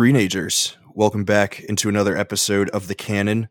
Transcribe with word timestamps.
Screenagers, 0.00 0.76
welcome 0.94 1.26
back 1.26 1.60
into 1.60 1.90
another 1.90 2.16
episode 2.16 2.70
of 2.70 2.88
The 2.88 2.94
Canon, 2.94 3.50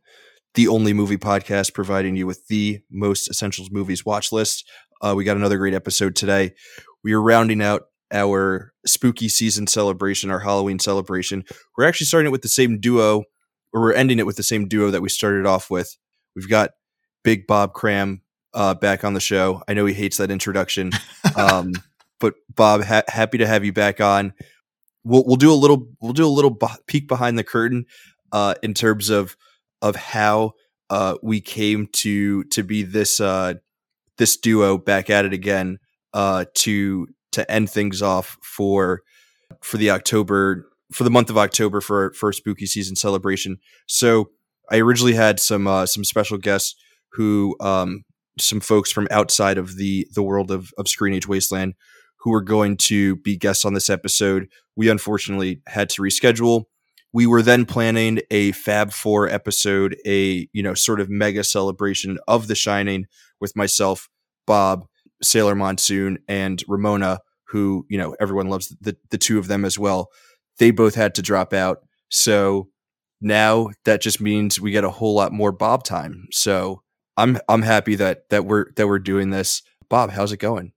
the 0.56 0.68
only 0.68 0.94
movie 0.94 1.16
podcast 1.16 1.76
providing 1.76 2.16
you 2.16 2.26
with 2.26 2.48
the 2.48 2.80
most 2.90 3.30
essentials 3.30 3.70
movies 3.70 4.04
watch 4.04 4.32
list. 4.32 4.68
Uh, 5.00 5.14
we 5.16 5.24
got 5.24 5.38
another 5.38 5.60
great 5.60 5.76
episode 5.76 6.16
today. 6.16 6.56
We 7.04 7.14
are 7.14 7.22
rounding 7.22 7.62
out 7.62 7.84
our 8.12 8.74
spooky 8.84 9.30
season 9.30 9.68
celebration, 9.68 10.32
our 10.32 10.40
Halloween 10.40 10.80
celebration. 10.80 11.44
We're 11.78 11.86
actually 11.86 12.08
starting 12.08 12.30
it 12.30 12.32
with 12.32 12.42
the 12.42 12.48
same 12.48 12.80
duo, 12.80 13.26
or 13.72 13.82
we're 13.82 13.94
ending 13.94 14.18
it 14.18 14.26
with 14.26 14.38
the 14.38 14.42
same 14.42 14.68
duo 14.68 14.90
that 14.90 15.04
we 15.04 15.10
started 15.10 15.46
off 15.46 15.70
with. 15.70 15.98
We've 16.36 16.50
got 16.50 16.72
Big 17.24 17.46
Bob 17.46 17.74
Cram 17.74 18.24
uh, 18.56 18.74
back 18.74 19.04
on 19.04 19.14
the 19.14 19.20
show. 19.20 19.62
I 19.68 19.76
know 19.76 19.86
he 19.86 19.94
hates 19.94 20.18
that 20.18 20.32
introduction, 20.32 20.94
um, 21.36 21.74
but 22.20 22.34
Bob, 22.56 22.86
ha- 22.86 23.04
happy 23.08 23.38
to 23.38 23.46
have 23.46 23.64
you 23.64 23.72
back 23.72 24.02
on 24.02 24.34
we'll 25.04 25.24
we'll 25.26 25.36
do 25.36 25.52
a 25.52 25.56
little 25.56 25.88
we'll 26.02 26.14
do 26.14 26.26
a 26.26 26.28
little 26.28 26.58
peek 26.88 27.08
behind 27.08 27.38
the 27.38 27.44
curtain 27.44 27.86
uh, 28.32 28.56
in 28.64 28.74
terms 28.74 29.10
of 29.10 29.36
of 29.82 29.96
how 29.96 30.54
uh, 30.90 31.16
we 31.22 31.42
came 31.42 31.88
to 31.94 32.44
to 32.46 32.64
be 32.64 32.84
this 32.84 33.20
uh, 33.20 33.56
this 34.18 34.38
duo 34.38 34.78
back 34.78 35.10
at 35.10 35.26
it 35.26 35.34
again 35.34 35.80
uh, 36.14 36.46
to 36.56 37.08
to 37.32 37.50
end 37.52 37.70
things 37.70 38.02
off 38.02 38.38
for 38.42 39.02
for 39.62 39.78
the 39.78 39.92
October 39.92 40.70
for 40.92 41.04
the 41.04 41.12
month 41.12 41.30
of 41.30 41.38
October 41.38 41.82
for 41.82 42.14
first 42.14 42.40
spooky 42.40 42.66
season 42.66 42.96
celebration. 42.96 43.58
So 43.88 44.32
I 44.72 44.78
originally 44.78 45.14
had 45.14 45.40
some 45.40 45.68
uh, 45.68 45.86
some 45.86 46.04
special 46.04 46.38
guests 46.38 46.76
who 47.14 47.56
um, 47.60 48.04
some 48.40 48.60
folks 48.60 48.92
from 48.92 49.08
outside 49.12 49.58
of 49.58 49.76
the 49.76 50.08
the 50.14 50.24
world 50.24 50.52
of 50.52 50.74
of 50.78 50.86
ScreenAge 50.86 51.28
Wasteland 51.28 51.76
who 52.20 52.32
were 52.32 52.42
going 52.42 52.78
to 52.78 53.16
be 53.18 53.38
guests 53.38 53.66
on 53.66 53.74
this 53.74 53.90
episode. 53.90 54.48
We 54.76 54.90
unfortunately 54.90 55.62
had 55.68 55.90
to 55.92 56.02
reschedule. 56.02 56.66
We 57.12 57.26
were 57.26 57.42
then 57.42 57.66
planning 57.66 58.20
a 58.30 58.52
Fab 58.52 58.92
Four 58.92 59.28
episode, 59.28 59.98
a 60.06 60.48
you 60.54 60.62
know 60.62 60.74
sort 60.74 61.00
of 61.00 61.10
mega 61.10 61.44
celebration 61.44 62.20
of 62.28 62.48
The 62.48 62.56
Shining 62.56 63.08
with 63.42 63.56
myself, 63.56 64.10
Bob, 64.46 64.86
Sailor 65.24 65.56
Monsoon, 65.56 66.20
and 66.28 66.64
Ramona, 66.68 67.20
who 67.48 67.86
you 67.90 67.98
know 67.98 68.16
everyone 68.20 68.50
loves 68.50 68.76
the 68.82 68.96
the 69.10 69.18
two 69.18 69.40
of 69.40 69.48
them 69.48 69.66
as 69.66 69.80
well. 69.80 70.10
They 70.60 70.72
both 70.72 70.96
had 70.96 71.16
to 71.16 71.22
drop 71.22 71.54
out, 71.54 71.80
so 72.10 72.70
now 73.22 73.70
that 73.86 74.02
just 74.02 74.22
means 74.22 74.62
we 74.62 74.72
get 74.72 74.84
a 74.84 74.90
whole 74.90 75.16
lot 75.16 75.34
more 75.34 75.52
Bob 75.52 75.84
time. 75.84 76.28
So 76.32 76.84
I'm 77.18 77.40
I'm 77.50 77.64
happy 77.64 77.96
that 77.96 78.30
that 78.30 78.46
we're 78.46 78.72
that 78.76 78.88
we're 78.88 79.00
doing 79.00 79.32
this. 79.32 79.64
Bob, 79.90 80.12
how's 80.12 80.32
it 80.32 80.38
going? 80.38 80.74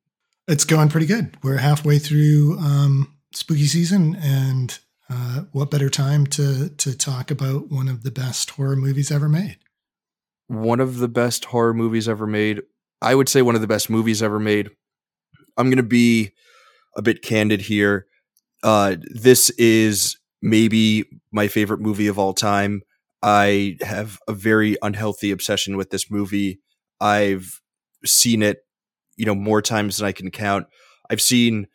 It's 0.52 0.66
going 0.66 0.90
pretty 0.90 1.06
good. 1.06 1.34
We're 1.42 1.56
halfway 1.56 1.98
through 1.98 2.58
um, 2.58 3.14
spooky 3.32 3.64
season, 3.64 4.14
and 4.16 4.78
uh, 5.08 5.44
what 5.52 5.70
better 5.70 5.88
time 5.88 6.26
to 6.26 6.68
to 6.68 6.94
talk 6.94 7.30
about 7.30 7.70
one 7.70 7.88
of 7.88 8.02
the 8.02 8.10
best 8.10 8.50
horror 8.50 8.76
movies 8.76 9.10
ever 9.10 9.30
made? 9.30 9.56
One 10.48 10.78
of 10.78 10.98
the 10.98 11.08
best 11.08 11.46
horror 11.46 11.72
movies 11.72 12.06
ever 12.06 12.26
made. 12.26 12.60
I 13.00 13.14
would 13.14 13.30
say 13.30 13.40
one 13.40 13.54
of 13.54 13.62
the 13.62 13.66
best 13.66 13.88
movies 13.88 14.22
ever 14.22 14.38
made. 14.38 14.68
I'm 15.56 15.68
going 15.68 15.78
to 15.78 15.82
be 15.82 16.32
a 16.98 17.00
bit 17.00 17.22
candid 17.22 17.62
here. 17.62 18.04
Uh, 18.62 18.96
this 19.00 19.48
is 19.56 20.18
maybe 20.42 21.06
my 21.32 21.48
favorite 21.48 21.80
movie 21.80 22.08
of 22.08 22.18
all 22.18 22.34
time. 22.34 22.82
I 23.22 23.78
have 23.80 24.18
a 24.28 24.34
very 24.34 24.76
unhealthy 24.82 25.30
obsession 25.30 25.78
with 25.78 25.88
this 25.88 26.10
movie. 26.10 26.60
I've 27.00 27.62
seen 28.04 28.42
it 28.42 28.66
you 29.16 29.24
know 29.24 29.34
more 29.34 29.62
times 29.62 29.98
than 29.98 30.06
I 30.06 30.12
can 30.12 30.30
count. 30.30 30.66
I've 31.10 31.20
seen 31.20 31.66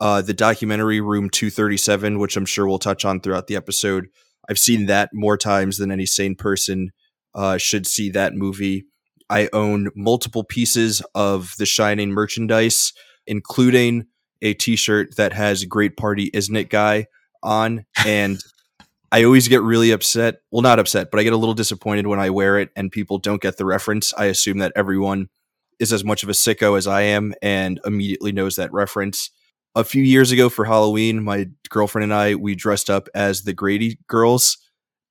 uh, 0.00 0.22
the 0.22 0.34
documentary 0.34 1.00
Room 1.00 1.28
237, 1.30 2.18
which 2.18 2.36
I'm 2.36 2.46
sure 2.46 2.66
we'll 2.66 2.78
touch 2.78 3.04
on 3.04 3.20
throughout 3.20 3.46
the 3.46 3.56
episode. 3.56 4.08
I've 4.48 4.58
seen 4.58 4.86
that 4.86 5.10
more 5.12 5.36
times 5.36 5.78
than 5.78 5.90
any 5.90 6.06
sane 6.06 6.34
person 6.34 6.90
uh, 7.34 7.58
should 7.58 7.86
see 7.86 8.10
that 8.10 8.34
movie. 8.34 8.86
I 9.28 9.48
own 9.52 9.90
multiple 9.94 10.44
pieces 10.44 11.02
of 11.14 11.54
The 11.58 11.66
Shining 11.66 12.10
merchandise, 12.10 12.92
including 13.26 14.06
a 14.40 14.54
T-shirt 14.54 15.16
that 15.16 15.32
has 15.34 15.64
"Great 15.64 15.96
Party, 15.96 16.30
Isn't 16.32 16.56
It?" 16.56 16.70
guy 16.70 17.06
on, 17.42 17.84
and 18.06 18.40
I 19.12 19.24
always 19.24 19.48
get 19.48 19.62
really 19.62 19.90
upset. 19.90 20.40
Well, 20.50 20.62
not 20.62 20.78
upset, 20.78 21.10
but 21.10 21.18
I 21.18 21.22
get 21.22 21.32
a 21.32 21.38
little 21.38 21.54
disappointed 21.54 22.06
when 22.06 22.20
I 22.20 22.30
wear 22.30 22.58
it 22.58 22.70
and 22.76 22.92
people 22.92 23.18
don't 23.18 23.40
get 23.40 23.56
the 23.56 23.64
reference. 23.64 24.12
I 24.16 24.26
assume 24.26 24.58
that 24.58 24.72
everyone 24.76 25.28
is 25.78 25.92
as 25.92 26.04
much 26.04 26.22
of 26.22 26.28
a 26.28 26.32
sicko 26.32 26.76
as 26.76 26.86
I 26.86 27.02
am 27.02 27.34
and 27.42 27.80
immediately 27.84 28.32
knows 28.32 28.56
that 28.56 28.72
reference. 28.72 29.30
A 29.74 29.84
few 29.84 30.02
years 30.02 30.32
ago 30.32 30.48
for 30.48 30.64
Halloween, 30.64 31.22
my 31.22 31.46
girlfriend 31.68 32.04
and 32.04 32.14
I 32.14 32.34
we 32.34 32.54
dressed 32.54 32.90
up 32.90 33.08
as 33.14 33.42
the 33.42 33.52
Grady 33.52 33.98
girls 34.08 34.58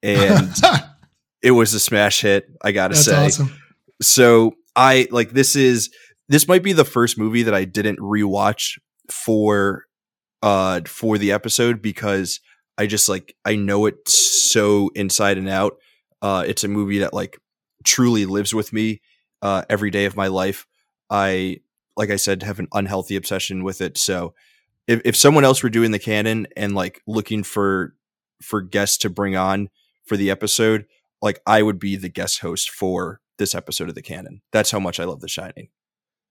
and 0.03 0.53
it 1.41 1.51
was 1.51 1.73
a 1.73 1.79
smash 1.79 2.21
hit, 2.21 2.49
I 2.63 2.71
got 2.71 2.89
to 2.89 2.95
say. 2.95 3.27
Awesome. 3.27 3.53
So, 4.01 4.53
I 4.75 5.07
like 5.09 5.31
this 5.31 5.55
is 5.55 5.89
this 6.29 6.47
might 6.47 6.63
be 6.63 6.73
the 6.73 6.85
first 6.85 7.17
movie 7.17 7.43
that 7.43 7.53
I 7.53 7.65
didn't 7.65 7.99
rewatch 7.99 8.77
for 9.09 9.85
uh 10.43 10.81
for 10.85 11.17
the 11.17 11.31
episode 11.31 11.81
because 11.81 12.39
I 12.77 12.85
just 12.85 13.09
like 13.09 13.35
I 13.43 13.55
know 13.55 13.87
it 13.87 14.07
so 14.07 14.91
inside 14.93 15.37
and 15.37 15.49
out. 15.49 15.77
Uh 16.21 16.43
it's 16.45 16.63
a 16.63 16.67
movie 16.67 16.99
that 16.99 17.13
like 17.13 17.39
truly 17.83 18.25
lives 18.25 18.53
with 18.53 18.71
me 18.71 19.01
uh, 19.41 19.63
every 19.69 19.91
day 19.91 20.05
of 20.05 20.15
my 20.15 20.27
life. 20.27 20.65
I, 21.09 21.61
like 21.95 22.09
I 22.09 22.15
said, 22.15 22.43
have 22.43 22.59
an 22.59 22.67
unhealthy 22.73 23.15
obsession 23.15 23.63
with 23.63 23.81
it. 23.81 23.97
So 23.97 24.33
if, 24.87 25.01
if 25.05 25.15
someone 25.15 25.43
else 25.43 25.63
were 25.63 25.69
doing 25.69 25.91
the 25.91 25.99
canon 25.99 26.47
and 26.55 26.73
like 26.75 27.01
looking 27.07 27.43
for 27.43 27.93
for 28.41 28.61
guests 28.61 28.97
to 28.97 29.09
bring 29.09 29.35
on 29.35 29.69
for 30.05 30.15
the 30.15 30.29
episode, 30.29 30.85
like 31.21 31.41
I 31.45 31.63
would 31.63 31.79
be 31.79 31.95
the 31.95 32.09
guest 32.09 32.39
host 32.39 32.69
for 32.69 33.19
this 33.37 33.55
episode 33.55 33.89
of 33.89 33.95
the 33.95 34.01
canon. 34.01 34.41
That's 34.51 34.71
how 34.71 34.79
much 34.79 34.99
I 34.99 35.05
love 35.05 35.21
The 35.21 35.27
Shining. 35.27 35.69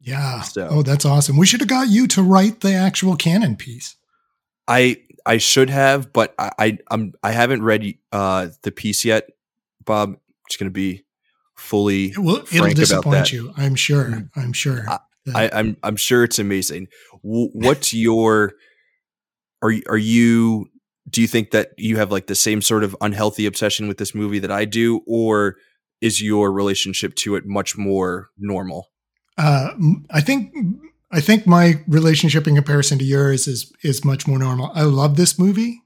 Yeah. 0.00 0.42
So, 0.42 0.68
oh, 0.70 0.82
that's 0.82 1.04
awesome. 1.04 1.36
We 1.36 1.46
should 1.46 1.60
have 1.60 1.68
got 1.68 1.88
you 1.88 2.06
to 2.08 2.22
write 2.22 2.60
the 2.60 2.74
actual 2.74 3.16
canon 3.16 3.56
piece. 3.56 3.96
I 4.68 5.02
I 5.24 5.38
should 5.38 5.70
have, 5.70 6.12
but 6.12 6.34
I, 6.38 6.50
I 6.58 6.78
I'm 6.90 7.14
I 7.22 7.32
haven't 7.32 7.62
read 7.62 7.94
uh 8.12 8.48
the 8.62 8.72
piece 8.72 9.04
yet, 9.04 9.30
Bob. 9.84 10.16
it's 10.46 10.56
gonna 10.56 10.70
be 10.70 11.04
fully 11.56 12.06
it 12.06 12.18
will, 12.18 12.42
it'll 12.52 12.68
disappoint 12.70 13.32
you 13.32 13.52
i'm 13.56 13.74
sure 13.74 14.04
mm. 14.04 14.28
i'm 14.36 14.52
sure 14.52 14.84
I, 14.88 14.98
I, 15.34 15.50
I'm 15.52 15.76
I'm 15.82 15.96
sure 15.96 16.24
it's 16.24 16.38
amazing. 16.38 16.88
What's 17.22 17.92
your 17.92 18.52
are 19.62 19.72
are 19.88 19.96
you 19.96 20.66
do 21.08 21.20
you 21.20 21.26
think 21.26 21.50
that 21.52 21.70
you 21.76 21.96
have 21.96 22.10
like 22.10 22.26
the 22.26 22.34
same 22.34 22.60
sort 22.60 22.84
of 22.84 22.96
unhealthy 23.00 23.46
obsession 23.46 23.88
with 23.88 23.98
this 23.98 24.14
movie 24.14 24.38
that 24.40 24.50
I 24.50 24.64
do, 24.64 25.00
or 25.06 25.56
is 26.00 26.22
your 26.22 26.52
relationship 26.52 27.14
to 27.16 27.36
it 27.36 27.46
much 27.46 27.76
more 27.76 28.28
normal? 28.38 28.88
Uh, 29.38 29.70
I 30.10 30.20
think 30.20 30.52
I 31.10 31.20
think 31.20 31.46
my 31.46 31.84
relationship 31.86 32.46
in 32.46 32.54
comparison 32.54 32.98
to 32.98 33.04
yours 33.04 33.46
is 33.46 33.72
is 33.82 34.04
much 34.04 34.26
more 34.26 34.38
normal. 34.38 34.70
I 34.74 34.82
love 34.82 35.16
this 35.16 35.38
movie. 35.38 35.82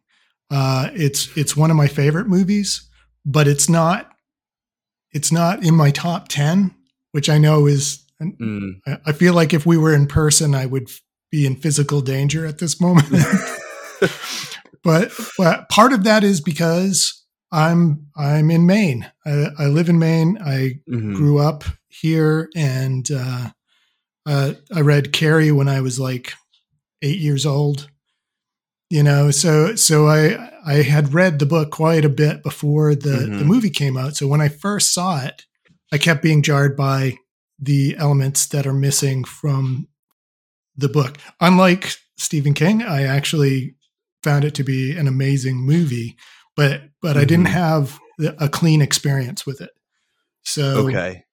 Uh, 0.51 0.89
it's 0.95 1.37
it's 1.37 1.57
one 1.57 1.71
of 1.71 1.77
my 1.77 1.87
favorite 1.87 2.27
movies, 2.27 2.89
but 3.25 3.47
it's 3.47 3.69
not 3.69 4.11
it's 5.13 5.33
not 5.33 5.65
in 5.65 5.75
my 5.75 5.91
top 5.91 6.29
10, 6.29 6.75
which 7.13 7.29
I 7.29 7.39
know 7.39 7.67
is, 7.67 8.05
mm. 8.21 8.81
I 8.87 9.13
feel 9.13 9.35
like 9.35 9.53
if 9.53 9.67
we 9.67 9.77
were 9.77 9.95
in 9.95 10.07
person, 10.07 10.55
I 10.55 10.67
would 10.67 10.91
be 11.31 11.47
in 11.47 11.57
physical 11.57 12.01
danger 12.01 12.47
at 12.47 12.59
this 12.59 12.81
moment. 12.81 13.09
but, 14.83 15.13
but 15.39 15.69
part 15.69 15.93
of 15.93 16.05
that 16.05 16.25
is 16.25 16.41
because 16.41 17.25
I'm, 17.53 18.07
I'm 18.17 18.51
in 18.51 18.67
Maine. 18.67 19.11
I, 19.27 19.47
I 19.59 19.67
live 19.67 19.89
in 19.89 19.99
Maine. 19.99 20.39
I 20.45 20.81
mm-hmm. 20.89 21.15
grew 21.15 21.39
up 21.39 21.65
here 21.89 22.49
and, 22.55 23.09
uh, 23.11 23.51
uh, 24.27 24.53
I 24.75 24.81
read 24.83 25.13
Carrie 25.13 25.51
when 25.51 25.69
I 25.69 25.81
was 25.81 25.99
like 25.99 26.35
eight 27.03 27.19
years 27.19 27.47
old 27.47 27.89
you 28.91 29.03
know 29.03 29.31
so 29.31 29.75
so 29.77 30.09
i 30.09 30.51
i 30.67 30.75
had 30.75 31.15
read 31.15 31.39
the 31.39 31.47
book 31.47 31.71
quite 31.71 32.05
a 32.05 32.11
bit 32.11 32.43
before 32.43 32.95
the 32.95 33.11
mm-hmm. 33.11 33.39
the 33.39 33.45
movie 33.45 33.71
came 33.71 33.97
out 33.97 34.17
so 34.17 34.27
when 34.27 34.41
i 34.41 34.49
first 34.49 34.93
saw 34.93 35.25
it 35.25 35.47
i 35.93 35.97
kept 35.97 36.23
being 36.23 36.43
jarred 36.43 36.77
by 36.77 37.17
the 37.59 37.95
elements 37.97 38.47
that 38.47 38.67
are 38.67 38.75
missing 38.75 39.25
from 39.25 39.89
the 40.77 40.89
book 40.89 41.17
unlike 41.41 41.95
stephen 42.19 42.53
king 42.53 42.83
i 42.83 43.03
actually 43.03 43.75
found 44.23 44.45
it 44.45 44.55
to 44.55 44.65
be 44.65 44.95
an 44.97 45.07
amazing 45.07 45.57
movie 45.57 46.17
but 46.57 46.83
but 47.01 47.11
mm-hmm. 47.11 47.21
i 47.21 47.25
didn't 47.25 47.47
mm-hmm. 47.47 47.55
have 47.55 47.99
a 48.39 48.49
clean 48.49 48.83
experience 48.83 49.47
with 49.47 49.63
it 49.63 49.71
so 50.43 50.87
okay 50.87 51.25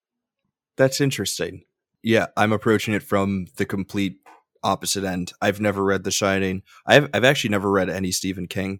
that's 0.77 1.01
interesting 1.01 1.63
yeah 2.03 2.27
i'm 2.37 2.53
approaching 2.53 2.93
it 2.93 3.03
from 3.03 3.47
the 3.57 3.65
complete 3.65 4.19
opposite 4.63 5.03
end. 5.03 5.33
I've 5.41 5.59
never 5.59 5.83
read 5.83 6.03
The 6.03 6.11
Shining. 6.11 6.63
I've 6.85 7.09
I've 7.13 7.23
actually 7.23 7.51
never 7.51 7.69
read 7.69 7.89
any 7.89 8.11
Stephen 8.11 8.47
King. 8.47 8.79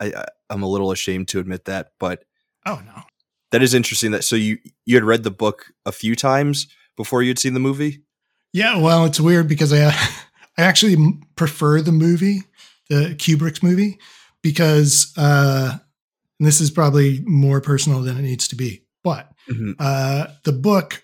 I, 0.00 0.12
I 0.12 0.54
am 0.54 0.62
a 0.62 0.68
little 0.68 0.90
ashamed 0.90 1.28
to 1.28 1.40
admit 1.40 1.64
that, 1.66 1.92
but 1.98 2.24
oh 2.66 2.80
no, 2.84 3.02
that 3.52 3.62
is 3.62 3.74
interesting. 3.74 4.12
That 4.12 4.24
so 4.24 4.36
you 4.36 4.58
you 4.84 4.96
had 4.96 5.04
read 5.04 5.22
the 5.22 5.30
book 5.30 5.66
a 5.84 5.92
few 5.92 6.16
times 6.16 6.68
before 6.96 7.22
you'd 7.22 7.38
seen 7.38 7.54
the 7.54 7.60
movie. 7.60 8.02
Yeah, 8.52 8.78
well, 8.78 9.04
it's 9.04 9.20
weird 9.20 9.48
because 9.48 9.72
I 9.72 9.86
I 10.58 10.62
actually 10.62 10.96
prefer 11.36 11.80
the 11.80 11.92
movie, 11.92 12.42
the 12.88 13.14
Kubrick's 13.18 13.62
movie, 13.62 13.98
because 14.42 15.12
uh, 15.16 15.78
this 16.40 16.60
is 16.60 16.70
probably 16.70 17.20
more 17.24 17.60
personal 17.60 18.00
than 18.00 18.16
it 18.16 18.22
needs 18.22 18.48
to 18.48 18.56
be, 18.56 18.82
but 19.04 19.30
mm-hmm. 19.50 19.72
uh, 19.78 20.26
the 20.44 20.52
book 20.52 21.02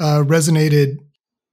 uh, 0.00 0.22
resonated 0.24 0.98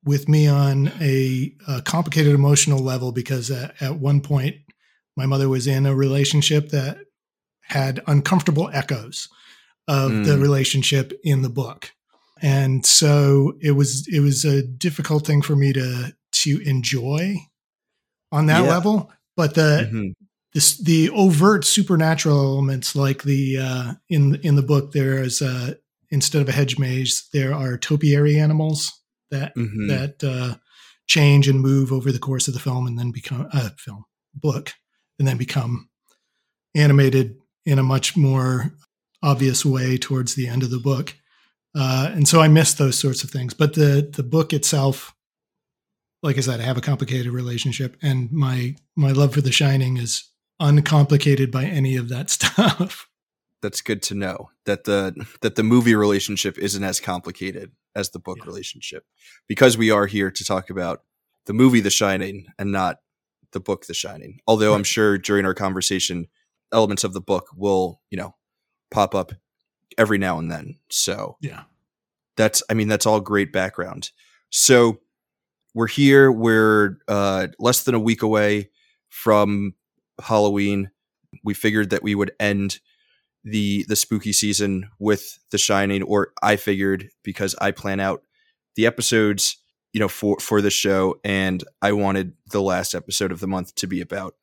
with 0.06 0.30
me 0.30 0.48
on 0.48 0.92
a, 1.02 1.54
a, 1.68 1.82
complicated 1.82 2.34
emotional 2.34 2.80
level 2.80 3.12
because 3.12 3.50
at, 3.50 3.82
at 3.82 3.96
one 3.96 4.22
point 4.22 4.56
my 5.18 5.26
mother 5.26 5.50
was 5.50 5.68
in 5.68 5.86
a 5.86 5.96
relationship 5.96 6.70
that 6.70 6.98
had 7.62 8.02
uncomfortable 8.08 8.70
echoes 8.72 9.28
of 9.88 10.12
mm. 10.12 10.26
the 10.26 10.38
relationship 10.38 11.12
in 11.24 11.42
the 11.42 11.50
book 11.50 11.92
and 12.42 12.86
so 12.86 13.54
it 13.62 13.72
was 13.72 14.08
it 14.08 14.20
was 14.20 14.46
a 14.46 14.62
difficult 14.62 15.26
thing 15.26 15.42
for 15.42 15.56
me 15.56 15.74
to 15.74 16.14
to 16.32 16.60
enjoy 16.62 17.38
on 18.32 18.48
that 18.48 18.64
yeah. 18.64 18.70
level 18.70 19.12
but 19.36 19.56
the 19.56 19.88
mm-hmm. 19.88 20.10
this 20.54 20.78
the 20.78 21.10
overt 21.12 21.64
supernatural 21.64 22.38
elements 22.38 22.96
like 22.96 23.24
the 23.24 23.58
uh 23.58 23.94
in 24.10 24.36
in 24.44 24.56
the 24.56 24.62
book 24.62 24.92
there 24.92 25.22
is 25.22 25.42
uh 25.42 25.74
instead 26.10 26.42
of 26.42 26.50
a 26.50 26.52
hedge 26.52 26.78
maze 26.78 27.28
there 27.34 27.54
are 27.54 27.78
topiary 27.78 28.38
animals 28.38 28.92
that 29.32 29.56
mm-hmm. 29.56 29.88
that 29.88 30.24
uh 30.24 30.56
change 31.08 31.48
and 31.48 31.62
move 31.62 31.92
over 31.92 32.12
the 32.12 32.20
course 32.20 32.48
of 32.48 32.54
the 32.54 32.60
film 32.60 32.88
and 32.88 32.98
then 32.98 33.12
become 33.12 33.48
a 33.54 33.58
uh, 33.58 33.70
film 33.78 34.06
book 34.34 34.74
and 35.20 35.28
then 35.28 35.38
become 35.38 35.88
animated 36.76 37.38
in 37.66 37.78
a 37.78 37.84
much 37.84 38.18
more 38.18 38.74
obvious 39.22 39.64
way 39.64 39.98
towards 39.98 40.34
the 40.36 40.48
end 40.48 40.64
of 40.64 40.72
the 40.72 40.80
book 40.80 41.16
uh, 41.76 42.10
and 42.14 42.28
so 42.28 42.40
I 42.40 42.48
miss 42.48 42.74
those 42.74 42.98
sorts 42.98 43.24
of 43.24 43.30
things. 43.30 43.54
But 43.54 43.74
the 43.74 44.10
the 44.10 44.24
book 44.24 44.54
itself, 44.54 45.14
like 46.24 46.38
I 46.38 46.42
said, 46.42 46.62
I 46.62 46.64
have 46.64 46.78
a 46.78 46.82
complicated 46.82 47.32
relationship, 47.32 47.98
and 48.02 48.32
my 48.32 48.76
my 48.96 49.12
love 49.12 49.34
for 49.34 49.42
The 49.42 49.52
Shining 49.52 49.98
is 49.98 50.24
uncomplicated 50.60 51.52
by 51.52 51.66
any 51.66 51.98
of 51.98 52.08
that 52.10 52.30
stuff. 52.30 53.10
That's 53.66 53.82
good 53.82 54.04
to 54.04 54.14
know 54.14 54.52
that 54.66 54.84
the 54.84 55.26
that 55.42 55.56
the 55.56 55.64
movie 55.64 55.96
relationship 55.96 56.60
isn't 56.60 56.84
as 56.84 57.00
complicated 57.00 57.72
as 57.96 58.12
the 58.12 58.20
book 58.20 58.38
yeah. 58.38 58.46
relationship, 58.46 59.06
because 59.48 59.76
we 59.76 59.90
are 59.90 60.06
here 60.06 60.30
to 60.30 60.46
talk 60.46 60.70
about 60.70 61.02
the 61.48 61.54
movie 61.54 61.80
The 61.80 61.90
Shining 61.90 62.46
and 62.60 62.72
not 62.72 62.98
the 63.54 63.60
book 63.60 63.88
The 63.88 63.96
Shining. 63.96 64.40
Although 64.46 64.70
right. 64.70 64.78
I'm 64.78 64.84
sure 64.84 65.18
during 65.18 65.48
our 65.48 65.56
conversation, 65.56 66.28
elements 66.72 67.04
of 67.04 67.14
the 67.14 67.22
book 67.22 67.48
will 67.56 68.02
you 68.12 68.20
know 68.20 68.36
pop 68.92 69.16
up 69.16 69.32
every 69.98 70.20
now 70.20 70.38
and 70.38 70.52
then. 70.52 70.78
So 70.92 71.38
yeah, 71.42 71.64
that's 72.38 72.62
I 72.70 72.76
mean 72.76 72.88
that's 72.88 73.08
all 73.08 73.20
great 73.20 73.52
background. 73.52 74.12
So 74.52 75.00
we're 75.74 75.88
here. 75.88 76.32
We're 76.32 77.00
uh, 77.08 77.48
less 77.58 77.82
than 77.82 77.96
a 77.96 78.00
week 78.00 78.22
away 78.22 78.70
from 79.10 79.74
Halloween. 80.22 80.92
We 81.44 81.56
figured 81.56 81.90
that 81.90 82.04
we 82.04 82.14
would 82.14 82.32
end 82.40 82.80
the 83.46 83.86
the 83.88 83.96
spooky 83.96 84.34
season 84.34 84.90
with 85.00 85.40
The 85.52 85.58
Shining, 85.60 86.02
or 86.04 86.34
I 86.42 86.56
figured 86.58 87.10
because 87.24 87.56
I 87.62 87.72
plan 87.72 88.00
out 88.00 88.24
the 88.76 88.88
episodes, 88.88 89.58
you 89.94 90.00
know, 90.00 90.08
for 90.10 90.38
for 90.40 90.62
the 90.62 90.72
show, 90.72 91.20
and 91.24 91.64
I 91.82 91.94
wanted 91.94 92.34
the 92.52 92.62
last 92.62 92.96
episode 92.96 93.32
of 93.32 93.40
the 93.40 93.48
month 93.48 93.76
to 93.76 93.88
be 93.88 94.02
about 94.02 94.34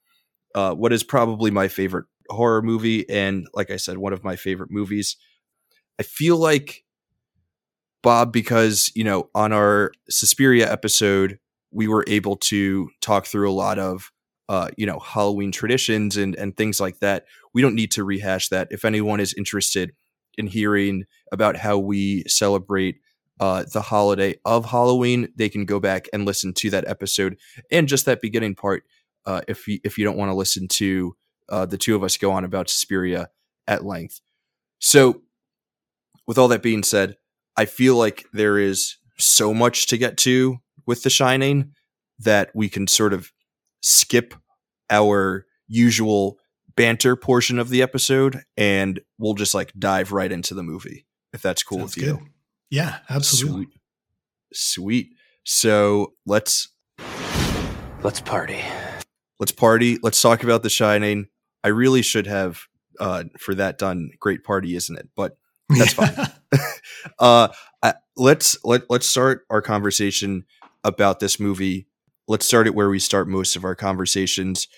uh, 0.54 0.72
what 0.74 0.92
is 0.92 1.02
probably 1.02 1.50
my 1.50 1.66
favorite 1.66 2.06
horror 2.30 2.62
movie, 2.62 3.08
and 3.10 3.48
like 3.52 3.70
I 3.70 3.76
said, 3.76 3.98
one 3.98 4.12
of 4.12 4.24
my 4.24 4.36
favorite 4.36 4.70
movies. 4.70 5.16
I 5.98 6.04
feel 6.04 6.36
like 6.36 6.84
Bob, 8.04 8.32
because 8.32 8.92
you 8.94 9.02
know, 9.02 9.30
on 9.34 9.52
our 9.52 9.90
Suspiria 10.08 10.70
episode, 10.70 11.40
we 11.72 11.88
were 11.88 12.04
able 12.06 12.36
to 12.36 12.88
talk 13.00 13.26
through 13.26 13.50
a 13.50 13.52
lot 13.52 13.80
of 13.80 14.12
uh, 14.48 14.68
you 14.76 14.86
know, 14.86 14.98
Halloween 14.98 15.50
traditions 15.50 16.16
and 16.16 16.36
and 16.36 16.56
things 16.56 16.78
like 16.80 16.98
that. 17.00 17.24
We 17.54 17.62
don't 17.62 17.74
need 17.74 17.90
to 17.92 18.04
rehash 18.04 18.48
that. 18.48 18.68
If 18.70 18.84
anyone 18.84 19.20
is 19.20 19.34
interested 19.34 19.92
in 20.38 20.46
hearing 20.46 21.04
about 21.30 21.56
how 21.56 21.78
we 21.78 22.24
celebrate 22.26 22.96
uh, 23.40 23.64
the 23.72 23.82
holiday 23.82 24.36
of 24.44 24.66
Halloween, 24.66 25.28
they 25.36 25.48
can 25.48 25.64
go 25.64 25.80
back 25.80 26.08
and 26.12 26.24
listen 26.24 26.52
to 26.54 26.70
that 26.70 26.86
episode 26.86 27.36
and 27.70 27.88
just 27.88 28.06
that 28.06 28.20
beginning 28.20 28.54
part. 28.54 28.84
Uh, 29.26 29.40
if 29.48 29.68
you, 29.68 29.78
if 29.84 29.98
you 29.98 30.04
don't 30.04 30.16
want 30.16 30.30
to 30.30 30.34
listen 30.34 30.68
to 30.68 31.14
uh, 31.48 31.66
the 31.66 31.78
two 31.78 31.94
of 31.94 32.02
us 32.02 32.16
go 32.16 32.32
on 32.32 32.44
about 32.44 32.70
Suspiria 32.70 33.28
at 33.66 33.84
length, 33.84 34.20
so 34.78 35.22
with 36.26 36.38
all 36.38 36.48
that 36.48 36.62
being 36.62 36.82
said, 36.82 37.16
I 37.56 37.66
feel 37.66 37.96
like 37.96 38.26
there 38.32 38.58
is 38.58 38.96
so 39.18 39.52
much 39.52 39.86
to 39.88 39.98
get 39.98 40.16
to 40.18 40.58
with 40.86 41.02
The 41.02 41.10
Shining 41.10 41.72
that 42.18 42.50
we 42.54 42.68
can 42.68 42.86
sort 42.86 43.12
of 43.12 43.32
skip 43.80 44.34
our 44.90 45.46
usual 45.68 46.38
banter 46.76 47.16
portion 47.16 47.58
of 47.58 47.68
the 47.68 47.82
episode 47.82 48.42
and 48.56 49.00
we'll 49.18 49.34
just 49.34 49.54
like 49.54 49.72
dive 49.78 50.12
right 50.12 50.32
into 50.32 50.54
the 50.54 50.62
movie 50.62 51.06
if 51.32 51.42
that's 51.42 51.62
cool 51.62 51.78
Sounds 51.78 51.96
with 51.96 52.04
you. 52.04 52.26
Yeah, 52.70 52.98
absolutely. 53.10 53.64
Sweet. 53.64 53.78
Sweet. 54.54 55.08
So 55.44 56.14
let's 56.26 56.68
let's 58.02 58.20
party. 58.20 58.62
Let's 59.38 59.52
party. 59.52 59.98
Let's 60.02 60.20
talk 60.20 60.42
about 60.42 60.62
The 60.62 60.70
Shining. 60.70 61.26
I 61.64 61.68
really 61.68 62.02
should 62.02 62.26
have 62.26 62.62
uh, 63.00 63.24
for 63.38 63.54
that 63.54 63.78
done 63.78 64.10
great 64.20 64.44
party, 64.44 64.76
isn't 64.76 64.96
it? 64.96 65.08
But 65.16 65.36
that's 65.68 65.94
fine. 65.94 66.14
uh, 67.18 67.48
let's 68.16 68.56
let 68.64 68.82
let's 68.90 69.08
start 69.08 69.44
our 69.50 69.62
conversation 69.62 70.44
about 70.84 71.20
this 71.20 71.40
movie. 71.40 71.86
Let's 72.28 72.46
start 72.46 72.66
it 72.66 72.74
where 72.74 72.88
we 72.88 72.98
start 72.98 73.28
most 73.28 73.56
of 73.56 73.64
our 73.64 73.74
conversations. 73.74 74.68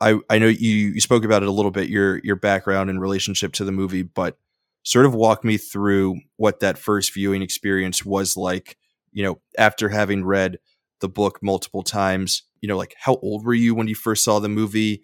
I 0.00 0.18
I 0.28 0.38
know 0.38 0.46
you 0.48 0.70
you 0.94 1.00
spoke 1.00 1.24
about 1.24 1.42
it 1.42 1.48
a 1.48 1.52
little 1.52 1.70
bit 1.70 1.88
your 1.88 2.20
your 2.22 2.36
background 2.36 2.90
and 2.90 3.00
relationship 3.00 3.52
to 3.54 3.64
the 3.64 3.72
movie, 3.72 4.02
but 4.02 4.36
sort 4.82 5.06
of 5.06 5.14
walk 5.14 5.44
me 5.44 5.56
through 5.56 6.20
what 6.36 6.60
that 6.60 6.78
first 6.78 7.12
viewing 7.14 7.42
experience 7.42 8.04
was 8.04 8.36
like. 8.36 8.76
You 9.12 9.22
know, 9.24 9.40
after 9.58 9.88
having 9.88 10.24
read 10.24 10.58
the 11.00 11.08
book 11.08 11.38
multiple 11.42 11.82
times, 11.82 12.42
you 12.60 12.68
know, 12.68 12.76
like 12.76 12.94
how 12.98 13.16
old 13.22 13.44
were 13.46 13.54
you 13.54 13.74
when 13.74 13.88
you 13.88 13.94
first 13.94 14.24
saw 14.24 14.38
the 14.40 14.48
movie? 14.48 15.02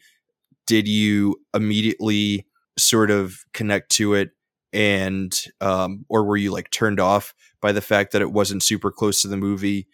Did 0.66 0.88
you 0.88 1.36
immediately 1.54 2.46
sort 2.78 3.10
of 3.10 3.38
connect 3.54 3.90
to 3.92 4.14
it 4.14 4.30
and 4.72 5.38
um, 5.60 6.04
or 6.08 6.24
were 6.24 6.36
you 6.36 6.52
like 6.52 6.70
turned 6.70 7.00
off 7.00 7.34
by 7.60 7.72
the 7.72 7.80
fact 7.82 8.12
that 8.12 8.22
it 8.22 8.32
wasn't 8.32 8.62
super 8.62 8.90
close 8.92 9.22
to 9.22 9.28
the 9.28 9.36
movie 9.36 9.88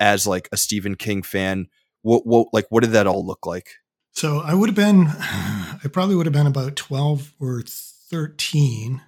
as 0.00 0.26
like 0.26 0.48
a 0.52 0.56
Stephen 0.56 0.96
King 0.96 1.22
fan? 1.22 1.66
What 2.02 2.26
what 2.26 2.48
like 2.52 2.66
what 2.70 2.82
did 2.82 2.92
that 2.92 3.06
all 3.06 3.26
look 3.26 3.46
like? 3.46 3.70
So 4.12 4.40
I 4.40 4.54
would 4.54 4.68
have 4.68 4.76
been, 4.76 5.06
I 5.08 5.88
probably 5.92 6.14
would 6.16 6.26
have 6.26 6.32
been 6.32 6.46
about 6.46 6.76
twelve 6.76 7.32
or 7.40 7.62
thirteen, 7.66 9.02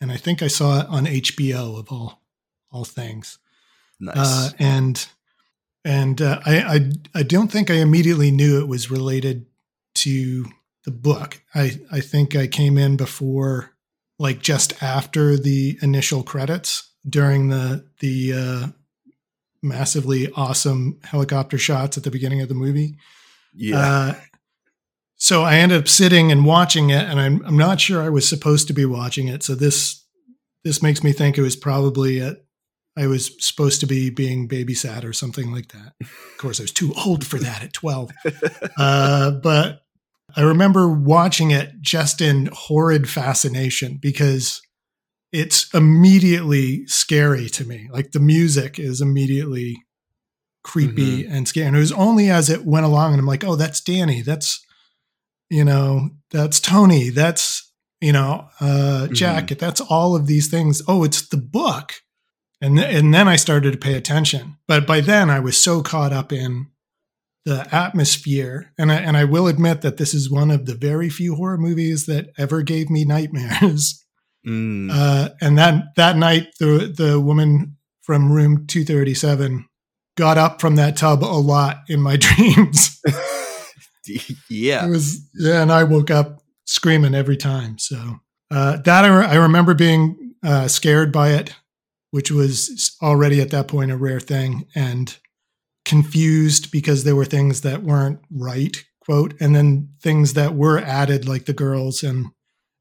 and 0.00 0.10
I 0.10 0.16
think 0.16 0.42
I 0.42 0.48
saw 0.48 0.80
it 0.80 0.86
on 0.88 1.06
HBO 1.06 1.78
of 1.78 1.90
all 1.90 2.22
all 2.70 2.84
things. 2.84 3.38
Nice. 4.00 4.16
Uh, 4.16 4.50
and 4.58 5.06
and 5.84 6.20
uh, 6.20 6.40
I, 6.44 6.58
I 6.58 6.90
I 7.20 7.22
don't 7.22 7.50
think 7.50 7.70
I 7.70 7.74
immediately 7.74 8.30
knew 8.30 8.60
it 8.60 8.68
was 8.68 8.90
related 8.90 9.46
to 9.96 10.46
the 10.84 10.90
book. 10.90 11.40
I 11.54 11.80
I 11.90 12.00
think 12.00 12.36
I 12.36 12.46
came 12.46 12.78
in 12.78 12.96
before 12.96 13.72
like 14.18 14.40
just 14.40 14.82
after 14.82 15.36
the 15.36 15.78
initial 15.82 16.22
credits 16.22 16.90
during 17.08 17.48
the 17.48 17.86
the 18.00 18.32
uh, 18.32 18.66
massively 19.62 20.30
awesome 20.32 20.98
helicopter 21.04 21.58
shots 21.58 21.96
at 21.96 22.04
the 22.04 22.10
beginning 22.10 22.40
of 22.40 22.48
the 22.48 22.54
movie. 22.54 22.96
Yeah. 23.54 23.78
Uh, 23.78 24.14
so 25.16 25.42
I 25.42 25.56
ended 25.56 25.78
up 25.78 25.88
sitting 25.88 26.30
and 26.30 26.44
watching 26.44 26.90
it, 26.90 27.04
and 27.04 27.20
I'm 27.20 27.44
I'm 27.44 27.56
not 27.56 27.80
sure 27.80 28.02
I 28.02 28.10
was 28.10 28.28
supposed 28.28 28.66
to 28.68 28.74
be 28.74 28.84
watching 28.84 29.28
it. 29.28 29.42
So 29.42 29.54
this 29.54 30.04
this 30.64 30.82
makes 30.82 31.02
me 31.02 31.12
think 31.12 31.38
it 31.38 31.42
was 31.42 31.56
probably 31.56 32.20
at 32.20 32.38
I 32.98 33.06
was 33.06 33.30
supposed 33.38 33.80
to 33.80 33.86
be 33.86 34.10
being 34.10 34.48
babysat 34.48 35.04
or 35.04 35.12
something 35.12 35.52
like 35.52 35.68
that. 35.68 35.92
Of 36.00 36.38
course, 36.38 36.60
I 36.60 36.64
was 36.64 36.72
too 36.72 36.94
old 37.04 37.26
for 37.26 37.38
that 37.38 37.62
at 37.62 37.72
12. 37.72 38.10
Uh, 38.78 39.30
but 39.30 39.82
I 40.36 40.42
remember 40.42 40.88
watching 40.88 41.50
it 41.50 41.72
just 41.80 42.20
in 42.20 42.50
horrid 42.52 43.08
fascination 43.08 43.98
because 44.00 44.60
it's 45.32 45.72
immediately 45.72 46.86
scary 46.86 47.48
to 47.50 47.64
me. 47.64 47.88
Like 47.90 48.12
the 48.12 48.20
music 48.20 48.78
is 48.78 49.00
immediately 49.00 49.76
creepy 50.62 51.22
mm-hmm. 51.22 51.32
and 51.32 51.48
scary. 51.48 51.68
And 51.68 51.76
it 51.76 51.80
was 51.80 51.92
only 51.92 52.28
as 52.28 52.50
it 52.50 52.66
went 52.66 52.84
along 52.84 53.12
and 53.12 53.20
I'm 53.20 53.26
like, 53.26 53.44
oh, 53.44 53.56
that's 53.56 53.80
Danny. 53.80 54.20
That's, 54.20 54.64
you 55.50 55.64
know, 55.64 56.10
that's 56.30 56.60
Tony. 56.60 57.10
That's, 57.10 57.72
you 58.00 58.12
know, 58.12 58.48
uh, 58.60 58.64
mm-hmm. 59.04 59.14
Jacket. 59.14 59.58
That's 59.58 59.80
all 59.80 60.16
of 60.16 60.26
these 60.26 60.48
things. 60.48 60.82
Oh, 60.88 61.04
it's 61.04 61.28
the 61.28 61.36
book. 61.36 61.94
And, 62.60 62.78
th- 62.78 62.94
and 62.94 63.12
then 63.12 63.28
I 63.28 63.36
started 63.36 63.72
to 63.72 63.78
pay 63.78 63.94
attention. 63.94 64.56
But 64.66 64.86
by 64.86 65.00
then 65.00 65.30
I 65.30 65.40
was 65.40 65.62
so 65.62 65.82
caught 65.82 66.12
up 66.12 66.32
in 66.32 66.68
the 67.44 67.66
atmosphere. 67.74 68.72
And 68.78 68.90
I, 68.90 68.96
and 68.96 69.16
I 69.16 69.24
will 69.24 69.46
admit 69.46 69.82
that 69.82 69.98
this 69.98 70.12
is 70.12 70.30
one 70.30 70.50
of 70.50 70.66
the 70.66 70.74
very 70.74 71.08
few 71.08 71.36
horror 71.36 71.58
movies 71.58 72.06
that 72.06 72.30
ever 72.36 72.62
gave 72.62 72.90
me 72.90 73.04
nightmares. 73.04 74.04
Mm. 74.46 74.90
Uh, 74.92 75.30
and 75.40 75.58
that 75.58 75.94
that 75.96 76.16
night, 76.16 76.48
the 76.60 76.92
the 76.96 77.20
woman 77.20 77.76
from 78.02 78.30
room 78.30 78.66
two 78.66 78.84
thirty 78.84 79.12
seven 79.12 79.66
got 80.16 80.38
up 80.38 80.60
from 80.60 80.76
that 80.76 80.96
tub 80.96 81.24
a 81.24 81.26
lot 81.26 81.78
in 81.88 82.00
my 82.00 82.16
dreams. 82.20 83.00
yeah. 84.50 84.86
It 84.86 84.90
was 84.90 85.28
yeah, 85.34 85.62
and 85.62 85.72
I 85.72 85.84
woke 85.84 86.10
up 86.10 86.42
screaming 86.66 87.14
every 87.14 87.36
time. 87.36 87.78
So 87.78 88.20
uh, 88.50 88.78
that 88.78 89.04
I, 89.04 89.08
re- 89.08 89.26
I, 89.26 89.34
remember 89.36 89.74
being 89.74 90.34
uh, 90.44 90.68
scared 90.68 91.12
by 91.12 91.30
it, 91.30 91.54
which 92.10 92.30
was 92.30 92.96
already 93.02 93.40
at 93.40 93.50
that 93.50 93.68
point 93.68 93.90
a 93.90 93.96
rare 93.96 94.20
thing, 94.20 94.66
and 94.74 95.16
confused 95.84 96.70
because 96.70 97.04
there 97.04 97.16
were 97.16 97.24
things 97.24 97.62
that 97.62 97.82
weren't 97.82 98.20
right, 98.30 98.84
quote, 99.00 99.34
and 99.40 99.54
then 99.54 99.88
things 100.00 100.34
that 100.34 100.54
were 100.54 100.78
added, 100.78 101.28
like 101.28 101.46
the 101.46 101.52
girls 101.52 102.02
and 102.02 102.26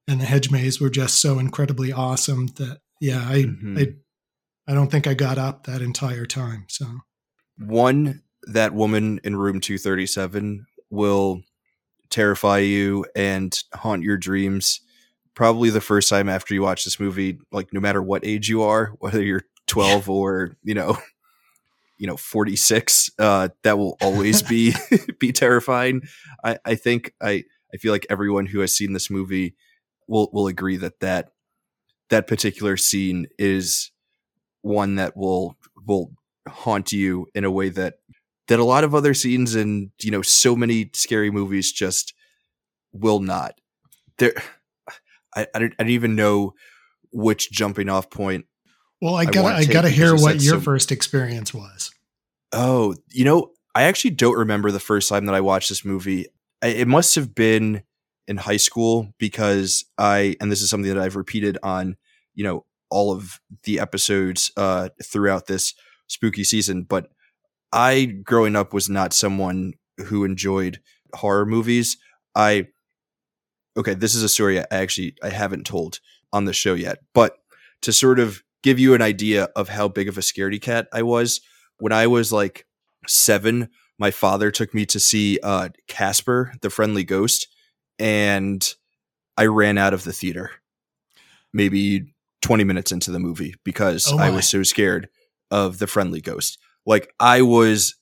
and 0.08 0.22
the 0.22 0.26
hedge 0.26 0.52
maze, 0.52 0.80
were 0.80 0.90
just 0.90 1.20
so 1.20 1.40
incredibly 1.40 1.92
awesome 1.92 2.48
that 2.58 2.80
yeah, 3.02 3.26
I 3.28 3.44
mm-hmm. 3.44 3.78
I 3.78 3.94
I 4.68 4.74
don't 4.74 4.92
think 4.92 5.08
I 5.08 5.14
got 5.14 5.38
up 5.38 5.66
that 5.66 5.82
entire 5.82 6.26
time. 6.26 6.66
So 6.70 6.86
one 7.58 8.22
that 8.48 8.74
woman 8.74 9.20
in 9.24 9.36
room 9.36 9.60
237 9.60 10.66
will 10.96 11.42
terrify 12.10 12.60
you 12.60 13.06
and 13.16 13.64
haunt 13.74 14.04
your 14.04 14.18
dreams 14.18 14.82
probably 15.34 15.70
the 15.70 15.82
first 15.82 16.10
time 16.10 16.30
after 16.30 16.54
you 16.54 16.62
watch 16.62 16.86
this 16.86 17.00
movie 17.00 17.40
like 17.52 17.74
no 17.74 17.80
matter 17.80 18.02
what 18.02 18.26
age 18.26 18.48
you 18.48 18.64
are 18.64 18.94
whether 19.00 19.22
you're 19.22 19.44
12 19.68 20.10
or 20.10 20.58
you 20.64 20.74
know 20.74 20.98
you 21.98 22.08
know 22.08 22.18
46 22.18 23.10
uh 23.20 23.50
that 23.64 23.78
will 23.78 23.98
always 24.02 24.42
be 24.50 24.74
be 25.20 25.32
terrifying. 25.32 26.02
I 26.44 26.58
i 26.66 26.76
think 26.76 27.14
i 27.22 27.44
i 27.74 27.78
feel 27.78 27.92
like 27.92 28.06
everyone 28.10 28.46
who 28.48 28.60
has 28.60 28.76
seen 28.76 28.94
this 28.94 29.10
movie 29.10 29.56
will 30.08 30.30
will 30.32 30.48
agree 30.48 30.78
that 30.78 31.00
that 31.00 31.32
that 32.10 32.28
particular 32.28 32.78
scene 32.78 33.28
is 33.40 33.92
one 34.62 34.96
that 34.96 35.16
will 35.16 35.58
will 35.86 36.12
haunt 36.48 36.92
you 36.92 37.28
in 37.34 37.44
a 37.44 37.52
way 37.52 37.70
that 37.70 37.96
that 38.48 38.60
a 38.60 38.64
lot 38.64 38.84
of 38.84 38.94
other 38.94 39.14
scenes 39.14 39.56
in 39.56 39.92
you 40.02 40.12
know 40.12 40.22
so 40.22 40.56
many 40.56 40.90
scary 40.94 41.32
movies 41.32 41.72
just 41.72 42.14
will 42.94 43.20
not. 43.20 43.60
There 44.18 44.34
i 45.36 45.48
i 45.54 45.60
don't, 45.60 45.74
I 45.78 45.84
don't 45.84 45.92
even 45.92 46.16
know 46.16 46.54
which 47.12 47.52
jumping 47.52 47.90
off 47.90 48.10
point 48.10 48.46
well 49.02 49.16
i 49.16 49.26
gotta 49.26 49.56
i, 49.56 49.58
I 49.60 49.66
gotta 49.66 49.90
hear 49.90 50.16
what 50.16 50.42
your 50.42 50.56
so, 50.56 50.62
first 50.62 50.92
experience 50.92 51.54
was. 51.54 51.92
Oh 52.52 52.96
you 53.12 53.26
know 53.26 53.52
i 53.74 53.84
actually 53.84 54.12
don't 54.12 54.38
remember 54.38 54.72
the 54.72 54.80
first 54.80 55.10
time 55.10 55.26
that 55.26 55.36
i 55.36 55.42
watched 55.42 55.70
this 55.70 55.86
movie. 55.86 56.28
It 56.62 56.88
must 56.88 57.14
have 57.16 57.36
been 57.36 57.84
in 58.28 58.38
high 58.38 58.58
school 58.58 59.14
because 59.20 59.86
i 59.98 60.36
and 60.40 60.52
this 60.52 60.62
is 60.62 60.70
something 60.70 60.94
that 60.94 61.02
i've 61.02 61.16
repeated 61.16 61.58
on 61.62 61.96
you 62.34 62.44
know 62.44 62.66
all 62.90 63.12
of 63.12 63.40
the 63.64 63.80
episodes 63.80 64.52
uh 64.58 64.90
throughout 65.04 65.48
this 65.48 65.74
spooky 66.08 66.44
season 66.44 66.84
but 66.84 67.10
I 67.76 68.06
growing 68.06 68.56
up 68.56 68.74
was 68.74 68.90
not 68.90 69.14
someone 69.14 69.74
who 70.06 70.24
enjoyed 70.24 70.80
horror 71.14 71.46
movies. 71.46 71.98
I 72.34 72.68
okay, 73.78 73.94
this 73.94 74.16
is 74.16 74.24
a 74.24 74.30
story 74.30 74.60
I 74.60 74.66
actually 74.72 75.16
I 75.22 75.30
haven't 75.30 75.66
told 75.66 76.00
on 76.32 76.46
the 76.46 76.54
show 76.54 76.74
yet, 76.74 77.00
but 77.14 77.38
to 77.82 77.92
sort 77.92 78.20
of 78.20 78.42
give 78.64 78.80
you 78.80 78.94
an 78.94 79.02
idea 79.02 79.50
of 79.56 79.70
how 79.70 79.90
big 79.90 80.08
of 80.08 80.18
a 80.18 80.22
scaredy 80.22 80.60
cat 80.60 80.88
I 80.94 81.04
was 81.04 81.42
when 81.78 81.92
I 81.92 82.08
was 82.08 82.32
like 82.32 82.66
7, 83.08 83.70
my 84.00 84.10
father 84.10 84.50
took 84.52 84.74
me 84.74 84.86
to 84.88 85.00
see 85.00 85.38
uh 85.44 85.70
Casper 85.88 86.54
the 86.62 86.70
Friendly 86.70 87.04
Ghost 87.04 87.48
and 88.00 88.74
I 89.38 89.48
ran 89.48 89.78
out 89.78 89.94
of 89.94 90.06
the 90.06 90.14
theater. 90.14 90.52
Maybe 91.54 92.14
20 92.42 92.64
minutes 92.64 92.92
into 92.94 93.12
the 93.12 93.20
movie 93.20 93.56
because 93.66 94.10
oh 94.12 94.18
I 94.18 94.30
was 94.30 94.48
so 94.48 94.64
scared 94.64 95.10
of 95.52 95.80
the 95.80 95.88
friendly 95.88 96.22
ghost. 96.22 96.58
Like 96.86 97.14
I 97.20 97.42
was 97.42 97.96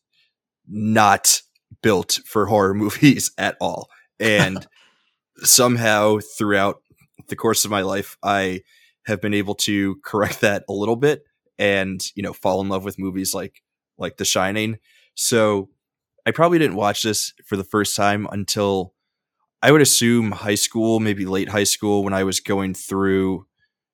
not 0.67 1.41
built 1.81 2.19
for 2.25 2.45
horror 2.45 2.73
movies 2.75 3.31
at 3.37 3.57
all. 3.59 3.89
And 4.19 4.65
somehow 5.39 6.19
throughout 6.37 6.81
the 7.27 7.35
course 7.35 7.65
of 7.65 7.71
my 7.71 7.81
life, 7.81 8.17
I 8.23 8.61
have 9.05 9.21
been 9.21 9.33
able 9.33 9.55
to 9.55 9.97
correct 10.03 10.41
that 10.41 10.63
a 10.69 10.73
little 10.73 10.95
bit 10.95 11.23
and, 11.57 12.01
you 12.15 12.23
know, 12.23 12.33
fall 12.33 12.61
in 12.61 12.69
love 12.69 12.85
with 12.85 12.99
movies 12.99 13.33
like 13.33 13.61
like 13.97 14.17
The 14.17 14.25
Shining. 14.25 14.79
So 15.15 15.69
I 16.25 16.31
probably 16.31 16.59
didn't 16.59 16.75
watch 16.77 17.03
this 17.03 17.33
for 17.45 17.57
the 17.57 17.63
first 17.63 17.95
time 17.95 18.27
until 18.31 18.93
I 19.61 19.71
would 19.71 19.81
assume 19.81 20.31
high 20.31 20.55
school, 20.55 20.99
maybe 20.99 21.25
late 21.25 21.49
high 21.49 21.63
school 21.63 22.03
when 22.03 22.13
I 22.13 22.23
was 22.23 22.39
going 22.39 22.73
through, 22.73 23.45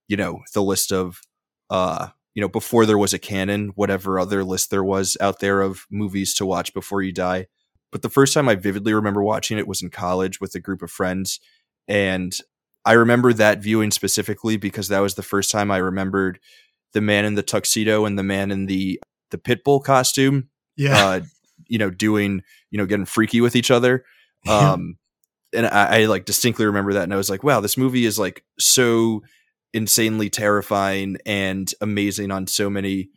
you 0.08 0.18
know, 0.18 0.42
the 0.54 0.64
list 0.64 0.92
of 0.92 1.22
uh 1.70 2.10
you 2.40 2.46
know, 2.46 2.48
before 2.48 2.86
there 2.86 2.98
was 2.98 3.14
a 3.14 3.20
canon, 3.20 3.74
whatever 3.76 4.18
other 4.18 4.46
list 4.46 4.70
there 4.70 4.82
was 4.82 5.18
out 5.20 5.42
there 5.42 5.60
of 5.60 5.86
movies 5.92 6.34
to 6.36 6.46
watch 6.46 6.74
before 6.74 7.02
you 7.02 7.12
die. 7.12 7.48
But 7.92 8.02
the 8.02 8.08
first 8.08 8.34
time 8.34 8.48
I 8.48 8.56
vividly 8.56 8.94
remember 8.94 9.22
watching 9.22 9.58
it 9.58 9.68
was 9.68 9.82
in 9.82 9.90
college 9.90 10.40
with 10.40 10.56
a 10.56 10.60
group 10.62 10.82
of 10.82 10.90
friends. 10.90 11.42
And 11.90 12.34
I 12.86 12.94
remember 12.94 13.34
that 13.34 13.62
viewing 13.62 13.92
specifically 13.92 14.56
because 14.56 14.88
that 14.88 15.02
was 15.02 15.16
the 15.16 15.22
first 15.22 15.52
time 15.52 15.70
I 15.70 15.80
remembered 15.80 16.40
the 16.94 17.02
man 17.02 17.26
in 17.26 17.36
the 17.36 17.44
tuxedo 17.44 18.06
and 18.06 18.18
the 18.18 18.24
man 18.24 18.52
in 18.52 18.68
the 18.68 19.02
the 19.32 19.38
pit 19.38 19.66
bull 19.66 19.82
costume. 19.82 20.48
Yeah. 20.78 21.06
Uh, 21.06 21.22
you 21.68 21.78
know, 21.78 21.90
doing, 21.90 22.42
you 22.72 22.78
know, 22.78 22.86
getting 22.86 23.06
freaky 23.06 23.42
with 23.42 23.58
each 23.58 23.70
other. 23.70 24.06
Um, 24.48 24.98
and 25.54 25.68
I, 25.68 26.04
I 26.04 26.06
like 26.06 26.24
distinctly 26.24 26.66
remember 26.66 26.94
that. 26.94 27.04
And 27.04 27.14
I 27.14 27.18
was 27.18 27.30
like, 27.30 27.44
wow, 27.44 27.60
this 27.60 27.76
movie 27.76 28.06
is 28.06 28.18
like 28.18 28.46
so 28.58 29.24
insanely 29.74 30.30
terrifying 30.30 31.18
and 31.26 31.72
amazing 31.82 32.32
on 32.32 32.48
so 32.48 32.70
many, 32.70 33.10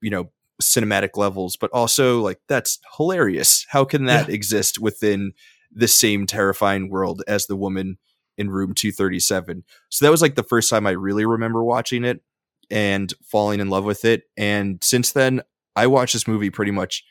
you 0.00 0.10
know, 0.10 0.30
cinematic 0.60 1.16
levels, 1.16 1.56
but 1.56 1.70
also 1.72 2.20
like 2.20 2.40
that's 2.48 2.78
hilarious. 2.96 3.66
How 3.68 3.84
can 3.84 4.04
that 4.06 4.28
yeah. 4.28 4.34
exist 4.34 4.78
within 4.78 5.32
the 5.72 5.88
same 5.88 6.26
terrifying 6.26 6.90
world 6.90 7.22
as 7.26 7.46
the 7.46 7.56
woman 7.56 7.98
in 8.36 8.50
room 8.50 8.74
237? 8.74 9.64
So 9.88 10.04
that 10.04 10.10
was 10.10 10.22
like 10.22 10.34
the 10.34 10.42
first 10.42 10.70
time 10.70 10.86
I 10.86 10.90
really 10.90 11.24
remember 11.24 11.64
watching 11.64 12.04
it 12.04 12.20
and 12.70 13.12
falling 13.22 13.60
in 13.60 13.70
love 13.70 13.84
with 13.84 14.04
it. 14.04 14.24
And 14.36 14.82
since 14.82 15.12
then, 15.12 15.42
I 15.76 15.86
watch 15.86 16.12
this 16.12 16.28
movie 16.28 16.50
pretty 16.50 16.72
much 16.72 17.04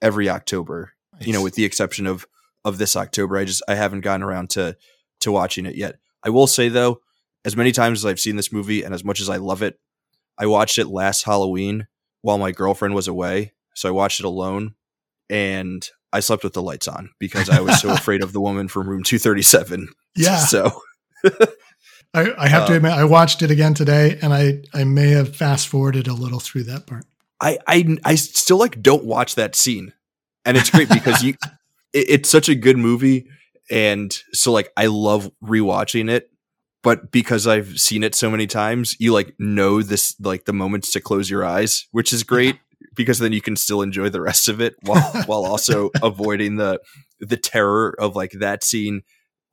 every 0.00 0.28
October, 0.28 0.92
nice. 1.12 1.26
you 1.26 1.32
know, 1.32 1.42
with 1.42 1.54
the 1.54 1.64
exception 1.64 2.06
of 2.06 2.26
of 2.64 2.78
this 2.78 2.96
October. 2.96 3.36
I 3.36 3.44
just 3.44 3.62
I 3.68 3.74
haven't 3.74 4.00
gotten 4.00 4.22
around 4.22 4.50
to 4.50 4.76
to 5.20 5.32
watching 5.32 5.66
it 5.66 5.76
yet. 5.76 5.96
I 6.22 6.30
will 6.30 6.46
say 6.46 6.68
though, 6.68 7.00
as 7.44 7.56
many 7.56 7.72
times 7.72 8.00
as 8.00 8.06
I've 8.06 8.20
seen 8.20 8.36
this 8.36 8.52
movie 8.52 8.82
and 8.82 8.94
as 8.94 9.04
much 9.04 9.20
as 9.20 9.28
I 9.28 9.36
love 9.36 9.62
it, 9.62 9.78
I 10.38 10.46
watched 10.46 10.78
it 10.78 10.88
last 10.88 11.24
Halloween 11.24 11.86
while 12.22 12.38
my 12.38 12.52
girlfriend 12.52 12.94
was 12.94 13.06
away. 13.06 13.52
So 13.74 13.88
I 13.88 13.92
watched 13.92 14.20
it 14.20 14.26
alone 14.26 14.74
and 15.28 15.88
I 16.12 16.20
slept 16.20 16.44
with 16.44 16.54
the 16.54 16.62
lights 16.62 16.88
on 16.88 17.10
because 17.18 17.50
I 17.50 17.60
was 17.60 17.80
so 17.80 17.90
afraid 17.94 18.22
of 18.22 18.32
the 18.32 18.40
woman 18.40 18.68
from 18.68 18.88
room 18.88 19.02
237. 19.02 19.88
Yeah. 20.16 20.38
So 20.38 20.80
I, 22.14 22.32
I, 22.38 22.48
have 22.48 22.66
to 22.66 22.72
um, 22.72 22.76
admit, 22.76 22.92
I 22.92 23.04
watched 23.04 23.42
it 23.42 23.50
again 23.50 23.74
today 23.74 24.18
and 24.22 24.32
I, 24.32 24.62
I 24.72 24.84
may 24.84 25.10
have 25.10 25.36
fast 25.36 25.68
forwarded 25.68 26.06
a 26.06 26.14
little 26.14 26.40
through 26.40 26.64
that 26.64 26.86
part. 26.86 27.04
I, 27.40 27.58
I, 27.66 27.98
I 28.04 28.14
still 28.14 28.58
like 28.58 28.80
don't 28.80 29.04
watch 29.04 29.34
that 29.34 29.54
scene. 29.54 29.92
And 30.46 30.56
it's 30.56 30.70
great 30.70 30.88
because 30.88 31.22
you, 31.22 31.34
it, 31.92 32.06
it's 32.08 32.28
such 32.28 32.48
a 32.48 32.54
good 32.54 32.78
movie. 32.78 33.26
And 33.70 34.16
so 34.32 34.52
like, 34.52 34.72
I 34.76 34.86
love 34.86 35.30
rewatching 35.42 36.10
it 36.10 36.30
but 36.84 37.10
because 37.10 37.46
I've 37.46 37.80
seen 37.80 38.04
it 38.04 38.14
so 38.14 38.30
many 38.30 38.46
times, 38.46 38.94
you 39.00 39.12
like 39.12 39.34
know 39.38 39.80
this 39.80 40.14
like 40.20 40.44
the 40.44 40.52
moments 40.52 40.92
to 40.92 41.00
close 41.00 41.30
your 41.30 41.42
eyes, 41.42 41.88
which 41.92 42.12
is 42.12 42.22
great 42.22 42.58
because 42.94 43.18
then 43.18 43.32
you 43.32 43.40
can 43.40 43.56
still 43.56 43.80
enjoy 43.80 44.10
the 44.10 44.20
rest 44.20 44.48
of 44.48 44.60
it 44.60 44.76
while 44.82 45.02
while 45.24 45.46
also 45.46 45.90
avoiding 46.02 46.56
the 46.56 46.78
the 47.18 47.38
terror 47.38 47.96
of 47.98 48.14
like 48.14 48.32
that 48.32 48.62
scene. 48.62 49.02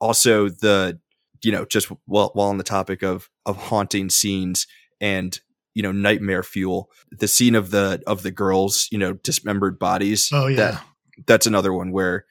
Also 0.01 0.49
the 0.49 0.99
you 1.41 1.53
know 1.53 1.63
just 1.63 1.87
while 2.05 2.31
while 2.33 2.49
on 2.49 2.57
the 2.57 2.65
topic 2.65 3.01
of 3.01 3.29
of 3.45 3.55
haunting 3.55 4.09
scenes 4.09 4.67
and 4.99 5.39
you 5.73 5.81
know 5.81 5.93
nightmare 5.93 6.43
fuel, 6.43 6.89
the 7.11 7.29
scene 7.29 7.55
of 7.55 7.71
the 7.71 8.03
of 8.05 8.23
the 8.23 8.31
girls 8.31 8.89
you 8.91 8.97
know 8.97 9.13
dismembered 9.13 9.79
bodies. 9.79 10.29
Oh 10.33 10.47
yeah, 10.47 10.55
that, 10.57 10.83
that's 11.27 11.47
another 11.47 11.71
one 11.71 11.93
where 11.93 12.25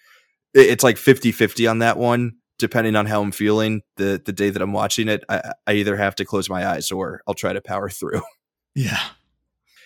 it's 0.52 0.82
like 0.82 0.96
50-50 0.96 1.70
on 1.70 1.78
that 1.78 1.96
one 1.96 2.32
depending 2.60 2.96
on 2.96 3.06
how 3.06 3.22
I'm 3.22 3.32
feeling 3.32 3.82
the 3.96 4.20
the 4.24 4.32
day 4.32 4.50
that 4.50 4.62
I'm 4.62 4.72
watching 4.72 5.08
it, 5.08 5.24
I, 5.28 5.52
I 5.66 5.72
either 5.74 5.96
have 5.96 6.14
to 6.16 6.24
close 6.24 6.48
my 6.48 6.66
eyes 6.66 6.90
or 6.90 7.22
I'll 7.26 7.34
try 7.34 7.52
to 7.52 7.60
power 7.60 7.88
through. 7.88 8.22
Yeah, 8.72 9.00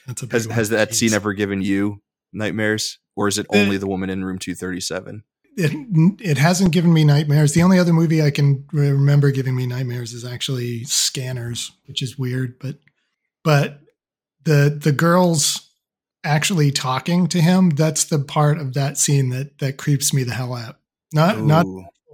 that's 0.06 0.22
a 0.22 0.26
has 0.26 0.44
has 0.44 0.68
that 0.68 0.94
scene 0.94 1.14
ever 1.14 1.32
given 1.32 1.62
you 1.62 2.02
nightmares, 2.34 2.98
or 3.16 3.28
is 3.28 3.38
it 3.38 3.46
eh. 3.50 3.62
only 3.62 3.78
the 3.78 3.86
woman 3.86 4.10
in 4.10 4.22
room 4.22 4.38
two 4.38 4.54
thirty 4.54 4.80
seven? 4.80 5.24
It 5.56 5.72
it 6.20 6.36
hasn't 6.36 6.72
given 6.72 6.92
me 6.92 7.02
nightmares. 7.02 7.54
The 7.54 7.62
only 7.62 7.78
other 7.78 7.94
movie 7.94 8.22
I 8.22 8.30
can 8.30 8.66
remember 8.72 9.30
giving 9.30 9.56
me 9.56 9.66
nightmares 9.66 10.12
is 10.12 10.22
actually 10.22 10.84
Scanners, 10.84 11.72
which 11.86 12.02
is 12.02 12.18
weird, 12.18 12.58
but 12.58 12.76
but 13.42 13.80
the 14.44 14.78
the 14.78 14.92
girls 14.92 15.70
actually 16.24 16.70
talking 16.70 17.26
to 17.28 17.40
him 17.40 17.70
that's 17.70 18.04
the 18.04 18.18
part 18.18 18.58
of 18.58 18.74
that 18.74 18.96
scene 18.98 19.28
that 19.28 19.58
that 19.58 19.76
creeps 19.76 20.12
me 20.12 20.24
the 20.24 20.32
hell 20.32 20.54
out 20.54 20.78
not 21.12 21.36
Ooh. 21.36 21.46
not 21.46 21.66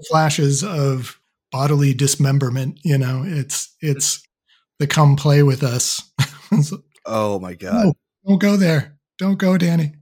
flashes 0.09 0.65
of 0.65 1.21
bodily 1.53 1.95
dismemberment. 1.95 2.79
You 2.85 2.99
know, 2.99 3.23
it's 3.27 3.75
it's 3.81 4.23
the 4.79 4.87
come 4.87 5.17
play 5.17 5.43
with 5.43 5.63
us. 5.63 6.03
oh 7.07 7.39
my 7.39 7.55
god! 7.55 7.87
No, 7.87 7.95
don't 8.27 8.41
go 8.41 8.57
there. 8.57 8.99
Don't 9.19 9.39
go, 9.39 9.59
Danny. 9.59 9.95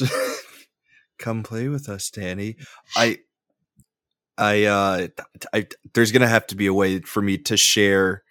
come 1.18 1.42
play 1.42 1.68
with 1.68 1.88
us, 1.88 2.10
Danny. 2.10 2.56
I 2.96 3.18
I, 4.38 4.64
uh, 4.64 5.08
I, 5.52 5.66
there's 5.94 6.12
gonna 6.12 6.28
have 6.28 6.46
to 6.48 6.56
be 6.56 6.66
a 6.66 6.74
way 6.74 7.00
for 7.00 7.22
me 7.22 7.38
to 7.38 7.56
share 7.56 8.22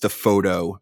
the 0.00 0.08
photo 0.08 0.80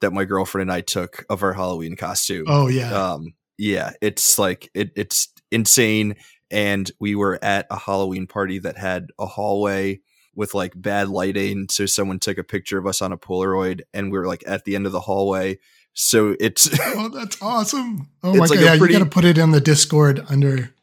that 0.00 0.12
my 0.12 0.24
girlfriend 0.24 0.70
and 0.70 0.72
I 0.76 0.80
took 0.80 1.24
of 1.28 1.42
our 1.42 1.52
Halloween 1.52 1.96
costume. 1.96 2.44
Oh 2.48 2.68
yeah. 2.68 2.92
Um, 2.92 3.34
yeah, 3.58 3.92
it's 4.00 4.38
like 4.38 4.70
it, 4.74 4.90
it's 4.96 5.28
insane. 5.50 6.16
And 6.50 6.90
we 7.00 7.14
were 7.14 7.38
at 7.42 7.66
a 7.70 7.78
Halloween 7.78 8.26
party 8.26 8.58
that 8.60 8.76
had 8.76 9.08
a 9.18 9.26
hallway 9.26 10.00
with 10.34 10.54
like 10.54 10.72
bad 10.76 11.08
lighting. 11.08 11.68
So 11.70 11.86
someone 11.86 12.18
took 12.18 12.38
a 12.38 12.44
picture 12.44 12.78
of 12.78 12.86
us 12.86 13.02
on 13.02 13.12
a 13.12 13.18
Polaroid, 13.18 13.82
and 13.92 14.10
we 14.10 14.18
were 14.18 14.26
like 14.26 14.44
at 14.46 14.64
the 14.64 14.74
end 14.74 14.86
of 14.86 14.92
the 14.92 15.00
hallway. 15.00 15.58
So 15.94 16.36
it's 16.40 16.68
oh, 16.80 17.08
that's 17.08 17.40
awesome. 17.40 18.08
Oh 18.22 18.34
my 18.34 18.46
god, 18.46 18.60
yeah, 18.60 18.76
pretty, 18.76 18.94
you 18.94 18.98
got 18.98 19.04
to 19.04 19.10
put 19.10 19.24
it 19.24 19.38
in 19.38 19.50
the 19.52 19.60
Discord 19.60 20.24
under 20.28 20.74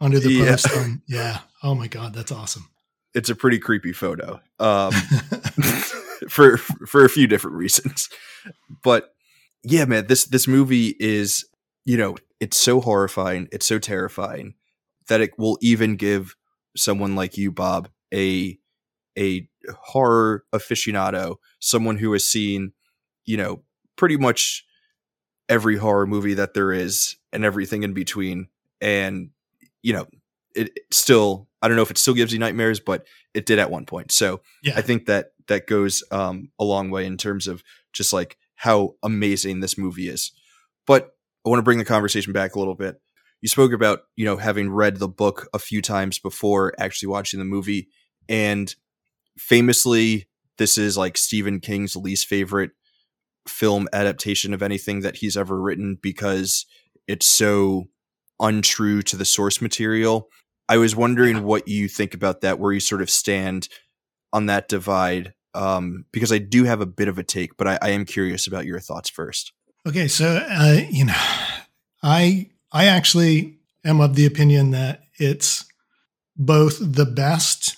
under 0.00 0.18
the 0.18 0.32
yeah. 0.32 0.50
post. 0.50 0.76
On, 0.76 1.02
yeah. 1.08 1.40
Oh 1.62 1.74
my 1.74 1.88
god, 1.88 2.14
that's 2.14 2.32
awesome. 2.32 2.68
It's 3.14 3.28
a 3.28 3.34
pretty 3.34 3.58
creepy 3.58 3.92
photo. 3.92 4.40
Um, 4.58 4.92
for 6.28 6.56
for 6.56 7.04
a 7.04 7.08
few 7.08 7.26
different 7.26 7.56
reasons. 7.56 8.08
But 8.82 9.14
yeah, 9.62 9.84
man, 9.84 10.06
this 10.06 10.24
this 10.24 10.48
movie 10.48 10.96
is, 10.98 11.44
you 11.84 11.96
know, 11.96 12.16
it's 12.40 12.56
so 12.56 12.80
horrifying, 12.80 13.48
it's 13.52 13.66
so 13.66 13.78
terrifying 13.78 14.54
that 15.12 15.20
it 15.20 15.38
will 15.38 15.58
even 15.60 15.96
give 15.96 16.34
someone 16.74 17.14
like 17.14 17.36
you, 17.36 17.52
Bob, 17.52 17.90
a 18.14 18.58
a 19.18 19.46
horror 19.78 20.42
aficionado, 20.54 21.36
someone 21.60 21.98
who 21.98 22.14
has 22.14 22.26
seen, 22.26 22.72
you 23.26 23.36
know, 23.36 23.62
pretty 23.94 24.16
much 24.16 24.64
every 25.50 25.76
horror 25.76 26.06
movie 26.06 26.32
that 26.32 26.54
there 26.54 26.72
is 26.72 27.16
and 27.30 27.44
everything 27.44 27.82
in 27.82 27.92
between. 27.92 28.48
And, 28.80 29.32
you 29.82 29.92
know, 29.92 30.06
it, 30.56 30.70
it 30.74 30.84
still 30.90 31.46
I 31.60 31.68
don't 31.68 31.76
know 31.76 31.82
if 31.82 31.90
it 31.90 31.98
still 31.98 32.14
gives 32.14 32.32
you 32.32 32.38
nightmares, 32.38 32.80
but 32.80 33.06
it 33.34 33.44
did 33.44 33.58
at 33.58 33.70
one 33.70 33.84
point. 33.84 34.12
So 34.12 34.40
yeah. 34.62 34.72
I 34.76 34.80
think 34.80 35.04
that 35.08 35.32
that 35.48 35.66
goes 35.66 36.02
um, 36.10 36.52
a 36.58 36.64
long 36.64 36.90
way 36.90 37.04
in 37.04 37.18
terms 37.18 37.46
of 37.48 37.62
just 37.92 38.14
like 38.14 38.38
how 38.54 38.94
amazing 39.02 39.60
this 39.60 39.76
movie 39.76 40.08
is. 40.08 40.32
But 40.86 41.10
I 41.44 41.50
want 41.50 41.58
to 41.58 41.64
bring 41.64 41.76
the 41.76 41.84
conversation 41.84 42.32
back 42.32 42.54
a 42.54 42.58
little 42.58 42.76
bit. 42.76 42.98
You 43.42 43.48
spoke 43.48 43.72
about 43.72 44.00
you 44.16 44.24
know 44.24 44.36
having 44.36 44.70
read 44.70 44.96
the 44.96 45.08
book 45.08 45.48
a 45.52 45.58
few 45.58 45.82
times 45.82 46.18
before 46.18 46.72
actually 46.78 47.08
watching 47.08 47.38
the 47.38 47.44
movie, 47.44 47.88
and 48.28 48.74
famously, 49.38 50.28
this 50.58 50.78
is 50.78 50.96
like 50.96 51.18
Stephen 51.18 51.60
King's 51.60 51.96
least 51.96 52.26
favorite 52.26 52.70
film 53.46 53.88
adaptation 53.92 54.54
of 54.54 54.62
anything 54.62 55.00
that 55.00 55.16
he's 55.16 55.36
ever 55.36 55.60
written 55.60 55.98
because 56.00 56.64
it's 57.08 57.26
so 57.26 57.88
untrue 58.40 59.02
to 59.02 59.16
the 59.16 59.24
source 59.24 59.60
material 59.60 60.28
I 60.72 60.78
was 60.78 60.96
wondering 60.96 61.42
what 61.42 61.68
you 61.68 61.86
think 61.86 62.14
about 62.14 62.40
that, 62.40 62.58
where 62.58 62.72
you 62.72 62.80
sort 62.80 63.02
of 63.02 63.10
stand 63.10 63.68
on 64.32 64.46
that 64.46 64.68
divide, 64.68 65.34
um, 65.54 66.06
because 66.12 66.32
I 66.32 66.38
do 66.38 66.64
have 66.64 66.80
a 66.80 66.86
bit 66.86 67.08
of 67.08 67.18
a 67.18 67.22
take, 67.22 67.58
but 67.58 67.68
I, 67.68 67.78
I 67.82 67.90
am 67.90 68.06
curious 68.06 68.46
about 68.46 68.64
your 68.64 68.80
thoughts 68.80 69.10
first. 69.10 69.52
Okay, 69.86 70.08
so 70.08 70.42
uh, 70.48 70.80
you 70.90 71.04
know, 71.04 71.20
I 72.02 72.51
I 72.72 72.86
actually 72.86 73.58
am 73.84 74.00
of 74.00 74.14
the 74.14 74.26
opinion 74.26 74.70
that 74.70 75.02
it's 75.18 75.66
both 76.36 76.78
the 76.80 77.04
best 77.04 77.76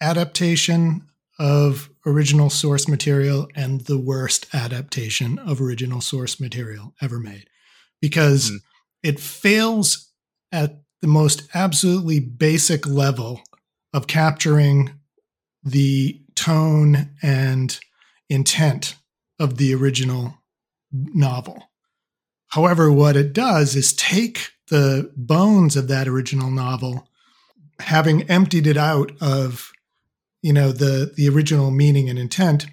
adaptation 0.00 1.02
of 1.38 1.90
original 2.06 2.48
source 2.48 2.88
material 2.88 3.48
and 3.54 3.82
the 3.82 3.98
worst 3.98 4.46
adaptation 4.54 5.38
of 5.38 5.60
original 5.60 6.00
source 6.00 6.38
material 6.38 6.94
ever 7.00 7.18
made 7.18 7.48
because 8.00 8.50
mm. 8.50 8.58
it 9.02 9.18
fails 9.18 10.12
at 10.52 10.80
the 11.02 11.08
most 11.08 11.42
absolutely 11.54 12.20
basic 12.20 12.86
level 12.86 13.42
of 13.92 14.06
capturing 14.06 14.92
the 15.62 16.20
tone 16.34 17.10
and 17.22 17.80
intent 18.30 18.94
of 19.38 19.56
the 19.56 19.74
original 19.74 20.38
novel. 20.92 21.70
However, 22.56 22.90
what 22.90 23.16
it 23.16 23.34
does 23.34 23.76
is 23.76 23.92
take 23.92 24.52
the 24.68 25.12
bones 25.14 25.76
of 25.76 25.88
that 25.88 26.08
original 26.08 26.50
novel, 26.50 27.06
having 27.80 28.22
emptied 28.30 28.66
it 28.66 28.78
out 28.78 29.12
of, 29.20 29.72
you 30.40 30.54
know, 30.54 30.72
the, 30.72 31.12
the 31.14 31.28
original 31.28 31.70
meaning 31.70 32.08
and 32.08 32.18
intent, 32.18 32.64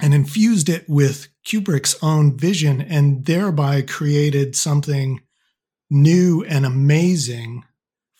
and 0.00 0.12
infused 0.12 0.68
it 0.68 0.88
with 0.88 1.28
Kubrick's 1.46 1.96
own 2.02 2.36
vision 2.36 2.80
and 2.80 3.24
thereby 3.24 3.82
created 3.82 4.56
something 4.56 5.20
new 5.88 6.44
and 6.48 6.66
amazing 6.66 7.64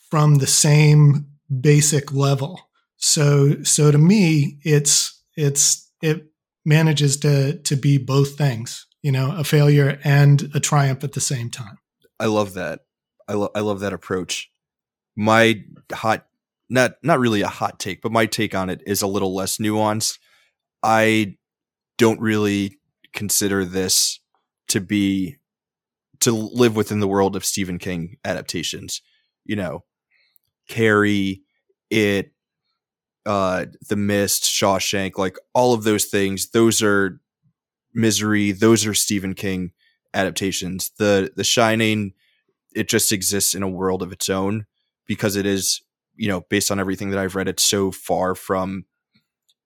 from 0.09 0.37
the 0.37 0.47
same 0.47 1.27
basic 1.61 2.13
level. 2.13 2.69
So 2.99 3.65
so 3.65 3.91
to 3.91 3.99
me 3.99 4.61
it's 4.63 5.21
it's 5.37 5.91
it 6.01 6.27
manages 6.65 7.17
to 7.19 7.59
to 7.59 7.75
be 7.75 7.99
both 7.99 8.39
things, 8.39 8.87
you 9.05 9.13
know, 9.13 9.37
a 9.37 9.45
failure 9.45 10.01
and 10.03 10.51
a 10.55 10.61
triumph 10.61 11.05
at 11.05 11.13
the 11.13 11.21
same 11.21 11.51
time. 11.51 11.77
I 12.19 12.25
love 12.25 12.55
that. 12.55 12.81
I 13.29 13.35
love 13.35 13.51
I 13.55 13.61
love 13.61 13.81
that 13.81 13.93
approach. 13.93 14.51
My 15.15 15.63
hot 15.93 16.27
not 16.71 16.95
not 17.03 17.19
really 17.19 17.43
a 17.43 17.49
hot 17.49 17.79
take, 17.79 18.01
but 18.01 18.13
my 18.13 18.25
take 18.25 18.55
on 18.55 18.71
it 18.71 18.81
is 18.87 19.03
a 19.03 19.07
little 19.07 19.35
less 19.35 19.59
nuanced. 19.59 20.19
I 20.83 21.37
don't 21.99 22.19
really 22.19 22.79
consider 23.13 23.67
this 23.67 24.21
to 24.69 24.81
be 24.81 25.37
to 26.21 26.33
live 26.33 26.75
within 26.75 27.01
the 27.01 27.09
world 27.09 27.37
of 27.37 27.45
Stephen 27.45 27.79
King 27.79 28.17
adaptations. 28.25 29.03
You 29.45 29.57
know, 29.57 29.85
Carrie, 30.67 31.43
It, 31.91 32.33
uh, 33.27 33.67
The 33.87 33.97
Mist, 33.97 34.45
Shawshank, 34.45 35.19
like 35.19 35.37
all 35.53 35.75
of 35.75 35.85
those 35.85 36.07
things. 36.07 36.49
Those 36.51 36.83
are 36.83 37.21
Misery. 37.95 38.53
Those 38.53 38.87
are 38.87 38.95
Stephen 38.95 39.35
King 39.35 39.73
adaptations. 40.13 40.91
The 40.99 41.33
The 41.35 41.45
Shining, 41.45 42.13
it 42.75 42.89
just 42.89 43.13
exists 43.13 43.55
in 43.55 43.63
a 43.63 43.69
world 43.69 44.03
of 44.03 44.13
its 44.13 44.29
own 44.29 44.67
because 45.07 45.37
it 45.37 45.47
is, 45.47 45.81
you 46.17 46.29
know, 46.29 46.43
based 46.51 46.71
on 46.71 46.81
everything 46.81 47.11
that 47.11 47.19
I've 47.19 47.35
read, 47.35 47.49
it's 47.49 47.63
so 47.63 47.91
far 47.91 48.35
from 48.35 48.85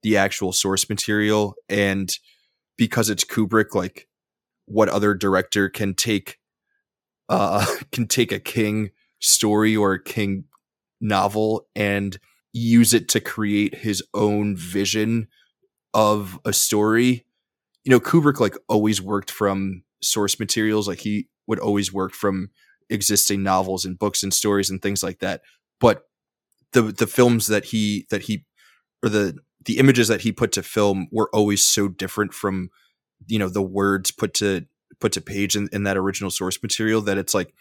the 0.03 0.17
actual 0.17 0.53
source 0.53 0.89
material 0.89 1.55
and 1.69 2.17
because 2.77 3.11
it's 3.11 3.25
Kubrick, 3.25 3.75
like 3.75 4.09
what 4.67 4.89
other 4.89 5.15
director 5.15 5.69
can 5.69 5.95
take 5.95 6.39
uh, 7.29 7.67
can 7.93 8.07
take 8.07 8.33
a 8.33 8.41
King 8.41 8.91
story 9.21 9.77
or 9.77 9.95
a 9.95 10.03
King 10.03 10.45
novel 11.01 11.67
and 11.75 12.19
use 12.53 12.95
it 12.95 13.09
to 13.09 13.21
create 13.21 13.75
his 13.77 14.03
own 14.15 14.57
vision 14.57 15.29
of 15.95 16.39
a 16.45 16.53
story. 16.53 17.25
You 17.85 17.91
know, 17.91 18.01
Kubrick 18.01 18.41
like 18.41 18.57
always 18.69 19.01
worked 19.01 19.31
from 19.31 19.83
source 20.03 20.39
materials. 20.39 20.89
Like 20.89 21.01
he 21.01 21.29
would 21.47 21.59
always 21.59 21.93
work 21.93 22.13
from 22.13 22.51
existing 22.91 23.43
novels 23.43 23.85
and 23.85 23.99
books 23.99 24.23
and 24.23 24.33
stories 24.33 24.71
and 24.71 24.81
things 24.81 25.03
like 25.03 25.21
that. 25.21 25.43
But 25.81 26.03
the 26.73 26.83
the 26.83 27.07
films 27.07 27.47
that 27.47 27.67
he 27.67 28.07
that 28.11 28.23
he 28.23 28.45
or 29.03 29.09
the 29.09 29.39
the 29.65 29.79
images 29.79 30.09
that 30.09 30.23
he 30.23 30.33
put 30.33 30.53
to 30.53 30.63
film 30.63 31.09
were 31.11 31.31
always 31.33 31.65
so 31.65 31.89
different 31.89 32.33
from 32.35 32.71
you 33.27 33.39
know 33.39 33.49
the 33.49 33.63
words 33.63 34.11
put 34.11 34.35
to 34.35 34.67
put 35.01 35.13
to 35.13 35.21
page 35.21 35.57
in, 35.57 35.69
in 35.73 35.85
that 35.85 35.97
original 35.97 36.31
source 36.31 36.63
material 36.63 37.01
that 37.03 37.19
it's 37.19 37.35
like 37.35 37.55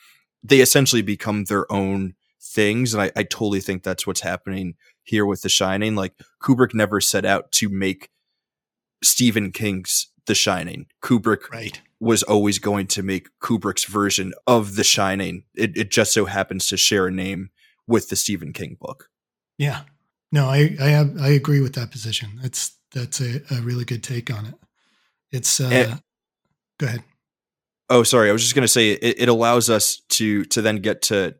they 0.43 0.59
essentially 0.59 1.01
become 1.01 1.45
their 1.45 1.71
own 1.71 2.13
things. 2.41 2.93
And 2.93 3.01
I, 3.01 3.11
I 3.15 3.23
totally 3.23 3.59
think 3.59 3.83
that's 3.83 4.07
what's 4.07 4.21
happening 4.21 4.75
here 5.03 5.25
with 5.25 5.41
The 5.41 5.49
Shining. 5.49 5.95
Like 5.95 6.13
Kubrick 6.41 6.73
never 6.73 7.01
set 7.01 7.25
out 7.25 7.51
to 7.53 7.69
make 7.69 8.09
Stephen 9.03 9.51
King's 9.51 10.07
The 10.25 10.35
Shining. 10.35 10.87
Kubrick 11.03 11.49
right. 11.51 11.81
was 11.99 12.23
always 12.23 12.59
going 12.59 12.87
to 12.87 13.03
make 13.03 13.27
Kubrick's 13.41 13.85
version 13.85 14.33
of 14.45 14.75
The 14.75 14.83
Shining. 14.83 15.43
It, 15.55 15.77
it 15.77 15.91
just 15.91 16.13
so 16.13 16.25
happens 16.25 16.67
to 16.69 16.77
share 16.77 17.07
a 17.07 17.11
name 17.11 17.49
with 17.87 18.09
the 18.09 18.15
Stephen 18.15 18.53
King 18.53 18.77
book. 18.79 19.09
Yeah. 19.57 19.81
No, 20.31 20.47
I 20.47 20.75
I, 20.79 20.89
have, 20.89 21.17
I 21.21 21.29
agree 21.29 21.61
with 21.61 21.75
that 21.75 21.91
position. 21.91 22.39
That's 22.41 22.75
that's 22.93 23.21
a, 23.21 23.41
a 23.51 23.61
really 23.61 23.85
good 23.85 24.03
take 24.03 24.31
on 24.31 24.45
it. 24.45 24.55
It's 25.31 25.59
uh, 25.59 25.69
and, 25.71 26.01
go 26.79 26.87
ahead. 26.87 27.03
Oh, 27.89 28.03
sorry. 28.03 28.29
I 28.29 28.33
was 28.33 28.41
just 28.41 28.55
going 28.55 28.63
to 28.63 28.67
say 28.67 28.91
it, 28.91 29.21
it 29.21 29.29
allows 29.29 29.69
us 29.69 30.01
to 30.09 30.43
to 30.45 30.61
then 30.61 30.77
get 30.77 31.01
to 31.03 31.35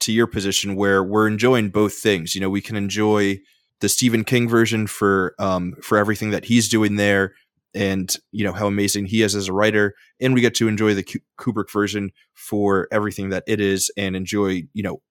to 0.00 0.12
your 0.12 0.26
position 0.26 0.74
where 0.74 1.02
we're 1.02 1.28
enjoying 1.28 1.70
both 1.70 1.94
things. 1.94 2.34
You 2.34 2.40
know, 2.40 2.50
we 2.50 2.60
can 2.60 2.76
enjoy 2.76 3.40
the 3.82 3.88
Stephen 3.88 4.24
King 4.24 4.48
version 4.48 4.86
for 4.86 5.34
um 5.38 5.74
for 5.82 5.98
everything 5.98 6.30
that 6.30 6.46
he's 6.46 6.68
doing 6.68 6.96
there 6.96 7.34
and 7.74 8.16
you 8.30 8.44
know 8.44 8.52
how 8.52 8.66
amazing 8.66 9.06
he 9.06 9.22
is 9.22 9.34
as 9.34 9.48
a 9.48 9.52
writer 9.52 9.94
and 10.20 10.34
we 10.34 10.40
get 10.40 10.54
to 10.54 10.68
enjoy 10.68 10.94
the 10.94 11.04
Kubrick 11.38 11.70
version 11.70 12.12
for 12.32 12.88
everything 12.90 13.30
that 13.30 13.44
it 13.46 13.60
is 13.60 13.90
and 13.96 14.14
enjoy, 14.14 14.62
you 14.72 14.82
know, 14.82 15.02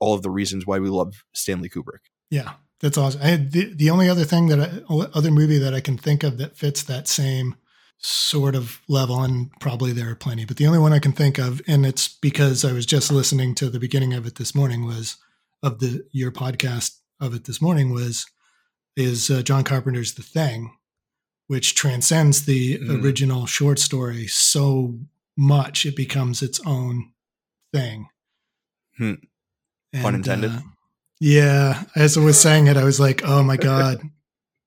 all 0.00 0.14
of 0.14 0.22
the 0.22 0.30
reasons 0.30 0.66
why 0.66 0.78
we 0.78 0.88
love 0.88 1.24
Stanley 1.32 1.68
Kubrick. 1.68 2.10
Yeah. 2.30 2.52
That's 2.80 2.98
awesome. 2.98 3.20
I, 3.22 3.36
the, 3.36 3.74
the 3.74 3.90
only 3.90 4.08
other 4.08 4.24
thing 4.24 4.46
that 4.48 4.60
I, 4.60 5.18
other 5.18 5.32
movie 5.32 5.58
that 5.58 5.74
I 5.74 5.80
can 5.80 5.98
think 5.98 6.22
of 6.22 6.38
that 6.38 6.56
fits 6.56 6.82
that 6.84 7.08
same 7.08 7.56
sort 7.98 8.54
of 8.54 8.80
level, 8.88 9.22
and 9.22 9.50
probably 9.58 9.90
there 9.90 10.08
are 10.10 10.14
plenty, 10.14 10.44
but 10.44 10.56
the 10.56 10.66
only 10.68 10.78
one 10.78 10.92
I 10.92 11.00
can 11.00 11.10
think 11.10 11.38
of, 11.38 11.60
and 11.66 11.84
it's 11.84 12.06
because 12.06 12.64
I 12.64 12.72
was 12.72 12.86
just 12.86 13.10
listening 13.10 13.56
to 13.56 13.68
the 13.68 13.80
beginning 13.80 14.14
of 14.14 14.24
it 14.24 14.36
this 14.36 14.54
morning, 14.54 14.86
was 14.86 15.16
of 15.64 15.80
the 15.80 16.06
your 16.12 16.30
podcast 16.30 16.98
of 17.20 17.34
it 17.34 17.44
this 17.44 17.60
morning 17.60 17.92
was 17.92 18.26
is 18.96 19.30
uh, 19.30 19.42
John 19.42 19.64
Carpenter's 19.64 20.14
The 20.14 20.22
Thing, 20.22 20.74
which 21.46 21.74
transcends 21.74 22.44
the 22.44 22.78
mm. 22.78 23.02
original 23.02 23.46
short 23.46 23.78
story 23.78 24.26
so 24.26 24.98
much 25.36 25.86
it 25.86 25.94
becomes 25.94 26.42
its 26.42 26.60
own 26.66 27.12
thing. 27.72 28.08
Hmm. 28.96 29.14
And, 29.92 30.02
Pun 30.02 30.14
intended. 30.16 30.50
Uh, 30.50 30.60
yeah, 31.20 31.84
as 31.96 32.16
I 32.16 32.20
was 32.20 32.40
saying 32.40 32.66
it, 32.66 32.76
I 32.76 32.84
was 32.84 33.00
like, 33.00 33.22
"Oh 33.24 33.42
my 33.42 33.56
god, 33.56 34.00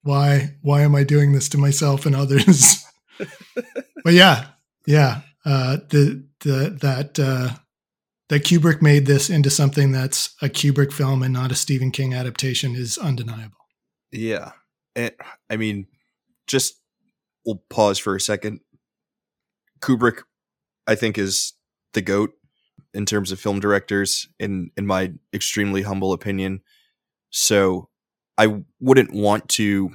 why? 0.04 0.56
Why 0.62 0.82
am 0.82 0.96
I 0.96 1.04
doing 1.04 1.34
this 1.34 1.50
to 1.50 1.58
myself 1.58 2.06
and 2.06 2.16
others?" 2.16 2.84
but 4.04 4.14
yeah, 4.14 4.48
yeah, 4.86 5.22
uh, 5.46 5.78
the 5.90 6.24
the 6.40 6.78
that 6.82 7.20
uh, 7.20 7.58
that 8.32 8.46
Kubrick 8.46 8.82
made 8.82 9.08
this 9.08 9.30
into 9.30 9.50
something 9.50 9.92
that's 9.92 10.36
a 10.42 10.48
Kubrick 10.48 10.94
film 10.94 11.22
and 11.22 11.34
not 11.34 11.52
a 11.52 11.56
Stephen 11.56 11.92
King 11.92 12.14
adaptation 12.14 12.76
is 12.76 12.98
undeniable. 12.98 13.58
Yeah, 14.10 14.54
and 14.96 15.12
I 15.50 15.58
mean, 15.58 15.88
just 16.48 16.76
we'll 17.46 17.62
pause 17.70 18.00
for 18.00 18.16
a 18.16 18.22
second. 18.22 18.62
Kubrick, 19.82 20.22
I 20.88 20.96
think, 20.96 21.18
is 21.18 21.52
the 21.94 22.02
goat 22.02 22.32
in 22.94 23.06
terms 23.06 23.34
of 23.34 23.40
film 23.42 23.60
directors, 23.60 24.30
in 24.40 24.72
in 24.78 24.88
my 24.88 25.12
extremely 25.34 25.82
humble 25.82 26.14
opinion. 26.14 26.62
So 27.32 27.90
I 28.38 28.64
wouldn't 28.80 29.14
want 29.14 29.50
to 29.50 29.92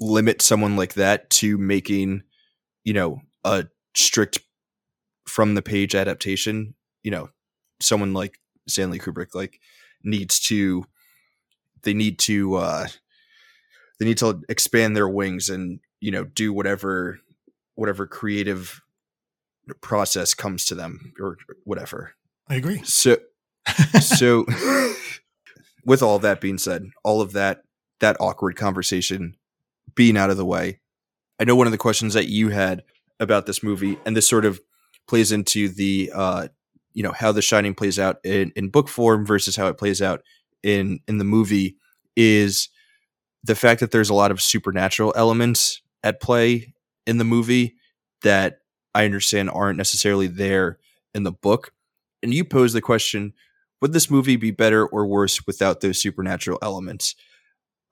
limit 0.00 0.42
someone 0.42 0.74
like 0.74 0.94
that 0.94 1.30
to 1.30 1.56
making, 1.56 2.24
you 2.82 2.94
know, 2.94 3.20
a 3.44 3.66
strict 3.94 4.40
from 5.28 5.54
the 5.54 5.62
page 5.62 5.94
adaptation. 5.94 6.74
You 7.08 7.12
know, 7.12 7.30
someone 7.80 8.12
like 8.12 8.38
Stanley 8.66 8.98
Kubrick 8.98 9.34
like 9.34 9.60
needs 10.04 10.38
to 10.40 10.84
they 11.84 11.94
need 11.94 12.18
to 12.18 12.56
uh 12.56 12.86
they 13.98 14.04
need 14.04 14.18
to 14.18 14.42
expand 14.50 14.94
their 14.94 15.08
wings 15.08 15.48
and 15.48 15.80
you 16.00 16.10
know 16.10 16.24
do 16.24 16.52
whatever 16.52 17.18
whatever 17.76 18.06
creative 18.06 18.82
process 19.80 20.34
comes 20.34 20.66
to 20.66 20.74
them 20.74 21.14
or 21.18 21.38
whatever. 21.64 22.12
I 22.46 22.56
agree. 22.56 22.82
So 22.82 23.16
so 24.02 24.44
with 25.86 26.02
all 26.02 26.18
that 26.18 26.42
being 26.42 26.58
said, 26.58 26.90
all 27.02 27.22
of 27.22 27.32
that 27.32 27.62
that 28.00 28.18
awkward 28.20 28.54
conversation 28.54 29.34
being 29.94 30.18
out 30.18 30.28
of 30.28 30.36
the 30.36 30.44
way, 30.44 30.80
I 31.40 31.44
know 31.44 31.56
one 31.56 31.66
of 31.66 31.72
the 31.72 31.78
questions 31.78 32.12
that 32.12 32.28
you 32.28 32.50
had 32.50 32.82
about 33.18 33.46
this 33.46 33.62
movie, 33.62 33.98
and 34.04 34.14
this 34.14 34.28
sort 34.28 34.44
of 34.44 34.60
plays 35.08 35.32
into 35.32 35.68
the 35.68 36.12
uh, 36.14 36.48
you 36.94 37.02
know 37.02 37.12
how 37.12 37.32
The 37.32 37.42
Shining 37.42 37.74
plays 37.74 37.98
out 37.98 38.18
in, 38.24 38.52
in 38.56 38.68
book 38.68 38.88
form 38.88 39.24
versus 39.24 39.56
how 39.56 39.66
it 39.66 39.78
plays 39.78 40.02
out 40.02 40.22
in 40.62 41.00
in 41.06 41.18
the 41.18 41.24
movie 41.24 41.76
is 42.16 42.68
the 43.44 43.54
fact 43.54 43.80
that 43.80 43.90
there's 43.90 44.10
a 44.10 44.14
lot 44.14 44.30
of 44.30 44.42
supernatural 44.42 45.12
elements 45.16 45.80
at 46.02 46.20
play 46.20 46.74
in 47.06 47.18
the 47.18 47.24
movie 47.24 47.76
that 48.22 48.60
I 48.94 49.04
understand 49.04 49.50
aren't 49.50 49.78
necessarily 49.78 50.26
there 50.26 50.78
in 51.14 51.22
the 51.22 51.32
book. 51.32 51.72
And 52.22 52.34
you 52.34 52.44
pose 52.44 52.72
the 52.72 52.80
question 52.80 53.32
would 53.80 53.92
this 53.92 54.10
movie 54.10 54.36
be 54.36 54.50
better 54.50 54.84
or 54.84 55.06
worse 55.06 55.46
without 55.46 55.80
those 55.80 56.02
supernatural 56.02 56.58
elements? 56.62 57.14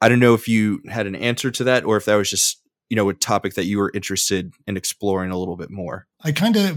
I 0.00 0.09
don't 0.09 0.18
know 0.18 0.35
if 0.35 0.48
you 0.48 0.82
had 0.88 1.06
an 1.06 1.14
answer 1.14 1.50
to 1.52 1.64
that 1.64 1.85
or 1.85 1.96
if 1.96 2.06
that 2.06 2.16
was 2.16 2.28
just, 2.28 2.61
you 2.90 2.96
know, 2.96 3.09
a 3.09 3.14
topic 3.14 3.54
that 3.54 3.66
you 3.66 3.78
were 3.78 3.92
interested 3.94 4.52
in 4.66 4.76
exploring 4.76 5.30
a 5.30 5.38
little 5.38 5.56
bit 5.56 5.70
more. 5.70 6.09
I 6.22 6.32
kind 6.32 6.56
of 6.56 6.76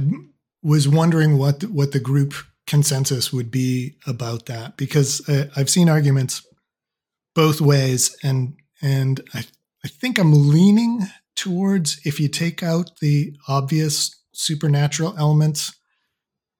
was 0.61 0.87
wondering 0.87 1.37
what 1.37 1.63
what 1.65 1.91
the 1.91 1.99
group 1.99 2.33
consensus 2.67 3.33
would 3.33 3.49
be 3.49 3.95
about 4.05 4.45
that 4.45 4.77
because 4.77 5.27
uh, 5.27 5.47
I've 5.55 5.69
seen 5.69 5.89
arguments 5.89 6.45
both 7.33 7.61
ways 7.61 8.15
and 8.23 8.55
and 8.81 9.21
I 9.33 9.45
I 9.83 9.87
think 9.87 10.17
I'm 10.17 10.49
leaning 10.49 11.07
towards 11.35 12.01
if 12.05 12.19
you 12.19 12.27
take 12.27 12.61
out 12.61 12.99
the 12.99 13.33
obvious 13.47 14.15
supernatural 14.33 15.15
elements, 15.17 15.73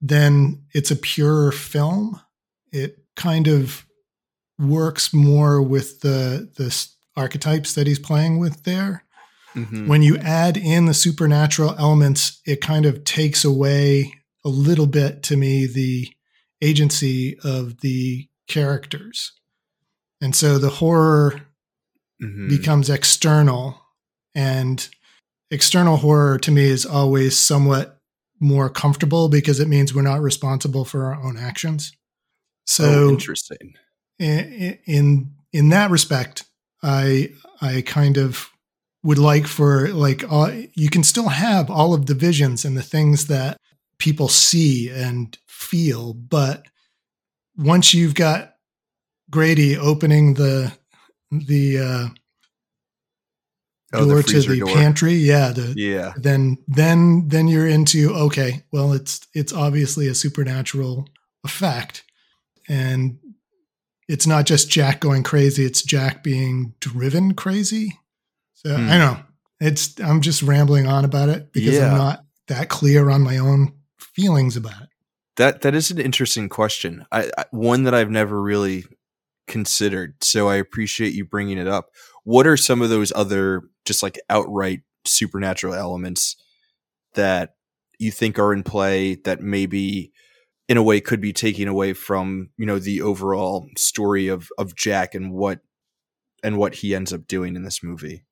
then 0.02 0.64
it's 0.74 0.92
a 0.92 0.96
pure 0.96 1.52
film. 1.52 2.20
It 2.72 3.00
kind 3.16 3.48
of 3.48 3.86
works 4.58 5.14
more 5.14 5.62
with 5.62 6.02
the 6.02 6.50
the 6.56 6.88
archetypes 7.16 7.74
that 7.74 7.88
he's 7.88 8.00
playing 8.00 8.40
with 8.40 8.64
there. 8.64 9.04
Mm-hmm. 9.56 9.88
When 9.88 10.04
you 10.04 10.18
add 10.18 10.58
in 10.58 10.86
the 10.86 10.94
supernatural 10.94 11.76
elements, 11.78 12.42
it 12.46 12.62
kind 12.62 12.86
of 12.86 13.04
takes 13.04 13.44
away 13.44 14.14
a 14.46 14.50
little 14.50 14.88
bit 14.88 15.24
to 15.24 15.38
me 15.38 15.66
the 15.66 16.10
agency 16.62 17.38
of 17.44 17.82
the 17.82 18.28
characters. 18.48 19.34
And 20.22 20.36
so 20.36 20.58
the 20.58 20.70
horror 20.70 21.42
mm-hmm. 22.22 22.50
becomes 22.50 22.90
external 22.90 23.82
and 24.36 24.88
external 25.52 25.98
horror 25.98 26.38
to 26.40 26.52
me 26.52 26.66
is 26.66 26.86
always 26.86 27.38
somewhat 27.38 28.00
more 28.40 28.70
comfortable 28.70 29.30
because 29.30 29.60
it 29.60 29.68
means 29.68 29.94
we're 29.94 30.02
not 30.02 30.22
responsible 30.22 30.86
for 30.86 31.06
our 31.06 31.22
own 31.22 31.38
actions. 31.38 31.92
So 32.66 32.86
oh, 32.86 33.10
interesting. 33.10 33.74
In, 34.20 34.78
in 34.86 35.34
in 35.52 35.70
that 35.70 35.90
respect, 35.90 36.44
I 36.84 37.32
I 37.62 37.82
kind 37.82 38.18
of 38.18 38.49
would 39.04 39.18
like 39.18 39.48
for 39.48 39.90
like 39.90 40.24
uh, 40.30 40.52
you 40.74 40.90
can 40.90 41.04
still 41.04 41.30
have 41.30 41.70
all 41.70 41.94
of 41.94 42.06
the 42.06 42.14
visions 42.14 42.66
and 42.66 42.76
the 42.76 42.84
things 42.84 43.28
that 43.28 43.58
people 43.98 44.28
see 44.28 44.90
and 44.90 45.38
feel, 45.48 46.14
but 46.14 46.66
once 47.58 47.94
you've 47.94 48.16
got 48.16 48.56
Grady 49.30 49.78
opening 49.78 50.34
the 50.34 50.74
the 51.32 51.78
uh, 51.78 52.08
oh, 53.94 54.06
door 54.08 54.18
the 54.18 54.24
to 54.24 54.42
the 54.42 54.60
door. 54.60 54.70
pantry, 54.70 55.14
yeah, 55.14 55.52
the, 55.52 55.74
yeah, 55.78 56.14
then 56.18 56.58
then 56.68 57.28
then 57.28 57.48
you're 57.48 57.68
into 57.68 58.12
okay, 58.12 58.64
well, 58.72 58.92
it's 58.94 59.28
it's 59.34 59.54
obviously 59.54 60.08
a 60.08 60.16
supernatural 60.16 61.08
effect, 61.44 62.04
and 62.68 63.20
it's 64.08 64.26
not 64.26 64.46
just 64.46 64.70
Jack 64.70 65.00
going 65.00 65.24
crazy; 65.24 65.64
it's 65.64 65.84
Jack 65.84 66.24
being 66.24 66.74
driven 66.80 67.36
crazy. 67.36 68.00
So 68.66 68.76
hmm. 68.76 68.90
I 68.90 68.98
don't 68.98 69.14
know. 69.14 69.24
It's 69.62 70.00
I'm 70.00 70.22
just 70.22 70.42
rambling 70.42 70.88
on 70.88 71.06
about 71.06 71.30
it 71.30 71.52
because 71.52 71.76
yeah. 71.76 71.92
I'm 71.92 71.98
not 71.98 72.26
that 72.48 72.70
clear 72.70 73.10
on 73.10 73.22
my 73.22 73.38
own 73.38 73.74
feelings 73.98 74.58
about 74.58 74.82
it. 74.82 74.90
That 75.38 75.62
that 75.62 75.76
is 75.76 75.92
an 75.92 76.00
interesting 76.00 76.50
question. 76.50 77.06
I, 77.12 77.32
I, 77.38 77.46
one 77.52 77.84
that 77.84 77.94
I've 77.94 78.10
never 78.10 78.42
really 78.42 78.86
considered. 79.48 80.24
So 80.24 80.50
I 80.50 80.56
appreciate 80.56 81.14
you 81.14 81.26
bringing 81.26 81.58
it 81.58 81.68
up. 81.68 81.90
What 82.24 82.48
are 82.48 82.58
some 82.58 82.82
of 82.82 82.90
those 82.90 83.14
other 83.16 83.64
just 83.86 84.04
like 84.04 84.20
outright 84.30 84.82
supernatural 85.06 85.74
elements 85.74 86.36
that 87.16 87.56
you 87.98 88.12
think 88.12 88.38
are 88.40 88.54
in 88.54 88.64
play 88.64 89.16
that 89.16 89.42
maybe 89.42 90.12
in 90.68 90.78
a 90.78 90.84
way 90.84 91.02
could 91.02 91.20
be 91.22 91.34
taking 91.34 91.68
away 91.68 91.94
from, 91.94 92.50
you 92.58 92.66
know, 92.66 92.78
the 92.78 93.02
overall 93.02 93.68
story 93.78 94.28
of 94.28 94.50
of 94.58 94.76
Jack 94.76 95.16
and 95.16 95.32
what 95.32 95.62
and 96.44 96.58
what 96.58 96.76
he 96.76 96.94
ends 96.94 97.14
up 97.14 97.28
doing 97.28 97.56
in 97.56 97.64
this 97.64 97.82
movie? 97.82 98.24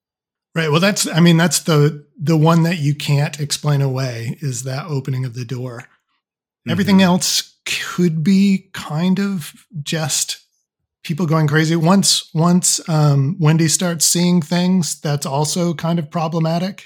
Right. 0.58 0.72
Well, 0.72 0.82
that's 0.82 1.08
I 1.08 1.20
mean 1.20 1.38
that's 1.38 1.60
the 1.60 2.04
the 2.20 2.36
one 2.36 2.64
that 2.64 2.80
you 2.80 2.96
can't 2.96 3.40
explain 3.40 3.80
away 3.80 4.40
is 4.42 4.64
that 4.64 4.88
opening 4.88 5.24
of 5.24 5.36
the 5.36 5.46
door. 5.46 5.82
Mm-hmm. 5.82 6.72
Everything 6.72 7.02
else 7.04 7.60
could 7.68 8.24
be 8.24 8.72
kind 8.74 9.20
of 9.20 9.54
just 9.84 10.40
people 11.04 11.28
going 11.28 11.46
crazy. 11.46 11.76
Once 11.76 12.32
once 12.34 12.82
um, 12.90 13.38
Wendy 13.40 13.68
starts 13.68 14.04
seeing 14.04 14.42
things, 14.42 15.00
that's 15.00 15.28
also 15.28 15.76
kind 15.76 16.00
of 16.00 16.10
problematic. 16.10 16.86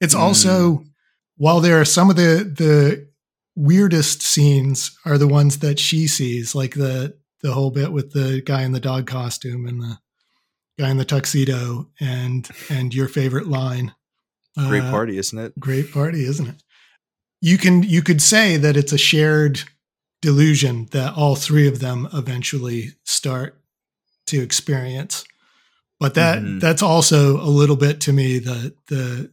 It's 0.00 0.14
mm. 0.14 0.20
also 0.20 0.82
while 1.36 1.60
there 1.60 1.78
are 1.78 1.84
some 1.84 2.08
of 2.08 2.16
the 2.16 2.50
the 2.50 3.10
weirdest 3.54 4.22
scenes 4.22 4.96
are 5.04 5.18
the 5.18 5.28
ones 5.28 5.58
that 5.58 5.78
she 5.78 6.06
sees, 6.06 6.54
like 6.54 6.72
the 6.72 7.14
the 7.42 7.52
whole 7.52 7.70
bit 7.70 7.92
with 7.92 8.12
the 8.12 8.40
guy 8.40 8.62
in 8.62 8.72
the 8.72 8.80
dog 8.80 9.06
costume 9.06 9.66
and 9.66 9.82
the 9.82 9.98
guy 10.78 10.90
in 10.90 10.96
the 10.96 11.04
tuxedo 11.04 11.88
and 12.00 12.48
and 12.70 12.94
your 12.94 13.08
favorite 13.08 13.46
line. 13.46 13.94
Great 14.56 14.84
uh, 14.84 14.90
party, 14.90 15.18
isn't 15.18 15.38
it? 15.38 15.58
Great 15.58 15.92
party, 15.92 16.24
isn't 16.24 16.46
it? 16.46 16.62
You 17.40 17.58
can 17.58 17.82
you 17.82 18.02
could 18.02 18.22
say 18.22 18.56
that 18.56 18.76
it's 18.76 18.92
a 18.92 18.98
shared 18.98 19.60
delusion 20.22 20.88
that 20.92 21.14
all 21.14 21.36
three 21.36 21.68
of 21.68 21.80
them 21.80 22.08
eventually 22.12 22.92
start 23.04 23.60
to 24.26 24.42
experience. 24.42 25.24
But 26.00 26.14
that 26.14 26.38
mm-hmm. 26.38 26.58
that's 26.58 26.82
also 26.82 27.40
a 27.40 27.48
little 27.48 27.76
bit 27.76 28.00
to 28.02 28.12
me 28.12 28.38
the 28.38 28.74
the 28.88 29.30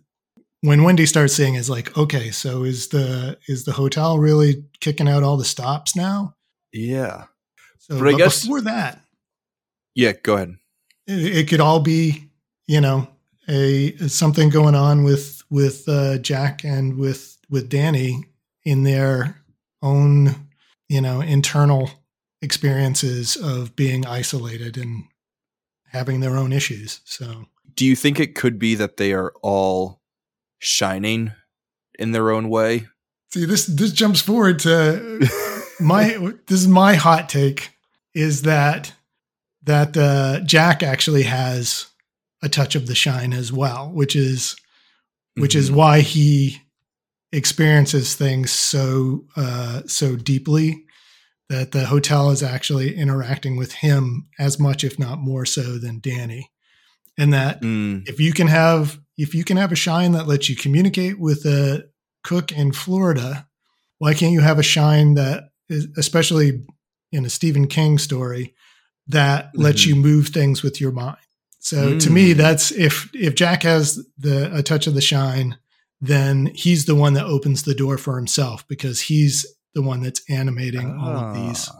when 0.62 0.84
Wendy 0.84 1.06
starts 1.06 1.36
saying 1.36 1.56
is 1.56 1.70
like, 1.70 1.98
okay, 1.98 2.32
so 2.32 2.64
is 2.64 2.88
the 2.90 3.38
is 3.48 3.66
the 3.66 3.74
hotel 3.74 4.18
really 4.18 4.64
kicking 4.80 5.10
out 5.10 5.24
all 5.24 5.36
the 5.36 5.44
stops 5.44 5.96
now? 5.96 6.36
Yeah. 6.72 7.26
So, 7.80 7.96
but, 7.96 8.06
but 8.06 8.14
I 8.14 8.18
guess 8.18 8.44
before 8.44 8.62
that, 8.62 9.02
yeah, 9.94 10.14
go 10.14 10.36
ahead. 10.36 10.56
It, 11.08 11.38
it, 11.38 11.48
could 11.48 11.60
all 11.60 11.80
be, 11.80 12.30
you 12.68 12.82
know, 12.82 13.08
a 13.48 13.96
something 14.08 14.50
going 14.50 14.76
on 14.76 15.04
with 15.04 15.44
with 15.50 15.88
uh, 15.88 16.18
Jack 16.18 16.64
and 16.64 16.98
with 16.98 17.38
with 17.50 17.70
Danny 17.70 18.26
in 18.64 18.84
their 18.84 19.42
own 19.82 20.36
you 20.88 21.02
know 21.02 21.22
internal 21.22 21.90
experiences 22.42 23.36
of 23.36 23.76
being 23.76 24.06
isolated 24.06 24.78
and 24.78 25.06
having 25.92 26.20
their 26.20 26.36
own 26.36 26.52
issues. 26.52 27.02
So, 27.06 27.46
do 27.76 27.86
you 27.86 27.96
think 27.96 28.20
it 28.20 28.36
could 28.36 28.60
be 28.60 28.76
that 28.76 28.98
they 28.98 29.14
are 29.14 29.34
all 29.42 30.02
shining 30.60 31.32
in 31.98 32.12
their 32.12 32.32
own 32.32 32.50
way? 32.50 32.88
See, 33.32 33.46
this 33.46 33.66
this 33.66 33.92
jumps 33.92 34.22
forward 34.22 34.60
to 34.60 35.28
my 35.80 36.34
this 36.48 36.62
is 36.62 36.68
my 36.68 36.96
hot 36.96 37.30
take 37.30 37.72
is 38.14 38.44
that 38.44 38.94
that 39.64 39.96
uh, 39.98 40.42
Jack 40.46 40.84
actually 40.84 41.24
has 41.24 41.88
a 42.42 42.50
touch 42.50 42.76
of 42.76 42.88
the 42.88 42.96
shine 42.96 43.34
as 43.34 43.52
well, 43.52 43.90
which 43.92 44.16
is 44.16 44.56
which 45.36 45.52
mm-hmm. 45.52 45.60
is 45.60 45.72
why 45.72 46.02
he 46.02 46.62
experiences 47.32 48.16
things 48.16 48.52
so 48.52 49.26
uh, 49.36 49.82
so 49.88 50.16
deeply 50.16 50.86
that 51.50 51.72
the 51.72 51.86
hotel 51.86 52.30
is 52.32 52.42
actually 52.42 52.96
interacting 52.96 53.58
with 53.58 53.74
him 53.74 54.28
as 54.40 54.60
much, 54.60 54.84
if 54.84 54.98
not 54.98 55.20
more 55.20 55.46
so, 55.46 55.78
than 55.78 56.00
Danny. 56.00 56.50
And 57.18 57.34
that 57.34 57.62
mm. 57.62 58.08
if 58.08 58.20
you 58.20 58.34
can 58.34 58.48
have 58.48 59.00
if 59.18 59.36
you 59.36 59.44
can 59.44 59.58
have 59.58 59.72
a 59.72 59.76
shine 59.76 60.14
that 60.14 60.28
lets 60.28 60.50
you 60.50 60.56
communicate 60.56 61.20
with 61.20 61.46
a 61.46 61.86
cook 62.24 62.52
in 62.52 62.72
Florida, 62.72 63.48
why 64.00 64.14
can't 64.14 64.32
you 64.32 64.42
have 64.42 64.60
a 64.60 64.64
shine 64.64 65.14
that 65.14 65.50
is, 65.70 65.88
especially 65.98 66.66
in 67.12 67.26
a 67.26 67.30
Stephen 67.30 67.68
King 67.68 67.98
story, 67.98 68.56
that 69.08 69.48
mm-hmm. 69.48 69.62
lets 69.62 69.86
you 69.86 69.96
move 69.96 70.30
things 70.30 70.64
with 70.64 70.80
your 70.80 70.92
mind? 70.92 71.18
So 71.60 71.94
mm. 71.94 72.00
to 72.02 72.10
me, 72.10 72.34
mm. 72.34 72.38
that's 72.38 72.72
if 72.72 73.10
if 73.14 73.36
Jack 73.36 73.64
has 73.64 74.06
the 74.18 74.54
a 74.56 74.62
touch 74.62 74.86
of 74.86 74.96
the 74.96 75.02
shine, 75.02 75.58
then 76.02 76.48
he's 76.48 76.86
the 76.86 76.96
one 76.96 77.14
that 77.14 77.26
opens 77.26 77.64
the 77.64 77.74
door 77.74 77.98
for 77.98 78.18
himself 78.18 78.68
because 78.68 79.00
he's 79.02 79.46
the 79.74 79.82
one 79.82 80.02
that's 80.02 80.22
animating 80.30 81.00
all 81.00 81.08
of 81.08 81.36
these 81.36 81.70
ah. 81.72 81.80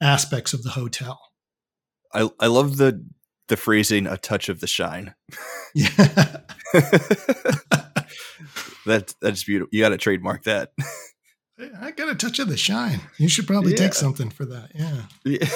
aspects 0.00 0.54
of 0.54 0.62
the 0.62 0.70
hotel. 0.70 1.20
I 2.14 2.30
I 2.40 2.46
love 2.46 2.78
the 2.78 3.04
the 3.48 3.58
phrasing 3.58 4.06
"a 4.06 4.16
touch 4.16 4.48
of 4.48 4.60
the 4.60 4.66
shine." 4.66 5.14
Yeah, 5.74 5.88
that 8.86 9.14
that's 9.20 9.44
beautiful. 9.44 9.68
You 9.72 9.82
got 9.82 9.90
to 9.90 9.98
trademark 9.98 10.44
that. 10.44 10.72
I 11.80 11.90
got 11.90 12.08
a 12.08 12.14
touch 12.14 12.38
of 12.38 12.48
the 12.48 12.56
shine. 12.56 13.02
You 13.18 13.28
should 13.28 13.46
probably 13.46 13.72
yeah. 13.72 13.78
take 13.78 13.94
something 13.94 14.30
for 14.30 14.46
that. 14.46 14.70
Yeah, 14.74 15.02
yeah. 15.24 15.48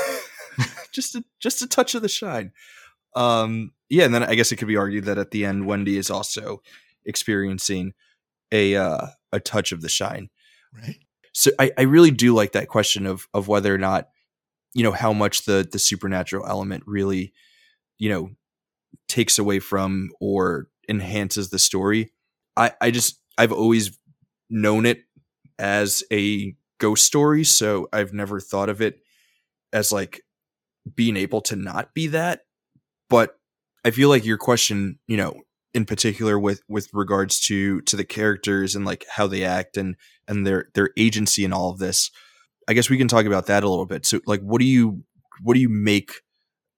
just 0.92 1.14
a 1.14 1.24
just 1.40 1.62
a 1.62 1.66
touch 1.66 1.94
of 1.94 2.02
the 2.02 2.08
shine. 2.08 2.52
Um, 3.16 3.72
yeah, 3.88 4.04
and 4.04 4.14
then 4.14 4.24
I 4.24 4.34
guess 4.34 4.52
it 4.52 4.56
could 4.56 4.68
be 4.68 4.76
argued 4.76 5.04
that 5.04 5.18
at 5.18 5.30
the 5.30 5.44
end, 5.44 5.66
Wendy 5.66 5.96
is 5.96 6.10
also 6.10 6.62
experiencing 7.04 7.94
a 8.50 8.76
uh, 8.76 9.06
a 9.32 9.40
touch 9.40 9.72
of 9.72 9.82
the 9.82 9.88
shine. 9.88 10.30
Right. 10.72 10.96
So 11.32 11.50
I, 11.58 11.72
I 11.76 11.82
really 11.82 12.10
do 12.10 12.34
like 12.34 12.52
that 12.52 12.68
question 12.68 13.06
of 13.06 13.26
of 13.34 13.48
whether 13.48 13.74
or 13.74 13.78
not 13.78 14.08
you 14.72 14.82
know 14.82 14.92
how 14.92 15.12
much 15.12 15.44
the 15.44 15.68
the 15.70 15.78
supernatural 15.78 16.46
element 16.46 16.84
really 16.86 17.32
you 17.98 18.08
know 18.08 18.30
takes 19.08 19.38
away 19.38 19.58
from 19.60 20.10
or 20.20 20.68
enhances 20.88 21.50
the 21.50 21.58
story. 21.58 22.12
I 22.56 22.72
I 22.80 22.90
just 22.90 23.20
I've 23.38 23.52
always 23.52 23.98
known 24.50 24.86
it 24.86 25.02
as 25.58 26.02
a 26.12 26.54
ghost 26.78 27.06
story, 27.06 27.44
so 27.44 27.88
I've 27.92 28.12
never 28.12 28.40
thought 28.40 28.68
of 28.68 28.80
it 28.80 29.00
as 29.72 29.92
like 29.92 30.22
being 30.94 31.16
able 31.16 31.40
to 31.42 31.56
not 31.56 31.94
be 31.94 32.08
that. 32.08 32.42
But 33.08 33.36
I 33.84 33.90
feel 33.90 34.08
like 34.08 34.24
your 34.24 34.38
question, 34.38 34.98
you 35.06 35.16
know, 35.16 35.40
in 35.72 35.84
particular 35.84 36.38
with 36.38 36.62
with 36.68 36.88
regards 36.92 37.40
to 37.40 37.80
to 37.82 37.96
the 37.96 38.04
characters 38.04 38.74
and 38.74 38.84
like 38.84 39.04
how 39.10 39.26
they 39.26 39.44
act 39.44 39.76
and 39.76 39.96
and 40.28 40.46
their 40.46 40.68
their 40.74 40.90
agency 40.96 41.44
and 41.44 41.52
all 41.52 41.70
of 41.70 41.78
this 41.78 42.10
i 42.68 42.72
guess 42.72 42.90
we 42.90 42.98
can 42.98 43.08
talk 43.08 43.26
about 43.26 43.46
that 43.46 43.64
a 43.64 43.68
little 43.68 43.86
bit. 43.86 44.06
So 44.06 44.20
like 44.26 44.40
what 44.40 44.60
do 44.60 44.66
you 44.66 45.04
what 45.42 45.54
do 45.54 45.60
you 45.60 45.68
make 45.68 46.12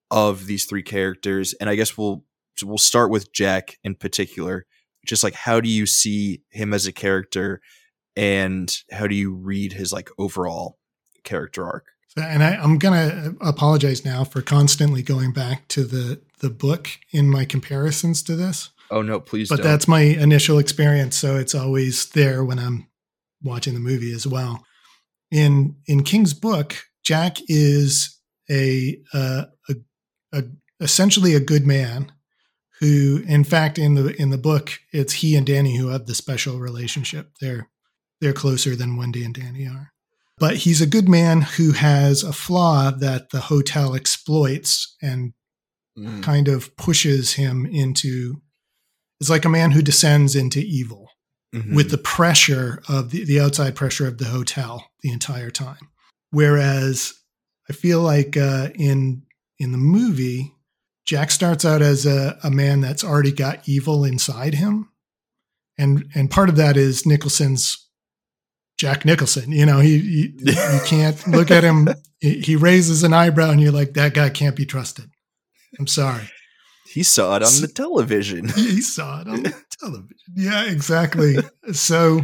of 0.09 0.45
these 0.45 0.65
three 0.65 0.83
characters? 0.83 1.53
And 1.59 1.69
i 1.69 1.75
guess 1.75 1.97
we'll 1.97 2.23
we'll 2.63 2.77
start 2.77 3.11
with 3.11 3.31
jack 3.33 3.77
in 3.83 3.95
particular. 3.95 4.65
Just 5.05 5.23
like 5.23 5.35
how 5.35 5.61
do 5.61 5.69
you 5.69 5.85
see 5.85 6.41
him 6.49 6.73
as 6.73 6.87
a 6.87 6.91
character 6.91 7.61
and 8.15 8.75
how 8.91 9.07
do 9.07 9.15
you 9.15 9.33
read 9.33 9.73
his 9.73 9.93
like 9.93 10.09
overall 10.17 10.77
character 11.23 11.65
arc 11.65 11.85
and 12.19 12.43
I, 12.43 12.55
am 12.63 12.77
going 12.77 13.09
to 13.09 13.35
apologize 13.41 14.03
now 14.03 14.23
for 14.23 14.41
constantly 14.41 15.01
going 15.01 15.33
back 15.33 15.67
to 15.69 15.83
the 15.83 16.21
the 16.39 16.49
book 16.49 16.89
in 17.11 17.29
my 17.29 17.45
comparisons 17.45 18.21
to 18.23 18.35
this 18.35 18.69
Oh 18.89 19.01
no, 19.01 19.19
please. 19.19 19.49
But 19.49 19.57
don't. 19.57 19.65
that's 19.65 19.87
my 19.87 20.01
initial 20.01 20.59
experience, 20.59 21.15
so 21.15 21.35
it's 21.35 21.55
always 21.55 22.09
there 22.09 22.43
when 22.43 22.59
I'm 22.59 22.87
watching 23.43 23.73
the 23.73 23.79
movie 23.79 24.13
as 24.13 24.25
well. 24.25 24.63
In 25.31 25.75
in 25.87 26.03
King's 26.03 26.33
book, 26.33 26.83
Jack 27.03 27.37
is 27.47 28.17
a, 28.49 28.97
uh, 29.13 29.45
a, 29.69 29.75
a 30.33 30.43
essentially 30.79 31.35
a 31.35 31.41
good 31.41 31.67
man 31.67 32.11
who, 32.79 33.23
in 33.27 33.43
fact, 33.43 33.77
in 33.77 33.95
the 33.95 34.19
in 34.21 34.29
the 34.29 34.37
book, 34.37 34.79
it's 34.93 35.13
he 35.13 35.35
and 35.35 35.45
Danny 35.45 35.77
who 35.77 35.89
have 35.89 36.05
the 36.05 36.15
special 36.15 36.59
relationship. 36.59 37.31
They're 37.41 37.69
they're 38.21 38.33
closer 38.33 38.75
than 38.75 38.95
Wendy 38.95 39.23
and 39.23 39.33
Danny 39.33 39.67
are. 39.67 39.91
But 40.39 40.57
he's 40.57 40.81
a 40.81 40.87
good 40.87 41.09
man 41.09 41.41
who 41.41 41.71
has 41.71 42.23
a 42.23 42.33
flaw 42.33 42.91
that 42.91 43.31
the 43.31 43.41
hotel 43.41 43.95
exploits 43.95 44.95
and 45.01 45.33
mm. 45.97 46.21
kind 46.21 46.47
of 46.47 46.75
pushes 46.77 47.33
him 47.33 47.65
into 47.65 48.41
It's 49.19 49.29
like 49.29 49.45
a 49.45 49.49
man 49.49 49.71
who 49.71 49.81
descends 49.81 50.35
into 50.35 50.59
evil 50.59 51.09
mm-hmm. 51.53 51.75
with 51.75 51.89
the 51.89 51.97
pressure 51.97 52.81
of 52.87 53.11
the, 53.11 53.25
the 53.25 53.39
outside 53.39 53.75
pressure 53.75 54.07
of 54.07 54.17
the 54.17 54.25
hotel 54.25 54.91
the 55.01 55.11
entire 55.11 55.49
time. 55.49 55.89
Whereas 56.31 57.13
I 57.69 57.73
feel 57.73 58.01
like 58.01 58.37
uh, 58.37 58.69
in 58.75 59.23
in 59.59 59.71
the 59.71 59.77
movie, 59.77 60.53
Jack 61.05 61.31
starts 61.31 61.65
out 61.65 61.81
as 61.81 62.05
a, 62.05 62.37
a 62.43 62.51
man 62.51 62.81
that's 62.81 63.03
already 63.03 63.31
got 63.31 63.67
evil 63.67 64.03
inside 64.05 64.53
him, 64.53 64.89
and 65.77 66.05
and 66.13 66.29
part 66.29 66.49
of 66.49 66.57
that 66.57 66.77
is 66.77 67.05
Nicholson's 67.05 67.86
Jack 68.77 69.05
Nicholson. 69.05 69.51
You 69.51 69.65
know, 69.65 69.79
he, 69.79 69.99
he 69.99 70.33
you 70.39 70.79
can't 70.85 71.27
look 71.27 71.51
at 71.51 71.63
him. 71.63 71.89
He 72.19 72.55
raises 72.55 73.03
an 73.03 73.13
eyebrow, 73.13 73.51
and 73.51 73.61
you're 73.61 73.71
like, 73.71 73.93
that 73.93 74.13
guy 74.13 74.29
can't 74.29 74.55
be 74.55 74.65
trusted. 74.65 75.09
I'm 75.77 75.87
sorry. 75.87 76.29
He 76.87 77.03
saw 77.03 77.35
it 77.35 77.43
on 77.43 77.61
the 77.61 77.67
television. 77.67 78.47
he 78.55 78.81
saw 78.81 79.21
it 79.21 79.27
on 79.27 79.43
the 79.43 79.55
television. 79.79 80.15
Yeah, 80.35 80.65
exactly. 80.65 81.35
so 81.71 82.21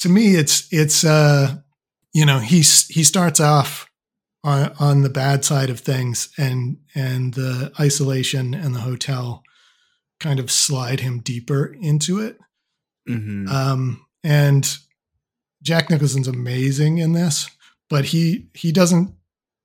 to 0.00 0.08
me, 0.08 0.34
it's 0.34 0.68
it's 0.72 1.04
uh, 1.04 1.56
you 2.12 2.26
know, 2.26 2.38
he's 2.38 2.86
he 2.88 3.04
starts 3.04 3.40
off 3.40 3.88
on 4.44 4.72
on 4.78 5.02
the 5.02 5.08
bad 5.08 5.44
side 5.44 5.70
of 5.70 5.80
things, 5.80 6.30
and 6.36 6.78
and 6.94 7.34
the 7.34 7.72
isolation 7.80 8.54
and 8.54 8.74
the 8.74 8.80
hotel 8.80 9.42
kind 10.20 10.38
of 10.38 10.50
slide 10.50 11.00
him 11.00 11.20
deeper 11.20 11.74
into 11.80 12.20
it. 12.20 12.38
Mm-hmm. 13.08 13.48
Um, 13.48 14.04
and 14.22 14.78
Jack 15.62 15.90
Nicholson's 15.90 16.28
amazing 16.28 16.98
in 16.98 17.12
this, 17.12 17.48
but 17.88 18.06
he 18.06 18.48
he 18.54 18.72
doesn't 18.72 19.14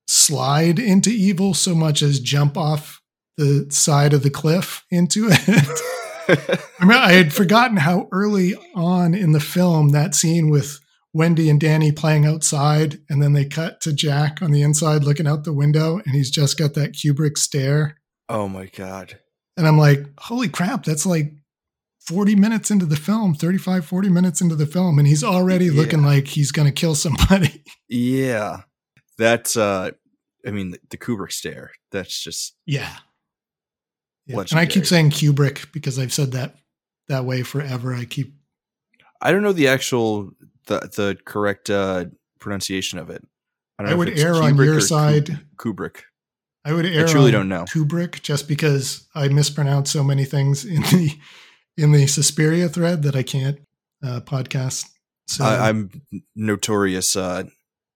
slide 0.08 0.80
into 0.80 1.10
evil 1.10 1.54
so 1.54 1.76
much 1.76 2.02
as 2.02 2.20
jump 2.20 2.58
off 2.58 3.02
the 3.38 3.68
side 3.70 4.14
of 4.14 4.24
the 4.24 4.30
cliff 4.30 4.86
into 4.90 5.28
it. 5.30 6.60
I 6.80 6.86
mean, 6.86 6.98
I 6.98 7.14
had 7.14 7.34
forgotten 7.34 7.78
how 7.78 8.08
early 8.12 8.56
on 8.76 9.14
in 9.14 9.32
the 9.32 9.40
film 9.40 9.90
that 9.90 10.16
scene 10.16 10.50
with 10.50 10.80
Wendy 11.14 11.50
and 11.50 11.60
Danny 11.60 11.92
playing 11.92 12.26
outside, 12.26 13.00
and 13.10 13.22
then 13.22 13.34
they 13.34 13.46
cut 13.46 13.82
to 13.82 13.94
Jack 13.94 14.42
on 14.42 14.52
the 14.52 14.62
inside 14.62 15.04
looking 15.04 15.28
out 15.28 15.44
the 15.44 15.54
window, 15.54 15.98
and 16.06 16.14
he's 16.14 16.30
just 16.30 16.58
got 16.58 16.74
that 16.74 16.94
Kubrick 16.94 17.38
stare. 17.38 17.98
Oh 18.30 18.48
my 18.48 18.66
God. 18.68 19.18
And 19.56 19.68
I'm 19.68 19.78
like, 19.78 20.06
holy 20.20 20.50
crap, 20.50 20.84
that's 20.84 21.06
like 21.06 21.34
40 22.08 22.36
minutes 22.36 22.72
into 22.72 22.86
the 22.86 22.96
film, 22.96 23.34
35, 23.34 23.86
40 23.86 24.10
minutes 24.10 24.40
into 24.40 24.56
the 24.56 24.66
film, 24.66 24.98
and 24.98 25.06
he's 25.06 25.26
already 25.26 25.66
yeah. 25.66 25.74
looking 25.74 26.04
like 26.04 26.28
he's 26.28 26.54
going 26.54 26.68
to 26.68 26.72
kill 26.72 26.96
somebody. 26.96 27.64
Yeah. 27.90 28.64
That's, 29.18 29.56
uh, 29.56 29.92
I 30.46 30.52
mean, 30.52 30.72
the, 30.72 30.80
the 30.90 30.98
Kubrick 30.98 31.32
stare. 31.32 31.72
That's 31.94 32.22
just. 32.22 32.54
Yeah. 32.66 32.94
Yeah. 34.26 34.44
And 34.52 34.60
I 34.60 34.66
keep 34.66 34.86
saying 34.86 35.12
Kubrick 35.12 35.72
because 35.72 35.98
I've 35.98 36.12
said 36.12 36.34
that 36.34 36.56
that 37.08 37.24
way 37.24 37.44
forever. 37.44 37.94
I 37.94 38.04
keep. 38.04 38.34
I 39.22 39.32
don't 39.32 39.42
know 39.42 39.54
the 39.54 39.70
actual 39.70 40.32
the 40.66 40.80
the 40.80 41.18
correct 41.26 41.70
uh, 41.70 42.06
pronunciation 42.40 43.00
of 43.00 43.10
it. 43.10 43.24
I, 43.80 43.92
I 43.92 43.94
would 43.94 44.10
err 44.20 44.34
Kubrick 44.34 44.44
on 44.44 44.58
your 44.58 44.82
side. 44.82 45.40
Kubrick. 45.56 46.02
I 46.66 46.74
would 46.74 46.86
err. 46.86 47.08
I 47.08 47.10
truly 47.10 47.32
don't 47.32 47.48
know 47.48 47.64
Kubrick 47.64 48.22
just 48.22 48.50
because 48.50 49.08
I 49.16 49.30
mispronounce 49.30 49.92
so 49.92 50.04
many 50.04 50.26
things 50.26 50.66
in 50.66 50.82
the 50.82 51.18
in 51.78 51.92
the 51.92 52.08
Suspiria 52.08 52.68
thread 52.68 53.04
that 53.04 53.16
I 53.16 53.24
can't 53.24 53.60
uh, 54.04 54.22
podcast. 54.22 54.86
So 55.28 55.44
I, 55.44 55.70
am 55.70 55.90
notorious 56.36 57.16
uh, 57.16 57.44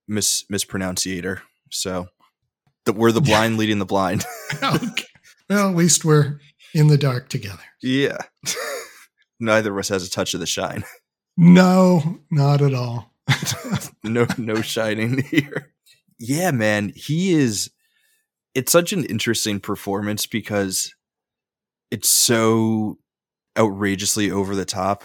mis 0.08 0.46
mispronunciator. 0.52 1.42
So 1.72 2.08
the, 2.86 2.94
we're 2.94 3.12
the 3.12 3.22
blind 3.22 3.58
leading 3.58 3.80
the 3.80 3.86
blind. 3.86 4.26
okay. 4.64 5.06
Well, 5.50 5.70
at 5.70 5.76
least 5.76 6.06
we're 6.06 6.40
in 6.74 6.88
the 6.88 6.98
dark 6.98 7.30
together. 7.30 7.64
Yeah. 7.82 8.18
Neither 9.40 9.72
of 9.72 9.80
us 9.80 9.90
has 9.90 10.06
a 10.06 10.10
touch 10.10 10.34
of 10.34 10.40
the 10.40 10.46
shine. 10.46 10.84
No, 11.38 12.20
not 12.30 12.62
at 12.62 12.74
all. 12.74 13.14
no, 14.04 14.28
no 14.38 14.62
shining 14.62 15.24
here. 15.24 15.74
yeah, 16.20 16.52
man, 16.52 16.92
he 16.96 17.32
is. 17.34 17.72
It's 18.54 18.72
such 18.72 18.92
an 18.92 19.06
interesting 19.06 19.62
performance 19.62 20.26
because 20.28 20.94
it's 21.90 22.10
so 22.10 23.00
outrageously 23.58 24.32
over 24.32 24.56
the 24.56 24.66
top, 24.66 25.04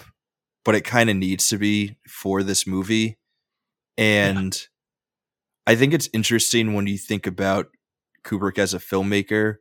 but 0.63 0.75
it 0.75 0.81
kind 0.81 1.09
of 1.09 1.15
needs 1.15 1.47
to 1.49 1.57
be 1.57 1.97
for 2.07 2.43
this 2.43 2.65
movie. 2.67 3.17
And 3.97 4.55
yeah. 4.55 5.73
I 5.73 5.75
think 5.75 5.93
it's 5.93 6.09
interesting 6.13 6.73
when 6.73 6.87
you 6.87 6.97
think 6.97 7.27
about 7.27 7.67
Kubrick 8.23 8.57
as 8.57 8.73
a 8.73 8.79
filmmaker, 8.79 9.55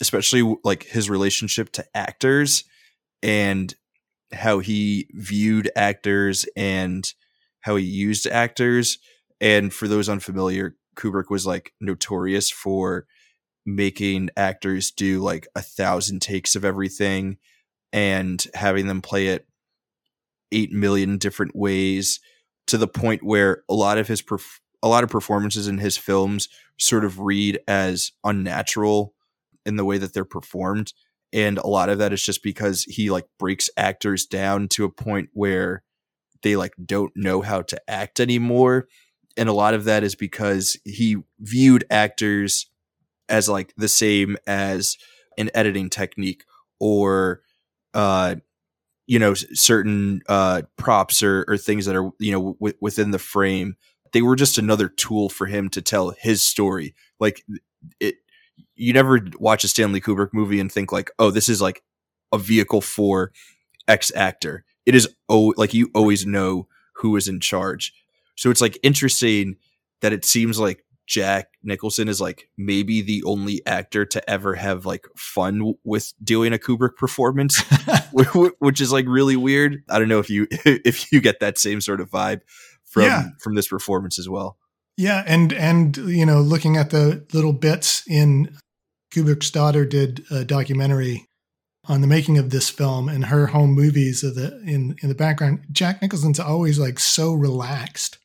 especially 0.00 0.56
like 0.64 0.84
his 0.84 1.10
relationship 1.10 1.72
to 1.72 1.84
actors 1.94 2.64
and 3.22 3.74
how 4.32 4.58
he 4.58 5.08
viewed 5.12 5.70
actors 5.76 6.46
and 6.56 7.12
how 7.60 7.76
he 7.76 7.84
used 7.84 8.26
actors 8.26 8.98
and 9.40 9.72
for 9.72 9.88
those 9.88 10.08
unfamiliar, 10.08 10.76
Kubrick 10.96 11.30
was 11.30 11.46
like 11.46 11.72
notorious 11.80 12.50
for 12.50 13.06
making 13.64 14.30
actors 14.36 14.90
do 14.90 15.20
like 15.20 15.46
a 15.54 15.62
thousand 15.62 16.22
takes 16.22 16.54
of 16.54 16.64
everything 16.64 17.36
and 17.92 18.44
having 18.54 18.86
them 18.86 19.02
play 19.02 19.28
it 19.28 19.46
8 20.52 20.72
million 20.72 21.18
different 21.18 21.54
ways 21.54 22.20
to 22.66 22.78
the 22.78 22.88
point 22.88 23.22
where 23.22 23.62
a 23.68 23.74
lot 23.74 23.98
of 23.98 24.08
his 24.08 24.22
perf- 24.22 24.60
a 24.82 24.88
lot 24.88 25.04
of 25.04 25.10
performances 25.10 25.68
in 25.68 25.78
his 25.78 25.96
films 25.96 26.48
sort 26.78 27.04
of 27.04 27.20
read 27.20 27.58
as 27.66 28.12
unnatural 28.24 29.14
in 29.64 29.76
the 29.76 29.84
way 29.84 29.98
that 29.98 30.14
they're 30.14 30.24
performed. 30.24 30.92
And 31.32 31.58
a 31.58 31.66
lot 31.66 31.88
of 31.88 31.98
that 31.98 32.12
is 32.12 32.22
just 32.22 32.42
because 32.42 32.84
he 32.84 33.10
like 33.10 33.26
breaks 33.38 33.68
actors 33.76 34.26
down 34.26 34.68
to 34.68 34.84
a 34.84 34.90
point 34.90 35.30
where 35.32 35.82
they 36.42 36.56
like 36.56 36.74
don't 36.84 37.12
know 37.16 37.42
how 37.42 37.62
to 37.62 37.90
act 37.90 38.20
anymore. 38.20 38.86
And 39.36 39.48
a 39.48 39.54
lot 39.54 39.74
of 39.74 39.84
that 39.84 40.04
is 40.04 40.14
because 40.14 40.76
he 40.84 41.16
viewed 41.40 41.84
actors 41.90 42.70
as 43.28 43.48
like 43.48 43.74
the 43.76 43.88
same 43.88 44.36
as 44.46 44.96
an 45.36 45.50
editing 45.54 45.90
technique 45.90 46.44
or 46.78 47.42
uh 47.96 48.36
you 49.06 49.18
know 49.18 49.34
certain 49.34 50.22
uh 50.28 50.62
props 50.76 51.22
or, 51.22 51.44
or 51.48 51.56
things 51.56 51.86
that 51.86 51.96
are 51.96 52.10
you 52.18 52.32
know 52.32 52.54
w- 52.54 52.76
within 52.80 53.10
the 53.12 53.18
frame 53.18 53.76
they 54.12 54.22
were 54.22 54.36
just 54.36 54.58
another 54.58 54.88
tool 54.88 55.28
for 55.28 55.46
him 55.46 55.68
to 55.70 55.82
tell 55.82 56.10
his 56.10 56.42
story. 56.42 56.94
Like 57.20 57.44
it 58.00 58.16
you 58.76 58.92
never 58.94 59.20
watch 59.38 59.64
a 59.64 59.68
stanley 59.68 60.00
kubrick 60.00 60.30
movie 60.32 60.60
and 60.60 60.72
think 60.72 60.92
like 60.92 61.10
oh 61.18 61.30
this 61.30 61.48
is 61.50 61.60
like 61.60 61.82
a 62.32 62.38
vehicle 62.38 62.80
for 62.80 63.32
x 63.88 64.12
actor. 64.14 64.64
It 64.86 64.94
is 64.94 65.08
oh 65.28 65.54
like 65.58 65.74
you 65.74 65.90
always 65.94 66.26
know 66.26 66.68
who 66.94 67.16
is 67.16 67.28
in 67.28 67.40
charge. 67.40 67.94
So 68.36 68.50
it's 68.50 68.62
like 68.62 68.78
interesting 68.82 69.56
that 70.02 70.14
it 70.14 70.24
seems 70.24 70.58
like 70.60 70.84
Jack 71.06 71.50
Nicholson 71.62 72.08
is 72.08 72.20
like 72.20 72.48
maybe 72.56 73.00
the 73.00 73.22
only 73.24 73.64
actor 73.66 74.04
to 74.04 74.30
ever 74.30 74.54
have 74.54 74.84
like 74.84 75.06
fun 75.16 75.74
with 75.84 76.12
doing 76.22 76.52
a 76.52 76.58
Kubrick 76.58 76.96
performance, 76.96 77.62
which 78.58 78.80
is 78.80 78.92
like 78.92 79.06
really 79.06 79.36
weird. 79.36 79.82
I 79.88 79.98
don't 79.98 80.08
know 80.08 80.18
if 80.18 80.28
you 80.28 80.48
if 80.64 81.12
you 81.12 81.20
get 81.20 81.40
that 81.40 81.58
same 81.58 81.80
sort 81.80 82.00
of 82.00 82.10
vibe 82.10 82.40
from 82.84 83.04
yeah. 83.04 83.24
from 83.40 83.54
this 83.54 83.68
performance 83.68 84.18
as 84.18 84.28
well. 84.28 84.58
Yeah, 84.96 85.22
and 85.26 85.52
and 85.52 85.96
you 85.96 86.26
know, 86.26 86.40
looking 86.40 86.76
at 86.76 86.90
the 86.90 87.24
little 87.32 87.52
bits 87.52 88.02
in 88.08 88.56
Kubrick's 89.14 89.50
daughter 89.50 89.84
did 89.84 90.24
a 90.30 90.44
documentary 90.44 91.26
on 91.88 92.00
the 92.00 92.06
making 92.06 92.38
of 92.38 92.50
this 92.50 92.68
film 92.68 93.08
and 93.08 93.26
her 93.26 93.48
home 93.48 93.70
movies 93.70 94.24
of 94.24 94.34
the 94.34 94.60
in 94.62 94.96
in 95.02 95.08
the 95.08 95.14
background. 95.14 95.60
Jack 95.70 96.02
Nicholson's 96.02 96.40
always 96.40 96.78
like 96.78 96.98
so 96.98 97.32
relaxed 97.32 98.18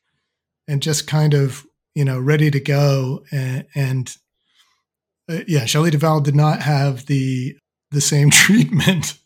and 0.66 0.82
just 0.82 1.06
kind 1.06 1.34
of 1.34 1.64
you 1.94 2.04
know 2.04 2.18
ready 2.18 2.50
to 2.50 2.60
go 2.60 3.22
and, 3.30 3.66
and 3.74 4.16
uh, 5.28 5.40
yeah 5.46 5.64
shelley 5.64 5.90
duvall 5.90 6.20
did 6.20 6.34
not 6.34 6.62
have 6.62 7.06
the 7.06 7.56
the 7.90 8.00
same 8.00 8.30
treatment 8.30 9.18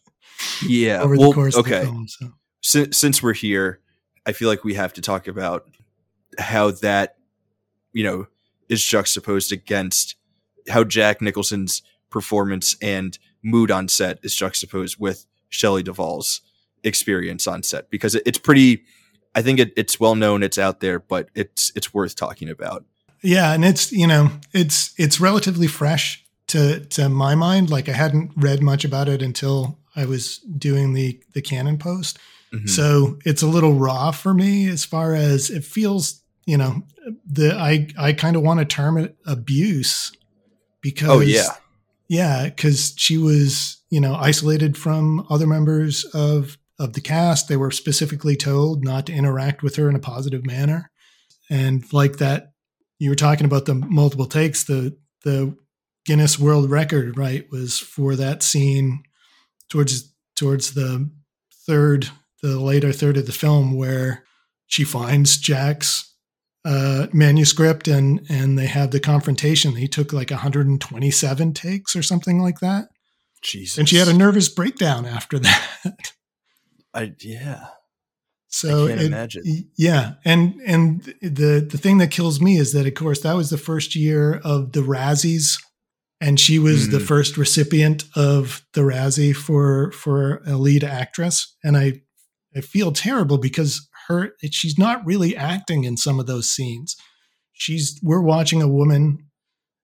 yeah 0.67 1.01
over 1.01 1.17
well, 1.17 1.31
the 1.31 1.35
course 1.35 1.57
okay. 1.57 1.77
of 1.77 1.81
the 1.81 1.87
film 1.87 2.09
so. 2.09 2.33
since, 2.63 2.97
since 2.97 3.23
we're 3.23 3.33
here 3.33 3.81
i 4.27 4.33
feel 4.33 4.49
like 4.49 4.65
we 4.65 4.75
have 4.75 4.93
to 4.93 5.01
talk 5.01 5.29
about 5.29 5.69
how 6.39 6.71
that 6.71 7.17
you 7.93 8.05
know 8.05 8.27
is 8.69 8.85
juxtaposed 8.85 9.53
against 9.53 10.17
how 10.69 10.85
jack 10.85 11.21
nicholson's 11.21 11.83
performance 12.11 12.77
and 12.83 13.19
mood 13.43 13.71
on 13.71 13.89
set 13.89 14.19
is 14.23 14.35
juxtaposed 14.35 14.99
with 14.99 15.27
shelley 15.49 15.83
duvall's 15.83 16.41
experience 16.85 17.47
on 17.47 17.63
set 17.63 17.91
because 17.91 18.15
it's 18.15 18.39
pretty 18.39 18.85
I 19.37 19.43
think 19.43 19.61
it, 19.61 19.75
it's 19.77 20.01
well 20.01 20.15
known, 20.15 20.43
it's 20.43 20.57
out 20.57 20.81
there, 20.81 20.99
but 20.99 21.29
it's 21.35 21.71
it's 21.77 21.93
worth 21.93 22.17
talking 22.17 22.49
about. 22.49 22.87
Yeah, 23.23 23.53
and 23.53 23.67
it's 23.67 23.93
you 23.93 24.07
know 24.07 24.31
it's 24.55 24.95
it's 24.97 25.21
relatively 25.21 25.67
fresh 25.67 26.25
to 26.49 26.81
to 26.87 27.11
my 27.11 27.35
mind. 27.35 27.69
Like 27.69 27.89
I 27.91 27.93
hadn't 27.93 28.33
read 28.35 28.63
much 28.63 28.83
about 28.83 29.09
it 29.09 29.21
until 29.21 29.79
I 29.95 30.07
was 30.07 30.39
doing 30.39 30.95
the 30.95 31.21
the 31.35 31.43
canon 31.43 31.77
post, 31.77 32.19
mm-hmm. 32.51 32.67
so 32.67 33.19
it's 33.27 33.43
a 33.43 33.47
little 33.47 33.75
raw 33.75 34.11
for 34.11 34.33
me 34.33 34.69
as 34.69 34.87
far 34.87 35.15
as 35.15 35.51
it 35.51 35.65
feels. 35.65 36.23
You 36.47 36.57
know, 36.57 36.83
the 37.27 37.55
I 37.55 37.89
I 37.99 38.15
kind 38.15 38.37
of 38.37 38.43
want 38.43 38.61
to 38.61 38.65
term 38.65 38.97
it 38.97 39.17
abuse 39.27 40.13
because 40.81 41.11
oh 41.11 41.21
yeah 41.21 41.57
yeah 42.09 42.45
because 42.45 42.95
she 42.97 43.19
was 43.19 43.83
you 43.91 44.01
know 44.01 44.15
isolated 44.15 44.79
from 44.79 45.27
other 45.29 45.47
members 45.47 46.05
of 46.15 46.57
of 46.79 46.93
the 46.93 47.01
cast. 47.01 47.49
They 47.49 47.57
were 47.57 47.71
specifically 47.71 48.37
told 48.37 48.85
not 48.85 49.07
to 49.07 49.13
interact 49.13 49.63
with 49.63 49.77
her 49.77 49.89
in 49.89 49.97
a 49.97 50.01
positive 50.01 50.45
manner. 50.45 50.91
And 51.51 51.85
like 51.93 52.17
that, 52.19 52.53
you 52.99 53.11
were 53.11 53.17
talking 53.17 53.47
about 53.47 53.67
the 53.67 53.75
multiple 53.75 54.27
takes. 54.27 54.65
The 54.65 54.97
the 55.25 55.57
Guinness 56.05 56.39
World 56.39 56.71
Record, 56.71 57.19
right, 57.19 57.45
was 57.51 57.79
for 57.79 58.17
that 58.17 58.43
scene 58.43 59.03
towards 59.69 60.13
towards 60.35 60.75
the 60.75 61.11
third, 61.67 62.11
the 62.43 62.61
later 62.61 62.93
third 62.93 63.17
of 63.17 63.27
the 63.27 63.33
film, 63.33 63.77
where 63.77 64.25
she 64.67 64.85
finds 64.85 65.37
Jack's 65.37 66.15
uh, 66.65 67.07
manuscript 67.13 67.87
and 67.89 68.25
and 68.29 68.59
they 68.59 68.67
have 68.67 68.91
the 68.91 69.01
confrontation. 69.01 69.77
He 69.77 69.89
took 69.89 70.13
like 70.13 70.31
127 70.31 71.55
takes 71.55 71.95
or 71.95 72.03
something 72.03 72.41
like 72.41 72.61
that. 72.61 72.89
Jesus. 73.43 73.79
And 73.79 73.89
she 73.89 73.97
had 73.97 74.09
a 74.09 74.15
nervous 74.15 74.49
breakdown 74.49 75.07
after 75.07 75.39
that. 75.39 76.13
I 76.97 77.13
yeah. 77.21 77.67
So 78.49 78.87
I 78.87 78.89
can't 78.89 79.01
it, 79.03 79.07
imagine. 79.07 79.43
Yeah, 79.77 80.15
and 80.25 80.55
and 80.67 81.03
the 81.21 81.67
the 81.71 81.79
thing 81.79 81.99
that 81.99 82.11
kills 82.11 82.41
me 82.41 82.57
is 82.57 82.73
that 82.73 82.87
of 82.87 82.95
course 82.95 83.21
that 83.21 83.37
was 83.37 83.51
the 83.51 83.59
first 83.59 83.95
year 83.95 84.41
of 84.45 84.73
the 84.73 84.81
Razzies, 84.81 85.61
and 86.21 86.41
she 86.41 86.59
was 86.59 86.89
mm. 86.89 86.93
the 86.93 87.01
first 87.01 87.37
recipient 87.37 88.05
of 88.15 88.65
the 88.73 88.81
Razzie 88.81 89.37
for 89.37 89.93
for 89.93 90.43
a 90.47 90.57
lead 90.57 90.85
actress, 90.85 91.55
and 91.63 91.77
I 91.77 92.01
I 92.57 92.63
feel 92.63 92.93
terrible 92.93 93.37
because 93.37 93.87
her 94.09 94.33
she's 94.51 94.79
not 94.79 95.05
really 95.05 95.37
acting 95.37 95.85
in 95.85 95.99
some 95.99 96.19
of 96.19 96.27
those 96.27 96.51
scenes. 96.51 96.97
She's 97.53 98.01
we're 98.03 98.23
watching 98.23 98.63
a 98.63 98.69
woman 98.69 99.19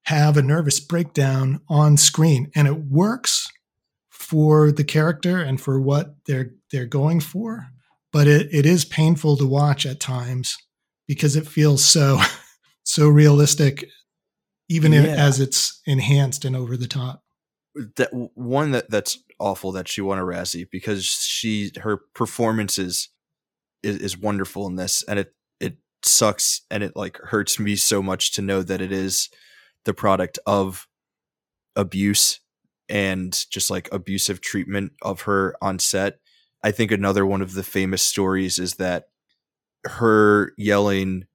have 0.05 0.37
a 0.37 0.43
nervous 0.43 0.81
breakdown 0.81 1.61
on 1.69 1.99
screen, 1.99 2.51
and 2.55 2.67
it 2.67 2.85
works 2.89 3.52
for 4.33 4.73
the 4.73 4.83
character 4.83 5.43
and 5.43 5.61
for 5.61 5.79
what 5.79 6.15
they're 6.25 6.53
they're 6.71 6.87
going 6.87 7.21
for 7.21 7.67
but 8.15 8.27
it, 8.27 8.49
it 8.51 8.65
is 8.65 8.87
painful 8.87 9.37
to 9.37 9.47
watch 9.47 9.85
at 9.85 10.01
times 10.01 10.57
because 11.07 11.37
it 11.37 11.47
feels 11.47 11.85
so 11.85 12.19
so 12.83 13.11
realistic 13.11 13.85
even 14.71 14.95
yeah. 14.95 15.03
as 15.03 15.39
it's 15.39 15.83
enhanced 15.85 16.47
and 16.47 16.57
over 16.57 16.79
the 16.79 16.87
top 16.87 17.23
that 17.97 18.09
one 18.33 18.71
that 18.71 18.89
that's 18.89 19.19
awful 19.39 19.71
that 19.73 19.87
she 19.87 20.01
won 20.01 20.19
a 20.19 20.23
Razzie 20.23 20.67
because 20.73 21.05
she 21.05 21.71
her 21.83 21.99
performance 22.15 22.79
is, 22.79 23.11
is 23.83 23.99
is 23.99 24.19
wonderful 24.19 24.67
in 24.67 24.77
this 24.77 25.05
and 25.07 25.19
it 25.19 25.35
it 25.61 25.77
sucks 26.07 26.63
and 26.71 26.83
it 26.83 26.97
like 26.97 27.19
hurts 27.19 27.59
me 27.59 27.77
so 27.77 28.03
much 28.03 28.33
to 28.33 28.41
know 28.41 28.63
that 28.63 28.81
it 28.81 28.93
is 28.93 29.29
the 29.85 29.93
product 29.93 30.39
of 30.47 30.89
abuse 31.77 32.41
and 32.89 33.47
just 33.51 33.71
like 33.71 33.89
abusive 33.93 34.41
treatment 34.41 34.93
of 35.03 35.23
her 35.23 35.57
on 35.63 35.79
set. 35.79 36.19
I 36.63 36.71
think 36.71 36.91
another 36.91 37.27
one 37.27 37.43
of 37.43 37.55
the 37.55 37.63
famous 37.63 38.03
stories 38.03 38.59
is 38.59 38.75
that 38.75 39.09
her 39.85 40.53
yelling 40.57 41.27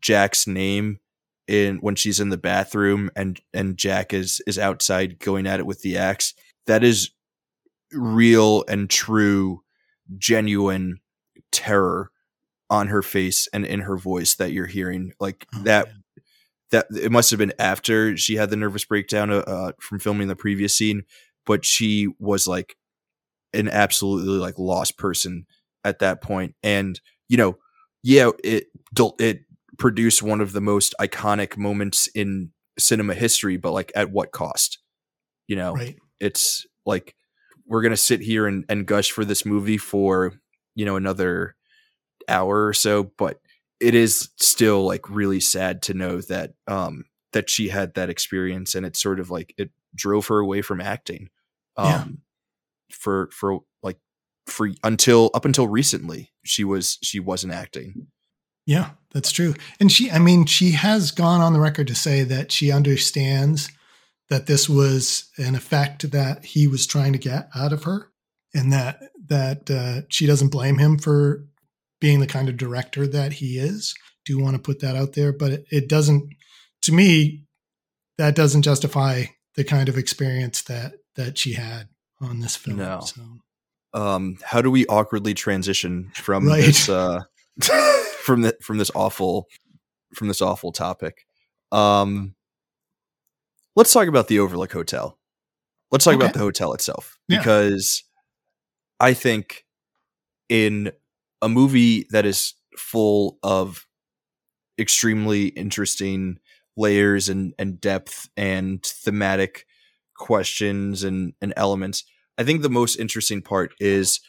Jack's 0.00 0.46
name 0.46 0.98
in 1.46 1.78
when 1.78 1.96
she's 1.96 2.20
in 2.20 2.30
the 2.30 2.38
bathroom 2.38 3.10
and 3.16 3.40
and 3.52 3.76
Jack 3.76 4.14
is 4.14 4.40
is 4.46 4.58
outside 4.58 5.18
going 5.18 5.46
at 5.46 5.60
it 5.60 5.66
with 5.66 5.82
the 5.82 5.96
axe. 5.96 6.34
That 6.66 6.84
is 6.84 7.10
real 7.92 8.64
and 8.68 8.88
true, 8.88 9.62
genuine 10.16 11.00
terror 11.50 12.10
on 12.70 12.88
her 12.88 13.02
face 13.02 13.48
and 13.52 13.66
in 13.66 13.80
her 13.80 13.96
voice 13.96 14.34
that 14.36 14.52
you're 14.52 14.66
hearing. 14.66 15.12
Like 15.20 15.46
oh, 15.54 15.62
that 15.64 15.88
man 15.88 16.01
that 16.72 16.86
it 16.90 17.12
must 17.12 17.30
have 17.30 17.38
been 17.38 17.52
after 17.58 18.16
she 18.16 18.34
had 18.34 18.50
the 18.50 18.56
nervous 18.56 18.84
breakdown 18.84 19.30
uh, 19.30 19.38
uh, 19.46 19.72
from 19.78 19.98
filming 19.98 20.28
the 20.28 20.34
previous 20.34 20.76
scene, 20.76 21.04
but 21.46 21.64
she 21.64 22.08
was 22.18 22.46
like 22.46 22.76
an 23.52 23.68
absolutely 23.68 24.38
like 24.38 24.58
lost 24.58 24.98
person 24.98 25.46
at 25.84 26.00
that 26.00 26.22
point. 26.22 26.54
And 26.62 27.00
you 27.28 27.36
know, 27.36 27.58
yeah, 28.02 28.30
it 28.42 28.68
it 29.18 29.42
produce 29.78 30.22
one 30.22 30.40
of 30.40 30.52
the 30.52 30.60
most 30.60 30.94
iconic 31.00 31.56
moments 31.56 32.08
in 32.08 32.50
cinema 32.78 33.14
history, 33.14 33.58
but 33.58 33.72
like 33.72 33.92
at 33.94 34.10
what 34.10 34.32
cost? 34.32 34.78
You 35.46 35.56
know, 35.56 35.74
right. 35.74 35.96
it's 36.20 36.66
like 36.86 37.14
we're 37.66 37.82
gonna 37.82 37.96
sit 37.96 38.22
here 38.22 38.46
and, 38.46 38.64
and 38.68 38.86
gush 38.86 39.10
for 39.10 39.24
this 39.24 39.44
movie 39.44 39.78
for 39.78 40.32
you 40.74 40.86
know 40.86 40.96
another 40.96 41.54
hour 42.28 42.66
or 42.66 42.72
so, 42.72 43.12
but 43.18 43.40
it 43.82 43.94
is 43.94 44.30
still 44.36 44.84
like 44.84 45.10
really 45.10 45.40
sad 45.40 45.82
to 45.82 45.94
know 45.94 46.20
that 46.20 46.54
um 46.66 47.04
that 47.32 47.50
she 47.50 47.68
had 47.68 47.94
that 47.94 48.08
experience 48.10 48.74
and 48.74 48.86
it 48.86 48.96
sort 48.96 49.18
of 49.20 49.30
like 49.30 49.54
it 49.58 49.70
drove 49.94 50.26
her 50.28 50.38
away 50.38 50.62
from 50.62 50.80
acting 50.80 51.28
um 51.76 51.86
Yeah. 51.86 52.04
for 52.90 53.28
for 53.32 53.60
like 53.82 53.98
for 54.46 54.70
until 54.84 55.30
up 55.34 55.44
until 55.44 55.68
recently 55.68 56.30
she 56.44 56.64
was 56.64 56.98
she 57.02 57.20
wasn't 57.20 57.52
acting 57.52 58.06
Yeah, 58.66 58.90
that's 59.12 59.32
true. 59.32 59.54
And 59.80 59.90
she, 59.90 60.08
I 60.10 60.18
mean, 60.20 60.46
she 60.46 60.70
has 60.72 61.10
gone 61.10 61.40
on 61.40 61.52
the 61.52 61.58
record 61.60 61.88
to 61.88 61.94
say 61.96 62.22
that 62.24 62.52
she 62.52 62.70
understands 62.70 63.68
that 64.28 64.46
this 64.46 64.68
was 64.68 65.28
an 65.36 65.54
effect 65.56 66.10
that 66.12 66.44
he 66.44 66.68
was 66.68 66.86
trying 66.86 67.12
to 67.12 67.18
get 67.18 67.48
out 67.56 67.72
of 67.72 67.82
her, 67.84 68.12
and 68.54 68.72
that 68.72 69.00
that 69.26 69.68
uh, 69.70 70.02
she 70.08 70.26
doesn't 70.26 70.52
blame 70.52 70.78
him 70.78 70.96
for 70.96 71.44
being 72.02 72.20
the 72.20 72.26
kind 72.26 72.48
of 72.50 72.56
director 72.58 73.06
that 73.06 73.34
he 73.34 73.56
is. 73.58 73.94
Do 74.26 74.38
want 74.38 74.56
to 74.56 74.60
put 74.62 74.80
that 74.80 74.96
out 74.96 75.14
there, 75.14 75.32
but 75.32 75.52
it, 75.52 75.64
it 75.70 75.88
doesn't. 75.88 76.28
To 76.82 76.92
me, 76.92 77.44
that 78.18 78.34
doesn't 78.34 78.62
justify 78.62 79.24
the 79.54 79.64
kind 79.64 79.88
of 79.88 79.96
experience 79.96 80.62
that 80.62 80.94
that 81.16 81.38
she 81.38 81.52
had 81.54 81.88
on 82.20 82.40
this 82.40 82.56
film. 82.56 82.78
No. 82.78 83.00
So, 83.00 83.22
um 83.94 84.38
how 84.44 84.60
do 84.62 84.70
we 84.70 84.86
awkwardly 84.86 85.34
transition 85.34 86.10
from 86.14 86.46
Right. 86.48 86.64
this 86.64 86.88
uh 86.88 87.20
from 88.24 88.42
the 88.42 88.56
from 88.62 88.78
this 88.78 88.90
awful 88.94 89.46
from 90.14 90.28
this 90.28 90.40
awful 90.40 90.72
topic 90.72 91.26
um 91.72 92.34
let's 93.76 93.92
talk 93.92 94.08
about 94.08 94.28
the 94.28 94.38
overlook 94.38 94.72
hotel 94.72 95.18
let's 95.90 96.04
talk 96.06 96.14
about 96.14 96.32
the 96.32 96.38
hotel 96.38 96.72
itself 96.72 97.18
Yeah. 97.28 97.38
because 97.38 98.02
i 98.98 99.12
think 99.12 99.66
in 100.48 100.92
a 101.42 101.48
movie 101.48 102.06
that 102.10 102.24
is 102.24 102.54
full 102.78 103.38
of 103.42 103.86
extremely 104.78 105.48
interesting 105.48 106.38
layers 106.76 107.28
and 107.28 107.52
and 107.58 107.80
depth 107.80 108.30
and 108.36 108.82
thematic 108.82 109.66
questions 110.16 111.04
and 111.04 111.34
and 111.42 111.52
elements. 111.56 112.04
I 112.38 112.44
think 112.44 112.62
the 112.62 112.70
most 112.70 112.96
interesting 112.96 113.42
part 113.42 113.74
is 113.78 114.20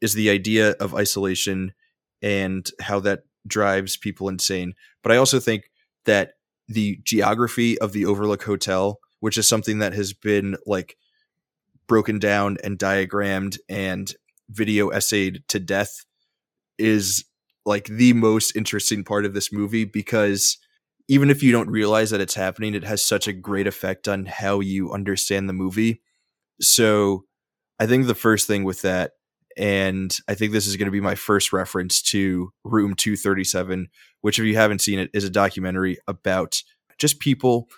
is 0.00 0.14
the 0.14 0.30
idea 0.30 0.70
of 0.80 0.94
isolation 0.94 1.72
and 2.20 2.68
how 2.80 2.98
that 3.00 3.20
drives 3.46 3.96
people 3.96 4.28
insane. 4.28 4.74
But 5.02 5.12
i 5.12 5.16
also 5.16 5.38
think 5.38 5.70
that 6.06 6.32
the 6.66 6.98
geography 7.04 7.78
of 7.78 7.92
the 7.92 8.06
overlook 8.06 8.42
hotel 8.42 8.98
which 9.20 9.38
is 9.38 9.48
something 9.48 9.78
that 9.78 9.94
has 9.94 10.12
been 10.12 10.56
like 10.66 10.96
broken 11.86 12.18
down 12.18 12.58
and 12.62 12.78
diagrammed 12.78 13.58
and 13.68 14.14
video 14.50 14.90
essayed 14.90 15.42
to 15.48 15.58
death 15.58 16.04
is 16.78 17.24
like 17.66 17.86
the 17.86 18.12
most 18.12 18.56
interesting 18.56 19.04
part 19.04 19.24
of 19.24 19.34
this 19.34 19.52
movie 19.52 19.84
because 19.84 20.58
even 21.08 21.30
if 21.30 21.42
you 21.42 21.52
don't 21.52 21.70
realize 21.70 22.10
that 22.10 22.20
it's 22.20 22.34
happening, 22.34 22.74
it 22.74 22.84
has 22.84 23.02
such 23.02 23.28
a 23.28 23.32
great 23.32 23.66
effect 23.66 24.08
on 24.08 24.26
how 24.26 24.60
you 24.60 24.92
understand 24.92 25.48
the 25.48 25.52
movie. 25.52 26.02
So 26.60 27.24
I 27.78 27.86
think 27.86 28.06
the 28.06 28.14
first 28.14 28.46
thing 28.46 28.64
with 28.64 28.82
that, 28.82 29.12
and 29.56 30.16
I 30.28 30.34
think 30.34 30.52
this 30.52 30.66
is 30.66 30.76
going 30.76 30.86
to 30.86 30.92
be 30.92 31.00
my 31.00 31.14
first 31.14 31.52
reference 31.52 32.02
to 32.02 32.52
Room 32.64 32.94
237, 32.94 33.88
which, 34.20 34.38
if 34.38 34.44
you 34.44 34.56
haven't 34.56 34.80
seen 34.80 34.98
it, 34.98 35.10
is 35.12 35.24
a 35.24 35.30
documentary 35.30 35.98
about 36.08 36.62
just 36.98 37.20
people 37.20 37.68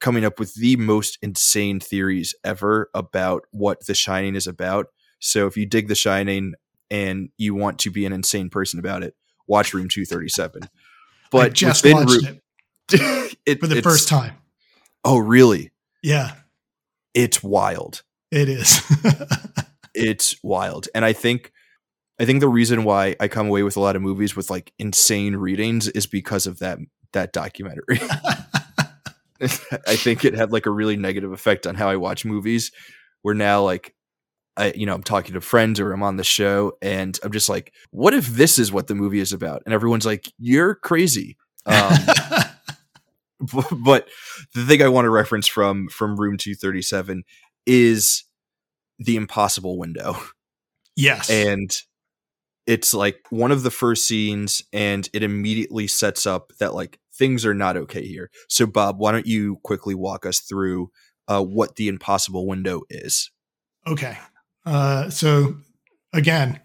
coming 0.00 0.24
up 0.24 0.38
with 0.38 0.54
the 0.54 0.76
most 0.76 1.18
insane 1.22 1.80
theories 1.80 2.34
ever 2.44 2.90
about 2.94 3.42
what 3.50 3.86
The 3.86 3.94
Shining 3.94 4.36
is 4.36 4.46
about. 4.46 4.86
So 5.18 5.46
if 5.46 5.56
you 5.56 5.66
dig 5.66 5.88
The 5.88 5.94
Shining 5.94 6.54
and 6.90 7.28
you 7.36 7.54
want 7.54 7.78
to 7.80 7.90
be 7.90 8.06
an 8.06 8.12
insane 8.12 8.48
person 8.50 8.78
about 8.78 9.02
it, 9.02 9.14
watch 9.46 9.72
Room 9.74 9.88
237. 9.88 10.62
I 10.64 10.68
But 11.30 11.52
just 11.52 11.84
within 11.84 11.96
watched 11.98 12.24
Room- 12.26 12.40
it 12.90 13.36
it 13.46 13.60
for 13.60 13.66
the 13.66 13.82
first 13.82 14.08
time. 14.08 14.34
Oh, 15.04 15.18
really? 15.18 15.72
Yeah, 16.02 16.32
It's 17.14 17.42
wild. 17.42 18.02
it 18.30 18.48
is. 18.48 18.80
It's 19.94 20.36
wild. 20.44 20.86
And 20.94 21.04
I 21.04 21.12
think 21.12 21.50
I 22.20 22.24
think 22.24 22.38
the 22.40 22.48
reason 22.48 22.84
why 22.84 23.16
I 23.18 23.26
come 23.26 23.48
away 23.48 23.64
with 23.64 23.76
a 23.76 23.80
lot 23.80 23.96
of 23.96 24.02
movies 24.02 24.36
with 24.36 24.48
like 24.48 24.72
insane 24.78 25.34
readings 25.34 25.88
is 25.88 26.06
because 26.06 26.46
of 26.46 26.60
that 26.60 26.78
that 27.14 27.32
documentary. 27.32 27.98
I 29.40 29.96
think 29.96 30.24
it 30.24 30.34
had 30.34 30.52
like 30.52 30.66
a 30.66 30.70
really 30.70 30.96
negative 30.96 31.32
effect 31.32 31.66
on 31.66 31.74
how 31.74 31.88
I 31.88 31.96
watch 31.96 32.24
movies. 32.24 32.70
Where 33.22 33.34
now 33.34 33.62
like 33.62 33.94
I 34.58 34.72
you 34.74 34.86
know, 34.86 34.94
I'm 34.94 35.02
talking 35.02 35.34
to 35.34 35.40
friends 35.40 35.80
or 35.80 35.92
I'm 35.92 36.02
on 36.02 36.16
the 36.16 36.24
show 36.24 36.72
and 36.82 37.18
I'm 37.22 37.32
just 37.32 37.48
like, 37.48 37.72
what 37.90 38.12
if 38.12 38.26
this 38.26 38.58
is 38.58 38.72
what 38.72 38.88
the 38.88 38.94
movie 38.94 39.20
is 39.20 39.32
about? 39.32 39.62
And 39.64 39.72
everyone's 39.72 40.06
like, 40.06 40.30
you're 40.38 40.74
crazy. 40.74 41.36
Um, 41.64 41.92
but 43.82 44.08
the 44.54 44.64
thing 44.66 44.82
I 44.82 44.88
want 44.88 45.06
to 45.06 45.10
reference 45.10 45.46
from 45.46 45.88
from 45.88 46.16
room 46.16 46.36
237 46.36 47.24
is 47.66 48.24
the 48.98 49.16
impossible 49.16 49.78
window 49.78 50.16
yes. 50.96 51.30
and 51.30 51.70
it's 52.66 52.92
like 52.92 53.20
one 53.30 53.52
of 53.52 53.62
the 53.62 53.70
first 53.70 54.06
scenes 54.06 54.64
and 54.72 55.08
it 55.12 55.22
immediately 55.22 55.86
sets 55.86 56.26
up 56.26 56.52
that 56.58 56.74
like 56.74 56.98
things 57.12 57.46
are 57.46 57.54
not 57.54 57.76
okay 57.76 58.04
here 58.04 58.28
so 58.48 58.66
bob 58.66 58.98
why 58.98 59.12
don't 59.12 59.26
you 59.26 59.58
quickly 59.62 59.94
walk 59.94 60.26
us 60.26 60.40
through 60.40 60.90
uh, 61.28 61.40
what 61.42 61.76
the 61.76 61.86
impossible 61.86 62.46
window 62.46 62.82
is 62.90 63.30
Okay. 63.88 64.18
Uh, 64.68 65.08
so 65.08 65.56
again, 66.12 66.60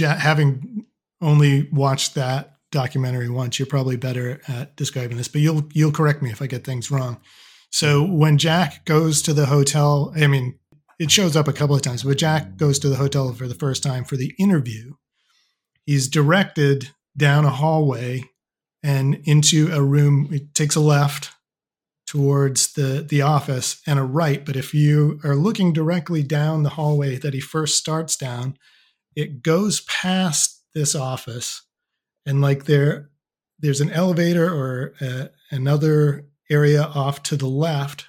having 0.00 0.86
only 1.20 1.68
watched 1.72 2.14
that 2.14 2.54
documentary 2.70 3.28
once, 3.28 3.58
you're 3.58 3.66
probably 3.66 3.96
better 3.96 4.40
at 4.46 4.76
describing 4.76 5.16
this, 5.16 5.26
but 5.26 5.40
you'll 5.40 5.68
you'll 5.72 5.90
correct 5.90 6.22
me 6.22 6.30
if 6.30 6.40
I 6.40 6.46
get 6.46 6.64
things 6.64 6.88
wrong. 6.88 7.20
So 7.70 8.04
when 8.04 8.38
Jack 8.38 8.84
goes 8.84 9.20
to 9.22 9.34
the 9.34 9.46
hotel, 9.46 10.12
I 10.16 10.28
mean, 10.28 10.56
it 11.00 11.10
shows 11.10 11.34
up 11.34 11.48
a 11.48 11.52
couple 11.52 11.74
of 11.74 11.82
times, 11.82 12.04
but 12.04 12.16
Jack 12.16 12.56
goes 12.56 12.78
to 12.78 12.88
the 12.88 12.96
hotel 12.96 13.32
for 13.32 13.48
the 13.48 13.54
first 13.54 13.82
time 13.82 14.04
for 14.04 14.16
the 14.16 14.32
interview. 14.38 14.94
He's 15.84 16.06
directed 16.06 16.90
down 17.16 17.44
a 17.44 17.50
hallway 17.50 18.22
and 18.84 19.20
into 19.24 19.72
a 19.72 19.82
room. 19.82 20.28
It 20.30 20.54
takes 20.54 20.76
a 20.76 20.80
left 20.80 21.30
towards 22.08 22.72
the 22.72 23.04
the 23.06 23.20
office 23.20 23.82
and 23.86 23.98
a 23.98 24.02
right 24.02 24.46
but 24.46 24.56
if 24.56 24.72
you 24.72 25.20
are 25.24 25.36
looking 25.36 25.74
directly 25.74 26.22
down 26.22 26.62
the 26.62 26.70
hallway 26.70 27.16
that 27.16 27.34
he 27.34 27.40
first 27.40 27.76
starts 27.76 28.16
down 28.16 28.56
it 29.14 29.42
goes 29.42 29.82
past 29.82 30.62
this 30.74 30.94
office 30.94 31.66
and 32.24 32.40
like 32.40 32.64
there 32.64 33.10
there's 33.58 33.80
an 33.80 33.90
elevator 33.90 34.46
or 34.46 34.94
uh, 35.00 35.26
another 35.50 36.24
area 36.50 36.82
off 36.82 37.22
to 37.24 37.36
the 37.36 37.48
left. 37.48 38.06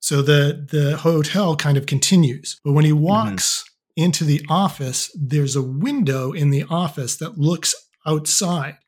So 0.00 0.22
the 0.22 0.66
the 0.70 0.96
hotel 0.98 1.56
kind 1.56 1.76
of 1.76 1.86
continues 1.86 2.60
but 2.64 2.72
when 2.72 2.84
he 2.84 2.92
walks 2.92 3.64
into 3.94 4.24
the 4.24 4.44
office 4.48 5.14
there's 5.14 5.54
a 5.54 5.62
window 5.62 6.32
in 6.32 6.50
the 6.50 6.64
office 6.68 7.16
that 7.16 7.38
looks 7.38 7.74
outside 8.06 8.78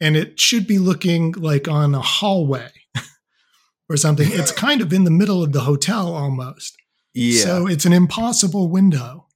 and 0.00 0.16
it 0.16 0.40
should 0.40 0.66
be 0.66 0.78
looking 0.78 1.32
like 1.32 1.68
on 1.68 1.94
a 1.94 2.00
hallway 2.00 2.70
or 3.90 3.96
something. 3.98 4.28
It's 4.30 4.52
kind 4.52 4.80
of 4.80 4.92
in 4.92 5.04
the 5.04 5.10
middle 5.10 5.42
of 5.42 5.52
the 5.52 5.60
hotel 5.70 6.14
almost. 6.14 6.74
yeah 7.12 7.44
So 7.44 7.66
it's 7.66 7.84
an 7.84 7.92
impossible 7.92 8.70
window. 8.70 9.26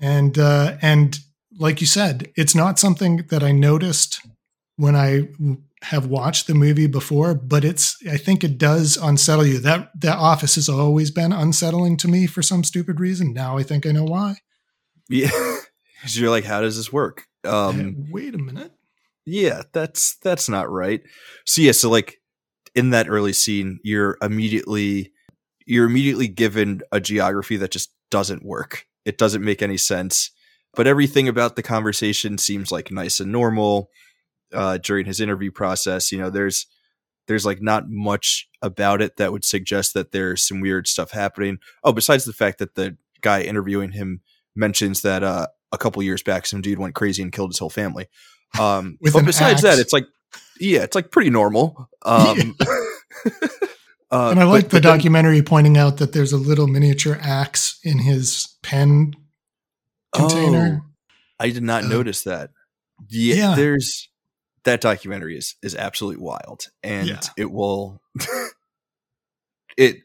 And 0.00 0.36
uh 0.38 0.76
and 0.82 1.18
like 1.60 1.80
you 1.80 1.86
said, 1.86 2.30
it's 2.36 2.54
not 2.54 2.78
something 2.78 3.26
that 3.30 3.42
I 3.42 3.52
noticed 3.52 4.20
when 4.76 4.94
I 4.96 5.28
have 5.82 6.06
watched 6.06 6.46
the 6.46 6.54
movie 6.54 6.86
before, 6.88 7.34
but 7.34 7.64
it's 7.64 7.96
I 8.10 8.16
think 8.16 8.42
it 8.42 8.58
does 8.58 8.96
unsettle 8.96 9.46
you. 9.46 9.58
That 9.60 9.90
that 10.00 10.18
office 10.18 10.54
has 10.56 10.68
always 10.68 11.10
been 11.10 11.32
unsettling 11.32 11.96
to 11.98 12.08
me 12.08 12.26
for 12.26 12.42
some 12.42 12.64
stupid 12.64 12.98
reason. 13.00 13.32
Now 13.32 13.58
I 13.58 13.62
think 13.62 13.86
I 13.86 13.92
know 13.92 14.04
why. 14.04 14.36
yeah 15.08 15.30
so 16.06 16.20
you're 16.20 16.30
like 16.30 16.44
how 16.44 16.60
does 16.60 16.76
this 16.76 16.92
work 16.92 17.24
um 17.44 18.06
Wait 18.10 18.34
a 18.34 18.38
minute. 18.38 18.72
yeah 19.26 19.62
that's 19.72 20.16
that's 20.22 20.48
not 20.48 20.70
right 20.70 21.02
so 21.46 21.60
yeah 21.62 21.72
so 21.72 21.88
like 21.90 22.16
in 22.74 22.90
that 22.90 23.08
early 23.08 23.32
scene 23.32 23.78
you're 23.82 24.16
immediately 24.22 25.12
you're 25.68 25.86
immediately 25.86 26.28
given 26.28 26.80
a 26.90 26.98
geography 26.98 27.58
that 27.58 27.70
just 27.70 27.92
doesn't 28.10 28.42
work. 28.42 28.86
It 29.04 29.18
doesn't 29.18 29.44
make 29.44 29.60
any 29.60 29.76
sense. 29.76 30.30
But 30.74 30.86
everything 30.86 31.28
about 31.28 31.56
the 31.56 31.62
conversation 31.62 32.38
seems 32.38 32.72
like 32.72 32.90
nice 32.90 33.20
and 33.20 33.30
normal 33.30 33.90
uh, 34.52 34.78
during 34.78 35.04
his 35.04 35.20
interview 35.20 35.50
process 35.50 36.10
you 36.10 36.16
know 36.16 36.30
there's 36.30 36.66
there's 37.26 37.44
like 37.44 37.60
not 37.60 37.90
much 37.90 38.48
about 38.62 39.02
it 39.02 39.18
that 39.18 39.30
would 39.30 39.44
suggest 39.44 39.92
that 39.92 40.10
there's 40.12 40.42
some 40.42 40.60
weird 40.60 40.86
stuff 40.86 41.10
happening. 41.10 41.58
Oh 41.84 41.92
besides 41.92 42.24
the 42.24 42.32
fact 42.32 42.58
that 42.58 42.74
the 42.74 42.96
guy 43.20 43.42
interviewing 43.42 43.92
him 43.92 44.22
mentions 44.56 45.02
that 45.02 45.22
uh, 45.22 45.48
a 45.70 45.76
couple 45.76 46.02
years 46.02 46.22
back 46.22 46.46
some 46.46 46.62
dude 46.62 46.78
went 46.78 46.94
crazy 46.94 47.22
and 47.22 47.30
killed 47.32 47.50
his 47.50 47.58
whole 47.58 47.68
family. 47.68 48.06
Um 48.58 48.96
but 49.12 49.26
besides 49.26 49.60
that 49.62 49.78
it's 49.78 49.92
like 49.92 50.06
Yeah, 50.60 50.82
it's 50.82 50.94
like 50.94 51.10
pretty 51.10 51.30
normal. 51.30 51.88
Um, 52.04 52.56
uh, 54.10 54.30
and 54.30 54.40
I 54.40 54.44
like 54.44 54.68
the 54.68 54.80
documentary 54.80 55.40
then, 55.40 55.44
pointing 55.44 55.76
out 55.76 55.98
that 55.98 56.12
there's 56.12 56.32
a 56.32 56.38
little 56.38 56.66
miniature 56.66 57.18
axe 57.20 57.78
in 57.82 57.98
his 57.98 58.56
pen 58.62 59.14
container. 60.12 60.82
Oh, 60.82 60.90
I 61.40 61.50
did 61.50 61.62
not 61.62 61.84
uh, 61.84 61.88
notice 61.88 62.22
that. 62.22 62.50
Yeah, 63.08 63.34
yeah, 63.34 63.54
there's 63.54 64.08
that 64.64 64.80
documentary 64.80 65.36
is 65.36 65.54
is 65.62 65.74
absolutely 65.74 66.22
wild, 66.22 66.68
and 66.82 67.08
yeah. 67.08 67.20
it 67.36 67.50
will 67.50 68.00
it 69.76 69.98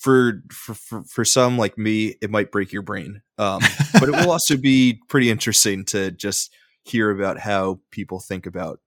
for, 0.00 0.42
for 0.50 0.74
for 0.74 1.02
for 1.04 1.24
some 1.24 1.58
like 1.58 1.78
me, 1.78 2.16
it 2.20 2.30
might 2.30 2.50
break 2.50 2.72
your 2.72 2.82
brain, 2.82 3.22
um, 3.38 3.60
but 3.94 4.08
it 4.08 4.12
will 4.12 4.30
also 4.30 4.56
be 4.56 5.00
pretty 5.08 5.30
interesting 5.30 5.84
to 5.86 6.10
just 6.10 6.52
hear 6.84 7.10
about 7.10 7.38
how 7.38 7.80
people 7.90 8.18
think 8.18 8.46
about 8.46 8.80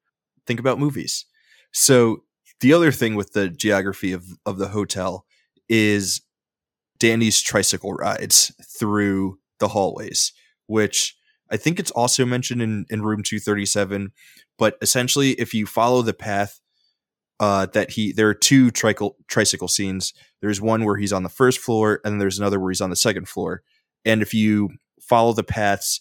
think 0.48 0.60
about 0.60 0.80
movies. 0.80 1.26
So 1.72 2.24
the 2.60 2.74
other 2.74 2.92
thing 2.92 3.16
with 3.16 3.34
the 3.34 3.50
geography 3.50 4.12
of 4.12 4.26
of 4.46 4.58
the 4.58 4.70
hotel 4.70 5.26
is 5.70 6.22
Danny's 7.00 7.42
tricycle 7.42 7.94
rides 7.94 8.52
through 8.80 9.40
the 9.60 9.70
hallways, 9.70 10.34
which 10.68 11.16
I 11.50 11.58
think 11.58 11.80
it's 11.80 11.92
also 11.92 12.26
mentioned 12.26 12.62
in, 12.62 12.86
in 12.90 13.02
room 13.02 13.24
237. 13.24 14.12
But 14.58 14.78
essentially, 14.82 15.32
if 15.32 15.54
you 15.54 15.66
follow 15.66 16.02
the 16.02 16.14
path 16.14 16.62
uh, 17.42 17.66
that 17.74 17.90
he, 17.90 18.14
there 18.14 18.30
are 18.30 18.36
two 18.36 18.70
tricycle, 18.70 19.18
tricycle 19.28 19.68
scenes. 19.68 20.14
There's 20.42 20.62
one 20.62 20.86
where 20.86 20.98
he's 20.98 21.12
on 21.12 21.24
the 21.24 21.30
first 21.30 21.58
floor, 21.58 22.00
and 22.06 22.14
then 22.14 22.20
there's 22.20 22.38
another 22.38 22.60
where 22.60 22.70
he's 22.70 22.82
on 22.82 22.92
the 22.92 22.96
second 22.96 23.28
floor. 23.28 23.64
And 24.06 24.22
if 24.22 24.32
you 24.32 24.70
follow 25.02 25.34
the 25.34 25.44
paths 25.44 26.00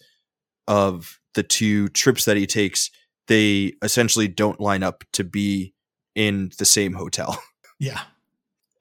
of 0.68 1.18
the 1.34 1.42
two 1.42 1.88
trips 1.88 2.26
that 2.26 2.36
he 2.36 2.46
takes, 2.46 2.90
they 3.30 3.74
essentially 3.80 4.26
don't 4.26 4.58
line 4.58 4.82
up 4.82 5.04
to 5.12 5.22
be 5.22 5.72
in 6.16 6.50
the 6.58 6.66
same 6.66 6.92
hotel. 6.92 7.40
Yeah. 7.82 8.02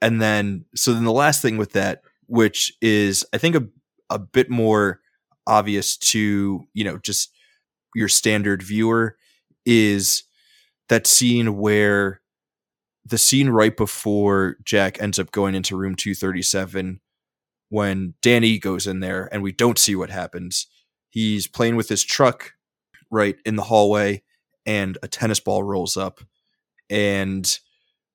And 0.01 0.21
then, 0.21 0.65
so 0.75 0.91
then 0.91 1.05
the 1.05 1.13
last 1.13 1.41
thing 1.41 1.55
with 1.55 1.71
that, 1.71 2.01
which 2.27 2.73
is, 2.81 3.25
I 3.31 3.37
think, 3.37 3.55
a, 3.55 3.65
a 4.09 4.19
bit 4.19 4.49
more 4.49 4.99
obvious 5.47 5.95
to, 5.95 6.65
you 6.73 6.83
know, 6.83 6.97
just 6.97 7.31
your 7.95 8.09
standard 8.09 8.61
viewer, 8.61 9.15
is 9.65 10.23
that 10.89 11.07
scene 11.07 11.55
where 11.55 12.19
the 13.05 13.17
scene 13.17 13.51
right 13.51 13.77
before 13.77 14.57
Jack 14.65 15.01
ends 15.01 15.17
up 15.17 15.31
going 15.31 15.55
into 15.55 15.77
room 15.77 15.95
237 15.95 16.99
when 17.69 18.15
Danny 18.21 18.59
goes 18.59 18.85
in 18.85 18.99
there 18.99 19.29
and 19.31 19.41
we 19.41 19.53
don't 19.53 19.79
see 19.79 19.95
what 19.95 20.09
happens. 20.09 20.67
He's 21.09 21.47
playing 21.47 21.77
with 21.77 21.87
his 21.87 22.03
truck 22.03 22.51
right 23.09 23.37
in 23.45 23.55
the 23.55 23.63
hallway 23.63 24.23
and 24.69 24.99
a 25.01 25.07
tennis 25.07 25.39
ball 25.39 25.63
rolls 25.63 25.97
up 25.97 26.19
and 26.91 27.57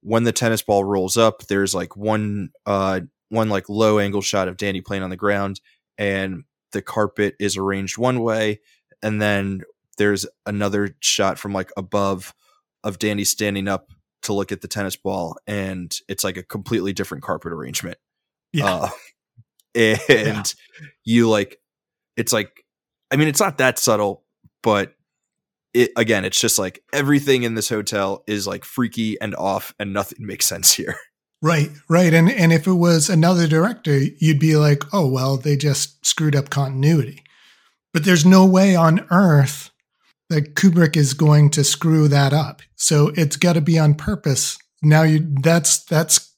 when 0.02 0.22
the 0.22 0.30
tennis 0.30 0.62
ball 0.62 0.84
rolls 0.84 1.16
up 1.16 1.44
there's 1.48 1.74
like 1.74 1.96
one 1.96 2.50
uh 2.64 3.00
one 3.28 3.48
like 3.48 3.68
low 3.68 3.98
angle 3.98 4.22
shot 4.22 4.46
of 4.46 4.56
Danny 4.56 4.80
playing 4.80 5.02
on 5.02 5.10
the 5.10 5.16
ground 5.16 5.60
and 5.98 6.44
the 6.70 6.80
carpet 6.80 7.34
is 7.40 7.56
arranged 7.56 7.98
one 7.98 8.20
way 8.20 8.60
and 9.02 9.20
then 9.20 9.62
there's 9.98 10.26
another 10.46 10.96
shot 11.00 11.40
from 11.40 11.52
like 11.52 11.72
above 11.76 12.32
of 12.84 13.00
Danny 13.00 13.24
standing 13.24 13.66
up 13.66 13.88
to 14.22 14.32
look 14.32 14.52
at 14.52 14.60
the 14.60 14.68
tennis 14.68 14.94
ball 14.94 15.36
and 15.48 15.98
it's 16.08 16.22
like 16.22 16.36
a 16.36 16.42
completely 16.44 16.92
different 16.92 17.24
carpet 17.24 17.52
arrangement. 17.52 17.98
Yeah. 18.52 18.66
Uh, 18.66 18.88
and 19.74 19.98
yeah. 20.08 20.42
you 21.04 21.28
like 21.28 21.58
it's 22.16 22.32
like 22.32 22.64
I 23.10 23.16
mean 23.16 23.26
it's 23.26 23.40
not 23.40 23.58
that 23.58 23.80
subtle, 23.80 24.22
but 24.62 24.94
it 25.74 25.90
again, 25.96 26.24
it's 26.24 26.40
just 26.40 26.58
like 26.58 26.82
everything 26.92 27.42
in 27.42 27.54
this 27.54 27.68
hotel 27.68 28.22
is 28.26 28.46
like 28.46 28.64
freaky 28.64 29.20
and 29.20 29.34
off 29.34 29.74
and 29.78 29.92
nothing 29.92 30.18
makes 30.26 30.46
sense 30.46 30.72
here. 30.72 30.96
Right, 31.42 31.70
right. 31.90 32.14
And 32.14 32.30
and 32.30 32.52
if 32.52 32.66
it 32.66 32.72
was 32.72 33.10
another 33.10 33.46
director, 33.46 33.98
you'd 33.98 34.40
be 34.40 34.56
like, 34.56 34.82
"Oh, 34.94 35.06
well, 35.06 35.36
they 35.36 35.56
just 35.56 36.04
screwed 36.06 36.34
up 36.34 36.48
continuity." 36.48 37.22
But 37.92 38.04
there's 38.04 38.24
no 38.24 38.46
way 38.46 38.74
on 38.74 39.06
earth 39.10 39.70
that 40.30 40.54
Kubrick 40.54 40.96
is 40.96 41.12
going 41.12 41.50
to 41.50 41.62
screw 41.62 42.08
that 42.08 42.32
up. 42.32 42.62
So 42.76 43.12
it's 43.14 43.36
got 43.36 43.52
to 43.54 43.60
be 43.60 43.78
on 43.78 43.94
purpose. 43.94 44.56
Now 44.82 45.02
you 45.02 45.26
that's 45.42 45.84
that's 45.84 46.32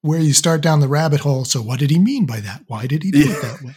where 0.00 0.20
you 0.20 0.32
start 0.32 0.60
down 0.60 0.80
the 0.80 0.88
rabbit 0.88 1.20
hole. 1.20 1.44
So 1.44 1.60
what 1.60 1.80
did 1.80 1.90
he 1.90 1.98
mean 1.98 2.26
by 2.26 2.40
that? 2.40 2.62
Why 2.66 2.86
did 2.86 3.02
he 3.02 3.10
do 3.10 3.18
yeah. 3.18 3.36
it 3.36 3.42
that 3.42 3.62
way? 3.62 3.74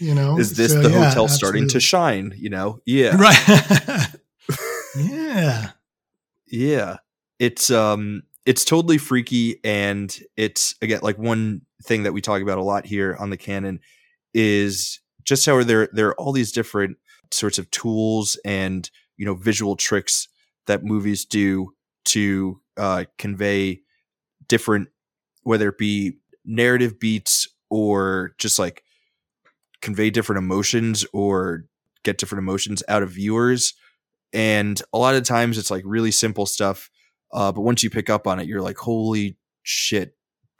You 0.00 0.14
know, 0.14 0.38
is 0.38 0.56
this 0.56 0.72
so, 0.72 0.82
the 0.82 0.90
yeah, 0.90 1.08
hotel 1.08 1.28
starting 1.28 1.68
to 1.68 1.80
shine? 1.80 2.34
You 2.36 2.50
know, 2.50 2.80
yeah, 2.86 3.16
right, 3.16 4.08
yeah, 4.96 5.70
yeah. 6.46 6.96
It's 7.38 7.70
um, 7.70 8.22
it's 8.46 8.64
totally 8.64 8.98
freaky, 8.98 9.60
and 9.62 10.18
it's 10.36 10.74
again 10.80 11.00
like 11.02 11.18
one 11.18 11.62
thing 11.84 12.04
that 12.04 12.12
we 12.12 12.20
talk 12.20 12.40
about 12.40 12.58
a 12.58 12.62
lot 12.62 12.86
here 12.86 13.16
on 13.20 13.30
the 13.30 13.36
canon 13.36 13.80
is 14.32 15.00
just 15.24 15.44
how 15.46 15.62
there 15.62 15.88
there 15.92 16.08
are 16.08 16.20
all 16.20 16.32
these 16.32 16.52
different 16.52 16.96
sorts 17.30 17.58
of 17.58 17.70
tools 17.70 18.38
and 18.44 18.90
you 19.16 19.26
know 19.26 19.34
visual 19.34 19.76
tricks 19.76 20.28
that 20.66 20.84
movies 20.84 21.24
do 21.24 21.74
to 22.04 22.60
uh, 22.76 23.04
convey 23.18 23.80
different 24.48 24.88
whether 25.42 25.68
it 25.68 25.78
be 25.78 26.18
narrative 26.44 26.98
beats 26.98 27.48
or 27.68 28.34
just 28.38 28.58
like 28.58 28.82
convey 29.82 30.10
different 30.10 30.38
emotions 30.38 31.04
or 31.12 31.64
get 32.04 32.18
different 32.18 32.42
emotions 32.42 32.82
out 32.88 33.02
of 33.02 33.10
viewers 33.10 33.74
and 34.32 34.80
a 34.92 34.98
lot 34.98 35.14
of 35.14 35.24
times 35.24 35.58
it's 35.58 35.70
like 35.70 35.82
really 35.86 36.10
simple 36.10 36.46
stuff 36.46 36.90
uh, 37.32 37.52
but 37.52 37.62
once 37.62 37.82
you 37.82 37.90
pick 37.90 38.08
up 38.10 38.26
on 38.26 38.40
it 38.40 38.46
you're 38.46 38.62
like 38.62 38.78
holy 38.78 39.36
shit 39.62 40.14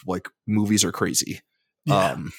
like 0.07 0.29
movies 0.47 0.85
are 0.85 0.93
crazy 0.93 1.41
yeah. 1.85 2.13
um, 2.13 2.33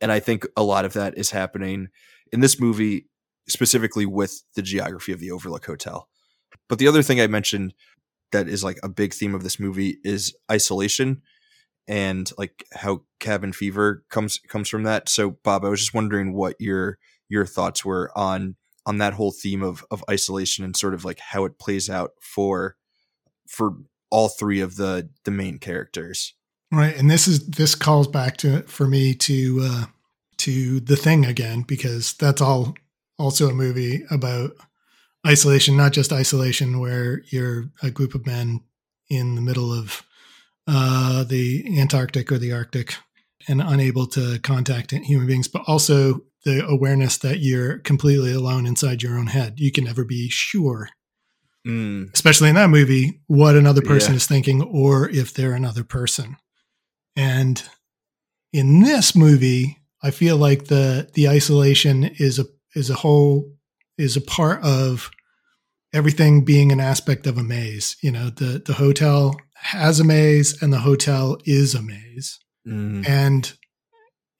and 0.00 0.12
i 0.12 0.20
think 0.20 0.46
a 0.56 0.62
lot 0.62 0.84
of 0.84 0.92
that 0.92 1.16
is 1.16 1.30
happening 1.30 1.88
in 2.32 2.40
this 2.40 2.58
movie 2.60 3.06
specifically 3.48 4.06
with 4.06 4.42
the 4.54 4.62
geography 4.62 5.12
of 5.12 5.20
the 5.20 5.30
Overlook 5.30 5.66
Hotel. 5.66 6.08
But 6.68 6.78
the 6.78 6.88
other 6.88 7.02
thing 7.02 7.20
I 7.20 7.26
mentioned 7.26 7.74
that 8.30 8.48
is 8.48 8.64
like 8.64 8.78
a 8.82 8.88
big 8.88 9.12
theme 9.12 9.34
of 9.34 9.42
this 9.42 9.60
movie 9.60 9.98
is 10.04 10.34
isolation 10.50 11.22
and 11.88 12.30
like 12.38 12.64
how 12.72 13.02
cabin 13.20 13.52
fever 13.52 14.04
comes 14.08 14.38
comes 14.48 14.68
from 14.68 14.84
that. 14.84 15.08
So 15.08 15.38
Bob, 15.42 15.64
I 15.64 15.68
was 15.68 15.80
just 15.80 15.94
wondering 15.94 16.32
what 16.32 16.56
your 16.60 16.98
your 17.28 17.46
thoughts 17.46 17.84
were 17.84 18.10
on 18.16 18.56
on 18.84 18.98
that 18.98 19.14
whole 19.14 19.32
theme 19.32 19.62
of 19.62 19.84
of 19.90 20.04
isolation 20.10 20.64
and 20.64 20.76
sort 20.76 20.94
of 20.94 21.04
like 21.04 21.18
how 21.18 21.44
it 21.44 21.58
plays 21.58 21.88
out 21.90 22.12
for 22.20 22.76
for 23.48 23.76
all 24.10 24.28
three 24.28 24.60
of 24.60 24.76
the 24.76 25.10
the 25.24 25.30
main 25.30 25.58
characters. 25.58 26.34
Right, 26.70 26.96
and 26.96 27.10
this 27.10 27.28
is 27.28 27.46
this 27.46 27.74
calls 27.74 28.08
back 28.08 28.36
to 28.38 28.62
for 28.62 28.86
me 28.86 29.14
to 29.14 29.60
uh 29.62 29.84
to 30.38 30.80
the 30.80 30.96
thing 30.96 31.24
again 31.24 31.62
because 31.62 32.14
that's 32.14 32.40
all 32.40 32.74
also 33.18 33.48
a 33.48 33.54
movie 33.54 34.04
about 34.10 34.52
isolation, 35.26 35.76
not 35.76 35.92
just 35.92 36.12
isolation 36.12 36.80
where 36.80 37.22
you're 37.30 37.66
a 37.82 37.90
group 37.90 38.14
of 38.14 38.26
men 38.26 38.60
in 39.08 39.34
the 39.34 39.40
middle 39.40 39.72
of 39.72 40.02
uh, 40.66 41.24
the 41.24 41.78
Antarctic 41.78 42.30
or 42.30 42.38
the 42.38 42.52
Arctic 42.52 42.94
and 43.48 43.60
unable 43.60 44.06
to 44.06 44.38
contact 44.40 44.92
human 44.92 45.26
beings, 45.26 45.48
but 45.48 45.62
also 45.66 46.22
the 46.44 46.64
awareness 46.66 47.18
that 47.18 47.40
you're 47.40 47.78
completely 47.78 48.32
alone 48.32 48.66
inside 48.66 49.02
your 49.02 49.18
own 49.18 49.28
head. 49.28 49.54
You 49.58 49.72
can 49.72 49.84
never 49.84 50.04
be 50.04 50.28
sure, 50.28 50.88
mm. 51.66 52.12
especially 52.12 52.48
in 52.48 52.54
that 52.56 52.70
movie, 52.70 53.20
what 53.26 53.56
another 53.56 53.82
person 53.82 54.12
yeah. 54.12 54.16
is 54.16 54.26
thinking 54.26 54.62
or 54.62 55.08
if 55.08 55.34
they're 55.34 55.54
another 55.54 55.84
person. 55.84 56.36
And 57.16 57.62
in 58.52 58.80
this 58.80 59.14
movie, 59.14 59.78
I 60.02 60.10
feel 60.10 60.36
like 60.36 60.66
the 60.66 61.08
the 61.14 61.28
isolation 61.28 62.04
is 62.04 62.38
a 62.38 62.46
is 62.74 62.90
a 62.90 62.94
whole 62.94 63.52
is 63.98 64.16
a 64.16 64.20
part 64.20 64.62
of 64.62 65.10
everything 65.92 66.44
being 66.44 66.72
an 66.72 66.80
aspect 66.80 67.26
of 67.26 67.38
a 67.38 67.42
maze. 67.42 67.96
You 68.02 68.10
know, 68.10 68.30
the 68.30 68.62
the 68.64 68.74
hotel 68.74 69.36
has 69.62 70.00
a 70.00 70.04
maze 70.04 70.60
and 70.60 70.72
the 70.72 70.80
hotel 70.80 71.38
is 71.44 71.74
a 71.74 71.82
maze. 71.82 72.40
Mm. 72.66 73.08
And 73.08 73.52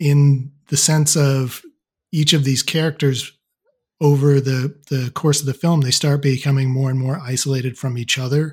in 0.01 0.53
the 0.69 0.77
sense 0.77 1.17
of 1.17 1.63
each 2.11 2.33
of 2.33 2.45
these 2.45 2.63
characters 2.63 3.33
over 4.01 4.41
the 4.41 4.77
the 4.91 5.11
course 5.15 5.41
of 5.41 5.47
the 5.47 5.55
film, 5.55 5.81
they 5.81 5.93
start 5.93 6.23
becoming 6.23 6.71
more 6.71 6.91
and 6.91 6.99
more 6.99 7.21
isolated 7.23 7.79
from 7.79 7.97
each 7.97 8.19
other. 8.19 8.53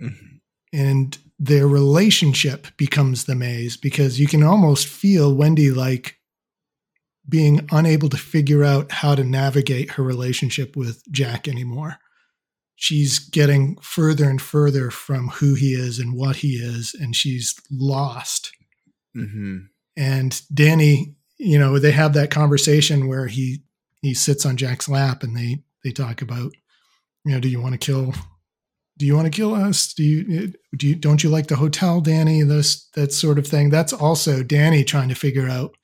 Mm-hmm. 0.00 0.36
And 0.72 1.18
their 1.38 1.68
relationship 1.68 2.66
becomes 2.78 3.24
the 3.24 3.34
maze 3.34 3.76
because 3.76 4.18
you 4.18 4.26
can 4.26 4.42
almost 4.42 4.86
feel 4.86 5.34
Wendy 5.34 5.70
like 5.70 6.16
being 7.28 7.68
unable 7.70 8.08
to 8.08 8.16
figure 8.16 8.64
out 8.64 8.90
how 8.90 9.14
to 9.14 9.24
navigate 9.24 9.92
her 9.92 10.02
relationship 10.02 10.76
with 10.76 11.02
Jack 11.10 11.46
anymore. 11.46 11.98
She's 12.76 13.18
getting 13.18 13.76
further 13.80 14.28
and 14.28 14.40
further 14.40 14.90
from 14.90 15.28
who 15.28 15.54
he 15.54 15.72
is 15.72 15.98
and 15.98 16.14
what 16.14 16.36
he 16.36 16.56
is, 16.56 16.94
and 16.94 17.16
she's 17.16 17.54
lost. 17.70 18.52
Mm-hmm. 19.16 19.58
And 19.96 20.42
Danny, 20.52 21.16
you 21.38 21.58
know, 21.58 21.78
they 21.78 21.92
have 21.92 22.12
that 22.12 22.30
conversation 22.30 23.08
where 23.08 23.26
he 23.26 23.62
he 24.02 24.12
sits 24.14 24.44
on 24.44 24.56
Jack's 24.56 24.88
lap 24.88 25.22
and 25.22 25.36
they 25.36 25.62
they 25.82 25.90
talk 25.90 26.20
about, 26.20 26.52
you 27.24 27.32
know, 27.32 27.40
do 27.40 27.48
you 27.48 27.60
want 27.60 27.72
to 27.72 27.78
kill 27.78 28.12
do 28.98 29.04
you 29.04 29.14
want 29.14 29.26
to 29.26 29.36
kill 29.36 29.54
us? 29.54 29.92
Do 29.92 30.02
you 30.02 30.52
do 30.76 30.88
you 30.88 30.94
don't 30.94 31.22
you 31.22 31.28
like 31.28 31.48
the 31.48 31.56
hotel, 31.56 32.00
Danny? 32.00 32.42
This 32.42 32.88
that 32.94 33.12
sort 33.12 33.38
of 33.38 33.46
thing. 33.46 33.70
That's 33.70 33.92
also 33.92 34.42
Danny 34.42 34.84
trying 34.84 35.08
to 35.10 35.14
figure 35.14 35.48
out 35.48 35.74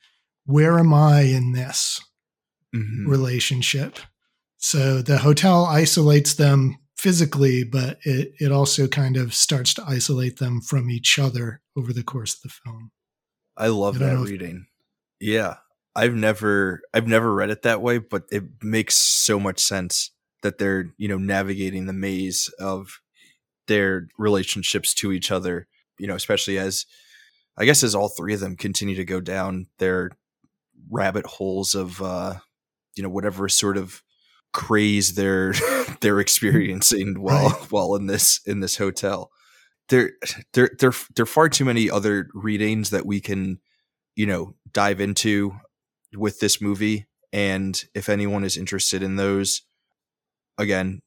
where 0.46 0.78
am 0.78 0.94
I 0.94 1.22
in 1.22 1.52
this 1.52 2.00
mm-hmm. 2.74 3.08
relationship. 3.08 3.98
So 4.58 5.02
the 5.02 5.18
hotel 5.18 5.66
isolates 5.66 6.34
them 6.34 6.78
physically, 7.02 7.64
but 7.64 7.98
it 8.04 8.32
it 8.38 8.52
also 8.52 8.86
kind 8.86 9.16
of 9.16 9.34
starts 9.34 9.74
to 9.74 9.84
isolate 9.86 10.38
them 10.38 10.60
from 10.60 10.88
each 10.88 11.18
other 11.18 11.60
over 11.76 11.92
the 11.92 12.04
course 12.04 12.34
of 12.36 12.42
the 12.42 12.48
film. 12.48 12.92
I 13.56 13.66
love 13.66 13.96
I 13.96 14.06
that 14.06 14.18
reading. 14.18 14.66
If, 15.20 15.28
yeah. 15.28 15.54
I've 15.94 16.14
never 16.14 16.80
I've 16.94 17.06
never 17.06 17.34
read 17.34 17.50
it 17.50 17.62
that 17.62 17.82
way, 17.82 17.98
but 17.98 18.24
it 18.30 18.44
makes 18.62 18.94
so 18.94 19.38
much 19.38 19.60
sense 19.60 20.10
that 20.42 20.58
they're, 20.58 20.86
you 20.96 21.06
know, 21.06 21.18
navigating 21.18 21.86
the 21.86 21.92
maze 21.92 22.48
of 22.58 23.00
their 23.66 24.08
relationships 24.16 24.94
to 24.94 25.12
each 25.12 25.30
other, 25.30 25.68
you 25.98 26.06
know, 26.06 26.14
especially 26.14 26.58
as 26.58 26.86
I 27.58 27.66
guess 27.66 27.82
as 27.82 27.94
all 27.94 28.08
three 28.08 28.32
of 28.32 28.40
them 28.40 28.56
continue 28.56 28.94
to 28.96 29.04
go 29.04 29.20
down 29.20 29.66
their 29.78 30.12
rabbit 30.90 31.26
holes 31.26 31.74
of 31.74 32.00
uh 32.00 32.36
you 32.96 33.02
know 33.02 33.10
whatever 33.10 33.48
sort 33.48 33.76
of 33.76 34.02
craze 34.52 35.14
they're 35.14 35.54
they're 36.00 36.20
experiencing 36.20 37.20
while 37.20 37.50
right. 37.50 37.72
while 37.72 37.94
in 37.94 38.06
this 38.06 38.40
in 38.46 38.60
this 38.60 38.76
hotel. 38.76 39.30
There 39.88 40.12
there 40.52 40.70
there 40.78 40.92
there 41.14 41.22
are 41.24 41.26
far 41.26 41.48
too 41.48 41.64
many 41.64 41.90
other 41.90 42.28
readings 42.34 42.90
that 42.90 43.06
we 43.06 43.20
can 43.20 43.60
you 44.16 44.26
know 44.26 44.54
dive 44.72 45.00
into 45.00 45.54
with 46.14 46.40
this 46.40 46.60
movie 46.60 47.06
and 47.32 47.84
if 47.94 48.08
anyone 48.08 48.44
is 48.44 48.56
interested 48.56 49.02
in 49.02 49.16
those 49.16 49.62
again 50.58 51.00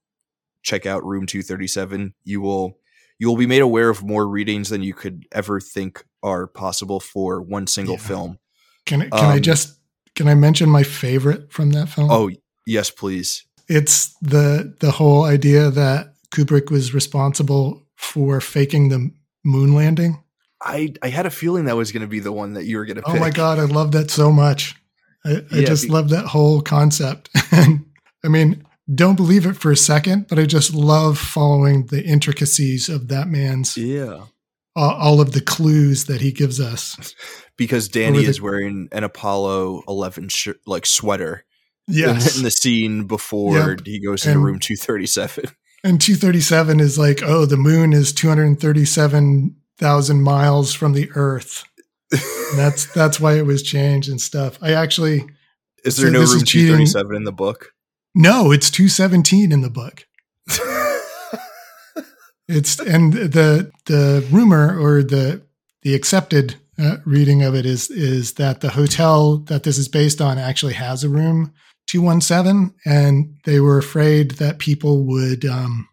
check 0.63 0.85
out 0.85 1.05
room 1.05 1.25
237 1.25 2.13
you 2.23 2.41
will 2.41 2.77
you 3.19 3.27
will 3.27 3.37
be 3.37 3.47
made 3.47 3.61
aware 3.61 3.89
of 3.89 4.03
more 4.03 4.27
readings 4.27 4.69
than 4.69 4.81
you 4.81 4.93
could 4.93 5.25
ever 5.31 5.59
think 5.59 6.03
are 6.23 6.47
possible 6.47 6.99
for 6.99 7.41
one 7.41 7.67
single 7.67 7.95
yeah. 7.95 8.01
film 8.01 8.39
can, 8.85 9.01
can 9.01 9.13
um, 9.13 9.25
i 9.25 9.39
just 9.39 9.79
can 10.15 10.27
i 10.27 10.33
mention 10.33 10.69
my 10.69 10.83
favorite 10.83 11.51
from 11.51 11.71
that 11.71 11.87
film 11.87 12.09
oh 12.09 12.29
yes 12.65 12.89
please 12.89 13.45
it's 13.67 14.13
the 14.21 14.75
the 14.79 14.91
whole 14.91 15.23
idea 15.23 15.69
that 15.69 16.13
kubrick 16.31 16.69
was 16.69 16.93
responsible 16.93 17.83
for 17.95 18.41
faking 18.41 18.89
the 18.89 19.11
moon 19.43 19.73
landing 19.73 20.21
i 20.61 20.93
i 21.01 21.09
had 21.09 21.25
a 21.25 21.31
feeling 21.31 21.65
that 21.65 21.75
was 21.75 21.91
going 21.91 22.01
to 22.01 22.07
be 22.07 22.19
the 22.19 22.31
one 22.31 22.53
that 22.53 22.65
you 22.65 22.77
were 22.77 22.85
going 22.85 22.97
to 22.97 23.03
pick. 23.03 23.15
oh 23.15 23.19
my 23.19 23.29
god 23.29 23.59
i 23.59 23.63
love 23.63 23.91
that 23.91 24.09
so 24.09 24.31
much 24.31 24.75
I, 25.25 25.29
I 25.29 25.43
yeah, 25.51 25.65
just 25.65 25.85
be- 25.85 25.89
love 25.89 26.09
that 26.09 26.27
whole 26.27 26.61
concept. 26.61 27.29
and 27.51 27.85
I 28.23 28.27
mean, 28.27 28.63
don't 28.93 29.15
believe 29.15 29.45
it 29.45 29.55
for 29.55 29.71
a 29.71 29.77
second, 29.77 30.27
but 30.27 30.39
I 30.39 30.45
just 30.45 30.73
love 30.73 31.17
following 31.17 31.87
the 31.87 32.03
intricacies 32.03 32.89
of 32.89 33.07
that 33.07 33.27
man's 33.27 33.75
yeah 33.75 34.25
uh, 34.75 34.93
all 34.93 35.21
of 35.21 35.31
the 35.31 35.41
clues 35.41 36.05
that 36.05 36.21
he 36.21 36.31
gives 36.31 36.59
us. 36.59 37.15
because 37.57 37.87
Danny 37.87 38.23
the, 38.23 38.29
is 38.29 38.41
wearing 38.41 38.89
an 38.91 39.03
Apollo 39.03 39.83
11 39.87 40.29
sh- 40.29 40.49
like 40.65 40.85
sweater. 40.85 41.45
Yes. 41.87 42.35
In, 42.35 42.39
in 42.39 42.43
the 42.43 42.51
scene 42.51 43.05
before 43.05 43.55
yep. 43.55 43.85
he 43.85 43.99
goes 43.99 44.25
into 44.25 44.37
and, 44.37 44.45
room 44.45 44.59
237. 44.59 45.45
And 45.83 46.01
237 46.01 46.79
is 46.79 46.97
like, 46.97 47.21
oh, 47.21 47.45
the 47.45 47.57
moon 47.57 47.93
is 47.93 48.11
237,000 48.13 50.21
miles 50.21 50.73
from 50.73 50.93
the 50.93 51.11
earth 51.13 51.65
that's 52.55 52.85
that's 52.93 53.19
why 53.19 53.33
it 53.33 53.45
was 53.45 53.63
changed 53.63 54.09
and 54.09 54.19
stuff. 54.19 54.57
I 54.61 54.73
actually 54.73 55.25
is 55.83 55.97
there 55.97 56.11
no 56.11 56.21
room 56.21 56.43
two 56.43 56.71
thirty 56.71 56.85
seven 56.85 57.15
in 57.15 57.23
the 57.23 57.31
book? 57.31 57.73
No, 58.13 58.51
it's 58.51 58.69
two 58.69 58.87
seventeen 58.87 59.51
in 59.51 59.61
the 59.61 59.69
book. 59.69 60.05
it's 62.47 62.79
and 62.79 63.13
the 63.13 63.71
the 63.85 64.25
rumor 64.31 64.79
or 64.79 65.03
the 65.03 65.41
the 65.81 65.93
accepted 65.93 66.55
uh, 66.77 66.97
reading 67.05 67.43
of 67.43 67.55
it 67.55 67.65
is 67.65 67.89
is 67.89 68.33
that 68.33 68.61
the 68.61 68.71
hotel 68.71 69.37
that 69.37 69.63
this 69.63 69.77
is 69.77 69.87
based 69.87 70.21
on 70.21 70.37
actually 70.37 70.73
has 70.73 71.03
a 71.03 71.09
room 71.09 71.53
217 71.87 72.73
and 72.85 73.35
they 73.45 73.59
were 73.59 73.77
afraid 73.77 74.31
that 74.31 74.59
people 74.59 75.03
would 75.05 75.45
um, 75.45 75.87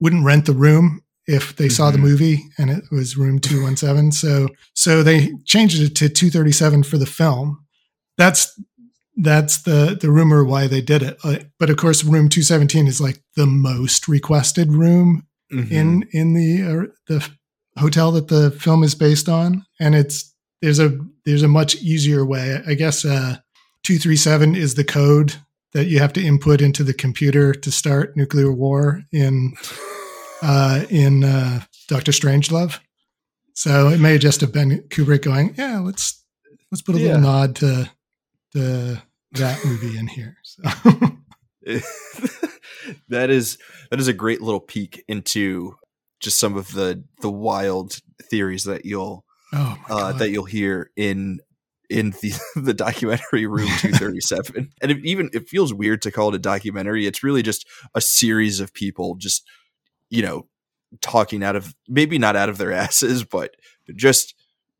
wouldn't 0.00 0.24
rent 0.24 0.46
the 0.46 0.52
room 0.52 1.02
if 1.26 1.56
they 1.56 1.66
mm-hmm. 1.66 1.72
saw 1.72 1.90
the 1.90 1.98
mm-hmm. 1.98 2.06
movie 2.06 2.44
and 2.58 2.70
it 2.70 2.84
was 2.90 3.16
room 3.16 3.38
217 3.38 4.12
so 4.12 4.48
so 4.74 5.02
they 5.02 5.32
changed 5.44 5.80
it 5.80 5.94
to 5.96 6.08
237 6.08 6.82
for 6.82 6.98
the 6.98 7.06
film 7.06 7.64
that's 8.16 8.58
that's 9.16 9.58
the 9.62 9.96
the 10.00 10.10
rumor 10.10 10.44
why 10.44 10.66
they 10.66 10.80
did 10.80 11.02
it 11.02 11.16
uh, 11.24 11.36
but 11.58 11.70
of 11.70 11.76
course 11.76 12.04
room 12.04 12.28
217 12.28 12.86
is 12.86 13.00
like 13.00 13.22
the 13.34 13.46
most 13.46 14.08
requested 14.08 14.72
room 14.72 15.26
mm-hmm. 15.52 15.72
in 15.72 16.08
in 16.12 16.34
the 16.34 16.62
uh, 16.62 16.92
the 17.06 17.28
hotel 17.78 18.12
that 18.12 18.28
the 18.28 18.50
film 18.50 18.82
is 18.82 18.94
based 18.94 19.28
on 19.28 19.64
and 19.80 19.94
it's 19.94 20.34
there's 20.62 20.78
a 20.78 20.98
there's 21.24 21.42
a 21.42 21.48
much 21.48 21.76
easier 21.76 22.24
way 22.24 22.60
i 22.66 22.74
guess 22.74 23.04
uh 23.04 23.36
237 23.86 24.56
is 24.56 24.74
the 24.74 24.82
code 24.82 25.36
that 25.72 25.84
you 25.84 26.00
have 26.00 26.12
to 26.12 26.20
input 26.20 26.60
into 26.60 26.82
the 26.82 26.92
computer 26.92 27.52
to 27.52 27.70
start 27.70 28.16
nuclear 28.16 28.50
war 28.50 29.04
in 29.12 29.52
uh, 30.42 30.84
in 30.90 31.22
uh, 31.22 31.60
Doctor 31.86 32.10
Strangelove. 32.10 32.80
So 33.54 33.86
it 33.90 34.00
may 34.00 34.18
just 34.18 34.40
have 34.40 34.52
been 34.52 34.82
Kubrick 34.88 35.22
going, 35.22 35.54
yeah, 35.56 35.78
let's 35.78 36.20
let's 36.72 36.82
put 36.82 36.96
a 36.96 36.98
yeah. 36.98 37.06
little 37.14 37.20
nod 37.20 37.54
to 37.56 37.88
to 38.54 39.02
that 39.32 39.64
movie 39.64 39.96
in 39.96 40.08
here. 40.08 40.36
So. 41.68 41.78
that 43.08 43.30
is 43.30 43.58
that 43.90 44.00
is 44.00 44.08
a 44.08 44.12
great 44.12 44.40
little 44.40 44.60
peek 44.60 45.04
into 45.06 45.74
just 46.20 46.38
some 46.38 46.56
of 46.56 46.72
the 46.72 47.04
the 47.20 47.30
wild 47.30 48.00
theories 48.30 48.64
that 48.64 48.84
you'll 48.84 49.24
oh 49.52 49.76
uh, 49.88 50.12
that 50.12 50.30
you'll 50.30 50.44
hear 50.44 50.90
in 50.96 51.40
in 51.88 52.10
the 52.22 52.32
the 52.56 52.74
documentary 52.74 53.46
room 53.46 53.68
237 53.78 54.72
and 54.82 54.90
it 54.90 54.98
even 55.04 55.30
it 55.32 55.48
feels 55.48 55.72
weird 55.72 56.02
to 56.02 56.10
call 56.10 56.28
it 56.28 56.34
a 56.34 56.38
documentary 56.38 57.06
it's 57.06 57.22
really 57.22 57.42
just 57.42 57.66
a 57.94 58.00
series 58.00 58.60
of 58.60 58.72
people 58.74 59.14
just 59.16 59.44
you 60.10 60.22
know, 60.22 60.46
talking 61.00 61.42
out 61.42 61.56
of 61.56 61.74
maybe 61.88 62.18
not 62.18 62.36
out 62.36 62.48
of 62.48 62.58
their 62.58 62.72
asses, 62.86 63.24
but 63.24 63.56
just 63.94 64.34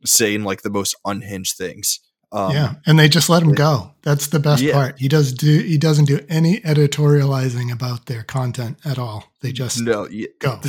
saying 0.05 0.45
like 0.45 0.63
the 0.63 0.71
most 0.71 0.95
unhinged 1.05 1.57
things. 1.57 2.01
Um, 2.33 2.53
yeah, 2.53 2.75
and 2.85 2.99
they 2.99 3.09
just 3.09 3.29
let 3.29 3.43
him 3.43 3.53
go. 3.53 3.93
That's 4.03 4.27
the 4.27 4.41
best 4.41 4.61
yeah. 4.61 4.73
part. 4.73 4.99
He 4.99 5.09
does 5.09 5.33
do 5.33 5.61
he 5.61 5.79
doesn't 5.79 6.07
do 6.07 6.21
any 6.29 6.61
editorializing 6.61 7.73
about 7.73 8.07
their 8.07 8.25
content 8.25 8.79
at 8.85 8.99
all. 8.99 9.33
They 9.43 9.53
just 9.53 9.81
no 9.81 10.09
yeah. 10.09 10.27
go. 10.41 10.61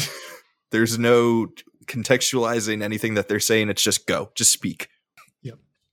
There's 0.71 0.99
no 0.99 1.47
contextualizing 1.87 2.83
anything 2.83 3.15
that 3.15 3.27
they're 3.27 3.39
saying. 3.39 3.69
It's 3.69 3.81
just 3.81 4.05
go, 4.05 4.31
just 4.35 4.51
speak. 4.51 4.89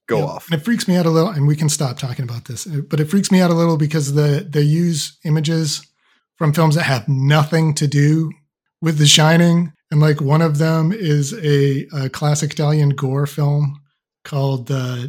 Go 0.06 0.18
yep. 0.18 0.28
off. 0.28 0.50
And 0.50 0.60
it 0.60 0.64
freaks 0.64 0.86
me 0.86 0.96
out 0.96 1.06
a 1.06 1.10
little. 1.10 1.30
And 1.30 1.46
we 1.46 1.56
can 1.56 1.68
stop 1.68 1.98
talking 1.98 2.24
about 2.24 2.44
this, 2.44 2.66
but 2.66 3.00
it 3.00 3.06
freaks 3.06 3.30
me 3.30 3.40
out 3.40 3.50
a 3.50 3.54
little 3.54 3.78
because 3.78 4.14
the 4.14 4.46
they 4.48 4.60
use 4.62 5.18
images 5.24 5.86
from 6.36 6.52
films 6.52 6.74
that 6.74 6.82
have 6.82 7.08
nothing 7.08 7.74
to 7.74 7.86
do 7.86 8.30
with 8.82 8.98
The 8.98 9.06
Shining, 9.06 9.72
and 9.90 10.00
like 10.00 10.20
one 10.20 10.42
of 10.42 10.58
them 10.58 10.92
is 10.92 11.32
a, 11.32 11.86
a 11.96 12.08
classic 12.10 12.52
Italian 12.52 12.90
gore 12.90 13.26
film 13.26 13.80
called 14.24 14.70
uh, 14.70 15.08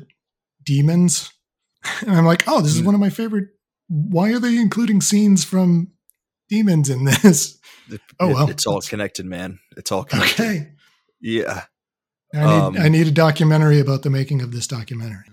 Demons, 0.64 1.32
and 2.02 2.16
I'm 2.16 2.26
like, 2.26 2.44
oh, 2.48 2.62
this 2.62 2.74
is 2.74 2.80
hmm. 2.80 2.86
one 2.86 2.96
of 2.96 3.02
my 3.02 3.10
favorite. 3.10 3.50
Why 3.88 4.32
are 4.34 4.40
they 4.40 4.58
including 4.58 5.02
scenes 5.02 5.44
from 5.44 5.92
Demons 6.50 6.90
in 6.90 7.06
this? 7.06 7.60
It, 7.92 8.02
oh 8.20 8.30
well, 8.30 8.50
it's 8.50 8.66
all 8.66 8.82
connected, 8.82 9.26
man. 9.26 9.60
It's 9.78 9.92
all 9.92 10.06
connected. 10.06 10.42
Okay. 10.42 10.72
Yeah. 11.22 11.66
I 12.36 12.40
need, 12.40 12.62
um, 12.62 12.78
I 12.78 12.90
need 12.90 13.08
a 13.08 13.12
documentary 13.12 13.80
about 13.80 14.04
the 14.04 14.10
making 14.10 14.42
of 14.42 14.52
this 14.52 14.68
documentary. 14.68 15.26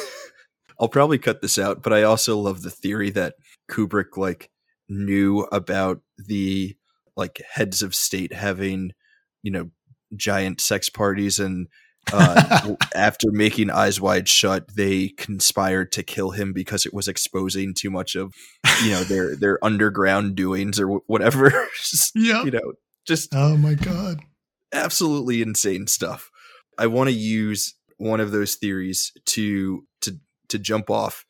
I'll 0.80 0.88
probably 0.88 1.18
cut 1.18 1.40
this 1.40 1.58
out, 1.58 1.82
but 1.82 1.92
I 1.92 2.02
also 2.02 2.38
love 2.38 2.62
the 2.62 2.70
theory 2.70 3.10
that 3.10 3.34
Kubrick 3.70 4.16
like 4.16 4.50
knew 4.88 5.40
about 5.50 6.00
the 6.18 6.76
like 7.16 7.40
heads 7.50 7.82
of 7.82 7.94
state 7.94 8.32
having, 8.32 8.92
you 9.42 9.50
know, 9.50 9.70
giant 10.14 10.60
sex 10.60 10.88
parties 10.88 11.38
and 11.38 11.68
uh, 12.12 12.76
after 12.94 13.32
making 13.32 13.70
Eyes 13.70 14.00
Wide 14.00 14.28
Shut, 14.28 14.74
they 14.76 15.08
conspired 15.08 15.92
to 15.92 16.02
kill 16.02 16.30
him 16.30 16.52
because 16.52 16.86
it 16.86 16.94
was 16.94 17.08
exposing 17.08 17.74
too 17.74 17.90
much 17.90 18.14
of, 18.14 18.32
you 18.84 18.90
know, 18.90 19.02
their 19.04 19.34
their 19.36 19.64
underground 19.64 20.36
doings 20.36 20.78
or 20.78 21.00
whatever. 21.06 21.50
yeah, 22.14 22.44
you 22.44 22.50
know, 22.50 22.74
just 23.06 23.34
oh 23.34 23.56
my 23.56 23.74
god, 23.74 24.20
absolutely 24.72 25.42
insane 25.42 25.86
stuff. 25.86 26.30
I 26.78 26.86
want 26.86 27.08
to 27.08 27.14
use 27.14 27.74
one 27.98 28.20
of 28.20 28.30
those 28.30 28.54
theories 28.56 29.12
to 29.26 29.86
to 30.02 30.18
to 30.48 30.58
jump 30.58 30.90
off 30.90 31.24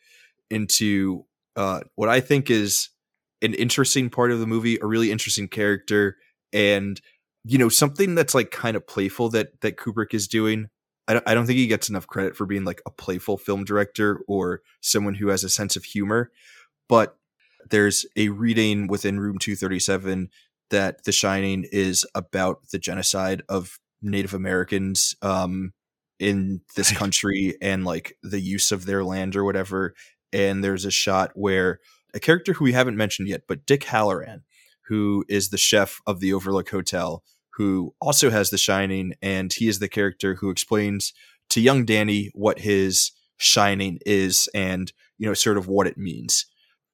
into 0.51 1.24
uh, 1.57 1.80
what 1.94 2.09
I 2.09 2.20
think 2.20 2.51
is 2.51 2.90
an 3.42 3.55
interesting 3.55 4.11
part 4.11 4.32
of 4.32 4.40
the 4.40 4.47
movie, 4.47 4.78
a 4.80 4.86
really 4.86 5.11
interesting 5.11 5.49
character, 5.49 6.16
and 6.53 7.01
you 7.44 7.59
know 7.59 7.68
something 7.68 8.14
that's 8.14 8.34
like 8.34 8.51
kind 8.51 8.76
of 8.76 8.86
playful 8.86 9.28
that 9.30 9.61
that 9.61 9.76
Kubrick 9.76 10.14
is 10.14 10.28
doing. 10.28 10.68
I 11.09 11.14
don't, 11.14 11.28
I 11.28 11.34
don't 11.34 11.47
think 11.47 11.59
he 11.59 11.68
gets 11.68 11.88
enough 11.88 12.09
credit 12.09 12.36
for 12.36 12.47
being 12.47 12.64
like 12.64 12.82
a 12.84 12.90
playful 12.90 13.38
film 13.38 13.64
director 13.64 14.22
or 14.26 14.62
someone 14.80 15.14
who 15.14 15.28
has 15.28 15.44
a 15.44 15.49
sense 15.49 15.76
of 15.76 15.84
humor. 15.84 16.32
But 16.88 17.16
there's 17.70 18.07
a 18.16 18.28
reading 18.30 18.88
within 18.88 19.20
Room 19.20 19.38
237 19.38 20.30
that 20.70 21.05
The 21.05 21.12
Shining 21.12 21.64
is 21.70 22.05
about 22.14 22.70
the 22.70 22.78
genocide 22.78 23.42
of 23.49 23.78
Native 24.03 24.34
Americans 24.34 25.14
um, 25.22 25.72
in 26.18 26.61
this 26.76 26.92
country 26.92 27.57
and 27.61 27.84
like 27.84 28.16
the 28.22 28.40
use 28.40 28.72
of 28.72 28.86
their 28.86 29.05
land 29.05 29.36
or 29.36 29.44
whatever. 29.44 29.94
And 30.32 30.62
there's 30.62 30.84
a 30.84 30.90
shot 30.90 31.32
where 31.34 31.80
a 32.14 32.20
character 32.20 32.53
who 32.55 32.64
we 32.64 32.72
haven't 32.72 32.97
mentioned 32.97 33.28
yet, 33.28 33.42
but 33.47 33.66
Dick 33.66 33.82
Hallorann, 33.84 34.42
who 34.88 35.24
is 35.28 35.51
the 35.51 35.59
chef 35.59 36.01
of 36.07 36.20
the 36.20 36.32
Overlook 36.32 36.70
Hotel, 36.70 37.22
who 37.55 37.94
also 38.01 38.30
has 38.30 38.51
The 38.51 38.59
Shining, 38.59 39.14
and 39.22 39.53
he 39.53 39.68
is 39.68 39.78
the 39.78 39.88
character 39.88 40.34
who 40.34 40.51
explains 40.51 41.12
to 41.51 41.61
young 41.61 41.84
Danny 41.84 42.30
what 42.34 42.61
his 42.61 43.12
shining 43.38 43.99
is 44.07 44.49
and 44.55 44.92
you 45.18 45.26
know 45.26 45.34
sort 45.34 45.59
of 45.59 45.68
what 45.68 45.86
it 45.86 45.99
means. 45.99 46.47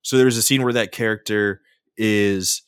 So 0.02 0.16
there's 0.16 0.36
a 0.36 0.42
scene 0.42 0.62
where 0.62 0.72
that 0.72 0.92
character 0.92 1.60
is 1.96 2.62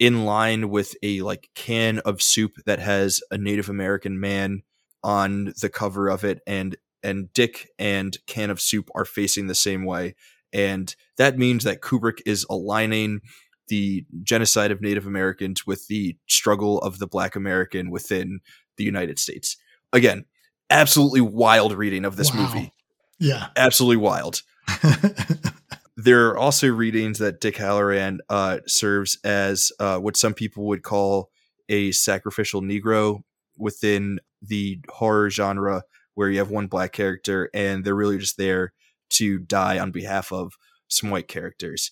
in 0.00 0.24
line 0.24 0.70
with 0.70 0.96
a 1.02 1.20
like 1.20 1.50
can 1.54 2.00
of 2.00 2.20
soup 2.20 2.56
that 2.66 2.80
has 2.80 3.20
a 3.30 3.38
Native 3.38 3.68
American 3.68 4.18
man 4.18 4.62
on 5.04 5.52
the 5.60 5.68
cover 5.68 6.08
of 6.08 6.24
it 6.24 6.40
and 6.46 6.76
and 7.02 7.32
Dick 7.32 7.68
and 7.78 8.18
can 8.26 8.50
of 8.50 8.60
soup 8.60 8.90
are 8.94 9.04
facing 9.04 9.46
the 9.46 9.54
same 9.54 9.84
way 9.84 10.16
and 10.52 10.94
that 11.16 11.38
means 11.38 11.64
that 11.64 11.80
Kubrick 11.80 12.20
is 12.26 12.44
aligning 12.50 13.20
the 13.68 14.04
genocide 14.22 14.72
of 14.72 14.80
Native 14.80 15.06
Americans 15.06 15.66
with 15.66 15.86
the 15.86 16.16
struggle 16.26 16.78
of 16.80 16.98
the 16.98 17.06
black 17.06 17.36
American 17.36 17.90
within 17.90 18.40
the 18.76 18.84
United 18.84 19.18
States. 19.18 19.56
Again, 19.92 20.24
absolutely 20.70 21.20
wild 21.20 21.72
reading 21.72 22.04
of 22.04 22.16
this 22.16 22.34
wow. 22.34 22.42
movie. 22.42 22.72
Yeah. 23.20 23.48
Absolutely 23.56 23.98
wild. 23.98 24.42
there 26.02 26.28
are 26.28 26.38
also 26.38 26.68
readings 26.68 27.18
that 27.18 27.40
Dick 27.40 27.56
Hallorann 27.56 28.18
uh, 28.30 28.60
serves 28.66 29.18
as 29.22 29.70
uh, 29.78 29.98
what 29.98 30.16
some 30.16 30.32
people 30.32 30.66
would 30.66 30.82
call 30.82 31.30
a 31.68 31.92
sacrificial 31.92 32.62
Negro 32.62 33.22
within 33.58 34.18
the 34.40 34.80
horror 34.88 35.28
genre, 35.28 35.82
where 36.14 36.30
you 36.30 36.38
have 36.38 36.50
one 36.50 36.68
black 36.68 36.92
character 36.92 37.50
and 37.52 37.84
they're 37.84 37.94
really 37.94 38.16
just 38.16 38.38
there 38.38 38.72
to 39.10 39.38
die 39.38 39.78
on 39.78 39.90
behalf 39.90 40.32
of 40.32 40.54
some 40.88 41.10
white 41.10 41.28
characters. 41.28 41.90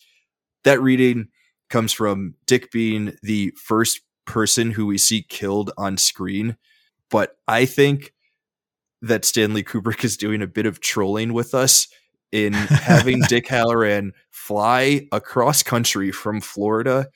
That 0.65 0.81
reading 0.81 1.29
comes 1.69 1.93
from 1.93 2.35
Dick 2.47 2.71
being 2.71 3.17
the 3.23 3.53
first 3.63 4.01
person 4.27 4.71
who 4.71 4.87
we 4.87 4.97
see 4.97 5.23
killed 5.23 5.71
on 5.77 5.99
screen. 5.99 6.57
But 7.11 7.37
I 7.47 7.67
think 7.67 8.15
that 9.03 9.27
Stanley 9.27 9.63
Kubrick 9.63 10.03
is 10.03 10.17
doing 10.17 10.41
a 10.41 10.47
bit 10.47 10.65
of 10.67 10.81
trolling 10.81 11.35
with 11.35 11.55
us 11.55 11.89
in 12.33 12.53
having 12.53 13.21
Dick 13.29 13.47
Hallorann 13.47 14.11
fly 14.31 15.07
across 15.13 15.63
country 15.63 16.11
from 16.11 16.41
Florida 16.41 17.09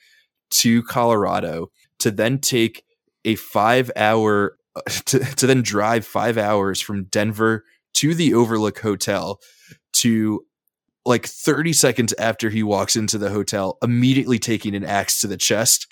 to 0.51 0.83
Colorado 0.83 1.71
to 1.99 2.11
then 2.11 2.39
take 2.39 2.83
a 3.25 3.35
five 3.35 3.91
hour 3.95 4.57
to, 5.05 5.19
to 5.19 5.47
then 5.47 5.61
drive 5.61 6.05
five 6.05 6.37
hours 6.37 6.81
from 6.81 7.05
Denver 7.05 7.63
to 7.95 8.13
the 8.15 8.33
Overlook 8.33 8.79
Hotel 8.79 9.39
to 9.93 10.45
like 11.05 11.25
30 11.27 11.73
seconds 11.73 12.13
after 12.17 12.49
he 12.49 12.63
walks 12.63 12.95
into 12.95 13.17
the 13.17 13.29
hotel, 13.29 13.77
immediately 13.83 14.39
taking 14.39 14.73
an 14.73 14.85
axe 14.85 15.19
to 15.21 15.27
the 15.27 15.37
chest. 15.37 15.85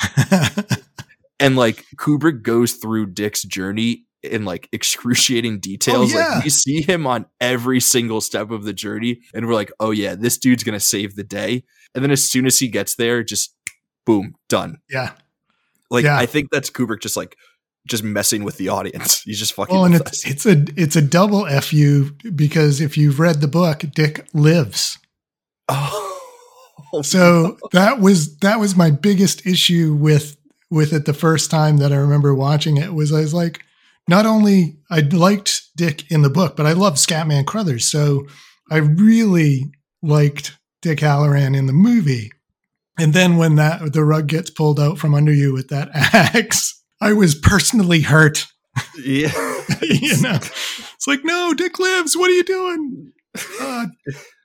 and 1.39 1.55
like 1.55 1.86
Kubrick 1.97 2.41
goes 2.41 2.74
through 2.74 3.07
Dick's 3.07 3.43
journey 3.43 4.05
in 4.24 4.45
like 4.45 4.69
excruciating 4.72 5.55
oh, 5.55 5.59
details. 5.59 6.13
Oh, 6.13 6.17
yeah. 6.17 6.36
Like 6.36 6.43
we 6.43 6.49
see 6.49 6.82
him 6.82 7.07
on 7.07 7.26
every 7.39 7.80
single 7.80 8.22
step 8.22 8.51
of 8.51 8.63
the 8.63 8.74
journey, 8.74 9.22
and 9.34 9.47
we're 9.47 9.53
like, 9.53 9.72
oh 9.80 9.91
yeah, 9.91 10.15
this 10.15 10.38
dude's 10.38 10.63
gonna 10.63 10.80
save 10.80 11.15
the 11.15 11.24
day. 11.24 11.63
And 11.93 12.03
then 12.03 12.11
as 12.11 12.24
soon 12.24 12.45
as 12.45 12.59
he 12.59 12.67
gets 12.67 12.95
there, 12.95 13.24
just 13.24 13.55
boom, 14.05 14.36
done. 14.49 14.78
Yeah. 14.89 15.11
Like 15.89 16.05
yeah. 16.05 16.17
I 16.17 16.26
think 16.26 16.49
that's 16.51 16.69
Kubrick 16.69 17.01
just 17.01 17.17
like 17.17 17.36
just 17.88 18.03
messing 18.03 18.43
with 18.43 18.57
the 18.57 18.69
audience. 18.69 19.22
He's 19.26 19.39
just 19.39 19.53
fucking. 19.53 19.76
Well, 19.76 19.86
and 19.86 19.95
it's, 19.95 20.26
it's 20.26 20.45
a 20.45 20.65
it's 20.76 20.95
a 20.95 21.01
double 21.01 21.45
fu 21.61 22.11
because 22.36 22.82
if 22.82 22.97
you've 22.97 23.19
read 23.19 23.41
the 23.41 23.47
book, 23.47 23.84
Dick 23.93 24.26
lives. 24.34 24.97
Oh. 25.67 26.07
So 27.03 27.57
that 27.72 28.01
was 28.01 28.38
that 28.39 28.59
was 28.59 28.76
my 28.76 28.91
biggest 28.91 29.45
issue 29.45 29.93
with 29.93 30.38
with 30.69 30.93
it 30.93 31.05
the 31.05 31.13
first 31.13 31.49
time 31.49 31.78
that 31.78 31.93
I 31.93 31.97
remember 31.97 32.34
watching 32.36 32.78
it 32.78 32.93
was 32.93 33.13
I 33.13 33.22
was 33.22 33.34
like, 33.34 33.63
not 34.08 34.26
only 34.26 34.78
I 34.89 34.99
liked 34.99 35.62
Dick 35.76 36.10
in 36.12 36.22
the 36.22 36.30
book, 36.30 36.56
but 36.56 36.66
I 36.66 36.74
loved 36.74 36.97
Scatman 36.97 37.45
Crothers. 37.45 37.86
So 37.89 38.28
I 38.70 38.78
really 38.78 39.72
liked 40.02 40.58
Dick 40.82 40.99
Hallorann 40.99 41.56
in 41.56 41.68
the 41.68 41.74
movie. 41.74 42.32
And 42.97 43.14
then 43.14 43.38
when 43.38 43.56
that 43.56 43.93
the 43.93 44.04
rug 44.04 44.28
gets 44.28 44.49
pulled 44.49 44.80
out 44.80 44.97
from 44.97 45.16
under 45.16 45.34
you 45.34 45.54
with 45.54 45.70
that 45.70 45.89
axe, 45.93 46.82
I 46.99 47.14
was 47.14 47.36
personally 47.36 48.02
hurt. 48.02 48.47
Yeah. 48.97 49.32
you 49.82 50.22
know. 50.22 50.36
It's 50.36 51.08
like, 51.08 51.24
no, 51.24 51.54
Dick 51.54 51.80
lives. 51.80 52.16
What 52.16 52.30
are 52.30 52.34
you 52.34 52.43
doing? 52.43 53.14
Uh, 53.60 53.88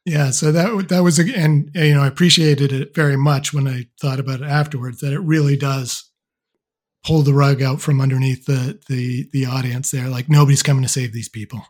yeah, 0.06 0.30
so 0.30 0.52
that 0.52 0.88
that 0.88 1.02
was 1.02 1.18
and 1.18 1.70
you 1.74 1.94
know 1.94 2.02
I 2.02 2.06
appreciated 2.06 2.72
it 2.72 2.94
very 2.94 3.16
much 3.16 3.52
when 3.52 3.66
I 3.66 3.86
thought 4.00 4.20
about 4.20 4.40
it 4.40 4.46
afterwards 4.46 5.00
that 5.00 5.12
it 5.12 5.18
really 5.18 5.56
does 5.56 6.08
pull 7.06 7.22
the 7.22 7.34
rug 7.34 7.62
out 7.62 7.80
from 7.80 8.00
underneath 8.00 8.46
the 8.46 8.80
the 8.88 9.28
the 9.32 9.46
audience 9.46 9.92
there. 9.92 10.08
Like 10.08 10.28
nobody's 10.28 10.62
coming 10.62 10.82
to 10.82 10.88
save 10.88 11.12
these 11.12 11.28
people. 11.28 11.64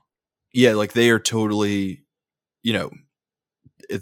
Yeah 0.53 0.73
like 0.73 0.95
they 0.95 1.11
are 1.11 1.19
totally 1.19 2.05
you 2.63 2.73
know 2.73 2.91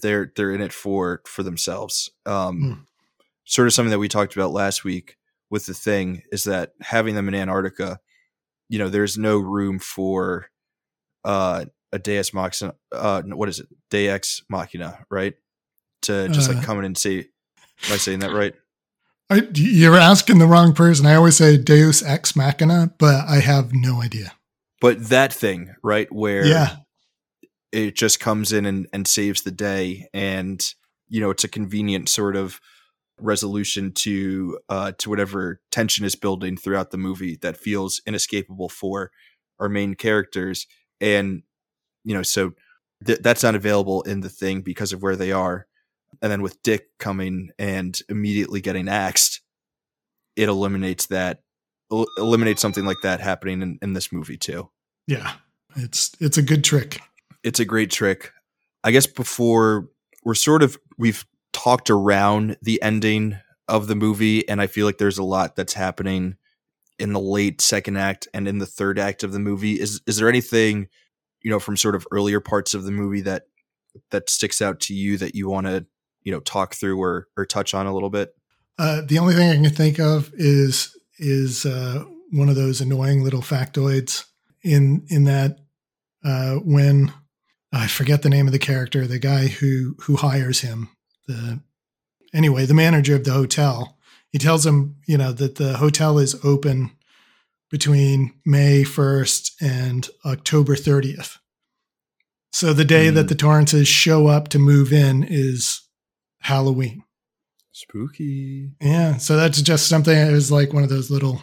they're 0.01 0.33
they're 0.37 0.53
in 0.53 0.61
it 0.61 0.73
for 0.73 1.23
for 1.27 1.43
themselves. 1.43 2.11
Um 2.25 2.63
mm. 2.63 3.27
sort 3.45 3.67
of 3.67 3.75
something 3.75 3.91
that 3.91 3.99
we 3.99 4.09
talked 4.09 4.37
about 4.37 4.53
last 4.53 4.85
week 4.85 5.17
with 5.51 5.67
the 5.67 5.75
thing 5.75 6.23
is 6.31 6.45
that 6.45 6.73
having 6.81 7.17
them 7.17 7.29
in 7.29 7.35
antarctica 7.35 7.99
you 8.69 8.79
know 8.79 8.89
there's 8.89 9.19
no 9.19 9.39
room 9.39 9.79
for 9.79 10.49
uh 11.25 11.65
a 11.93 11.99
deus 11.99 12.33
machina 12.33 12.75
uh 12.93 13.23
what 13.23 13.49
is 13.49 13.59
it? 13.59 13.67
Deus 13.91 14.43
machina 14.49 15.05
right? 15.11 15.35
To 16.03 16.29
just 16.29 16.51
uh, 16.51 16.55
like 16.55 16.65
come 16.65 16.79
in 16.79 16.85
and 16.85 16.99
say 16.99 17.19
am 17.19 17.93
i 17.93 17.97
saying 17.97 18.21
that 18.21 18.33
right 18.33 18.55
I, 19.31 19.49
you're 19.55 19.97
asking 19.97 20.39
the 20.39 20.47
wrong 20.47 20.75
person. 20.75 21.07
I 21.07 21.15
always 21.15 21.37
say 21.37 21.57
Deus 21.57 22.03
ex 22.03 22.37
machina, 22.37 22.93
but 22.99 23.27
I 23.27 23.37
have 23.37 23.73
no 23.73 24.03
idea. 24.03 24.33
But 24.81 25.09
that 25.09 25.33
thing, 25.33 25.75
right, 25.83 26.13
where 26.13 26.45
yeah. 26.45 26.77
it 27.73 27.95
just 27.95 28.21
comes 28.21 28.53
in 28.53 28.67
and, 28.67 28.87
and 28.93 29.09
saves 29.09 29.43
the 29.43 29.51
day, 29.51 30.09
and 30.13 30.63
you 31.09 31.21
know 31.21 31.31
it's 31.31 31.45
a 31.45 31.49
convenient 31.49 32.09
sort 32.09 32.37
of 32.37 32.61
resolution 33.19 33.93
to 33.93 34.59
uh, 34.69 34.93
to 34.99 35.09
whatever 35.09 35.61
tension 35.71 36.05
is 36.05 36.17
building 36.17 36.57
throughout 36.57 36.91
the 36.91 36.99
movie 36.99 37.39
that 37.41 37.57
feels 37.57 38.03
inescapable 38.07 38.69
for 38.69 39.11
our 39.59 39.71
main 39.71 39.95
characters, 39.95 40.67
and 41.01 41.43
you 42.05 42.15
know 42.15 42.23
so 42.23 42.53
th- 43.07 43.21
that's 43.21 43.43
not 43.43 43.55
available 43.55 44.03
in 44.03 44.21
the 44.21 44.29
thing 44.29 44.61
because 44.61 44.93
of 44.93 45.03
where 45.03 45.17
they 45.17 45.33
are 45.33 45.67
and 46.23 46.31
then 46.33 46.43
with 46.43 46.63
Dick 46.63 46.89
coming 46.99 47.51
and 47.59 47.99
immediately 48.09 48.61
getting 48.61 48.89
axed, 48.89 49.41
it 50.37 50.49
eliminates 50.49 51.07
that 51.07 51.41
eliminates 52.19 52.63
something 52.63 52.85
like 52.85 52.97
that 53.03 53.21
happening 53.21 53.63
in, 53.63 53.79
in 53.83 53.93
this 53.93 54.13
movie 54.13 54.37
too. 54.37 54.71
Yeah. 55.07 55.35
It's 55.77 56.13
it's 56.21 56.39
a 56.39 56.43
good 56.43 56.65
trick. 56.65 57.01
It's 57.43 57.61
a 57.61 57.65
great 57.65 57.91
trick. 57.91 58.33
I 58.83 58.91
guess 58.91 59.07
before 59.07 59.89
we're 60.25 60.35
sort 60.35 60.63
of 60.63 60.79
we've 60.99 61.25
talked 61.53 61.91
around 61.91 62.57
the 62.63 62.81
ending 62.83 63.39
of 63.69 63.87
the 63.87 63.95
movie 63.95 64.49
and 64.49 64.61
I 64.61 64.67
feel 64.67 64.87
like 64.87 64.99
there's 64.99 65.19
a 65.19 65.25
lot 65.25 65.57
that's 65.57 65.75
happening 65.75 66.37
in 66.99 67.13
the 67.13 67.21
late 67.21 67.61
second 67.61 67.97
act 67.97 68.29
and 68.33 68.47
in 68.47 68.59
the 68.59 68.67
third 68.67 68.99
act 68.99 69.23
of 69.25 69.33
the 69.33 69.39
movie. 69.39 69.81
Is 69.81 70.01
is 70.07 70.17
there 70.17 70.29
anything, 70.29 70.89
you 71.43 71.51
know, 71.51 71.59
from 71.59 71.77
sort 71.77 71.95
of 71.95 72.07
earlier 72.13 72.41
parts 72.41 72.75
of 72.75 72.85
the 72.85 72.93
movie 72.93 73.23
that 73.23 73.45
that 74.11 74.31
sticks 74.31 74.63
out 74.63 74.81
to 74.81 74.95
you 74.95 75.17
that 75.19 75.35
you 75.35 75.49
want 75.49 75.67
to 75.67 75.87
you 76.25 76.33
know 76.33 76.41
talk 76.41 76.75
through 76.75 77.01
or 77.01 77.29
or 77.37 77.47
touch 77.47 77.75
on 77.75 77.87
a 77.87 77.95
little 77.95 78.11
bit? 78.11 78.35
Uh, 78.79 79.03
the 79.07 79.19
only 79.19 79.35
thing 79.35 79.51
I 79.51 79.55
can 79.55 79.75
think 79.75 80.01
of 80.01 80.31
is 80.35 80.97
is 81.19 81.65
uh, 81.65 82.05
one 82.33 82.49
of 82.49 82.57
those 82.57 82.81
annoying 82.81 83.23
little 83.23 83.43
factoids 83.43 84.25
in 84.63 85.07
in 85.09 85.25
that 85.25 85.59
uh, 86.25 86.57
when 86.57 87.13
I 87.73 87.87
forget 87.87 88.23
the 88.23 88.31
name 88.31 88.47
of 88.47 88.53
the 88.53 88.59
character, 88.59 89.07
the 89.07 89.19
guy 89.19 89.47
who 89.47 89.97
who 90.01 90.17
hires 90.17 90.61
him, 90.61 90.89
the 91.29 91.61
anyway, 92.33 92.67
the 92.67 92.75
manager 92.75 93.15
of 93.15 93.25
the 93.25 93.33
hotel, 93.33 93.97
he 94.31 94.39
tells 94.39 94.67
him, 94.67 94.97
you 95.07 95.17
know, 95.17 95.33
that 95.33 95.57
the 95.57 95.77
hotel 95.77 96.19
is 96.19 96.35
open 96.45 96.91
between 97.71 98.35
May 98.45 98.83
1st 98.83 99.53
and 99.61 100.09
October 100.25 100.77
30th. 100.77 101.39
So 102.53 102.73
the 102.73 102.85
day 102.85 103.09
mm. 103.09 103.15
that 103.15 103.29
the 103.29 103.35
Torrances 103.35 103.89
show 103.89 104.29
up 104.29 104.49
to 104.49 104.61
move 104.61 104.93
in 104.93 105.25
is 105.25 105.81
Halloween. 106.45 107.03
Spooky. 107.73 108.71
Yeah. 108.81 109.17
So 109.17 109.37
that's 109.37 109.61
just 109.63 109.89
something 109.89 110.17
it 110.17 110.31
was 110.31 110.53
like 110.53 110.73
one 110.73 110.83
of 110.83 110.91
those 110.91 111.11
little 111.11 111.41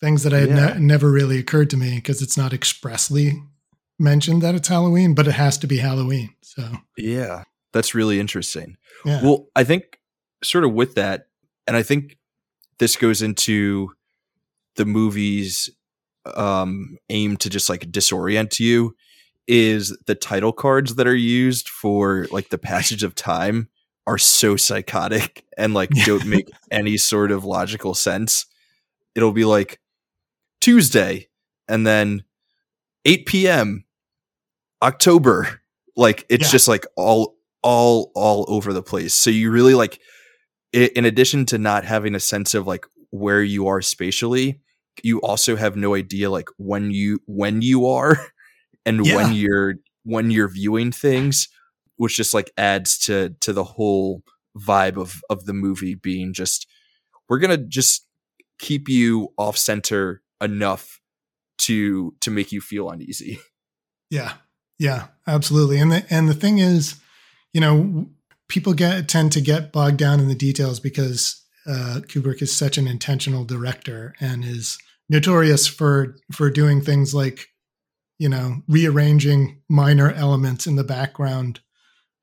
things 0.00 0.22
that 0.22 0.34
I 0.34 0.40
had 0.40 0.50
yeah. 0.50 0.74
ne- 0.74 0.80
never 0.80 1.10
really 1.10 1.38
occurred 1.38 1.70
to 1.70 1.76
me 1.78 1.96
because 1.96 2.20
it's 2.20 2.36
not 2.36 2.52
expressly 2.52 3.42
mentioned 3.98 4.42
that 4.42 4.54
it's 4.54 4.68
Halloween, 4.68 5.14
but 5.14 5.26
it 5.26 5.32
has 5.32 5.56
to 5.58 5.66
be 5.66 5.78
Halloween. 5.78 6.34
So 6.42 6.62
yeah, 6.98 7.44
that's 7.72 7.94
really 7.94 8.20
interesting. 8.20 8.76
Yeah. 9.04 9.22
Well, 9.22 9.48
I 9.56 9.64
think 9.64 9.98
sort 10.44 10.64
of 10.64 10.74
with 10.74 10.94
that, 10.96 11.28
and 11.66 11.74
I 11.74 11.82
think 11.82 12.18
this 12.78 12.96
goes 12.96 13.22
into 13.22 13.92
the 14.76 14.84
movie's 14.84 15.70
um, 16.36 16.98
aim 17.08 17.38
to 17.38 17.48
just 17.48 17.70
like 17.70 17.90
disorient 17.90 18.60
you 18.60 18.94
is 19.46 19.96
the 20.06 20.14
title 20.14 20.52
cards 20.52 20.96
that 20.96 21.06
are 21.06 21.14
used 21.14 21.70
for 21.70 22.26
like 22.30 22.50
the 22.50 22.58
passage 22.58 23.02
of 23.02 23.14
time 23.14 23.70
are 24.08 24.18
so 24.18 24.56
psychotic 24.56 25.44
and 25.58 25.74
like 25.74 25.90
don't 26.06 26.24
make 26.24 26.48
any 26.70 26.96
sort 26.96 27.30
of 27.30 27.44
logical 27.44 27.92
sense. 27.92 28.46
It'll 29.14 29.32
be 29.32 29.44
like 29.44 29.80
Tuesday 30.62 31.28
and 31.68 31.86
then 31.86 32.24
8 33.04 33.26
p.m. 33.26 33.84
October. 34.82 35.60
Like 35.94 36.24
it's 36.30 36.46
yeah. 36.46 36.52
just 36.52 36.68
like 36.68 36.86
all 36.96 37.36
all 37.62 38.10
all 38.14 38.46
over 38.48 38.72
the 38.72 38.82
place. 38.82 39.12
So 39.12 39.28
you 39.28 39.50
really 39.50 39.74
like 39.74 40.00
in 40.72 41.04
addition 41.04 41.44
to 41.46 41.58
not 41.58 41.84
having 41.84 42.14
a 42.14 42.20
sense 42.20 42.54
of 42.54 42.66
like 42.66 42.86
where 43.10 43.42
you 43.42 43.66
are 43.66 43.82
spatially, 43.82 44.60
you 45.02 45.20
also 45.20 45.56
have 45.56 45.76
no 45.76 45.94
idea 45.94 46.30
like 46.30 46.48
when 46.56 46.90
you 46.90 47.20
when 47.26 47.60
you 47.60 47.86
are 47.86 48.16
and 48.86 49.04
yeah. 49.04 49.16
when 49.16 49.34
you're 49.34 49.74
when 50.04 50.30
you're 50.30 50.48
viewing 50.48 50.92
things, 50.92 51.48
which 51.98 52.16
just 52.16 52.34
like 52.34 52.50
adds 52.56 52.98
to 52.98 53.34
to 53.40 53.52
the 53.52 53.64
whole 53.64 54.22
vibe 54.58 54.96
of 54.96 55.20
of 55.30 55.44
the 55.44 55.52
movie 55.52 55.94
being 55.94 56.32
just 56.32 56.66
we're 57.28 57.38
gonna 57.38 57.58
just 57.58 58.06
keep 58.58 58.88
you 58.88 59.28
off 59.36 59.56
center 59.56 60.22
enough 60.40 61.00
to 61.58 62.14
to 62.20 62.30
make 62.30 62.50
you 62.52 62.60
feel 62.60 62.88
uneasy. 62.90 63.38
Yeah. 64.10 64.34
Yeah, 64.78 65.08
absolutely. 65.26 65.78
And 65.80 65.92
the 65.92 66.06
and 66.08 66.28
the 66.28 66.34
thing 66.34 66.58
is, 66.58 67.00
you 67.52 67.60
know, 67.60 68.06
people 68.48 68.72
get 68.72 69.08
tend 69.08 69.32
to 69.32 69.40
get 69.40 69.72
bogged 69.72 69.98
down 69.98 70.20
in 70.20 70.28
the 70.28 70.34
details 70.34 70.80
because 70.80 71.44
uh, 71.66 72.00
Kubrick 72.06 72.40
is 72.40 72.54
such 72.54 72.78
an 72.78 72.86
intentional 72.86 73.44
director 73.44 74.14
and 74.20 74.44
is 74.44 74.78
notorious 75.08 75.66
for 75.66 76.16
for 76.32 76.48
doing 76.48 76.80
things 76.80 77.14
like, 77.14 77.48
you 78.18 78.28
know, 78.28 78.62
rearranging 78.68 79.60
minor 79.68 80.12
elements 80.12 80.66
in 80.66 80.76
the 80.76 80.84
background 80.84 81.60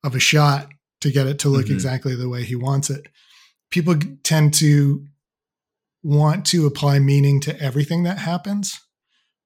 of 0.05 0.15
a 0.15 0.19
shot 0.19 0.69
to 1.01 1.11
get 1.11 1.27
it 1.27 1.39
to 1.39 1.49
look 1.49 1.65
mm-hmm. 1.65 1.73
exactly 1.73 2.15
the 2.15 2.29
way 2.29 2.43
he 2.43 2.55
wants 2.55 2.89
it. 2.89 3.07
People 3.71 3.95
tend 4.23 4.53
to 4.55 5.05
want 6.03 6.45
to 6.45 6.67
apply 6.67 6.99
meaning 6.99 7.41
to 7.41 7.59
everything 7.59 8.03
that 8.03 8.19
happens. 8.19 8.79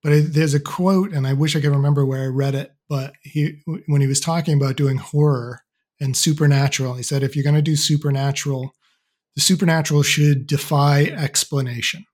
But 0.03 0.11
it, 0.11 0.33
there's 0.33 0.53
a 0.53 0.59
quote, 0.59 1.13
and 1.13 1.25
I 1.25 1.33
wish 1.33 1.55
I 1.55 1.61
could 1.61 1.71
remember 1.71 2.05
where 2.05 2.23
I 2.23 2.27
read 2.27 2.55
it. 2.55 2.71
But 2.87 3.13
he, 3.21 3.61
when 3.87 4.01
he 4.01 4.07
was 4.07 4.19
talking 4.19 4.55
about 4.55 4.75
doing 4.75 4.97
horror 4.97 5.61
and 5.99 6.15
supernatural, 6.15 6.95
he 6.95 7.03
said, 7.03 7.23
if 7.23 7.35
you're 7.35 7.43
going 7.43 7.55
to 7.55 7.61
do 7.61 7.75
supernatural, 7.75 8.73
the 9.35 9.41
supernatural 9.41 10.03
should 10.03 10.47
defy 10.47 11.03
explanation. 11.03 12.05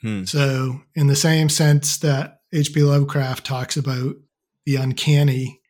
Hmm. 0.00 0.24
So, 0.24 0.80
in 0.94 1.06
the 1.06 1.16
same 1.16 1.48
sense 1.48 1.98
that 1.98 2.38
H.P. 2.52 2.82
Lovecraft 2.82 3.46
talks 3.46 3.76
about 3.76 4.16
the 4.66 4.76
uncanny 4.76 5.61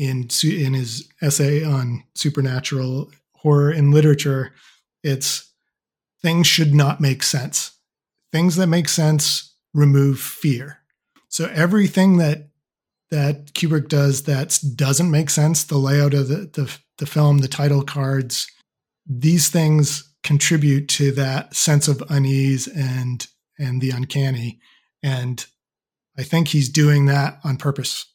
in 0.00 0.28
in 0.42 0.72
his 0.72 1.06
essay 1.20 1.62
on 1.62 2.02
supernatural 2.14 3.10
horror 3.34 3.70
in 3.70 3.90
literature, 3.90 4.54
it's 5.02 5.52
things 6.22 6.46
should 6.46 6.74
not 6.74 7.02
make 7.02 7.22
sense. 7.22 7.72
Things 8.32 8.56
that 8.56 8.66
make 8.66 8.88
sense 8.88 9.54
remove 9.74 10.18
fear. 10.18 10.78
So 11.28 11.50
everything 11.52 12.16
that 12.16 12.48
that 13.10 13.52
Kubrick 13.52 13.88
does 13.88 14.22
that 14.22 14.58
doesn't 14.74 15.10
make 15.10 15.28
sense, 15.28 15.64
the 15.64 15.76
layout 15.76 16.14
of 16.14 16.28
the, 16.28 16.48
the, 16.52 16.78
the 16.98 17.06
film, 17.06 17.38
the 17.38 17.48
title 17.48 17.82
cards, 17.82 18.46
these 19.04 19.48
things 19.48 20.14
contribute 20.22 20.88
to 20.90 21.10
that 21.12 21.54
sense 21.54 21.88
of 21.88 22.02
unease 22.08 22.68
and 22.68 23.26
and 23.58 23.82
the 23.82 23.90
uncanny. 23.90 24.60
And 25.02 25.44
I 26.16 26.22
think 26.22 26.48
he's 26.48 26.70
doing 26.70 27.04
that 27.06 27.38
on 27.44 27.58
purpose. 27.58 28.09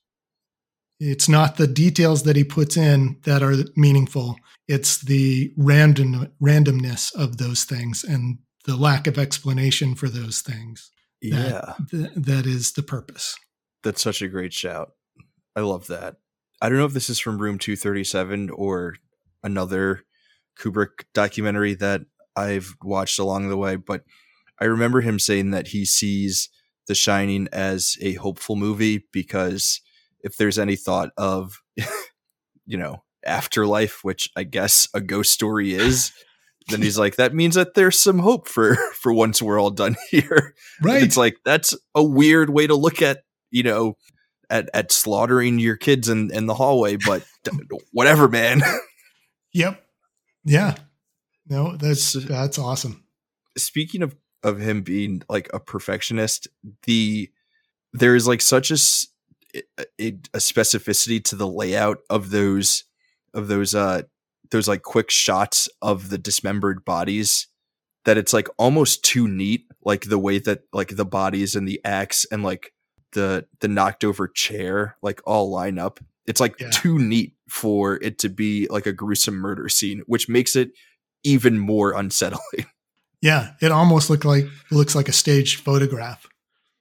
It's 0.99 1.27
not 1.27 1.57
the 1.57 1.67
details 1.67 2.23
that 2.23 2.35
he 2.35 2.43
puts 2.43 2.77
in 2.77 3.17
that 3.25 3.43
are 3.43 3.55
meaningful 3.75 4.37
it's 4.67 4.97
the 4.97 5.53
random 5.57 6.31
randomness 6.41 7.13
of 7.15 7.37
those 7.37 7.63
things 7.63 8.03
and 8.03 8.39
the 8.65 8.75
lack 8.75 9.07
of 9.07 9.17
explanation 9.17 9.95
for 9.95 10.09
those 10.09 10.41
things. 10.41 10.91
Yeah, 11.21 11.73
that, 11.91 12.11
that 12.15 12.45
is 12.45 12.73
the 12.73 12.83
purpose. 12.83 13.35
That's 13.83 14.01
such 14.01 14.21
a 14.21 14.27
great 14.27 14.53
shout. 14.53 14.93
I 15.55 15.61
love 15.61 15.87
that. 15.87 16.15
I 16.61 16.69
don't 16.69 16.77
know 16.77 16.85
if 16.85 16.93
this 16.93 17.09
is 17.09 17.19
from 17.19 17.37
Room 17.37 17.59
237 17.59 18.49
or 18.49 18.95
another 19.43 20.01
Kubrick 20.59 21.05
documentary 21.13 21.75
that 21.75 22.01
I've 22.35 22.75
watched 22.83 23.19
along 23.19 23.49
the 23.49 23.57
way, 23.57 23.75
but 23.75 24.03
I 24.59 24.65
remember 24.65 25.01
him 25.01 25.19
saying 25.19 25.51
that 25.51 25.67
he 25.67 25.85
sees 25.85 26.49
The 26.87 26.95
Shining 26.95 27.47
as 27.51 27.97
a 28.01 28.13
hopeful 28.13 28.55
movie 28.55 29.05
because 29.11 29.81
if 30.25 30.37
there's 30.37 30.59
any 30.59 30.75
thought 30.75 31.11
of, 31.17 31.61
you 32.65 32.77
know, 32.77 33.03
afterlife, 33.25 34.03
which 34.03 34.29
I 34.35 34.43
guess 34.43 34.89
a 34.93 34.99
ghost 34.99 35.31
story 35.31 35.73
is, 35.73 36.11
then 36.67 36.81
he's 36.81 36.97
like, 36.97 37.15
that 37.15 37.33
means 37.33 37.55
that 37.55 37.75
there's 37.75 37.99
some 37.99 38.19
hope 38.19 38.47
for 38.47 38.75
for 38.93 39.13
once 39.13 39.41
we're 39.41 39.61
all 39.61 39.71
done 39.71 39.95
here. 40.09 40.55
Right. 40.81 40.95
And 40.95 41.05
it's 41.05 41.15
like 41.15 41.37
that's 41.45 41.77
a 41.93 42.03
weird 42.03 42.49
way 42.49 42.67
to 42.67 42.75
look 42.75 43.01
at, 43.01 43.23
you 43.51 43.63
know, 43.63 43.95
at 44.49 44.69
at 44.73 44.91
slaughtering 44.91 45.59
your 45.59 45.77
kids 45.77 46.09
in 46.09 46.31
in 46.33 46.47
the 46.47 46.55
hallway, 46.55 46.97
but 46.97 47.23
whatever, 47.91 48.27
man. 48.27 48.61
Yep. 49.53 49.81
Yeah. 50.43 50.75
No, 51.47 51.77
that's 51.77 52.13
that's 52.13 52.59
awesome. 52.59 53.05
Speaking 53.57 54.01
of 54.01 54.15
of 54.43 54.59
him 54.59 54.81
being 54.81 55.21
like 55.29 55.49
a 55.53 55.59
perfectionist, 55.59 56.47
the 56.83 57.29
there 57.93 58.15
is 58.15 58.27
like 58.27 58.41
such 58.41 58.71
a 58.71 58.77
a, 59.77 60.07
a 60.33 60.37
specificity 60.37 61.23
to 61.23 61.35
the 61.35 61.47
layout 61.47 61.99
of 62.09 62.29
those 62.31 62.83
of 63.33 63.47
those 63.47 63.75
uh 63.75 64.03
those 64.51 64.67
like 64.67 64.83
quick 64.83 65.09
shots 65.09 65.69
of 65.81 66.09
the 66.09 66.17
dismembered 66.17 66.85
bodies 66.85 67.47
that 68.05 68.17
it's 68.17 68.33
like 68.33 68.47
almost 68.57 69.03
too 69.03 69.27
neat 69.27 69.65
like 69.83 70.05
the 70.05 70.19
way 70.19 70.39
that 70.39 70.61
like 70.71 70.95
the 70.95 71.05
bodies 71.05 71.55
and 71.55 71.67
the 71.67 71.81
axe 71.83 72.25
and 72.31 72.43
like 72.43 72.73
the 73.13 73.45
the 73.59 73.67
knocked 73.67 74.03
over 74.03 74.27
chair 74.27 74.97
like 75.01 75.21
all 75.25 75.49
line 75.49 75.77
up. 75.77 75.99
It's 76.27 76.39
like 76.39 76.59
yeah. 76.59 76.69
too 76.71 76.97
neat 76.97 77.33
for 77.47 78.01
it 78.01 78.17
to 78.19 78.29
be 78.29 78.67
like 78.69 78.87
a 78.87 78.93
gruesome 78.93 79.35
murder 79.35 79.69
scene 79.69 80.01
which 80.07 80.29
makes 80.29 80.55
it 80.55 80.71
even 81.23 81.57
more 81.59 81.93
unsettling. 81.93 82.41
Yeah 83.21 83.53
it 83.59 83.71
almost 83.71 84.11
look 84.11 84.23
like 84.23 84.45
looks 84.69 84.93
like 84.93 85.09
a 85.09 85.13
staged 85.13 85.61
photograph. 85.61 86.27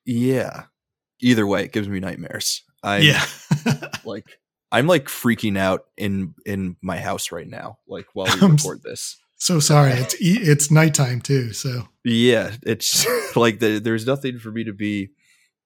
Yeah 0.04 0.64
either 1.20 1.46
way 1.46 1.64
it 1.64 1.72
gives 1.72 1.88
me 1.88 2.00
nightmares 2.00 2.62
i 2.82 2.98
yeah 2.98 3.24
like 4.04 4.24
I'm 4.74 4.88
like 4.88 5.04
freaking 5.04 5.56
out 5.56 5.84
in 5.96 6.34
in 6.44 6.74
my 6.82 6.98
house 6.98 7.30
right 7.30 7.46
now, 7.46 7.78
like 7.86 8.06
while 8.12 8.26
we 8.34 8.44
record 8.48 8.82
this. 8.82 9.16
So 9.36 9.60
sorry, 9.60 9.92
it's 9.94 10.16
it's 10.18 10.70
nighttime 10.70 11.20
too. 11.20 11.52
So 11.52 11.86
yeah, 12.04 12.56
it's 12.64 13.06
like 13.36 13.60
the, 13.60 13.78
there's 13.78 14.04
nothing 14.04 14.40
for 14.40 14.50
me 14.50 14.64
to 14.64 14.72
be, 14.72 15.10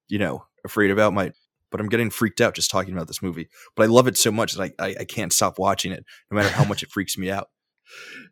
you 0.08 0.18
know, 0.18 0.44
afraid 0.62 0.90
about. 0.90 1.14
My 1.14 1.32
but 1.70 1.80
I'm 1.80 1.88
getting 1.88 2.10
freaked 2.10 2.42
out 2.42 2.54
just 2.54 2.70
talking 2.70 2.92
about 2.92 3.06
this 3.06 3.22
movie. 3.22 3.48
But 3.76 3.84
I 3.84 3.86
love 3.86 4.08
it 4.08 4.18
so 4.18 4.30
much 4.30 4.52
that 4.52 4.74
I, 4.78 4.86
I, 4.86 4.96
I 5.00 5.04
can't 5.04 5.32
stop 5.32 5.58
watching 5.58 5.90
it, 5.90 6.04
no 6.30 6.36
matter 6.36 6.50
how 6.50 6.64
much 6.64 6.82
it 6.82 6.90
freaks 6.90 7.16
me 7.16 7.30
out. 7.30 7.48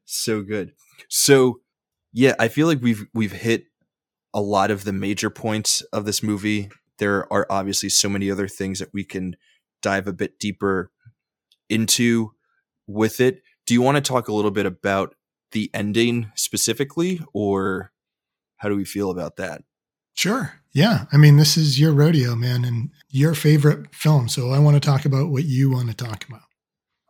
So 0.05 0.43
good. 0.43 0.73
So 1.09 1.61
yeah, 2.13 2.35
I 2.39 2.49
feel 2.49 2.67
like 2.67 2.83
we've 2.83 3.07
we've 3.15 3.33
hit 3.33 3.65
a 4.35 4.43
lot 4.43 4.71
of 4.71 4.85
the 4.85 4.93
major 4.93 5.31
points 5.31 5.81
of 5.81 6.05
this 6.05 6.23
movie. 6.23 6.69
There 6.99 7.31
are 7.33 7.47
obviously 7.51 7.89
so 7.89 8.09
many 8.09 8.31
other 8.31 8.49
things 8.49 8.79
that 8.79 8.93
we 8.93 9.05
can 9.05 9.37
dive 9.83 10.07
a 10.07 10.13
bit 10.13 10.39
deeper 10.39 10.91
into 11.69 12.33
with 12.87 13.21
it. 13.21 13.43
Do 13.67 13.75
you 13.75 13.83
want 13.83 13.97
to 13.97 14.01
talk 14.01 14.29
a 14.29 14.33
little 14.33 14.51
bit 14.51 14.67
about 14.67 15.15
the 15.53 15.71
ending 15.75 16.31
specifically, 16.35 17.21
or 17.33 17.93
how 18.57 18.69
do 18.69 18.77
we 18.77 18.85
feel 18.85 19.11
about 19.11 19.37
that? 19.37 19.63
Sure. 20.15 20.61
Yeah. 20.73 21.05
I 21.13 21.17
mean, 21.17 21.37
this 21.37 21.57
is 21.57 21.79
your 21.79 21.93
rodeo, 21.93 22.35
man, 22.35 22.65
and 22.65 22.91
your 23.11 23.35
favorite 23.35 23.95
film. 23.95 24.29
So 24.29 24.51
I 24.51 24.59
want 24.59 24.75
to 24.77 24.81
talk 24.81 25.05
about 25.05 25.31
what 25.31 25.45
you 25.45 25.71
want 25.71 25.89
to 25.89 25.95
talk 25.95 26.27
about. 26.29 26.43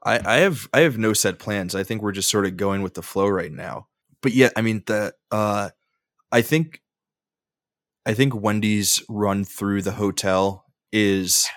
I, 0.04 0.20
I 0.24 0.36
have 0.38 0.68
I 0.72 0.80
have 0.80 0.98
no 0.98 1.12
set 1.12 1.38
plans. 1.38 1.74
I 1.74 1.82
think 1.82 2.00
we're 2.00 2.12
just 2.12 2.30
sort 2.30 2.46
of 2.46 2.56
going 2.56 2.82
with 2.82 2.94
the 2.94 3.02
flow 3.02 3.28
right 3.28 3.52
now. 3.52 3.88
But 4.22 4.32
yeah, 4.32 4.50
I 4.56 4.62
mean 4.62 4.82
the 4.86 5.14
uh 5.30 5.70
I 6.30 6.42
think 6.42 6.80
I 8.06 8.14
think 8.14 8.40
Wendy's 8.40 9.02
run 9.08 9.44
through 9.44 9.82
the 9.82 9.92
hotel 9.92 10.64
is 10.92 11.48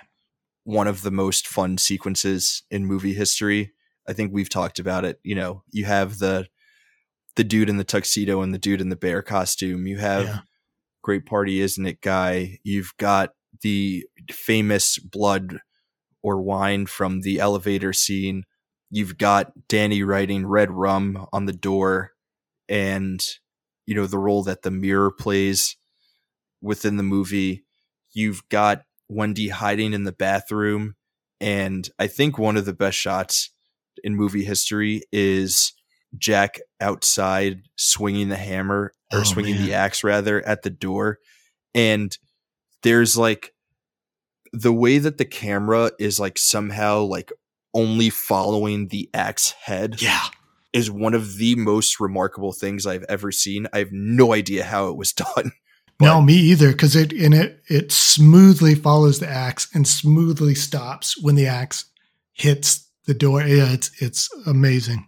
one 0.64 0.88
of 0.88 1.04
the 1.04 1.12
most 1.12 1.48
fun 1.48 1.78
sequences 1.78 2.64
in 2.72 2.88
movie 2.88 3.14
history. 3.14 3.74
I 4.08 4.14
think 4.14 4.34
we've 4.34 4.50
talked 4.50 4.80
about 4.80 5.06
it. 5.06 5.20
You 5.24 5.36
know, 5.36 5.64
you 5.72 5.86
have 5.86 6.18
the 6.18 6.48
the 7.36 7.44
dude 7.44 7.70
in 7.70 7.78
the 7.78 7.84
tuxedo 7.84 8.42
and 8.42 8.52
the 8.52 8.58
dude 8.58 8.82
in 8.82 8.90
the 8.90 8.96
bear 8.96 9.22
costume. 9.22 9.86
You 9.86 10.00
have 10.00 10.26
yeah. 10.26 10.40
Great 11.04 11.28
Party, 11.28 11.62
Isn't 11.62 11.86
It 11.86 12.02
guy. 12.02 12.58
You've 12.64 12.94
got 12.98 13.30
the 13.62 14.06
famous 14.32 14.98
blood 14.98 15.60
or 16.24 16.42
wine 16.42 16.88
from 16.88 17.22
the 17.22 17.40
elevator 17.40 17.94
scene. 17.94 18.44
You've 18.90 19.20
got 19.20 19.54
Danny 19.68 20.02
writing 20.02 20.48
red 20.48 20.72
rum 20.72 21.28
on 21.32 21.46
the 21.46 21.54
door 21.54 22.12
and 22.68 23.24
you 23.86 23.94
know 23.94 24.08
the 24.08 24.18
role 24.18 24.44
that 24.44 24.64
the 24.64 24.72
mirror 24.72 25.12
plays 25.12 25.78
within 26.62 26.98
the 26.98 27.04
movie. 27.04 27.64
You've 28.12 28.48
got 28.50 28.84
Wendy 29.08 29.50
hiding 29.50 29.94
in 29.94 30.04
the 30.04 30.12
bathroom, 30.12 30.96
and 31.40 31.90
I 32.00 32.08
think 32.08 32.38
one 32.38 32.58
of 32.58 32.66
the 32.66 32.74
best 32.74 32.98
shots 32.98 33.52
in 34.04 34.16
movie 34.16 34.44
history 34.44 35.04
is 35.12 35.74
Jack 36.18 36.60
outside 36.82 37.64
swinging 37.76 38.30
the 38.30 38.38
hammer 38.38 38.94
or 39.12 39.20
oh, 39.20 39.24
swinging 39.24 39.56
man. 39.56 39.66
the 39.66 39.74
axe 39.74 40.04
rather 40.04 40.46
at 40.46 40.64
the 40.64 40.70
door, 40.70 41.20
and 41.74 42.18
there's 42.84 43.18
like 43.18 43.54
the 44.54 44.74
way 44.74 44.98
that 44.98 45.18
the 45.18 45.26
camera 45.26 45.92
is 46.00 46.20
like 46.20 46.38
somehow 46.38 47.02
like 47.02 47.32
only 47.74 48.10
following 48.10 48.88
the 48.88 49.10
axe 49.14 49.52
head. 49.52 50.02
Yeah. 50.02 50.24
Is 50.72 50.92
one 50.92 51.16
of 51.16 51.38
the 51.38 51.56
most 51.56 52.00
remarkable 52.00 52.52
things 52.52 52.86
I've 52.86 53.06
ever 53.10 53.32
seen. 53.32 53.66
I 53.74 53.80
have 53.80 53.92
no 53.92 54.34
idea 54.34 54.64
how 54.64 54.90
it 54.90 54.98
was 54.98 55.14
done. 55.36 55.52
No, 56.02 56.22
me 56.22 56.34
either, 56.34 56.72
because 56.72 56.96
it 56.96 57.12
in 57.12 57.34
it 57.34 57.62
it 57.68 57.92
smoothly 57.92 58.76
follows 58.76 59.20
the 59.20 59.28
axe 59.28 59.68
and 59.74 59.88
smoothly 59.88 60.56
stops 60.56 61.22
when 61.22 61.36
the 61.36 61.48
axe 61.48 61.86
hits 62.34 62.88
the 63.06 63.14
door. 63.14 63.42
Yeah, 63.42 63.74
it's 63.74 63.92
it's 64.02 64.30
amazing. 64.46 65.08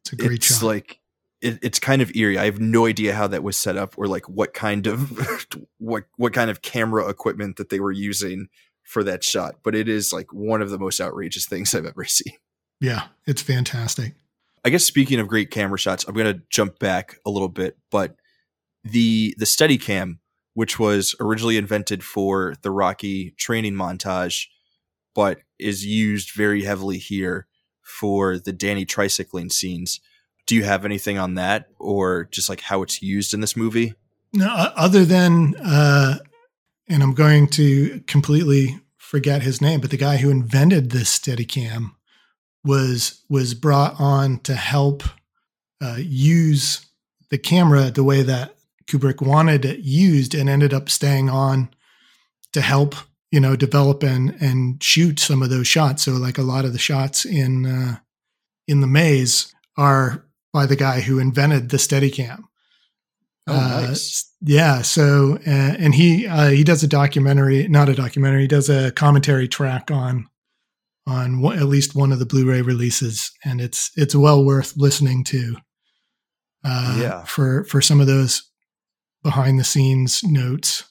It's 0.00 0.12
a 0.12 0.16
great 0.16 0.32
it's 0.32 0.58
shot. 0.58 0.66
like 0.66 1.00
it, 1.40 1.58
it's 1.62 1.80
kind 1.80 2.02
of 2.02 2.14
eerie. 2.14 2.38
I 2.38 2.44
have 2.44 2.60
no 2.60 2.86
idea 2.86 3.14
how 3.14 3.26
that 3.28 3.42
was 3.42 3.56
set 3.56 3.76
up 3.76 3.96
or 3.96 4.06
like 4.06 4.28
what 4.28 4.54
kind 4.54 4.86
of 4.86 5.46
what 5.78 6.04
what 6.16 6.32
kind 6.32 6.50
of 6.50 6.62
camera 6.62 7.08
equipment 7.08 7.56
that 7.56 7.70
they 7.70 7.80
were 7.80 7.92
using 7.92 8.48
for 8.84 9.02
that 9.04 9.24
shot, 9.24 9.56
but 9.62 9.74
it 9.74 9.88
is 9.88 10.12
like 10.12 10.32
one 10.32 10.60
of 10.60 10.70
the 10.70 10.78
most 10.78 11.00
outrageous 11.00 11.46
things 11.46 11.74
I've 11.74 11.86
ever 11.86 12.04
seen. 12.06 12.34
Yeah, 12.80 13.08
it's 13.26 13.42
fantastic. 13.42 14.14
I 14.64 14.70
guess 14.70 14.84
speaking 14.84 15.20
of 15.20 15.28
great 15.28 15.50
camera 15.50 15.78
shots, 15.78 16.04
I'm 16.06 16.14
going 16.14 16.34
to 16.34 16.42
jump 16.50 16.78
back 16.78 17.18
a 17.24 17.30
little 17.30 17.48
bit, 17.48 17.78
but 17.90 18.16
the 18.84 19.34
the 19.38 19.44
Steadicam, 19.44 20.18
which 20.54 20.78
was 20.78 21.14
originally 21.20 21.56
invented 21.56 22.04
for 22.04 22.54
the 22.62 22.70
Rocky 22.70 23.32
training 23.36 23.74
montage, 23.74 24.46
but 25.14 25.38
is 25.58 25.84
used 25.84 26.32
very 26.34 26.64
heavily 26.64 26.98
here 26.98 27.46
for 27.82 28.38
the 28.38 28.52
Danny 28.52 28.86
tricycling 28.86 29.52
scenes. 29.52 30.00
Do 30.46 30.54
you 30.54 30.64
have 30.64 30.84
anything 30.84 31.18
on 31.18 31.34
that, 31.34 31.66
or 31.78 32.24
just 32.24 32.48
like 32.48 32.60
how 32.62 32.82
it's 32.82 33.02
used 33.02 33.34
in 33.34 33.40
this 33.40 33.56
movie? 33.56 33.94
No, 34.32 34.48
other 34.48 35.04
than 35.04 35.54
uh, 35.56 36.18
and 36.88 37.02
I'm 37.02 37.14
going 37.14 37.46
to 37.48 38.00
completely 38.06 38.80
forget 38.96 39.42
his 39.42 39.60
name, 39.60 39.80
but 39.80 39.90
the 39.90 39.96
guy 39.96 40.18
who 40.18 40.30
invented 40.30 40.90
this 40.90 41.18
Steadicam 41.18 41.92
was 42.64 43.24
was 43.28 43.54
brought 43.54 43.98
on 43.98 44.40
to 44.40 44.54
help 44.54 45.02
uh, 45.80 45.96
use 45.98 46.86
the 47.30 47.38
camera 47.38 47.90
the 47.90 48.04
way 48.04 48.22
that 48.22 48.54
Kubrick 48.90 49.20
wanted 49.20 49.64
it 49.64 49.80
used, 49.80 50.34
and 50.34 50.48
ended 50.48 50.74
up 50.74 50.88
staying 50.88 51.30
on 51.30 51.70
to 52.52 52.60
help 52.60 52.94
you 53.30 53.40
know 53.40 53.56
develop 53.56 54.02
and 54.02 54.30
and 54.40 54.82
shoot 54.82 55.20
some 55.20 55.42
of 55.42 55.50
those 55.50 55.66
shots. 55.66 56.04
So 56.04 56.12
like 56.12 56.38
a 56.38 56.42
lot 56.42 56.64
of 56.64 56.72
the 56.72 56.78
shots 56.78 57.24
in 57.24 57.66
uh, 57.66 57.96
in 58.66 58.80
the 58.80 58.86
maze 58.86 59.54
are 59.76 60.26
by 60.52 60.66
the 60.66 60.76
guy 60.76 61.00
who 61.00 61.18
invented 61.18 61.68
the 61.68 61.76
Steadicam. 61.76 62.44
Oh, 63.46 63.54
uh, 63.54 63.80
nice. 63.88 64.24
Uh, 64.24 64.46
yeah. 64.46 64.82
So, 64.82 65.38
uh, 65.46 65.74
and 65.78 65.94
he 65.94 66.26
uh, 66.26 66.48
he 66.48 66.64
does 66.64 66.82
a 66.82 66.88
documentary, 66.88 67.68
not 67.68 67.88
a 67.88 67.94
documentary. 67.94 68.42
He 68.42 68.48
does 68.48 68.68
a 68.68 68.90
commentary 68.92 69.48
track 69.48 69.90
on 69.90 70.28
on 71.06 71.40
one, 71.40 71.58
at 71.58 71.66
least 71.66 71.94
one 71.94 72.12
of 72.12 72.18
the 72.18 72.26
Blu-ray 72.26 72.62
releases, 72.62 73.32
and 73.44 73.60
it's 73.60 73.90
it's 73.96 74.14
well 74.14 74.44
worth 74.44 74.76
listening 74.76 75.24
to. 75.24 75.56
Uh, 76.64 76.98
yeah. 77.00 77.24
For 77.24 77.64
for 77.64 77.80
some 77.80 78.00
of 78.00 78.06
those 78.06 78.49
behind 79.22 79.58
the 79.58 79.64
scenes 79.64 80.22
notes, 80.24 80.84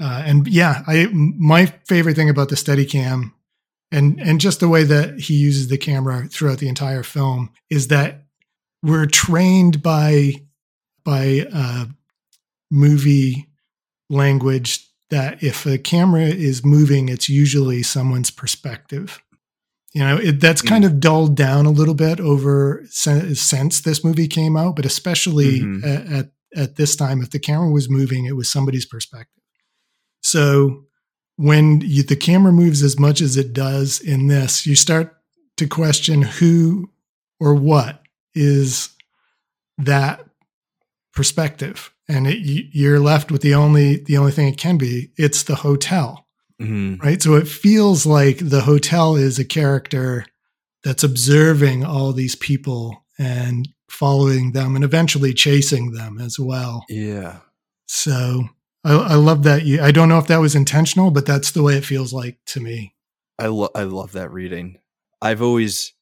uh, 0.00 0.22
and 0.24 0.46
yeah, 0.48 0.82
I 0.86 1.08
my 1.12 1.66
favorite 1.66 2.16
thing 2.16 2.30
about 2.30 2.48
the 2.48 2.56
Steadicam, 2.56 3.32
and 3.92 4.20
and 4.20 4.40
just 4.40 4.60
the 4.60 4.68
way 4.68 4.84
that 4.84 5.20
he 5.20 5.34
uses 5.34 5.68
the 5.68 5.78
camera 5.78 6.26
throughout 6.28 6.58
the 6.58 6.68
entire 6.68 7.02
film 7.02 7.50
is 7.68 7.88
that 7.88 8.24
we're 8.82 9.06
trained 9.06 9.82
by 9.82 10.34
by 11.04 11.46
uh, 11.52 11.84
movie 12.70 13.48
language 14.08 14.86
that 15.10 15.42
if 15.42 15.66
a 15.66 15.78
camera 15.78 16.22
is 16.22 16.64
moving, 16.64 17.08
it's 17.08 17.28
usually 17.28 17.82
someone's 17.82 18.30
perspective. 18.30 19.22
You 19.92 20.02
know, 20.02 20.16
it, 20.18 20.40
that's 20.40 20.62
kind 20.62 20.84
mm. 20.84 20.86
of 20.86 21.00
dulled 21.00 21.36
down 21.36 21.66
a 21.66 21.70
little 21.70 21.94
bit 21.94 22.20
over 22.20 22.84
since 22.88 23.80
this 23.80 24.04
movie 24.04 24.28
came 24.28 24.56
out, 24.56 24.76
but 24.76 24.86
especially 24.86 25.60
mm-hmm. 25.60 25.84
at, 25.84 26.12
at, 26.12 26.30
at 26.54 26.76
this 26.76 26.96
time, 26.96 27.22
if 27.22 27.30
the 27.30 27.38
camera 27.38 27.70
was 27.70 27.88
moving, 27.88 28.24
it 28.24 28.36
was 28.36 28.50
somebody's 28.50 28.86
perspective. 28.86 29.42
So 30.22 30.84
when 31.36 31.80
you, 31.80 32.02
the 32.02 32.16
camera 32.16 32.52
moves 32.52 32.82
as 32.82 32.98
much 32.98 33.20
as 33.20 33.36
it 33.36 33.52
does 33.52 34.00
in 34.00 34.26
this, 34.26 34.66
you 34.66 34.74
start 34.74 35.16
to 35.56 35.66
question 35.66 36.22
who 36.22 36.90
or 37.38 37.54
what 37.54 38.02
is 38.34 38.90
that 39.78 40.24
perspective 41.12 41.92
and 42.08 42.26
it, 42.26 42.38
you're 42.72 43.00
left 43.00 43.30
with 43.30 43.42
the 43.42 43.54
only 43.54 43.96
the 44.04 44.16
only 44.16 44.32
thing 44.32 44.48
it 44.48 44.58
can 44.58 44.78
be 44.78 45.10
it's 45.16 45.42
the 45.44 45.56
hotel 45.56 46.26
mm-hmm. 46.60 46.96
right 47.04 47.22
so 47.22 47.34
it 47.34 47.48
feels 47.48 48.06
like 48.06 48.38
the 48.38 48.62
hotel 48.62 49.16
is 49.16 49.38
a 49.38 49.44
character 49.44 50.24
that's 50.84 51.02
observing 51.02 51.84
all 51.84 52.12
these 52.12 52.34
people 52.36 53.04
and 53.18 53.68
following 53.90 54.52
them 54.52 54.74
and 54.74 54.84
eventually 54.84 55.34
chasing 55.34 55.92
them 55.92 56.20
as 56.20 56.38
well. 56.38 56.84
Yeah. 56.88 57.38
So 57.86 58.44
i, 58.82 58.94
I 58.94 59.14
love 59.14 59.42
that 59.42 59.66
you 59.66 59.82
i 59.82 59.90
don't 59.90 60.08
know 60.08 60.16
if 60.16 60.26
that 60.28 60.38
was 60.40 60.54
intentional 60.54 61.10
but 61.10 61.26
that's 61.26 61.50
the 61.50 61.62
way 61.62 61.74
it 61.74 61.84
feels 61.84 62.12
like 62.14 62.38
to 62.46 62.60
me. 62.60 62.94
I, 63.38 63.48
lo- 63.48 63.68
I 63.74 63.82
love 63.82 64.12
that 64.12 64.32
reading. 64.32 64.78
I've 65.20 65.42
always 65.42 65.92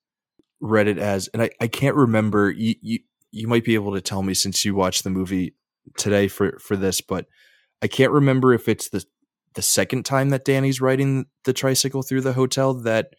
read 0.61 0.87
it 0.87 0.99
as 0.99 1.29
and 1.29 1.43
i, 1.43 1.51
I 1.61 1.67
can't 1.67 1.97
remember 1.97 2.51
you, 2.51 2.77
you 2.81 2.99
you 3.31 3.47
might 3.49 3.65
be 3.65 3.75
able 3.75 3.95
to 3.95 4.01
tell 4.01 4.23
me 4.23 4.35
since 4.35 4.65
you 4.65 4.75
watched 4.75 5.05
the 5.05 5.11
movie 5.11 5.55
today 5.97 6.29
for 6.29 6.59
for 6.59 6.77
this, 6.77 7.01
but 7.01 7.27
I 7.83 7.87
can't 7.87 8.13
remember 8.13 8.53
if 8.55 8.69
it's 8.69 8.89
the 8.89 9.05
the 9.55 9.63
second 9.63 10.05
time 10.05 10.31
that 10.31 10.45
Danny's 10.45 10.81
riding 10.81 11.27
the 11.45 11.53
tricycle 11.53 12.03
through 12.03 12.23
the 12.23 12.33
hotel 12.33 12.75
that 12.75 13.15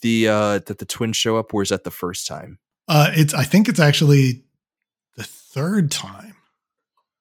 the 0.00 0.28
uh 0.28 0.58
that 0.66 0.78
the 0.78 0.86
twins 0.86 1.16
show 1.16 1.36
up, 1.36 1.54
or 1.54 1.62
is 1.62 1.68
that 1.70 1.84
the 1.84 1.90
first 1.90 2.26
time? 2.26 2.58
Uh 2.88 3.10
it's 3.12 3.34
I 3.34 3.44
think 3.44 3.68
it's 3.68 3.80
actually 3.80 4.44
the 5.16 5.24
third 5.24 5.90
time, 5.90 6.34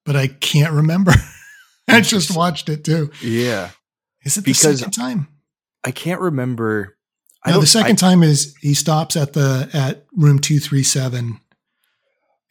but 0.06 0.16
I 0.16 0.28
can't 0.28 0.74
remember. 0.74 1.14
I 1.88 2.02
just 2.02 2.36
watched 2.36 2.70
it 2.70 2.84
too. 2.84 3.12
Yeah. 3.22 3.72
Is 4.24 4.38
it 4.38 4.42
the 4.42 4.52
because 4.52 4.80
second 4.80 4.92
time? 4.92 5.28
I 5.84 5.92
can't 5.92 6.22
remember. 6.22 6.98
No, 7.46 7.60
the 7.60 7.68
second 7.68 7.94
I, 8.04 8.08
time 8.08 8.24
is 8.24 8.56
he 8.62 8.74
stops 8.76 9.18
at 9.18 9.34
the 9.34 9.70
at 9.74 10.06
room 10.16 10.40
two 10.40 10.60
three 10.60 10.84
seven 10.84 11.40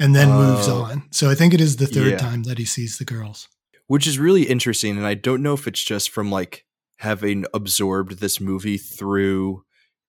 and 0.00 0.14
then 0.14 0.30
moves 0.30 0.66
oh. 0.66 0.82
on. 0.82 1.04
So 1.10 1.30
I 1.30 1.34
think 1.34 1.54
it 1.54 1.60
is 1.60 1.76
the 1.76 1.86
third 1.86 2.12
yeah. 2.12 2.16
time 2.16 2.42
that 2.44 2.58
he 2.58 2.64
sees 2.64 2.98
the 2.98 3.04
girls. 3.04 3.46
Which 3.86 4.06
is 4.06 4.18
really 4.18 4.44
interesting. 4.44 4.96
And 4.96 5.06
I 5.06 5.14
don't 5.14 5.42
know 5.42 5.52
if 5.52 5.66
it's 5.66 5.82
just 5.82 6.10
from 6.10 6.30
like 6.30 6.64
having 6.98 7.44
absorbed 7.54 8.18
this 8.18 8.40
movie 8.40 8.78
through 8.78 9.62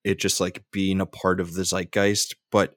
it 0.04 0.20
just 0.20 0.40
like 0.40 0.64
being 0.72 1.00
a 1.00 1.06
part 1.06 1.40
of 1.40 1.54
the 1.54 1.64
zeitgeist, 1.64 2.36
but 2.52 2.76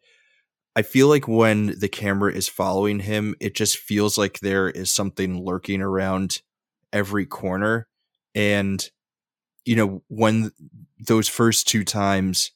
I 0.77 0.83
feel 0.83 1.09
like 1.09 1.29
when 1.29 1.79
the 1.79 1.89
camera 1.89 2.33
is 2.33 2.49
following 2.49 3.01
him, 3.01 3.35
it 3.41 3.55
just 3.55 3.79
feels 3.79 4.19
like 4.19 4.41
there 4.41 4.69
is 4.69 4.91
something 4.91 5.45
lurking 5.45 5.81
around 5.81 6.43
every 6.93 7.27
corner. 7.27 7.87
And, 8.35 8.89
you 9.65 9.77
know, 9.77 10.03
when 10.09 10.51
those 10.99 11.29
first 11.29 11.69
two 11.69 11.85
times, 11.85 12.51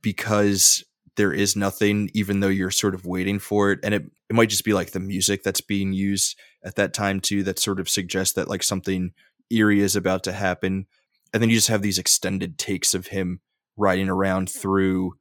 because 0.00 0.84
there 1.16 1.32
is 1.32 1.56
nothing, 1.56 2.08
even 2.14 2.40
though 2.40 2.48
you're 2.48 2.70
sort 2.70 2.94
of 2.94 3.04
waiting 3.04 3.38
for 3.38 3.72
it. 3.72 3.80
And 3.82 3.94
it, 3.94 4.04
it 4.28 4.36
might 4.36 4.48
just 4.48 4.64
be 4.64 4.72
like 4.72 4.92
the 4.92 5.00
music 5.00 5.42
that's 5.42 5.60
being 5.60 5.92
used 5.92 6.38
at 6.64 6.76
that 6.76 6.94
time 6.94 7.20
too, 7.20 7.42
that 7.42 7.58
sort 7.58 7.80
of 7.80 7.88
suggests 7.88 8.34
that 8.34 8.48
like 8.48 8.62
something 8.62 9.12
eerie 9.50 9.80
is 9.80 9.96
about 9.96 10.22
to 10.24 10.32
happen. 10.32 10.86
And 11.32 11.42
then 11.42 11.50
you 11.50 11.56
just 11.56 11.68
have 11.68 11.82
these 11.82 11.98
extended 11.98 12.58
takes 12.58 12.94
of 12.94 13.08
him 13.08 13.40
riding 13.76 14.08
around 14.08 14.48
through 14.48 15.14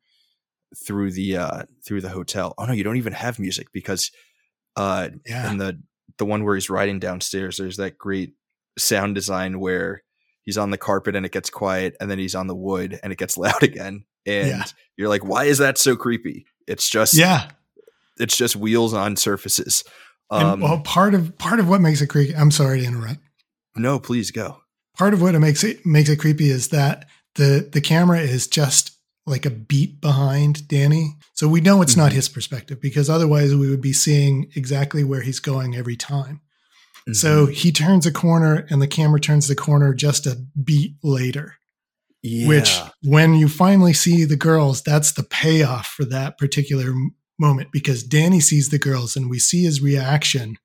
through 0.86 1.11
the 1.11 1.38
uh 1.38 1.63
through 1.86 2.01
the 2.01 2.09
hotel. 2.09 2.53
Oh 2.57 2.65
no, 2.65 2.74
you 2.74 2.84
don't 2.84 2.97
even 2.97 3.13
have 3.13 3.39
music 3.39 3.67
because 3.72 4.11
uh 4.76 5.09
yeah. 5.26 5.51
in 5.51 5.57
the 5.57 5.82
the 6.17 6.26
one 6.26 6.43
where 6.43 6.55
he's 6.55 6.70
riding 6.70 6.99
downstairs, 6.99 7.57
there's 7.57 7.78
that 7.78 7.97
great 7.97 8.34
sound 8.78 9.15
design 9.15 9.59
where 9.59 10.03
he's 10.43 10.57
on 10.57 10.72
the 10.72 10.78
carpet 10.78 11.15
and 11.15 11.26
it 11.26 11.32
gets 11.32 11.49
quiet 11.49 11.95
and 11.99 12.09
then 12.09 12.17
he's 12.17 12.36
on 12.36 12.47
the 12.47 12.55
wood 12.55 12.99
and 13.03 13.13
it 13.13 13.20
gets 13.20 13.38
loud 13.38 13.61
again 13.63 14.03
and 14.26 14.47
yeah. 14.47 14.63
you're 14.97 15.09
like 15.09 15.24
why 15.24 15.45
is 15.45 15.59
that 15.59 15.78
so 15.78 15.95
creepy 15.95 16.45
it's 16.67 16.89
just 16.89 17.13
yeah 17.13 17.49
it's 18.17 18.36
just 18.36 18.55
wheels 18.55 18.93
on 18.93 19.15
surfaces 19.15 19.84
um, 20.32 20.53
and, 20.53 20.61
well 20.61 20.80
part 20.82 21.13
of 21.13 21.38
part 21.38 21.59
of 21.59 21.70
what 21.70 21.82
makes 21.82 22.01
it 22.01 22.07
creepy 22.07 22.36
i'm 22.36 22.51
sorry 22.51 22.82
to 22.82 22.86
interrupt 22.86 23.20
no 23.76 23.99
please 23.99 24.32
go 24.32 24.57
part 24.97 25.13
of 25.13 25.22
what 25.22 25.36
it 25.36 25.39
makes 25.39 25.63
it 25.63 25.86
makes 25.86 26.09
it 26.09 26.17
creepy 26.17 26.49
is 26.49 26.70
that 26.70 27.05
the 27.36 27.70
the 27.72 27.82
camera 27.82 28.20
is 28.20 28.47
just 28.47 28.97
like 29.30 29.46
a 29.46 29.52
beat 29.52 30.02
behind 30.02 30.68
Danny. 30.68 31.16
So 31.34 31.48
we 31.48 31.62
know 31.62 31.82
it's 31.82 31.94
mm-hmm. 31.94 32.02
not 32.02 32.14
his 32.14 32.28
perspective 32.28 32.82
because 32.82 33.10
otherwise 33.10 33.56
we 33.56 33.70
would 33.70 33.82
be 33.82 33.94
seeing 33.94 34.52
exactly 34.56 35.04
where 35.04 35.22
he's 35.22 35.40
going 35.40 35.76
every 35.76 35.96
time. 35.96 36.42
Mm-hmm. 37.02 37.14
So 37.14 37.46
he 37.46 37.72
turns 37.72 38.06
a 38.06 38.12
corner 38.12 38.66
and 38.70 38.82
the 38.82 38.88
camera 38.88 39.20
turns 39.20 39.48
the 39.48 39.56
corner 39.56 39.94
just 39.94 40.26
a 40.26 40.38
beat 40.62 40.96
later. 41.04 41.56
Yeah. 42.22 42.48
Which, 42.50 42.78
when 43.02 43.36
you 43.36 43.48
finally 43.48 43.94
see 43.94 44.26
the 44.26 44.36
girls, 44.36 44.82
that's 44.82 45.14
the 45.14 45.24
payoff 45.24 45.88
for 45.88 46.04
that 46.06 46.38
particular 46.38 46.94
moment 47.40 47.72
because 47.72 48.04
Danny 48.04 48.42
sees 48.42 48.70
the 48.70 48.80
girls 48.80 49.16
and 49.16 49.30
we 49.30 49.40
see 49.40 49.64
his 49.64 49.82
reaction. 49.82 50.58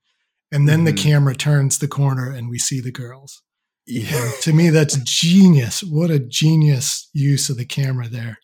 And 0.51 0.69
then 0.69 0.79
mm-hmm. 0.79 0.87
the 0.87 1.03
camera 1.03 1.35
turns 1.35 1.79
the 1.79 1.89
corner 1.89 2.31
and 2.31 2.49
we 2.49 2.59
see 2.59 2.81
the 2.81 2.91
girls. 2.91 3.43
Yeah. 3.87 4.31
To 4.43 4.53
me, 4.53 4.71
that's 4.71 4.97
genius. 5.05 5.83
What 5.83 6.11
a 6.11 6.19
genius 6.19 7.09
use 7.12 7.49
of 7.51 7.57
the 7.57 7.67
camera 7.67 8.09
there. 8.09 8.39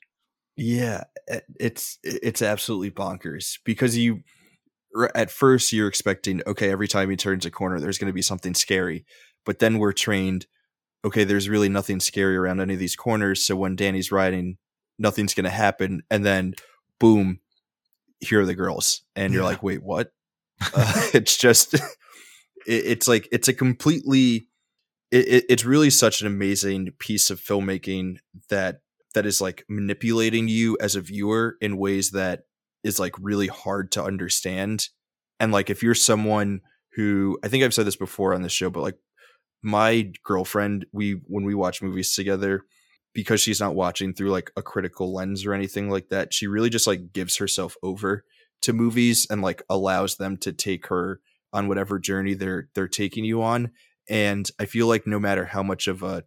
Yeah, 0.62 1.04
it's 1.58 1.98
it's 2.04 2.42
absolutely 2.42 2.90
bonkers 2.90 3.58
because 3.64 3.96
you 3.96 4.20
at 5.14 5.30
first 5.30 5.72
you're 5.72 5.88
expecting 5.88 6.42
okay 6.46 6.70
every 6.70 6.86
time 6.86 7.08
he 7.08 7.16
turns 7.16 7.46
a 7.46 7.50
corner 7.50 7.80
there's 7.80 7.96
going 7.96 8.10
to 8.10 8.14
be 8.14 8.20
something 8.20 8.52
scary, 8.52 9.06
but 9.46 9.58
then 9.58 9.78
we're 9.78 9.94
trained 9.94 10.46
okay 11.02 11.24
there's 11.24 11.48
really 11.48 11.70
nothing 11.70 11.98
scary 11.98 12.36
around 12.36 12.60
any 12.60 12.74
of 12.74 12.78
these 12.78 12.94
corners 12.94 13.46
so 13.46 13.56
when 13.56 13.74
Danny's 13.74 14.12
riding 14.12 14.58
nothing's 14.98 15.32
going 15.32 15.44
to 15.44 15.50
happen 15.50 16.02
and 16.10 16.26
then 16.26 16.52
boom 16.98 17.40
here 18.18 18.42
are 18.42 18.46
the 18.46 18.54
girls 18.54 19.00
and 19.16 19.32
you're 19.32 19.44
like 19.44 19.62
wait 19.62 19.82
what? 19.82 20.12
Uh, 20.74 21.06
it's 21.14 21.38
just 21.38 21.72
it, 21.72 21.82
it's 22.66 23.08
like 23.08 23.26
it's 23.32 23.48
a 23.48 23.54
completely 23.54 24.46
it, 25.10 25.46
it's 25.48 25.64
really 25.64 25.88
such 25.88 26.20
an 26.20 26.26
amazing 26.26 26.90
piece 26.98 27.30
of 27.30 27.40
filmmaking 27.40 28.18
that 28.50 28.82
that 29.14 29.26
is 29.26 29.40
like 29.40 29.64
manipulating 29.68 30.48
you 30.48 30.76
as 30.80 30.94
a 30.94 31.00
viewer 31.00 31.56
in 31.60 31.76
ways 31.76 32.10
that 32.12 32.42
is 32.84 32.98
like 32.98 33.14
really 33.20 33.48
hard 33.48 33.92
to 33.92 34.02
understand. 34.02 34.88
And 35.38 35.52
like 35.52 35.70
if 35.70 35.82
you're 35.82 35.94
someone 35.94 36.60
who 36.94 37.38
I 37.42 37.48
think 37.48 37.64
I've 37.64 37.74
said 37.74 37.86
this 37.86 37.96
before 37.96 38.34
on 38.34 38.42
the 38.42 38.48
show, 38.48 38.70
but 38.70 38.82
like 38.82 38.98
my 39.62 40.12
girlfriend, 40.24 40.86
we 40.92 41.20
when 41.26 41.44
we 41.44 41.54
watch 41.54 41.82
movies 41.82 42.14
together, 42.14 42.64
because 43.12 43.40
she's 43.40 43.60
not 43.60 43.74
watching 43.74 44.12
through 44.14 44.30
like 44.30 44.50
a 44.56 44.62
critical 44.62 45.12
lens 45.12 45.44
or 45.44 45.52
anything 45.52 45.90
like 45.90 46.08
that, 46.08 46.32
she 46.32 46.46
really 46.46 46.70
just 46.70 46.86
like 46.86 47.12
gives 47.12 47.36
herself 47.36 47.76
over 47.82 48.24
to 48.62 48.72
movies 48.72 49.26
and 49.30 49.42
like 49.42 49.62
allows 49.68 50.16
them 50.16 50.36
to 50.38 50.52
take 50.52 50.86
her 50.88 51.20
on 51.52 51.68
whatever 51.68 51.98
journey 51.98 52.34
they're 52.34 52.68
they're 52.74 52.88
taking 52.88 53.24
you 53.24 53.42
on. 53.42 53.70
And 54.08 54.48
I 54.58 54.66
feel 54.66 54.86
like 54.86 55.06
no 55.06 55.18
matter 55.18 55.44
how 55.44 55.62
much 55.62 55.86
of 55.86 56.02
a 56.02 56.24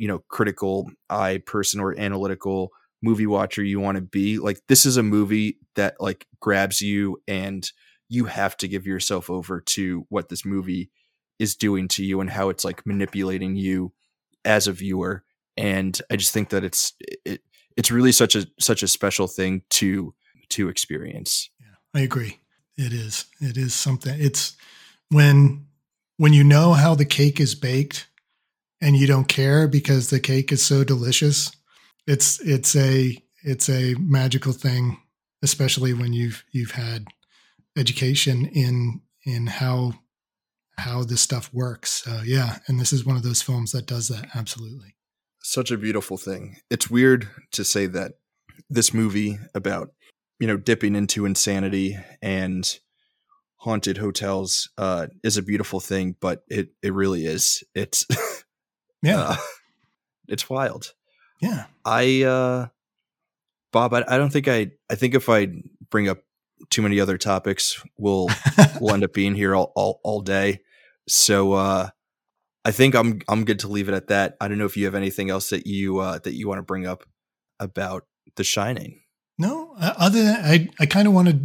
you 0.00 0.08
know 0.08 0.20
critical 0.28 0.90
eye 1.10 1.42
person 1.44 1.78
or 1.78 1.96
analytical 1.98 2.70
movie 3.02 3.26
watcher 3.26 3.62
you 3.62 3.78
want 3.78 3.96
to 3.96 4.00
be 4.00 4.38
like 4.38 4.58
this 4.66 4.86
is 4.86 4.96
a 4.96 5.02
movie 5.02 5.58
that 5.76 5.94
like 6.00 6.26
grabs 6.40 6.80
you 6.80 7.20
and 7.28 7.70
you 8.08 8.24
have 8.24 8.56
to 8.56 8.66
give 8.66 8.86
yourself 8.86 9.28
over 9.28 9.60
to 9.60 10.06
what 10.08 10.30
this 10.30 10.44
movie 10.44 10.90
is 11.38 11.54
doing 11.54 11.86
to 11.86 12.02
you 12.02 12.20
and 12.20 12.30
how 12.30 12.48
it's 12.48 12.64
like 12.64 12.84
manipulating 12.86 13.56
you 13.56 13.92
as 14.44 14.66
a 14.66 14.72
viewer. 14.72 15.22
And 15.56 16.00
i 16.10 16.16
just 16.16 16.32
think 16.32 16.48
that 16.48 16.64
it's 16.64 16.94
it, 17.26 17.42
it's 17.76 17.90
really 17.90 18.12
such 18.12 18.34
a 18.34 18.46
such 18.58 18.82
a 18.82 18.88
special 18.88 19.26
thing 19.26 19.62
to 19.70 20.14
to 20.50 20.70
experience. 20.70 21.50
Yeah 21.60 22.00
i 22.00 22.02
agree. 22.02 22.38
It 22.76 22.94
is 22.94 23.26
it 23.40 23.58
is 23.58 23.74
something 23.74 24.18
it's 24.18 24.56
when 25.10 25.66
when 26.16 26.32
you 26.32 26.42
know 26.42 26.72
how 26.72 26.94
the 26.94 27.04
cake 27.04 27.38
is 27.38 27.54
baked 27.54 28.06
and 28.80 28.96
you 28.96 29.06
don't 29.06 29.28
care 29.28 29.68
because 29.68 30.10
the 30.10 30.20
cake 30.20 30.52
is 30.52 30.64
so 30.64 30.84
delicious. 30.84 31.50
It's 32.06 32.40
it's 32.40 32.74
a 32.76 33.22
it's 33.42 33.68
a 33.68 33.94
magical 33.98 34.52
thing, 34.52 34.98
especially 35.42 35.92
when 35.92 36.12
you've 36.12 36.44
you've 36.50 36.72
had 36.72 37.06
education 37.76 38.46
in 38.46 39.00
in 39.24 39.46
how 39.46 39.94
how 40.78 41.04
this 41.04 41.20
stuff 41.20 41.52
works. 41.52 42.04
So 42.04 42.22
yeah, 42.24 42.58
and 42.66 42.80
this 42.80 42.92
is 42.92 43.04
one 43.04 43.16
of 43.16 43.22
those 43.22 43.42
films 43.42 43.72
that 43.72 43.86
does 43.86 44.08
that 44.08 44.28
absolutely. 44.34 44.96
Such 45.42 45.70
a 45.70 45.78
beautiful 45.78 46.16
thing. 46.16 46.56
It's 46.70 46.90
weird 46.90 47.28
to 47.52 47.64
say 47.64 47.86
that 47.86 48.12
this 48.68 48.92
movie 48.92 49.38
about 49.54 49.92
you 50.38 50.46
know 50.46 50.56
dipping 50.56 50.94
into 50.96 51.26
insanity 51.26 51.98
and 52.22 52.78
haunted 53.56 53.98
hotels 53.98 54.70
uh, 54.78 55.08
is 55.22 55.36
a 55.36 55.42
beautiful 55.42 55.80
thing, 55.80 56.16
but 56.20 56.44
it 56.48 56.70
it 56.82 56.94
really 56.94 57.26
is. 57.26 57.62
It's 57.74 58.06
Yeah. 59.02 59.20
Uh, 59.20 59.36
it's 60.28 60.48
wild. 60.50 60.92
Yeah. 61.40 61.66
I 61.84 62.22
uh 62.22 62.68
Bob, 63.72 63.94
I, 63.94 64.04
I 64.06 64.18
don't 64.18 64.32
think 64.32 64.48
I 64.48 64.70
I 64.90 64.94
think 64.94 65.14
if 65.14 65.28
I 65.28 65.48
bring 65.90 66.08
up 66.08 66.18
too 66.68 66.82
many 66.82 67.00
other 67.00 67.16
topics, 67.16 67.82
we'll 67.96 68.28
we'll 68.80 68.94
end 68.94 69.04
up 69.04 69.12
being 69.12 69.34
here 69.34 69.54
all, 69.54 69.72
all, 69.74 70.00
all 70.04 70.20
day. 70.20 70.60
So 71.08 71.54
uh 71.54 71.88
I 72.64 72.72
think 72.72 72.94
I'm 72.94 73.20
I'm 73.28 73.44
good 73.44 73.60
to 73.60 73.68
leave 73.68 73.88
it 73.88 73.94
at 73.94 74.08
that. 74.08 74.36
I 74.40 74.48
don't 74.48 74.58
know 74.58 74.66
if 74.66 74.76
you 74.76 74.84
have 74.84 74.94
anything 74.94 75.30
else 75.30 75.50
that 75.50 75.66
you 75.66 75.98
uh 75.98 76.18
that 76.18 76.34
you 76.34 76.46
want 76.48 76.58
to 76.58 76.62
bring 76.62 76.86
up 76.86 77.04
about 77.58 78.06
The 78.36 78.44
Shining. 78.44 79.00
No, 79.38 79.74
uh, 79.80 79.94
other 79.96 80.22
than 80.22 80.44
I 80.44 80.68
I 80.78 80.84
kind 80.86 81.08
of 81.08 81.14
want 81.14 81.28
to 81.28 81.40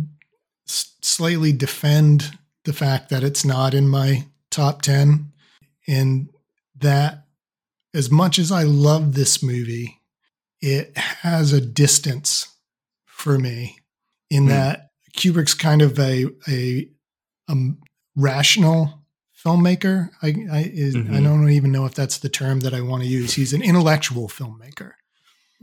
s- 0.68 0.96
slightly 1.02 1.54
defend 1.54 2.38
the 2.66 2.74
fact 2.74 3.10
that 3.10 3.24
it's 3.24 3.46
not 3.46 3.74
in 3.74 3.88
my 3.88 4.26
top 4.50 4.82
10 4.82 5.32
and 5.88 6.30
that 6.80 7.25
as 7.96 8.12
much 8.12 8.38
as 8.38 8.52
I 8.52 8.64
love 8.64 9.16
this 9.16 9.42
movie, 9.42 10.02
it 10.62 10.96
has 10.98 11.54
a 11.54 11.62
distance 11.62 12.48
for 13.06 13.40
me 13.40 13.78
in 14.30 14.46
mm. 14.46 14.50
that 14.50 14.90
Kubrick's 15.18 15.54
kind 15.54 15.82
of 15.82 15.98
a 15.98 16.26
a, 16.48 16.90
a 17.50 17.56
rational 18.16 19.06
filmmaker. 19.44 20.10
I 20.22 20.28
I, 20.52 20.72
is, 20.74 20.96
mm-hmm. 20.96 21.14
I 21.16 21.22
don't 21.22 21.50
even 21.50 21.72
know 21.72 21.86
if 21.86 21.96
that's 21.96 22.18
the 22.18 22.30
term 22.30 22.60
that 22.62 22.74
I 22.74 22.82
want 22.82 23.04
to 23.04 23.10
use. 23.10 23.34
He's 23.34 23.54
an 23.54 23.64
intellectual 23.64 24.28
filmmaker. 24.28 24.92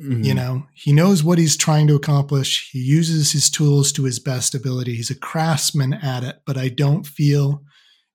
Mm-hmm. 0.01 0.23
You 0.23 0.35
know, 0.35 0.67
he 0.73 0.93
knows 0.93 1.23
what 1.23 1.39
he's 1.39 1.57
trying 1.57 1.87
to 1.89 1.95
accomplish. 1.95 2.71
He 2.71 2.79
uses 2.79 3.33
his 3.33 3.51
tools 3.51 3.93
to 3.93 4.05
his 4.05 4.19
best 4.19 4.55
ability. 4.55 4.97
He's 4.97 5.11
a 5.11 5.19
craftsman 5.19 5.93
at 5.93 6.25
it, 6.25 6.41
but 6.47 6.57
I 6.57 6.69
don't 6.69 7.07
feel 7.07 7.63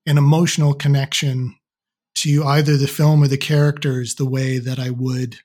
an 0.08 0.18
emotional 0.18 0.74
connection 0.74 1.56
to 2.18 2.44
either 2.44 2.78
the 2.78 2.88
film 2.88 3.24
or 3.24 3.28
the 3.28 3.38
characters 3.38 4.16
the 4.16 4.30
way 4.30 4.58
that 4.58 4.80
I 4.80 4.90
would, 4.90 5.38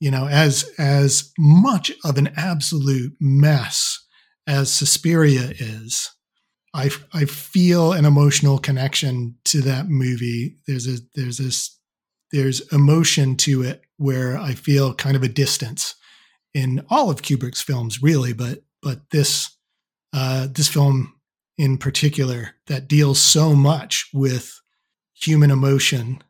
you 0.00 0.10
know, 0.10 0.26
as 0.28 0.70
as 0.78 1.32
much 1.38 1.92
of 2.04 2.16
an 2.18 2.30
absolute 2.36 3.14
mess 3.20 4.04
as 4.46 4.72
Suspiria 4.72 5.52
is. 5.58 6.10
I 6.72 6.90
I 7.12 7.24
feel 7.24 7.92
an 7.92 8.04
emotional 8.04 8.58
connection 8.58 9.36
to 9.46 9.60
that 9.62 9.88
movie. 9.88 10.56
There's 10.66 10.86
a 10.86 10.98
there's 11.14 11.38
this 11.38 11.78
there's 12.32 12.60
emotion 12.72 13.36
to 13.36 13.62
it 13.62 13.82
where 13.96 14.36
I 14.36 14.54
feel 14.54 14.94
kind 14.94 15.16
of 15.16 15.22
a 15.22 15.28
distance 15.28 15.94
in 16.52 16.84
all 16.88 17.10
of 17.10 17.22
Kubrick's 17.22 17.62
films, 17.62 18.02
really, 18.02 18.32
but 18.32 18.64
but 18.82 19.10
this 19.10 19.56
uh, 20.12 20.48
this 20.50 20.68
film 20.68 21.14
in 21.58 21.78
particular 21.78 22.50
that 22.66 22.88
deals 22.88 23.20
so 23.20 23.54
much 23.54 24.08
with 24.12 24.60
human 25.14 25.50
emotion, 25.50 26.22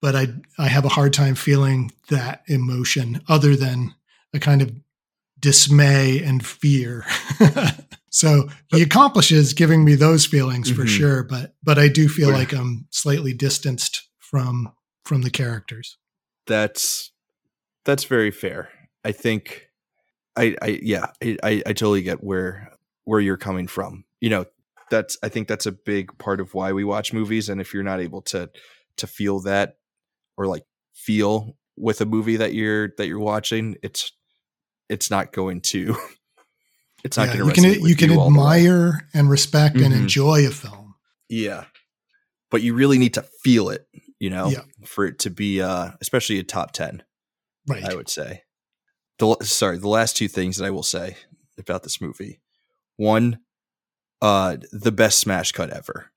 but 0.00 0.16
I 0.16 0.28
I 0.58 0.68
have 0.68 0.84
a 0.84 0.90
hard 0.90 1.12
time 1.12 1.34
feeling 1.34 1.92
that 2.08 2.42
emotion 2.46 3.22
other 3.28 3.54
than 3.54 3.94
a 4.34 4.38
kind 4.38 4.62
of 4.62 4.72
dismay 5.38 6.22
and 6.22 6.44
fear. 6.44 7.04
so 8.10 8.48
he 8.68 8.82
accomplishes 8.82 9.54
giving 9.54 9.84
me 9.84 9.94
those 9.94 10.26
feelings 10.26 10.70
mm-hmm. 10.70 10.80
for 10.80 10.86
sure, 10.86 11.22
but 11.22 11.54
but 11.62 11.78
I 11.78 11.88
do 11.88 12.08
feel 12.08 12.30
like 12.30 12.52
I'm 12.52 12.86
slightly 12.90 13.32
distanced 13.32 14.08
from 14.18 14.72
from 15.04 15.22
the 15.22 15.30
characters. 15.30 15.96
That's 16.46 17.10
that's 17.84 18.04
very 18.04 18.30
fair. 18.30 18.70
I 19.04 19.12
think 19.12 19.68
I 20.36 20.56
I 20.62 20.80
yeah, 20.82 21.06
I 21.22 21.36
I, 21.42 21.50
I 21.66 21.72
totally 21.72 22.02
get 22.02 22.22
where 22.22 22.72
where 23.04 23.20
you're 23.20 23.36
coming 23.36 23.66
from. 23.66 24.04
You 24.20 24.30
know, 24.30 24.44
that's 24.90 25.16
I 25.22 25.28
think 25.28 25.48
that's 25.48 25.66
a 25.66 25.72
big 25.72 26.16
part 26.18 26.40
of 26.40 26.54
why 26.54 26.72
we 26.72 26.84
watch 26.84 27.12
movies 27.12 27.48
and 27.48 27.60
if 27.60 27.72
you're 27.72 27.82
not 27.82 28.00
able 28.00 28.22
to 28.22 28.50
to 28.98 29.06
feel 29.06 29.40
that 29.40 29.76
or 30.36 30.46
like 30.46 30.64
feel 30.94 31.56
with 31.76 32.00
a 32.00 32.06
movie 32.06 32.36
that 32.36 32.52
you're 32.52 32.90
that 32.98 33.06
you're 33.06 33.18
watching 33.18 33.76
it's 33.82 34.12
it's 34.88 35.10
not 35.10 35.32
going 35.32 35.60
to 35.60 35.96
it's 37.04 37.16
not 37.16 37.28
yeah, 37.28 37.38
going 37.38 37.54
to 37.54 37.62
you 37.62 37.72
can 37.72 37.86
you 37.88 37.96
can 37.96 38.12
admire 38.12 39.08
and 39.14 39.30
respect 39.30 39.76
mm-hmm. 39.76 39.86
and 39.86 39.94
enjoy 39.94 40.46
a 40.46 40.50
film. 40.50 40.94
Yeah. 41.28 41.64
But 42.50 42.62
you 42.62 42.74
really 42.74 42.98
need 42.98 43.14
to 43.14 43.22
feel 43.42 43.70
it 43.70 43.86
you 44.18 44.28
know 44.28 44.48
yeah. 44.48 44.62
for 44.84 45.06
it 45.06 45.20
to 45.20 45.30
be 45.30 45.62
uh 45.62 45.92
especially 46.02 46.38
a 46.38 46.42
top 46.42 46.72
10 46.72 47.02
right. 47.68 47.84
I 47.84 47.94
would 47.94 48.10
say. 48.10 48.42
The 49.18 49.36
sorry 49.42 49.78
the 49.78 49.88
last 49.88 50.16
two 50.16 50.28
things 50.28 50.56
that 50.56 50.64
i 50.64 50.70
will 50.70 50.82
say 50.82 51.16
about 51.58 51.82
this 51.82 52.00
movie. 52.00 52.40
One 52.96 53.38
uh 54.22 54.56
the 54.72 54.92
best 54.92 55.18
smash 55.18 55.52
cut 55.52 55.70
ever 55.70 56.10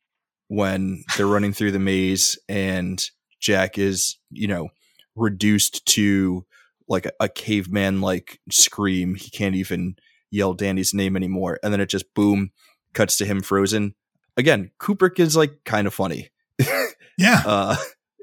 when 0.47 1.03
they're 1.17 1.27
running 1.27 1.53
through 1.53 1.71
the 1.71 1.79
maze 1.79 2.37
and 2.47 3.09
Jack 3.39 3.77
is, 3.77 4.17
you 4.29 4.47
know, 4.47 4.69
reduced 5.15 5.85
to 5.85 6.45
like 6.87 7.05
a, 7.05 7.11
a 7.21 7.29
caveman 7.29 8.01
like 8.01 8.39
scream. 8.49 9.15
He 9.15 9.29
can't 9.29 9.55
even 9.55 9.95
yell 10.31 10.53
Danny's 10.53 10.93
name 10.93 11.15
anymore. 11.15 11.59
And 11.63 11.73
then 11.73 11.81
it 11.81 11.89
just 11.89 12.13
boom 12.13 12.51
cuts 12.93 13.17
to 13.17 13.25
him 13.25 13.41
frozen. 13.41 13.95
Again, 14.37 14.71
Kubrick 14.79 15.19
is 15.19 15.35
like 15.35 15.63
kind 15.65 15.87
of 15.87 15.93
funny. 15.93 16.29
Yeah. 17.15 17.43
uh, 17.45 17.75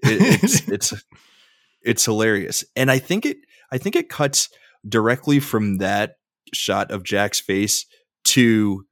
it, 0.03 0.43
it's 0.43 0.69
it's 0.69 1.05
it's 1.83 2.05
hilarious, 2.05 2.65
and 2.75 2.91
I 2.91 2.99
think 2.99 3.25
it 3.25 3.37
I 3.71 3.79
think 3.79 3.95
it 3.95 4.09
cuts 4.09 4.49
directly 4.89 5.39
from 5.39 5.79
that 5.79 6.17
shot 6.53 6.91
of 6.91 7.05
Jack's 7.05 7.39
face 7.39 7.87
to 8.25 8.85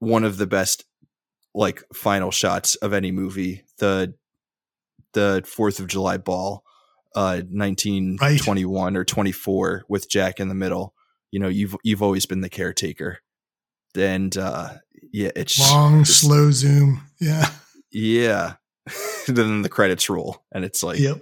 one 0.00 0.24
of 0.24 0.36
the 0.36 0.46
best 0.46 0.84
like 1.54 1.82
final 1.94 2.30
shots 2.30 2.74
of 2.76 2.92
any 2.92 3.10
movie 3.10 3.64
the 3.78 4.14
the 5.12 5.42
Fourth 5.46 5.80
of 5.80 5.88
July 5.88 6.16
ball, 6.16 6.64
uh, 7.14 7.42
nineteen 7.48 8.18
twenty 8.38 8.64
one 8.64 8.96
or 8.96 9.04
twenty 9.04 9.32
four 9.32 9.84
with 9.88 10.10
Jack 10.10 10.40
in 10.40 10.48
the 10.48 10.54
middle. 10.54 10.94
You 11.30 11.40
know, 11.40 11.48
you've 11.48 11.76
you've 11.82 12.02
always 12.02 12.26
been 12.26 12.40
the 12.40 12.48
caretaker, 12.48 13.18
and 13.96 14.36
uh, 14.36 14.74
yeah, 15.12 15.30
it's 15.36 15.58
long 15.70 16.04
just, 16.04 16.20
slow 16.20 16.50
zoom. 16.50 17.02
Yeah, 17.20 17.50
yeah. 17.90 18.54
then 19.26 19.62
the 19.62 19.68
credits 19.68 20.08
roll, 20.08 20.42
and 20.52 20.64
it's 20.64 20.82
like, 20.82 20.98
yep. 20.98 21.20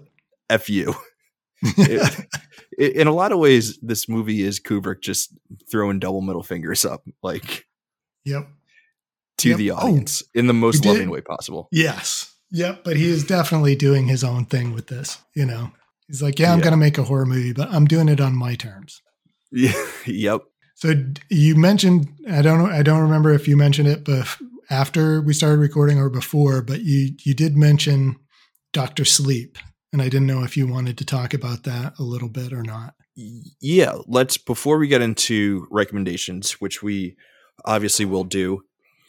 "F 0.48 0.68
you." 0.68 0.94
it, 1.62 2.26
it, 2.78 2.92
in 2.96 3.06
a 3.08 3.12
lot 3.12 3.32
of 3.32 3.38
ways, 3.38 3.78
this 3.82 4.08
movie 4.08 4.42
is 4.42 4.60
Kubrick 4.60 5.00
just 5.00 5.36
throwing 5.70 5.98
double 5.98 6.20
middle 6.20 6.44
fingers 6.44 6.84
up, 6.84 7.02
like, 7.22 7.66
yep, 8.24 8.48
to 9.38 9.50
yep. 9.50 9.58
the 9.58 9.70
oh, 9.70 9.76
audience 9.76 10.22
oh, 10.24 10.38
in 10.38 10.46
the 10.46 10.54
most 10.54 10.84
loving 10.84 11.10
way 11.10 11.20
possible. 11.20 11.68
Yes, 11.72 12.34
yep. 12.50 12.84
But 12.84 12.96
he 12.96 13.08
is 13.08 13.24
definitely 13.24 13.76
doing 13.76 14.06
his 14.08 14.22
own 14.22 14.44
thing 14.44 14.72
with 14.74 14.86
this. 14.88 15.18
You 15.34 15.46
know, 15.46 15.72
he's 16.06 16.22
like, 16.22 16.38
"Yeah, 16.38 16.52
I'm 16.52 16.58
yeah. 16.58 16.64
going 16.64 16.72
to 16.72 16.78
make 16.78 16.98
a 16.98 17.04
horror 17.04 17.26
movie, 17.26 17.52
but 17.52 17.68
I'm 17.70 17.86
doing 17.86 18.08
it 18.08 18.20
on 18.20 18.34
my 18.34 18.54
terms." 18.54 19.02
Yeah. 19.50 19.72
yep. 20.06 20.42
So 20.74 20.94
you 21.28 21.56
mentioned 21.56 22.08
I 22.30 22.42
don't 22.42 22.58
know 22.58 22.70
I 22.70 22.82
don't 22.82 23.00
remember 23.00 23.32
if 23.32 23.48
you 23.48 23.56
mentioned 23.56 23.88
it, 23.88 24.04
but 24.04 24.26
after 24.70 25.20
we 25.20 25.32
started 25.32 25.58
recording 25.58 25.98
or 25.98 26.10
before, 26.10 26.62
but 26.62 26.82
you 26.82 27.14
you 27.24 27.34
did 27.34 27.56
mention 27.56 28.16
Doctor 28.72 29.04
Sleep, 29.04 29.58
and 29.92 30.02
I 30.02 30.04
didn't 30.04 30.26
know 30.26 30.44
if 30.44 30.56
you 30.56 30.66
wanted 30.66 30.98
to 30.98 31.04
talk 31.04 31.34
about 31.34 31.64
that 31.64 31.94
a 31.98 32.02
little 32.02 32.28
bit 32.28 32.52
or 32.52 32.62
not. 32.62 32.94
Yeah, 33.60 33.96
let's 34.06 34.36
before 34.36 34.78
we 34.78 34.86
get 34.86 35.02
into 35.02 35.66
recommendations, 35.70 36.52
which 36.52 36.82
we 36.82 37.16
obviously 37.64 38.04
will 38.04 38.24
do. 38.24 38.62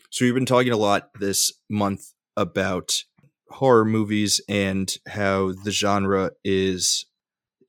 So 0.09 0.25
we've 0.25 0.33
been 0.33 0.45
talking 0.45 0.71
a 0.71 0.77
lot 0.77 1.09
this 1.19 1.53
month 1.69 2.13
about 2.35 3.03
horror 3.49 3.85
movies 3.85 4.41
and 4.47 4.93
how 5.07 5.53
the 5.63 5.71
genre 5.71 6.31
is 6.43 7.05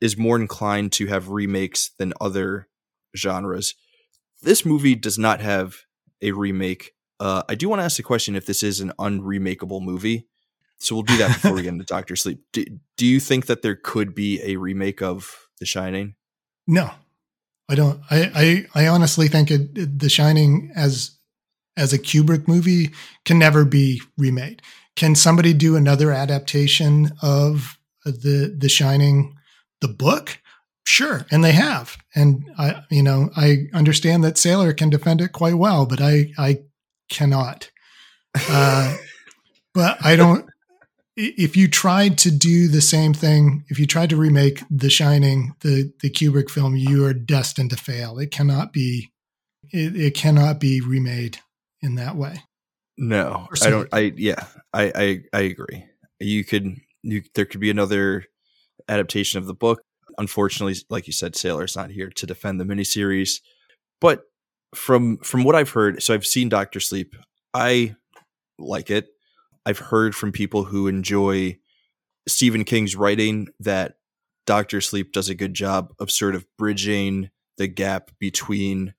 is 0.01 0.17
more 0.17 0.37
inclined 0.37 0.93
to 0.93 1.07
have 1.07 1.29
remakes 1.29 1.91
than 1.99 2.15
other 2.21 2.69
genres. 3.17 3.75
This 4.43 4.65
movie 4.65 4.95
does 4.95 5.19
not 5.19 5.41
have 5.41 5.77
a 6.23 6.33
remake 6.33 6.93
uh, 7.21 7.43
I 7.49 7.55
do 7.55 7.69
want 7.69 7.81
to 7.81 7.85
ask 7.85 7.99
the 7.99 8.03
question 8.03 8.35
if 8.35 8.47
this 8.47 8.63
is 8.63 8.81
an 8.81 8.93
unremakeable 8.99 9.83
movie. 9.83 10.27
So 10.79 10.95
we'll 10.95 11.05
do 11.05 11.19
that 11.19 11.29
before 11.29 11.53
we 11.53 11.63
get 11.63 11.69
into 11.69 11.85
Doctor 11.87 12.17
Sleep. 12.17 12.41
Do, 12.53 12.65
do 12.97 13.07
you 13.07 13.21
think 13.21 13.47
that 13.47 13.61
there 13.61 13.77
could 13.77 14.15
be 14.15 14.41
a 14.43 14.57
remake 14.57 15.03
of 15.03 15.31
The 15.59 15.67
Shining? 15.67 16.15
No, 16.67 16.91
I 17.69 17.75
don't. 17.75 18.01
I 18.11 18.67
I, 18.75 18.85
I 18.85 18.89
honestly 18.89 19.29
think 19.29 19.51
it, 19.51 19.77
it, 19.77 19.99
The 19.99 20.09
Shining 20.09 20.73
as 20.75 21.19
as 21.77 21.93
a 21.93 21.99
Kubrick 21.99 22.47
movie 22.47 22.91
can 23.25 23.39
never 23.39 23.65
be 23.65 24.03
remade. 24.19 24.63
Can 24.97 25.15
somebody 25.15 25.55
do 25.55 25.77
another 25.77 26.13
adaptation 26.13 27.13
of 27.23 27.79
the 28.05 28.55
The 28.57 28.69
Shining, 28.69 29.37
the 29.81 29.89
book? 29.89 30.39
Sure, 30.85 31.27
and 31.31 31.45
they 31.45 31.53
have. 31.53 31.97
And 32.15 32.51
I, 32.59 32.83
you 32.91 33.03
know, 33.03 33.31
I 33.37 33.69
understand 33.73 34.25
that 34.25 34.39
Sailor 34.39 34.73
can 34.73 34.91
defend 34.91 35.21
it 35.21 35.33
quite 35.33 35.55
well, 35.55 35.87
but 35.87 36.01
I 36.01 36.33
I 36.39 36.61
cannot. 37.09 37.71
Uh, 38.49 38.97
but 39.75 39.99
I 40.05 40.15
don't. 40.15 40.49
If 41.17 41.57
you 41.57 41.67
tried 41.67 42.17
to 42.19 42.31
do 42.31 42.69
the 42.69 42.81
same 42.81 43.13
thing, 43.13 43.65
if 43.69 43.79
you 43.81 43.87
tried 43.87 44.11
to 44.11 44.17
remake 44.17 44.63
The 44.71 44.89
Shining, 44.89 45.57
the 45.61 45.93
the 46.01 46.11
Kubrick 46.11 46.49
film, 46.49 46.77
you 46.77 47.05
are 47.07 47.13
destined 47.13 47.71
to 47.71 47.77
fail. 47.77 48.19
It 48.19 48.31
cannot 48.31 48.73
be. 48.73 49.11
It, 49.73 49.97
it 49.97 50.15
cannot 50.15 50.61
be 50.61 50.81
remade 50.81 51.41
in 51.83 51.97
that 51.97 52.17
way. 52.17 52.43
No, 52.97 53.49
I 53.63 53.71
don't. 53.71 53.89
I 53.93 54.13
yeah, 54.17 54.45
I, 54.73 54.93
I 54.95 55.21
I 55.33 55.41
agree. 55.41 55.85
You 56.19 56.45
could 56.45 56.77
you 57.03 57.23
there 57.35 57.47
could 57.47 57.61
be 57.61 57.71
another 57.71 58.25
adaptation 58.89 59.39
of 59.39 59.47
the 59.47 59.55
book. 59.55 59.83
Unfortunately, 60.19 60.77
like 60.91 61.07
you 61.07 61.13
said, 61.13 61.35
Sailor's 61.35 61.77
not 61.77 61.91
here 61.91 62.11
to 62.11 62.27
defend 62.27 62.61
the 62.61 62.65
miniseries. 62.65 63.41
But 64.01 64.23
from 64.75 65.19
from 65.19 65.45
what 65.45 65.55
I've 65.55 65.71
heard, 65.71 66.03
so 66.03 66.13
I've 66.13 66.27
seen 66.27 66.49
Doctor 66.49 66.81
Sleep. 66.81 67.17
I 67.55 67.97
like 68.59 68.91
it. 68.91 69.09
I've 69.65 69.79
heard 69.79 70.15
from 70.15 70.33
people 70.33 70.65
who 70.65 70.87
enjoy 70.87 71.59
Stephen 72.29 72.65
King's 72.65 72.97
writing 72.97 73.49
that 73.61 73.95
Doctor 74.47 74.81
Sleep 74.81 75.13
does 75.13 75.29
a 75.29 75.35
good 75.35 75.55
job 75.55 75.93
of 75.99 76.11
sort 76.11 76.35
of 76.35 76.47
bridging 76.59 77.31
the 77.57 77.67
gap 77.69 78.11
between 78.19 78.95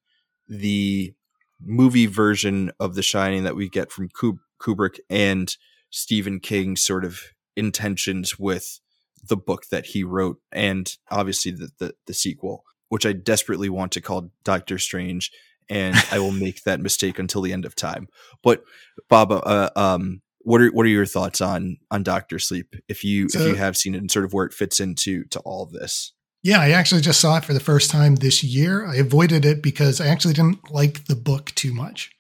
the 0.48 1.14
movie 1.64 2.08
version 2.08 2.72
of 2.80 2.96
The 2.96 3.04
Shining 3.04 3.44
that 3.44 3.56
we 3.56 3.70
get 3.70 3.92
from 3.92 4.10
Kubrick 4.10 5.00
and 5.10 5.56
Stephen 5.90 6.40
King's 6.40 6.84
sort 6.84 7.06
of 7.06 7.22
intentions 7.56 8.40
with 8.40 8.80
the 9.24 9.38
book 9.38 9.66
that 9.70 9.88
he 9.88 10.04
wrote 10.04 10.40
and 10.52 10.98
obviously 11.12 11.52
the, 11.52 11.70
the, 11.78 11.94
the 12.08 12.14
sequel, 12.14 12.64
which 12.90 13.06
I 13.06 13.14
desperately 13.14 13.70
want 13.70 13.92
to 13.94 14.02
call 14.02 14.32
Doctor 14.44 14.80
Strange 14.80 15.32
and 15.70 15.96
I 16.12 16.20
will 16.20 16.32
make 16.32 16.64
that 16.64 16.82
mistake 16.82 17.18
until 17.20 17.42
the 17.42 17.54
end 17.54 17.66
of 17.66 17.76
time. 17.76 18.08
But 18.44 18.64
Bob, 19.10 19.32
uh, 19.32 19.70
um, 19.76 20.22
what 20.40 20.62
are 20.62 20.70
what 20.70 20.86
are 20.86 20.90
your 20.90 21.06
thoughts 21.06 21.40
on 21.40 21.78
on 21.90 22.04
Doctor 22.04 22.40
Sleep? 22.40 22.76
If 22.88 23.04
you 23.04 23.30
so, 23.30 23.40
if 23.40 23.48
you 23.48 23.56
have 23.56 23.78
seen 23.78 23.96
it 23.96 24.00
and 24.00 24.12
sort 24.12 24.26
of 24.26 24.34
where 24.34 24.46
it 24.46 24.54
fits 24.54 24.80
into 24.80 25.24
to 25.26 25.40
all 25.42 25.64
of 25.64 25.72
this. 25.72 26.14
Yeah, 26.44 26.60
I 26.60 26.72
actually 26.72 27.02
just 27.02 27.20
saw 27.20 27.38
it 27.38 27.46
for 27.46 27.54
the 27.54 27.60
first 27.60 27.92
time 27.92 28.16
this 28.16 28.44
year. 28.44 28.86
I 28.86 28.96
avoided 28.96 29.46
it 29.46 29.62
because 29.62 30.02
I 30.02 30.08
actually 30.08 30.34
didn't 30.34 30.72
like 30.72 31.06
the 31.06 31.16
book 31.16 31.52
too 31.56 31.74
much. 31.74 32.12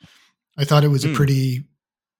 I 0.57 0.65
thought 0.65 0.83
it 0.83 0.89
was 0.89 1.03
mm. 1.03 1.07
a 1.07 1.09
hmm. 1.09 1.15
pretty 1.15 1.63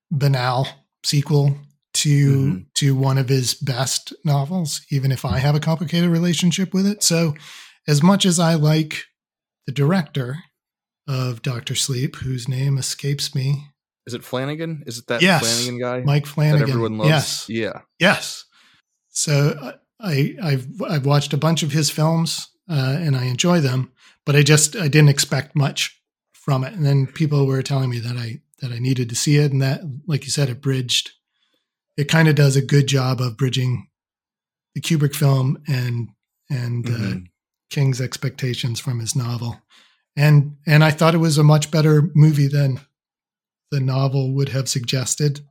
banal 0.10 0.68
sequel 1.04 1.58
to 1.94 2.32
mm-hmm. 2.32 2.60
to 2.76 2.96
one 2.96 3.18
of 3.18 3.30
his 3.30 3.54
best 3.54 4.14
novels, 4.26 4.82
even 4.90 5.12
if 5.12 5.26
I 5.26 5.38
have 5.38 5.56
a 5.56 5.60
complicated 5.60 6.10
relationship 6.10 6.74
with 6.74 6.88
it. 6.88 7.04
So, 7.04 7.36
as 7.88 8.02
much 8.02 8.26
as 8.26 8.40
I 8.40 8.56
like 8.56 9.04
the 9.68 9.72
director, 9.72 10.38
of 11.08 11.42
Doctor 11.42 11.76
Sleep, 11.76 12.16
whose 12.18 12.48
name 12.48 12.78
escapes 12.78 13.36
me. 13.36 13.68
Is 14.08 14.14
it 14.14 14.24
Flanagan? 14.24 14.84
Is 14.88 14.98
it 14.98 15.08
that 15.08 15.22
yes, 15.22 15.42
Flanagan 15.42 15.80
guy? 15.80 16.02
Mike 16.02 16.26
Flanagan. 16.26 16.60
That 16.60 16.70
everyone 16.70 16.98
loves. 16.98 17.10
Yes. 17.10 17.50
Yeah. 17.50 17.82
Yes. 18.00 18.46
So 19.10 19.56
uh, 19.62 19.74
I 20.04 20.36
I've 20.42 20.68
I've 20.82 21.06
watched 21.06 21.34
a 21.34 21.38
bunch 21.38 21.64
of 21.64 21.72
his 21.72 21.90
films 21.90 22.50
uh, 22.70 22.98
and 23.00 23.16
I 23.16 23.26
enjoy 23.26 23.60
them, 23.60 23.92
but 24.26 24.36
I 24.36 24.44
just 24.44 24.76
I 24.76 24.88
didn't 24.88 25.10
expect 25.10 25.56
much 25.56 26.02
from 26.34 26.64
it. 26.64 26.74
And 26.74 26.86
then 26.86 27.08
people 27.08 27.46
were 27.46 27.62
telling 27.62 27.90
me 27.90 28.00
that 28.00 28.18
I 28.18 28.42
that 28.60 28.72
I 28.72 28.80
needed 28.80 29.10
to 29.10 29.16
see 29.16 29.38
it, 29.38 29.52
and 29.52 29.62
that, 29.62 29.82
like 30.08 30.26
you 30.26 30.32
said, 30.32 30.50
it 30.50 30.62
bridged. 30.62 31.12
It 31.98 32.08
kind 32.08 32.28
of 32.28 32.36
does 32.36 32.56
a 32.56 32.62
good 32.62 32.88
job 32.88 33.20
of 33.20 33.38
bridging 33.38 33.88
the 34.76 34.82
Kubrick 34.82 35.16
film 35.16 35.62
and 35.68 36.10
and 36.50 36.86
uh, 36.86 36.90
mm-hmm. 36.90 37.18
uh, 37.18 37.20
King's 37.70 38.02
expectations 38.02 38.80
from 38.80 39.00
his 39.00 39.16
novel 39.16 39.62
and 40.16 40.58
and 40.66 40.84
I 40.84 40.92
thought 40.92 41.16
it 41.16 41.20
was 41.20 41.38
a 41.38 41.44
much 41.44 41.72
better 41.72 42.10
movie 42.14 42.48
than 42.48 42.82
the 43.72 43.80
novel 43.80 44.34
would 44.34 44.50
have 44.50 44.68
suggested. 44.68 45.42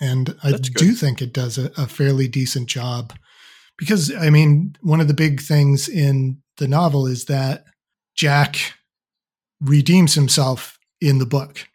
And 0.00 0.34
I 0.42 0.52
do 0.52 0.92
think 0.92 1.20
it 1.20 1.32
does 1.32 1.58
a, 1.58 1.70
a, 1.76 1.86
fairly 1.86 2.26
decent 2.26 2.68
job 2.68 3.12
because 3.80 4.14
I 4.14 4.30
mean, 4.30 4.76
one 4.82 5.00
of 5.00 5.08
the 5.08 5.14
big 5.14 5.40
things 5.40 5.88
in 5.88 6.40
the 6.58 6.68
novel 6.68 7.06
is 7.06 7.24
that 7.24 7.64
Jack 8.14 8.74
redeems 9.60 10.14
himself 10.14 10.78
in 11.00 11.18
the 11.18 11.26
book. 11.26 11.66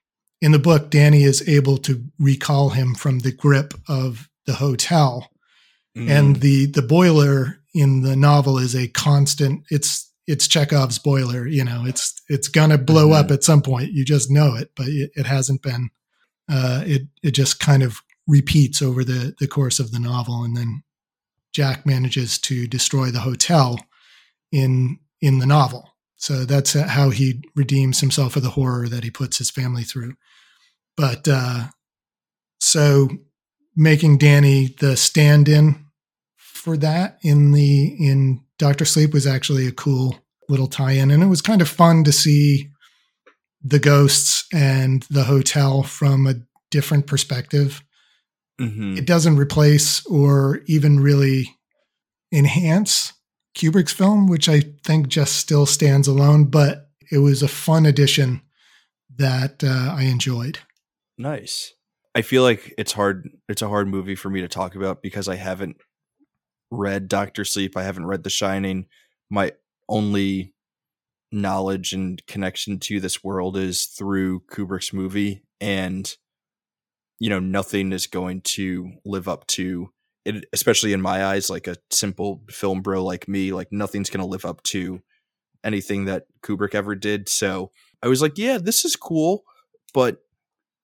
In 0.41 0.51
the 0.51 0.59
book, 0.59 0.91
Danny 0.91 1.23
is 1.23 1.47
able 1.49 1.77
to 1.79 2.03
recall 2.19 2.69
him 2.69 2.93
from 2.93 3.19
the 3.19 3.31
grip 3.31 3.73
of 3.89 4.29
the 4.45 4.53
hotel. 4.53 5.29
Mm. 5.97 6.09
And 6.09 6.35
the 6.37 6.67
the 6.67 6.83
boiler 6.83 7.57
in 7.73 8.01
the 8.01 8.15
novel 8.15 8.57
is 8.57 8.75
a 8.75 8.87
constant 8.87 9.65
it's 9.69 10.11
it's 10.27 10.47
Chekhov's 10.47 10.99
boiler. 10.99 11.47
You 11.47 11.63
know, 11.63 11.83
it's 11.85 12.21
it's 12.29 12.47
gonna 12.47 12.77
blow 12.77 13.07
mm-hmm. 13.09 13.25
up 13.25 13.31
at 13.31 13.43
some 13.43 13.61
point. 13.61 13.91
You 13.91 14.05
just 14.05 14.29
know 14.29 14.55
it, 14.55 14.71
but 14.75 14.87
it, 14.87 15.11
it 15.15 15.25
hasn't 15.25 15.61
been. 15.61 15.89
Uh, 16.47 16.83
it 16.85 17.01
it 17.23 17.31
just 17.31 17.59
kind 17.59 17.81
of 17.81 17.97
repeats 18.27 18.81
over 18.81 19.03
the 19.03 19.35
the 19.39 19.47
course 19.47 19.79
of 19.79 19.91
the 19.91 19.99
novel, 19.99 20.43
and 20.43 20.55
then 20.55 20.83
Jack 21.55 21.85
manages 21.85 22.37
to 22.39 22.67
destroy 22.67 23.11
the 23.11 23.21
hotel 23.21 23.79
in 24.51 24.99
in 25.21 25.39
the 25.39 25.45
novel. 25.45 25.89
So 26.17 26.43
that's 26.43 26.73
how 26.73 27.11
he 27.11 27.43
redeems 27.55 28.01
himself 28.01 28.35
of 28.35 28.43
the 28.43 28.51
horror 28.51 28.89
that 28.89 29.05
he 29.05 29.09
puts 29.09 29.37
his 29.37 29.49
family 29.49 29.83
through. 29.83 30.15
But 30.97 31.27
uh, 31.29 31.67
so 32.59 33.07
making 33.73 34.17
Danny 34.17 34.75
the 34.79 34.97
stand-in 34.97 35.85
for 36.35 36.75
that 36.75 37.19
in 37.21 37.53
the 37.53 37.95
in 37.99 38.41
Doctor 38.57 38.83
Sleep 38.83 39.13
was 39.13 39.25
actually 39.25 39.65
a 39.65 39.71
cool 39.71 40.19
little 40.49 40.67
tie-in, 40.67 41.09
and 41.09 41.23
it 41.23 41.27
was 41.27 41.41
kind 41.41 41.61
of 41.61 41.69
fun 41.69 42.03
to 42.03 42.11
see 42.11 42.69
the 43.63 43.79
ghosts 43.79 44.45
and 44.53 45.03
the 45.03 45.23
hotel 45.23 45.83
from 45.83 46.27
a 46.27 46.35
different 46.69 47.07
perspective. 47.07 47.81
Mm-hmm. 48.59 48.97
It 48.97 49.05
doesn't 49.05 49.37
replace 49.37 50.05
or 50.05 50.61
even 50.65 50.99
really 50.99 51.55
enhance 52.31 53.13
Kubrick's 53.55 53.93
film, 53.93 54.27
which 54.27 54.49
I 54.49 54.61
think 54.83 55.07
just 55.07 55.37
still 55.37 55.65
stands 55.65 56.07
alone, 56.07 56.45
but 56.45 56.89
it 57.11 57.19
was 57.19 57.41
a 57.41 57.47
fun 57.47 57.85
addition 57.85 58.41
that 59.17 59.63
uh, 59.63 59.93
I 59.95 60.03
enjoyed. 60.03 60.59
Nice. 61.17 61.73
I 62.13 62.21
feel 62.21 62.43
like 62.43 62.73
it's 62.77 62.93
hard. 62.93 63.29
It's 63.49 63.61
a 63.61 63.69
hard 63.69 63.87
movie 63.87 64.15
for 64.15 64.29
me 64.29 64.41
to 64.41 64.47
talk 64.47 64.75
about 64.75 65.01
because 65.01 65.27
I 65.27 65.35
haven't 65.35 65.77
read 66.71 67.07
Doctor 67.07 67.45
Sleep. 67.45 67.75
I 67.77 67.83
haven't 67.83 68.05
read 68.05 68.23
The 68.23 68.29
Shining. 68.29 68.85
My 69.29 69.53
only 69.89 70.53
knowledge 71.31 71.93
and 71.93 72.25
connection 72.25 72.79
to 72.79 72.99
this 72.99 73.23
world 73.23 73.57
is 73.57 73.85
through 73.85 74.41
Kubrick's 74.51 74.93
movie, 74.93 75.43
and 75.59 76.15
you 77.19 77.29
know 77.29 77.39
nothing 77.39 77.91
is 77.91 78.07
going 78.07 78.41
to 78.41 78.91
live 79.05 79.27
up 79.27 79.47
to 79.47 79.89
it. 80.25 80.45
Especially 80.53 80.93
in 80.93 81.01
my 81.01 81.25
eyes, 81.25 81.49
like 81.49 81.67
a 81.67 81.77
simple 81.91 82.41
film 82.49 82.81
bro 82.81 83.03
like 83.03 83.27
me, 83.27 83.51
like 83.51 83.71
nothing's 83.71 84.09
going 84.09 84.21
to 84.21 84.29
live 84.29 84.45
up 84.45 84.63
to 84.63 85.01
anything 85.63 86.05
that 86.05 86.25
Kubrick 86.43 86.75
ever 86.75 86.95
did. 86.95 87.27
So 87.27 87.71
I 88.01 88.07
was 88.07 88.21
like, 88.21 88.37
yeah, 88.37 88.57
this 88.57 88.85
is 88.85 88.95
cool, 88.95 89.43
but 89.93 90.19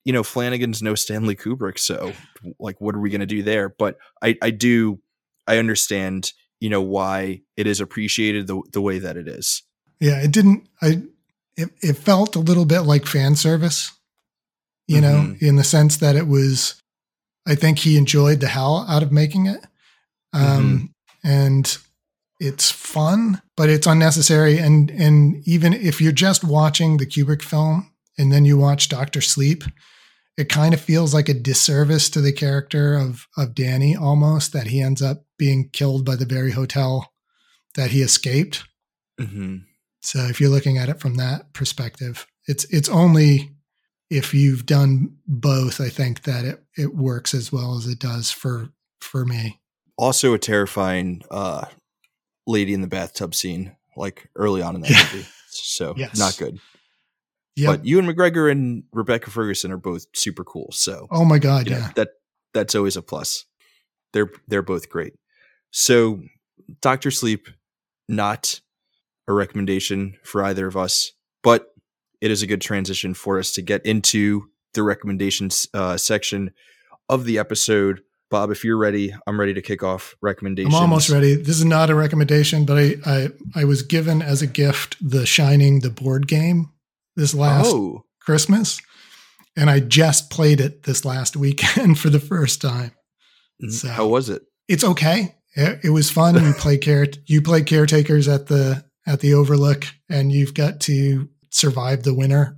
you 0.04 0.14
know, 0.14 0.24
Flanagan's 0.24 0.82
no 0.82 0.96
Stanley 0.96 1.36
Kubrick, 1.36 1.78
so 1.78 2.14
like, 2.60 2.82
what 2.82 2.96
are 2.96 3.00
we 3.00 3.12
going 3.12 3.22
to 3.22 3.28
do 3.28 3.44
there? 3.44 3.70
But 3.70 3.98
I, 4.22 4.36
I 4.42 4.50
do, 4.50 5.00
I 5.46 5.60
understand, 5.60 6.34
you 6.60 6.70
know, 6.70 6.82
why 6.82 7.42
it 7.56 7.68
is 7.68 7.80
appreciated 7.80 8.48
the 8.48 8.62
the 8.74 8.82
way 8.82 8.98
that 9.00 9.18
it 9.18 9.28
is. 9.28 9.62
Yeah, 10.00 10.20
it 10.22 10.32
didn't. 10.32 10.68
I 10.82 11.04
it, 11.56 11.70
it 11.82 11.98
felt 11.98 12.36
a 12.36 12.40
little 12.40 12.66
bit 12.66 12.82
like 12.82 13.06
fan 13.06 13.36
service, 13.36 13.92
you 14.92 15.02
mm-hmm. 15.02 15.32
know, 15.32 15.36
in 15.40 15.56
the 15.56 15.64
sense 15.64 15.98
that 15.98 16.16
it 16.16 16.28
was. 16.28 16.76
I 17.48 17.56
think 17.56 17.80
he 17.80 17.98
enjoyed 17.98 18.40
the 18.40 18.48
hell 18.48 18.86
out 18.88 19.02
of 19.02 19.12
making 19.12 19.48
it, 19.48 19.66
um, 20.32 20.92
mm-hmm. 21.24 21.28
and 21.28 21.78
it's 22.40 22.72
fun, 22.72 23.42
but 23.56 23.70
it's 23.70 23.88
unnecessary. 23.88 24.58
And 24.58 24.92
and 24.92 25.42
even 25.48 25.74
if 25.74 26.02
you're 26.02 26.12
just 26.12 26.44
watching 26.44 26.98
the 26.98 27.06
Kubrick 27.06 27.42
film 27.42 27.92
and 28.18 28.32
then 28.32 28.46
you 28.46 28.58
watch 28.58 28.90
Doctor 28.90 29.22
Sleep, 29.22 29.64
it 30.38 30.50
kind 30.50 30.74
of 30.74 30.82
feels 30.82 31.14
like 31.14 31.30
a 31.30 31.34
disservice 31.34 32.10
to 32.12 32.22
the 32.22 32.32
character 32.34 32.96
of 32.96 33.28
of 33.38 33.56
Danny 33.56 33.96
almost 33.96 34.54
that 34.54 34.68
he 34.68 34.82
ends 34.82 35.02
up 35.02 35.24
being 35.38 35.70
killed 35.70 36.06
by 36.06 36.16
the 36.16 36.26
very 36.26 36.52
hotel 36.52 37.12
that 37.76 37.92
he 37.92 38.02
escaped. 38.02 38.64
Mm-hmm. 39.20 39.58
So 40.02 40.20
if 40.26 40.42
you're 40.42 40.50
looking 40.50 40.78
at 40.78 40.90
it 40.90 41.00
from 41.00 41.16
that 41.16 41.54
perspective, 41.54 42.26
it's 42.48 42.66
it's 42.66 42.90
only 42.90 43.52
if 44.12 44.34
you've 44.34 44.66
done 44.66 45.18
both, 45.26 45.80
I 45.80 45.90
think 45.90 46.24
that 46.24 46.44
it 46.44 46.64
it 46.78 46.94
works 46.94 47.34
as 47.34 47.52
well 47.52 47.78
as 47.78 47.88
it 47.88 47.98
does 47.98 48.30
for 48.30 48.70
for 49.00 49.26
me. 49.26 49.60
Also, 49.98 50.34
a 50.34 50.40
terrifying 50.40 51.24
uh, 51.32 51.66
lady 52.46 52.74
in 52.74 52.82
the 52.82 52.88
bathtub 52.88 53.34
scene, 53.34 53.76
like 53.96 54.30
early 54.36 54.62
on 54.62 54.76
in 54.76 54.82
that 54.82 55.10
movie. 55.14 55.28
So 55.54 55.94
yes. 55.98 56.18
not 56.18 56.38
good. 56.38 56.60
Yep. 57.58 57.68
But 57.68 57.86
Ewan 57.86 58.06
McGregor 58.06 58.50
and 58.50 58.84
Rebecca 58.94 59.30
Ferguson 59.30 59.72
are 59.72 59.78
both 59.78 60.06
super 60.14 60.44
cool. 60.44 60.70
So 60.72 61.08
oh 61.12 61.26
my 61.26 61.40
god, 61.40 61.68
yeah, 61.68 61.80
know, 61.80 61.88
that 61.96 62.10
that's 62.54 62.76
always 62.76 62.98
a 62.98 63.02
plus. 63.02 63.46
They're 64.14 64.30
they're 64.48 64.62
both 64.62 64.90
great. 64.90 65.14
So 65.72 66.22
Doctor 66.82 67.12
Sleep, 67.12 67.48
not 68.08 68.60
a 69.28 69.34
recommendation 69.34 70.18
for 70.24 70.44
either 70.44 70.68
of 70.68 70.76
us, 70.76 71.12
but 71.44 71.71
it 72.22 72.32
is 72.32 72.42
a 72.42 72.48
good 72.48 72.62
transition 72.62 73.14
for 73.14 73.40
us 73.40 73.52
to 73.54 73.62
get 73.62 73.86
into 73.86 74.50
the 74.74 74.84
recommendations 74.84 75.68
uh, 75.74 75.98
section 75.98 76.52
of 77.10 77.26
the 77.26 77.38
episode. 77.38 78.02
Bob, 78.30 78.50
if 78.52 78.64
you're 78.64 78.78
ready, 78.78 79.14
I'm 79.28 79.38
ready 79.38 79.54
to 79.54 79.62
kick 79.62 79.84
off 79.84 80.16
recommendations. 80.22 80.74
I'm 80.74 80.84
almost 80.84 81.10
ready. 81.10 81.36
This 81.36 81.58
is 81.58 81.66
not 81.66 81.90
a 81.90 81.96
recommendation, 81.96 82.66
but 82.66 82.78
I 82.78 82.96
I, 83.06 83.30
I 83.56 83.64
was 83.66 83.82
given 83.82 84.22
as 84.22 84.42
a 84.42 84.48
gift 84.48 84.96
The 85.02 85.26
Shining, 85.26 85.82
the 85.82 85.90
board 85.90 86.28
game, 86.28 86.70
this 87.18 87.34
last 87.34 87.68
oh. 87.68 88.06
Christmas, 88.22 88.80
and 89.58 89.70
I 89.70 89.82
just 89.82 90.30
played 90.30 90.62
it 90.62 90.84
this 90.84 91.04
last 91.04 91.36
weekend 91.36 92.00
for 92.00 92.10
the 92.10 92.22
first 92.22 92.62
time. 92.62 92.92
Mm, 93.62 93.72
so 93.72 93.90
How 93.90 94.08
was 94.08 94.30
it? 94.30 94.44
It's 94.70 94.84
okay. 94.84 95.36
It, 95.56 95.80
it 95.84 95.90
was 95.90 96.10
fun. 96.10 96.42
you 96.42 96.54
play 96.54 96.78
care 96.78 97.08
you 97.26 97.42
play 97.42 97.64
caretakers 97.64 98.30
at 98.30 98.48
the 98.48 98.86
at 99.06 99.20
the 99.20 99.34
Overlook, 99.34 99.88
and 100.10 100.32
you've 100.32 100.54
got 100.54 100.80
to 100.82 101.28
survive 101.52 102.04
the 102.04 102.14
winter, 102.14 102.58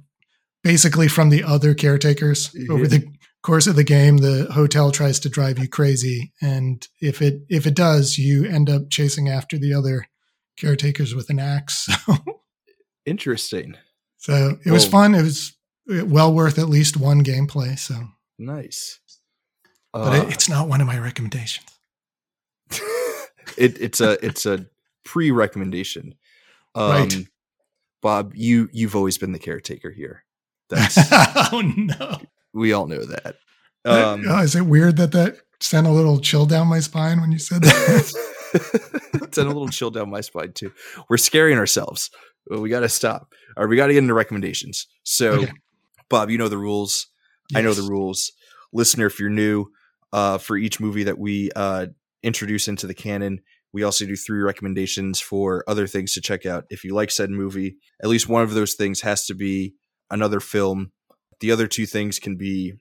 basically 0.63 1.07
from 1.07 1.29
the 1.29 1.43
other 1.43 1.73
caretakers 1.73 2.51
yeah. 2.53 2.71
over 2.71 2.87
the 2.87 3.05
course 3.43 3.67
of 3.67 3.75
the 3.75 3.83
game, 3.83 4.17
the 4.17 4.47
hotel 4.51 4.91
tries 4.91 5.19
to 5.19 5.29
drive 5.29 5.59
you 5.59 5.67
crazy, 5.67 6.33
and 6.41 6.87
if 7.01 7.21
it 7.21 7.41
if 7.49 7.67
it 7.67 7.75
does, 7.75 8.17
you 8.17 8.45
end 8.45 8.69
up 8.69 8.89
chasing 8.89 9.29
after 9.29 9.57
the 9.57 9.73
other 9.73 10.07
caretakers 10.57 11.13
with 11.13 11.29
an 11.29 11.39
axe. 11.39 11.87
Interesting. 13.05 13.75
So 14.17 14.57
it 14.65 14.71
was 14.71 14.87
fun. 14.87 15.13
It 15.13 15.21
was 15.21 15.55
well 15.87 16.33
worth 16.33 16.57
at 16.57 16.69
least 16.69 16.95
one 16.95 17.23
gameplay. 17.23 17.77
So 17.77 17.95
nice. 18.39 18.99
Uh, 19.93 20.05
but 20.05 20.27
it, 20.27 20.33
it's 20.33 20.49
not 20.49 20.67
one 20.67 20.81
of 20.81 20.87
my 20.87 20.97
recommendations. 20.97 21.67
it, 23.57 23.79
it's 23.79 24.01
a 24.01 24.25
it's 24.25 24.45
a 24.45 24.65
pre 25.03 25.31
recommendation. 25.31 26.15
Um, 26.75 26.89
right. 26.89 27.27
Bob, 28.03 28.33
you 28.35 28.69
you've 28.71 28.95
always 28.95 29.17
been 29.17 29.31
the 29.31 29.39
caretaker 29.39 29.89
here. 29.89 30.23
That's 30.69 30.97
oh 31.51 31.61
no 31.75 32.19
we 32.53 32.73
all 32.73 32.87
know 32.87 33.03
that. 33.03 33.35
Um, 33.85 34.23
oh, 34.27 34.41
is 34.41 34.55
it 34.55 34.65
weird 34.65 34.97
that 34.97 35.11
that 35.11 35.37
sent 35.59 35.87
a 35.87 35.91
little 35.91 36.19
chill 36.19 36.45
down 36.45 36.67
my 36.67 36.79
spine 36.79 37.19
when 37.19 37.31
you 37.31 37.39
said 37.39 37.63
that? 37.63 39.29
sent 39.31 39.47
a 39.47 39.51
little 39.51 39.69
chill 39.69 39.91
down 39.91 40.09
my 40.09 40.21
spine 40.21 40.53
too. 40.53 40.71
We're 41.09 41.17
scaring 41.17 41.57
ourselves. 41.57 42.09
We 42.49 42.69
got 42.69 42.81
to 42.81 42.89
stop. 42.89 43.33
Or 43.57 43.67
we 43.67 43.75
got 43.75 43.87
to 43.87 43.93
get 43.93 43.99
into 43.99 44.13
recommendations. 44.13 44.87
So, 45.03 45.31
okay. 45.31 45.53
Bob, 46.09 46.29
you 46.29 46.37
know 46.37 46.49
the 46.49 46.57
rules. 46.57 47.07
Yes. 47.49 47.59
I 47.59 47.61
know 47.61 47.73
the 47.73 47.89
rules. 47.89 48.31
Listener, 48.71 49.07
if 49.07 49.19
you're 49.19 49.29
new, 49.29 49.67
uh, 50.11 50.37
for 50.37 50.57
each 50.57 50.79
movie 50.79 51.03
that 51.03 51.17
we 51.17 51.51
uh, 51.55 51.87
introduce 52.21 52.67
into 52.67 52.87
the 52.87 52.93
canon, 52.93 53.41
we 53.73 53.83
also 53.83 54.05
do 54.05 54.15
three 54.15 54.41
recommendations 54.41 55.19
for 55.19 55.63
other 55.67 55.87
things 55.87 56.13
to 56.13 56.21
check 56.21 56.45
out. 56.45 56.65
If 56.69 56.83
you 56.83 56.93
like 56.93 57.11
said 57.11 57.29
movie, 57.29 57.77
at 58.01 58.09
least 58.09 58.29
one 58.29 58.43
of 58.43 58.53
those 58.53 58.75
things 58.75 59.01
has 59.01 59.25
to 59.25 59.33
be 59.33 59.73
another 60.11 60.39
film 60.39 60.91
the 61.43 61.51
other 61.51 61.67
two 61.67 61.85
things 61.85 62.19
can 62.19 62.37
be 62.37 62.73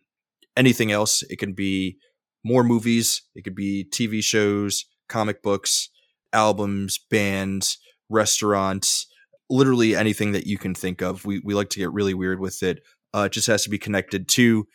anything 0.57 0.93
else. 0.93 1.25
It 1.25 1.41
can 1.41 1.53
be 1.53 1.99
more 2.45 2.63
movies, 2.63 3.23
it 3.35 3.43
could 3.43 3.57
be 3.57 3.85
TV 3.85 4.23
shows, 4.23 4.85
comic 5.09 5.43
books, 5.43 5.89
albums, 6.33 6.99
bands, 7.11 7.79
restaurants, 8.09 9.09
literally 9.51 9.97
anything 9.97 10.31
that 10.31 10.47
you 10.47 10.59
can 10.59 10.77
think 10.77 11.03
of. 11.03 11.25
We 11.25 11.41
we 11.45 11.55
like 11.55 11.71
to 11.71 11.81
get 11.81 11.93
really 11.93 12.15
weird 12.15 12.39
with 12.39 12.63
it. 12.63 12.85
Uh, 13.13 13.25
it 13.27 13.33
just 13.33 13.49
has 13.49 13.65
to 13.65 13.71
be 13.71 13.79
connected 13.79 14.29
to 14.29 14.69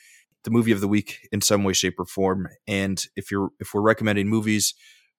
the 0.43 0.51
movie 0.51 0.73
of 0.73 0.81
the 0.81 0.87
week 0.89 1.27
in 1.31 1.39
some 1.39 1.63
way, 1.63 1.71
shape, 1.71 1.97
or 1.97 2.05
form. 2.05 2.49
And 2.67 3.01
if 3.15 3.31
you're 3.31 3.51
if 3.61 3.73
we're 3.73 3.81
recommending 3.81 4.27
movies, 4.27 4.73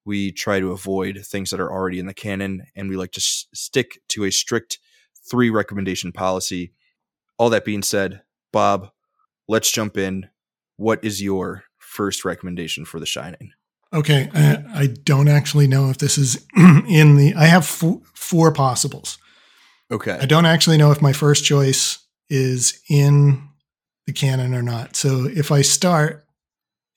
we 0.09 0.33
try 0.33 0.59
to 0.59 0.73
avoid 0.73 1.25
things 1.25 1.51
that 1.51 1.61
are 1.61 1.71
already 1.71 1.99
in 1.99 2.07
the 2.07 2.15
canon, 2.15 2.65
and 2.75 2.89
we 2.89 2.97
like 2.97 3.13
to 3.13 3.21
s- 3.21 3.47
stick 3.53 4.01
to 4.09 4.25
a 4.25 4.33
strict 4.33 4.79
three 5.31 5.51
recommendation 5.51 6.11
policy. 6.11 6.73
All 7.37 7.51
that 7.51 7.65
being 7.67 7.83
said, 7.83 8.23
Bob, 8.53 8.91
let's 9.47 9.71
jump 9.71 9.99
in. 9.99 10.29
What 10.77 11.05
is 11.05 11.23
your 11.23 11.65
first 11.77 12.25
recommendation 12.25 12.87
for 12.87 12.99
The 12.99 13.07
Shining? 13.07 13.53
Okay, 13.93 14.31
I, 14.35 14.65
I 14.75 14.87
don't 14.87 15.29
actually 15.29 15.67
know 15.67 15.91
if 15.91 15.99
this 15.99 16.19
is 16.19 16.47
in 16.57 17.17
the. 17.17 17.35
I 17.37 17.45
have 17.45 17.63
f- 17.63 18.01
four 18.15 18.53
possibles. 18.53 19.19
Okay, 19.91 20.19
I 20.21 20.27
don't 20.27 20.47
actually 20.47 20.79
know 20.79 20.91
if 20.91 21.03
my 21.03 21.13
first 21.13 21.45
choice 21.45 21.99
is 22.31 22.81
in 22.89 23.49
the 24.07 24.13
canon 24.13 24.55
or 24.55 24.63
not. 24.63 24.97
So 24.97 25.27
if 25.27 25.53
I 25.53 25.63
start 25.63 26.25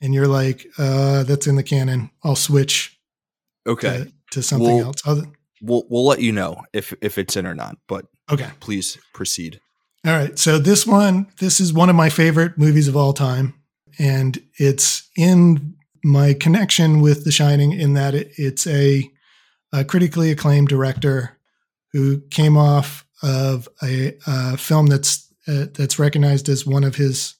and 0.02 0.14
you're 0.14 0.28
like, 0.28 0.66
uh, 0.78 1.24
"That's 1.24 1.48
in 1.48 1.56
the 1.56 1.64
canon," 1.64 2.10
I'll 2.24 2.36
switch. 2.36 2.91
Okay, 3.68 4.06
to, 4.06 4.14
to 4.32 4.44
something 4.44 4.76
we'll, 4.76 4.86
else. 4.86 5.02
Other- 5.06 5.32
we'll 5.62 5.86
we'll 5.90 6.06
let 6.06 6.22
you 6.22 6.32
know 6.32 6.64
if 6.74 6.94
if 7.02 7.18
it's 7.18 7.36
in 7.36 7.46
or 7.46 7.56
not. 7.56 7.78
But 7.88 8.06
okay, 8.32 8.50
please 8.60 8.98
proceed. 9.14 9.60
All 10.06 10.14
right. 10.14 10.38
So 10.38 10.58
this 10.58 10.88
one, 10.88 11.28
this 11.40 11.60
is 11.60 11.74
one 11.74 11.90
of 11.90 11.96
my 11.96 12.10
favorite 12.10 12.58
movies 12.58 12.88
of 12.88 12.98
all 12.98 13.14
time. 13.14 13.54
And 14.00 14.42
it's 14.58 15.08
in 15.16 15.76
my 16.04 16.34
connection 16.34 17.02
with 17.02 17.24
The 17.24 17.32
Shining 17.32 17.74
in 17.74 17.94
that 17.94 18.16
it, 18.16 18.32
it's 18.36 18.66
a, 18.66 19.08
a, 19.72 19.86
critically 19.86 20.32
acclaimed 20.32 20.70
director 20.70 21.38
who 21.92 22.22
came 22.32 22.58
off 22.58 23.06
of 23.22 23.70
a, 23.84 24.18
a 24.26 24.58
film 24.58 24.88
that's 24.88 25.28
uh, 25.48 25.66
that's 25.74 26.00
recognized 26.00 26.50
as 26.50 26.66
one 26.66 26.84
of 26.84 26.96
his 26.96 27.36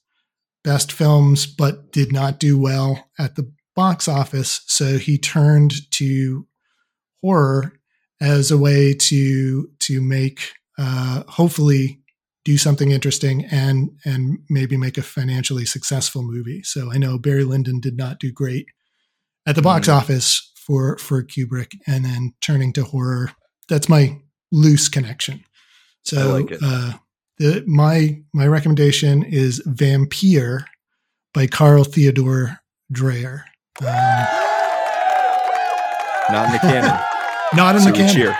best 0.62 0.92
films, 0.92 1.46
but 1.46 1.90
did 1.92 2.12
not 2.12 2.38
do 2.38 2.58
well 2.58 3.08
at 3.18 3.34
the 3.34 3.50
box 3.74 4.08
office. 4.08 4.62
So 4.66 4.98
he 4.98 5.18
turned 5.18 5.72
to 5.92 6.46
horror 7.22 7.72
as 8.20 8.50
a 8.50 8.58
way 8.58 8.94
to 8.94 9.68
to 9.80 10.00
make 10.00 10.52
uh, 10.78 11.22
hopefully 11.28 12.00
do 12.44 12.58
something 12.58 12.90
interesting 12.90 13.44
and 13.50 13.90
and 14.04 14.38
maybe 14.50 14.76
make 14.76 14.98
a 14.98 15.02
financially 15.02 15.64
successful 15.64 16.22
movie. 16.22 16.62
So 16.62 16.92
I 16.92 16.98
know 16.98 17.18
Barry 17.18 17.44
Lyndon 17.44 17.80
did 17.80 17.96
not 17.96 18.18
do 18.18 18.32
great 18.32 18.66
at 19.46 19.54
the 19.54 19.62
box 19.62 19.88
mm. 19.88 19.94
office 19.94 20.50
for 20.56 20.96
for 20.98 21.22
Kubrick, 21.22 21.72
and 21.86 22.04
then 22.04 22.34
turning 22.40 22.72
to 22.74 22.84
horror. 22.84 23.30
That's 23.68 23.88
my 23.88 24.20
loose 24.50 24.88
connection. 24.88 25.44
So 26.04 26.32
like 26.32 26.52
uh, 26.62 26.92
the, 27.38 27.64
my 27.66 28.20
my 28.32 28.46
recommendation 28.46 29.22
is 29.22 29.60
Vampyr 29.66 30.64
by 31.32 31.46
Carl 31.46 31.84
Theodor 31.84 32.60
Dreyer. 32.90 33.44
Not 33.80 34.28
in 36.46 36.52
the 36.52 36.58
canon. 36.58 37.00
not 37.54 37.76
in 37.76 37.82
so 37.82 37.90
the 37.90 37.96
canon. 37.96 38.14
Cheer. 38.14 38.36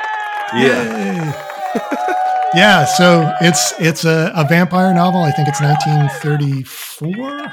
Yeah. 0.55 1.33
yeah, 2.55 2.85
so 2.85 3.33
it's 3.41 3.73
it's 3.81 4.05
a, 4.05 4.31
a 4.35 4.47
vampire 4.47 4.93
novel. 4.95 5.23
I 5.23 5.33
think 5.33 5.49
it's 5.49 5.61
1934, 5.61 7.51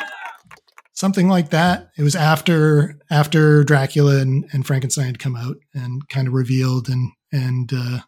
something 0.94 1.30
like 1.30 1.50
that. 1.52 1.90
It 1.98 2.04
was 2.04 2.16
after 2.16 3.00
after 3.10 3.64
Dracula 3.64 4.20
and, 4.20 4.46
and 4.52 4.68
Frankenstein 4.68 5.06
had 5.06 5.20
come 5.20 5.38
out 5.38 5.56
and 5.74 6.08
kind 6.10 6.28
of 6.28 6.34
revealed 6.34 6.90
and 6.90 7.14
and 7.32 7.72
uh, 7.74 8.00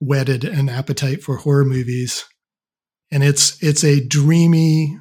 wedded 0.00 0.42
an 0.44 0.68
appetite 0.68 1.22
for 1.22 1.36
horror 1.36 1.64
movies. 1.64 2.24
And 3.12 3.22
it's 3.22 3.62
it's 3.62 3.84
a 3.84 4.04
dreamy, 4.04 4.98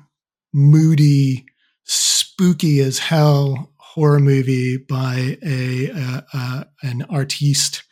moody, 0.54 1.48
spooky 1.84 2.80
as 2.80 3.00
hell 3.00 3.74
horror 3.98 4.20
movie 4.20 4.78
by 4.78 5.38
a, 5.44 5.90
a, 5.90 6.26
a 6.34 6.68
an 6.84 7.02
artiste 7.10 7.84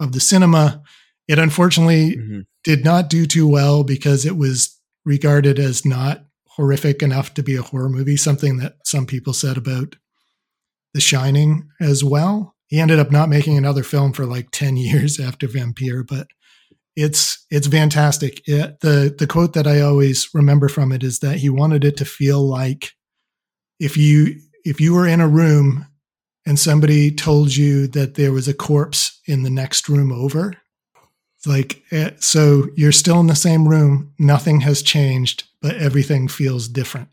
of 0.00 0.12
the 0.12 0.20
cinema. 0.20 0.82
It 1.28 1.38
unfortunately 1.38 2.16
mm-hmm 2.16 2.40
did 2.64 2.84
not 2.84 3.10
do 3.10 3.26
too 3.26 3.48
well 3.48 3.84
because 3.84 4.24
it 4.24 4.36
was 4.36 4.78
regarded 5.04 5.58
as 5.58 5.84
not 5.84 6.24
horrific 6.48 7.02
enough 7.02 7.34
to 7.34 7.42
be 7.42 7.56
a 7.56 7.62
horror 7.62 7.88
movie, 7.88 8.16
something 8.16 8.58
that 8.58 8.74
some 8.84 9.06
people 9.06 9.32
said 9.32 9.56
about 9.56 9.96
The 10.94 11.00
Shining 11.00 11.68
as 11.80 12.04
well. 12.04 12.54
He 12.68 12.80
ended 12.80 12.98
up 12.98 13.10
not 13.10 13.28
making 13.28 13.58
another 13.58 13.82
film 13.82 14.12
for 14.12 14.26
like 14.26 14.50
10 14.50 14.76
years 14.76 15.18
after 15.18 15.48
Vampyr, 15.48 16.06
but 16.06 16.28
it's 16.94 17.46
it's 17.50 17.66
fantastic. 17.66 18.42
It, 18.46 18.80
the 18.80 19.14
the 19.18 19.26
quote 19.26 19.54
that 19.54 19.66
I 19.66 19.80
always 19.80 20.28
remember 20.34 20.68
from 20.68 20.92
it 20.92 21.02
is 21.02 21.20
that 21.20 21.38
he 21.38 21.48
wanted 21.48 21.86
it 21.86 21.96
to 21.96 22.04
feel 22.04 22.46
like 22.46 22.92
if 23.80 23.96
you 23.96 24.38
if 24.64 24.80
you 24.80 24.94
were 24.94 25.06
in 25.06 25.20
a 25.20 25.28
room 25.28 25.86
and 26.46 26.58
somebody 26.58 27.10
told 27.10 27.54
you 27.54 27.86
that 27.88 28.14
there 28.14 28.32
was 28.32 28.48
a 28.48 28.54
corpse 28.54 29.20
in 29.26 29.42
the 29.42 29.50
next 29.50 29.88
room 29.88 30.12
over, 30.12 30.54
like 31.46 31.82
eh, 31.90 32.10
so 32.18 32.68
you're 32.76 32.92
still 32.92 33.20
in 33.20 33.26
the 33.26 33.34
same 33.34 33.66
room 33.66 34.12
nothing 34.18 34.60
has 34.60 34.82
changed 34.82 35.44
but 35.60 35.76
everything 35.76 36.28
feels 36.28 36.68
different. 36.68 37.08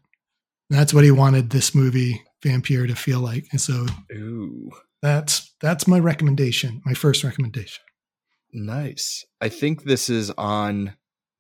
That's 0.70 0.94
what 0.94 1.04
he 1.04 1.12
wanted 1.12 1.50
this 1.50 1.74
movie 1.74 2.24
vampire 2.44 2.88
to 2.88 2.96
feel 2.96 3.20
like 3.20 3.48
and 3.52 3.60
so 3.60 3.86
Ooh. 4.14 4.72
that's 5.02 5.54
that's 5.60 5.88
my 5.88 6.00
recommendation 6.00 6.82
my 6.86 6.94
first 6.94 7.24
recommendation. 7.24 7.84
Nice. 8.52 9.26
I 9.42 9.50
think 9.50 9.84
this 9.84 10.10
is 10.10 10.32
on 10.32 10.94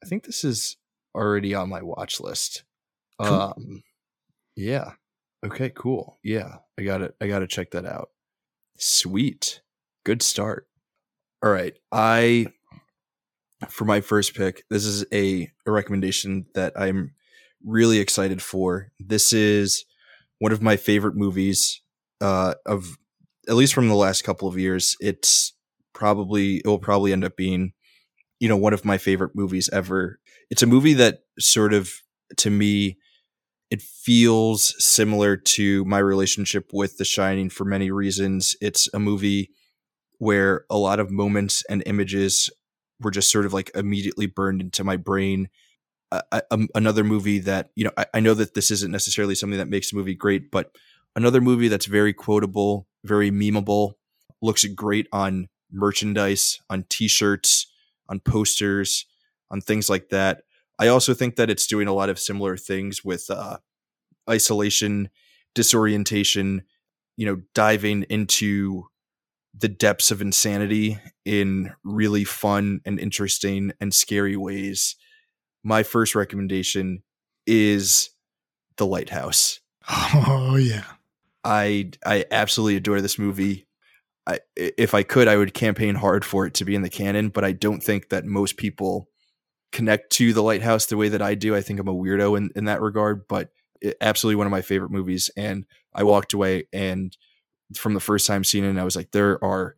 i 0.03 0.07
think 0.07 0.23
this 0.23 0.43
is 0.43 0.77
already 1.15 1.53
on 1.53 1.69
my 1.69 1.81
watch 1.81 2.19
list. 2.19 2.63
Cool. 3.21 3.33
um 3.33 3.83
yeah 4.55 4.93
okay 5.45 5.69
cool 5.69 6.17
yeah 6.23 6.57
i 6.77 6.83
got 6.83 7.01
it 7.01 7.15
i 7.21 7.27
got 7.27 7.39
to 7.39 7.47
check 7.47 7.71
that 7.71 7.85
out 7.85 8.09
sweet 8.77 9.61
good 10.05 10.21
start 10.21 10.67
all 11.43 11.51
right 11.51 11.75
i 11.91 12.45
for 13.67 13.85
my 13.85 14.01
first 14.01 14.35
pick, 14.35 14.63
this 14.69 14.85
is 14.85 15.05
a, 15.13 15.51
a 15.65 15.71
recommendation 15.71 16.45
that 16.55 16.73
I'm 16.79 17.13
really 17.63 17.99
excited 17.99 18.41
for. 18.41 18.91
This 18.99 19.33
is 19.33 19.85
one 20.39 20.51
of 20.51 20.61
my 20.61 20.77
favorite 20.77 21.15
movies 21.15 21.81
uh, 22.21 22.53
of 22.65 22.97
at 23.47 23.55
least 23.55 23.73
from 23.73 23.89
the 23.89 23.95
last 23.95 24.23
couple 24.23 24.47
of 24.47 24.57
years. 24.57 24.95
It's 24.99 25.53
probably 25.93 26.57
it 26.57 26.67
will 26.67 26.79
probably 26.79 27.11
end 27.11 27.25
up 27.25 27.35
being 27.35 27.73
you 28.39 28.47
know 28.47 28.57
one 28.57 28.73
of 28.73 28.85
my 28.85 28.97
favorite 28.97 29.35
movies 29.35 29.69
ever. 29.73 30.19
It's 30.49 30.63
a 30.63 30.67
movie 30.67 30.93
that 30.93 31.19
sort 31.39 31.73
of 31.73 31.91
to 32.37 32.49
me 32.49 32.97
it 33.71 33.81
feels 33.81 34.75
similar 34.83 35.37
to 35.37 35.85
my 35.85 35.99
relationship 35.99 36.71
with 36.73 36.97
The 36.97 37.05
Shining 37.05 37.49
for 37.49 37.65
many 37.65 37.91
reasons. 37.91 38.55
It's 38.61 38.89
a 38.93 38.99
movie 38.99 39.51
where 40.17 40.65
a 40.69 40.77
lot 40.77 40.99
of 40.99 41.11
moments 41.11 41.63
and 41.69 41.83
images 41.85 42.49
were 42.99 43.11
just 43.11 43.31
sort 43.31 43.45
of 43.45 43.53
like 43.53 43.71
immediately 43.75 44.25
burned 44.25 44.61
into 44.61 44.83
my 44.83 44.97
brain. 44.97 45.49
Uh, 46.11 46.41
um, 46.49 46.67
another 46.73 47.03
movie 47.03 47.37
that 47.39 47.69
you 47.75 47.83
know 47.83 47.91
I, 47.95 48.05
I, 48.15 48.19
know 48.19 48.33
that 48.33 48.55
this 48.55 48.71
isn't 48.71 48.91
necessarily 48.91 49.35
something 49.35 49.59
that 49.59 49.69
makes 49.69 49.93
a 49.93 49.95
movie 49.95 50.15
great, 50.15 50.49
but 50.49 50.75
another 51.15 51.39
movie 51.39 51.67
that's 51.67 51.85
very 51.85 52.13
quotable, 52.13 52.87
very 53.03 53.29
memeable, 53.29 53.93
looks 54.41 54.65
great 54.65 55.07
on 55.11 55.49
merchandise, 55.71 56.59
on 56.67 56.85
T-shirts, 56.89 57.67
on 58.09 58.19
posters, 58.19 59.05
on 59.51 59.61
things 59.61 59.87
like 59.87 60.09
that. 60.09 60.41
I 60.79 60.87
also 60.87 61.13
think 61.13 61.35
that 61.35 61.49
it's 61.49 61.67
doing 61.67 61.87
a 61.87 61.93
lot 61.93 62.09
of 62.09 62.17
similar 62.17 62.55
things 62.55 63.03
with 63.03 63.29
uh, 63.29 63.57
isolation, 64.29 65.09
disorientation, 65.53 66.63
you 67.17 67.25
know, 67.25 67.41
diving 67.53 68.03
into 68.03 68.85
the 69.53 69.67
depths 69.67 70.09
of 70.09 70.21
insanity 70.21 70.97
in 71.25 71.73
really 71.83 72.23
fun 72.23 72.79
and 72.85 72.99
interesting 72.99 73.73
and 73.81 73.93
scary 73.93 74.37
ways. 74.37 74.95
My 75.63 75.83
first 75.83 76.15
recommendation 76.15 77.03
is 77.45 78.11
The 78.77 78.85
Lighthouse. 78.85 79.59
Oh 79.91 80.55
yeah. 80.55 80.85
I 81.43 81.91
I 82.05 82.25
absolutely 82.31 82.77
adore 82.77 83.01
this 83.01 83.17
movie. 83.19 83.67
I, 84.27 84.39
if 84.55 84.93
I 84.93 85.01
could, 85.01 85.27
I 85.27 85.37
would 85.37 85.55
campaign 85.55 85.95
hard 85.95 86.23
for 86.23 86.45
it 86.45 86.53
to 86.55 86.65
be 86.65 86.75
in 86.75 86.83
the 86.83 86.89
canon, 86.89 87.29
but 87.29 87.43
I 87.43 87.51
don't 87.51 87.81
think 87.81 88.09
that 88.09 88.25
most 88.25 88.57
people 88.57 89.09
connect 89.71 90.11
to 90.13 90.33
The 90.33 90.43
Lighthouse 90.43 90.87
the 90.87 90.97
way 90.97 91.09
that 91.09 91.21
I 91.21 91.35
do. 91.35 91.55
I 91.55 91.61
think 91.61 91.79
I'm 91.79 91.87
a 91.87 91.93
weirdo 91.93 92.37
in, 92.37 92.49
in 92.55 92.65
that 92.65 92.81
regard, 92.81 93.27
but 93.27 93.49
it, 93.81 93.97
absolutely 94.01 94.37
one 94.37 94.47
of 94.47 94.51
my 94.51 94.61
favorite 94.61 94.91
movies. 94.91 95.29
And 95.37 95.65
I 95.93 96.03
walked 96.03 96.33
away 96.33 96.65
and 96.73 97.15
from 97.75 97.93
the 97.93 97.99
first 97.99 98.25
time 98.25 98.43
seeing 98.43 98.65
it, 98.65 98.79
I 98.79 98.83
was 98.83 98.95
like, 98.95 99.11
there 99.11 99.43
are 99.43 99.75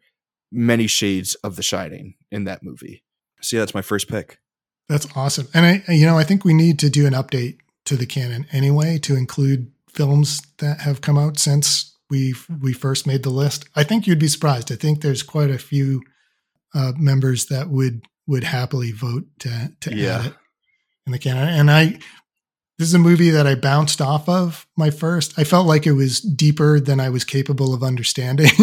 many 0.52 0.88
shades 0.88 1.36
of 1.36 1.56
The 1.56 1.64
Shining 1.64 2.16
in 2.32 2.46
that 2.46 2.64
movie. 2.64 3.04
So 3.42 3.56
yeah, 3.56 3.62
that's 3.62 3.74
my 3.74 3.82
first 3.82 4.08
pick. 4.08 4.40
That's 4.88 5.08
awesome. 5.16 5.48
And 5.54 5.84
I, 5.88 5.92
you 5.92 6.06
know, 6.06 6.18
I 6.18 6.24
think 6.24 6.44
we 6.44 6.54
need 6.54 6.80
to 6.80 6.90
do 6.90 7.06
an 7.06 7.14
update 7.14 7.58
to 7.86 7.96
the 7.96 8.06
canon 8.06 8.46
anyway 8.52 8.98
to 9.00 9.16
include 9.16 9.72
films 9.90 10.42
that 10.60 10.82
have 10.82 11.02
come 11.02 11.18
out 11.18 11.38
since 11.38 11.98
we 12.10 12.36
we 12.62 12.74
first 12.74 13.08
made 13.08 13.24
the 13.24 13.30
list. 13.30 13.66
I 13.76 13.84
think 13.84 14.06
you'd 14.06 14.20
be 14.20 14.28
surprised. 14.28 14.72
I 14.72 14.76
think 14.76 15.02
there's 15.02 15.24
quite 15.24 15.50
a 15.50 15.58
few 15.58 16.02
uh, 16.74 16.92
members 16.98 17.46
that 17.46 17.70
would 17.70 18.06
would 18.32 18.46
happily 18.46 18.94
vote 18.94 19.26
to 19.40 19.72
to 19.82 19.94
yeah. 19.94 20.20
add 20.20 20.26
it 20.28 20.34
in 21.06 21.12
the 21.12 21.20
canon. 21.20 21.50
And 21.50 21.70
I 21.70 22.00
this 22.80 22.88
is 22.88 22.94
a 22.94 23.00
movie 23.00 23.30
that 23.30 23.46
I 23.46 23.56
bounced 23.56 24.02
off 24.02 24.28
of 24.28 24.66
my 24.78 24.90
first. 24.90 25.38
I 25.38 25.44
felt 25.44 25.68
like 25.68 25.86
it 25.86 25.92
was 25.92 26.22
deeper 26.22 26.80
than 26.80 27.00
I 27.00 27.10
was 27.10 27.26
capable 27.26 27.74
of 27.74 27.84
understanding 27.84 28.50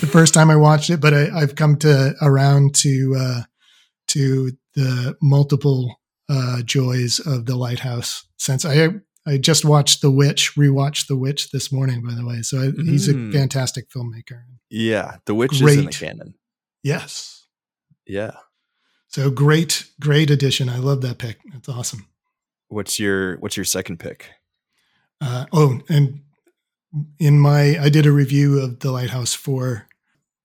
the 0.00 0.08
first 0.08 0.34
time 0.34 0.50
I 0.50 0.56
watched 0.56 0.90
it, 0.90 1.00
but 1.00 1.14
I, 1.14 1.40
have 1.40 1.54
come 1.54 1.76
to 1.78 2.14
around 2.20 2.74
to 2.76 3.16
uh, 3.18 3.40
to 4.08 4.50
the 4.74 5.16
multiple 5.22 6.00
uh, 6.28 6.62
joys 6.62 7.20
of 7.20 7.46
the 7.46 7.56
Lighthouse 7.56 8.26
since 8.36 8.64
I 8.64 8.88
I 9.26 9.38
just 9.38 9.64
watched 9.64 10.02
The 10.02 10.10
Witch, 10.10 10.54
rewatched 10.56 11.06
The 11.06 11.16
Witch 11.16 11.50
this 11.52 11.72
morning, 11.72 12.02
by 12.02 12.14
the 12.14 12.26
way. 12.26 12.42
So 12.42 12.58
I, 12.58 12.66
mm. 12.66 12.90
he's 12.90 13.08
a 13.08 13.14
mm. 13.14 13.32
fantastic 13.32 13.88
filmmaker. 13.88 14.42
Yeah, 14.68 15.16
The 15.26 15.34
Witch 15.34 15.60
great. 15.62 15.78
is 15.78 15.78
in 15.78 15.84
the 15.86 15.92
canon. 15.92 16.34
Yes. 16.82 17.46
Yeah. 18.06 18.32
So 19.14 19.30
great, 19.30 19.86
great 20.00 20.28
addition. 20.28 20.68
I 20.68 20.78
love 20.78 21.00
that 21.02 21.18
pick. 21.18 21.38
It's 21.54 21.68
awesome. 21.68 22.08
What's 22.66 22.98
your 22.98 23.36
What's 23.36 23.56
your 23.56 23.62
second 23.62 24.00
pick? 24.00 24.28
Uh, 25.20 25.46
oh, 25.52 25.78
and 25.88 26.22
in 27.20 27.38
my 27.38 27.78
I 27.78 27.90
did 27.90 28.06
a 28.06 28.10
review 28.10 28.58
of 28.58 28.80
the 28.80 28.90
Lighthouse 28.90 29.32
for 29.32 29.86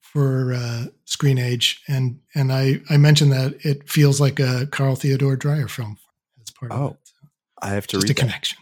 for 0.01 0.53
uh, 0.53 0.85
ScreenAge, 1.07 1.79
and 1.87 2.19
and 2.35 2.53
I 2.53 2.79
I 2.91 2.97
mentioned 2.97 3.31
that 3.31 3.55
it 3.65 3.89
feels 3.89 4.21
like 4.21 4.39
a 4.39 4.67
Carl 4.67 4.95
Theodor 4.95 5.35
Dreyer 5.35 5.67
film 5.67 5.97
as 6.39 6.51
part 6.51 6.71
oh, 6.71 6.75
of 6.75 6.91
it. 6.91 6.97
So 7.05 7.27
I 7.63 7.69
have 7.69 7.87
to 7.87 7.97
just 7.97 8.03
read 8.03 8.11
a 8.11 8.13
that. 8.13 8.19
connection. 8.19 8.59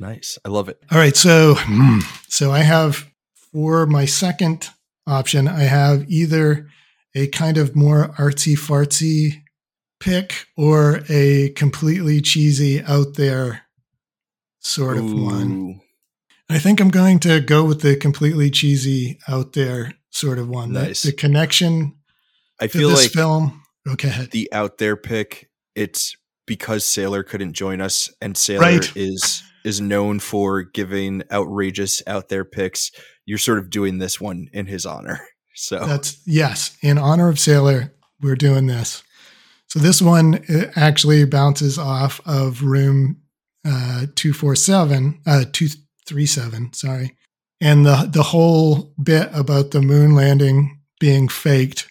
Nice, 0.00 0.40
I 0.44 0.48
love 0.48 0.68
it. 0.68 0.82
All 0.90 0.98
right, 0.98 1.16
so 1.16 1.54
hmm, 1.56 2.00
so 2.26 2.50
I 2.50 2.62
have 2.62 3.08
for 3.52 3.86
my 3.86 4.06
second 4.06 4.70
option, 5.06 5.46
I 5.46 5.62
have 5.62 6.10
either 6.10 6.66
a 7.14 7.26
kind 7.28 7.58
of 7.58 7.76
more 7.76 8.08
artsy 8.18 8.54
fartsy 8.56 9.42
pick 9.98 10.46
or 10.56 11.02
a 11.08 11.50
completely 11.50 12.20
cheesy 12.20 12.82
out 12.82 13.14
there 13.14 13.62
sort 14.60 14.96
of 14.96 15.04
Ooh. 15.04 15.24
one. 15.24 15.80
I 16.48 16.58
think 16.58 16.80
I'm 16.80 16.90
going 16.90 17.20
to 17.20 17.40
go 17.40 17.64
with 17.64 17.82
the 17.82 17.96
completely 17.96 18.50
cheesy 18.50 19.18
out 19.28 19.52
there 19.52 19.92
sort 20.10 20.38
of 20.38 20.48
one. 20.48 20.72
Nice. 20.72 21.02
The, 21.02 21.10
the 21.10 21.16
connection 21.16 21.96
I 22.60 22.66
feel 22.66 22.90
like 22.90 23.10
film. 23.10 23.62
Oh, 23.86 23.92
okay, 23.92 24.28
the 24.30 24.52
out 24.52 24.78
there 24.78 24.96
pick. 24.96 25.48
It's 25.74 26.16
because 26.46 26.84
Sailor 26.84 27.22
couldn't 27.22 27.52
join 27.52 27.80
us, 27.80 28.12
and 28.20 28.36
Sailor 28.36 28.62
right. 28.62 28.96
is 28.96 29.42
is 29.64 29.80
known 29.80 30.18
for 30.18 30.62
giving 30.62 31.22
outrageous 31.30 32.02
out 32.06 32.28
there 32.28 32.44
picks. 32.44 32.90
You're 33.24 33.38
sort 33.38 33.58
of 33.58 33.70
doing 33.70 33.98
this 33.98 34.20
one 34.20 34.48
in 34.52 34.66
his 34.66 34.84
honor. 34.84 35.20
So 35.54 35.84
that's 35.86 36.20
yes, 36.26 36.76
in 36.82 36.98
honor 36.98 37.28
of 37.28 37.38
Sailor, 37.38 37.92
we're 38.20 38.36
doing 38.36 38.66
this. 38.66 39.02
So 39.68 39.78
this 39.78 40.02
one 40.02 40.44
actually 40.74 41.24
bounces 41.24 41.78
off 41.78 42.20
of 42.26 42.62
room 42.62 43.20
uh, 43.64 44.06
247, 44.16 45.20
uh, 45.26 45.44
237, 45.52 46.72
sorry. 46.72 47.16
And 47.60 47.84
the, 47.84 48.08
the 48.10 48.22
whole 48.22 48.92
bit 49.00 49.28
about 49.32 49.70
the 49.70 49.82
moon 49.82 50.14
landing 50.14 50.80
being 50.98 51.28
faked 51.28 51.90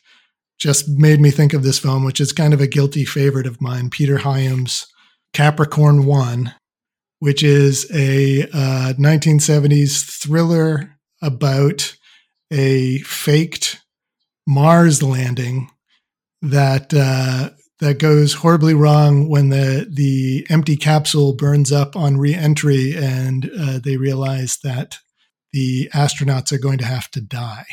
just 0.59 0.89
made 0.89 1.21
me 1.21 1.31
think 1.31 1.53
of 1.53 1.63
this 1.63 1.79
film, 1.79 2.03
which 2.03 2.19
is 2.19 2.33
kind 2.33 2.53
of 2.53 2.59
a 2.59 2.67
guilty 2.67 3.05
favorite 3.05 3.47
of 3.47 3.61
mine, 3.61 3.89
Peter 3.89 4.17
Hyams' 4.17 4.85
Capricorn 5.33 6.05
One, 6.05 6.53
which 7.19 7.43
is 7.43 7.89
a 7.93 8.43
uh, 8.51 8.93
1970s 8.99 10.21
thriller 10.21 10.97
about 11.21 11.95
a 12.51 12.99
faked 12.99 13.81
Mars 14.47 15.03
landing 15.03 15.69
that 16.41 16.93
uh, 16.93 17.51
that 17.79 17.99
goes 17.99 18.33
horribly 18.33 18.73
wrong 18.73 19.29
when 19.29 19.49
the 19.49 19.87
the 19.89 20.45
empty 20.49 20.75
capsule 20.75 21.33
burns 21.33 21.71
up 21.71 21.95
on 21.95 22.17
reentry 22.17 22.95
and 22.95 23.49
uh, 23.59 23.79
they 23.83 23.97
realize 23.97 24.57
that 24.63 24.97
the 25.51 25.89
astronauts 25.93 26.51
are 26.51 26.59
going 26.59 26.77
to 26.77 26.85
have 26.85 27.09
to 27.11 27.21
die. 27.21 27.65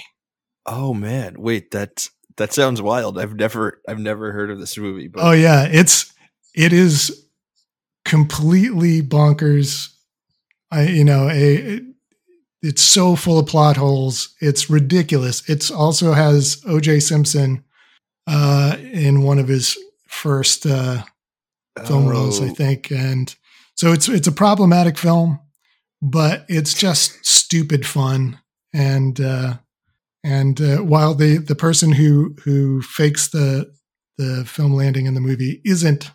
Oh 0.65 0.95
man, 0.95 1.37
wait 1.39 1.71
that 1.73 2.09
that 2.37 2.53
sounds 2.53 2.83
wild. 2.83 3.19
I've 3.19 3.35
never 3.35 3.81
I've 3.89 3.99
never 3.99 4.33
heard 4.33 4.51
of 4.51 4.59
this 4.59 4.77
movie. 4.77 5.09
But. 5.09 5.23
Oh 5.25 5.33
yeah, 5.33 5.67
it's 5.71 6.13
it 6.55 6.73
is 6.73 7.27
completely 8.05 9.03
bonkers. 9.03 9.93
I 10.71 10.83
you 10.83 11.05
know 11.05 11.29
a 11.29 11.81
it's 12.63 12.83
so 12.83 13.17
full 13.17 13.39
of 13.39 13.47
plot 13.47 13.77
holes. 13.77 14.35
It's 14.41 14.71
ridiculous. 14.71 15.49
It 15.49 15.71
also 15.71 16.13
has 16.13 16.63
O.J. 16.67 17.01
Simpson 17.01 17.65
uh, 18.27 18.77
in 18.81 19.23
one 19.23 19.39
of 19.39 19.49
his 19.49 19.79
first 20.09 20.67
uh, 20.67 21.03
film 21.87 22.07
oh. 22.07 22.11
roles, 22.11 22.41
I 22.41 22.49
think, 22.49 22.91
and 22.91 23.35
so 23.75 23.93
it's 23.93 24.09
it's 24.09 24.27
a 24.27 24.33
problematic 24.33 24.97
film, 24.97 25.39
but 26.01 26.45
it's 26.49 26.75
just 26.75 27.25
stupid 27.25 27.87
fun. 27.87 28.39
And 28.75 29.21
uh, 29.21 29.59
and 30.25 30.61
uh, 30.61 30.79
while 30.79 31.15
the 31.15 31.37
the 31.37 31.55
person 31.55 31.93
who 31.93 32.35
who 32.43 32.83
fakes 32.83 33.29
the 33.29 33.73
the 34.19 34.45
film 34.47 34.73
landing 34.73 35.07
in 35.07 35.15
the 35.15 35.21
movie 35.21 35.61
isn't 35.65 36.11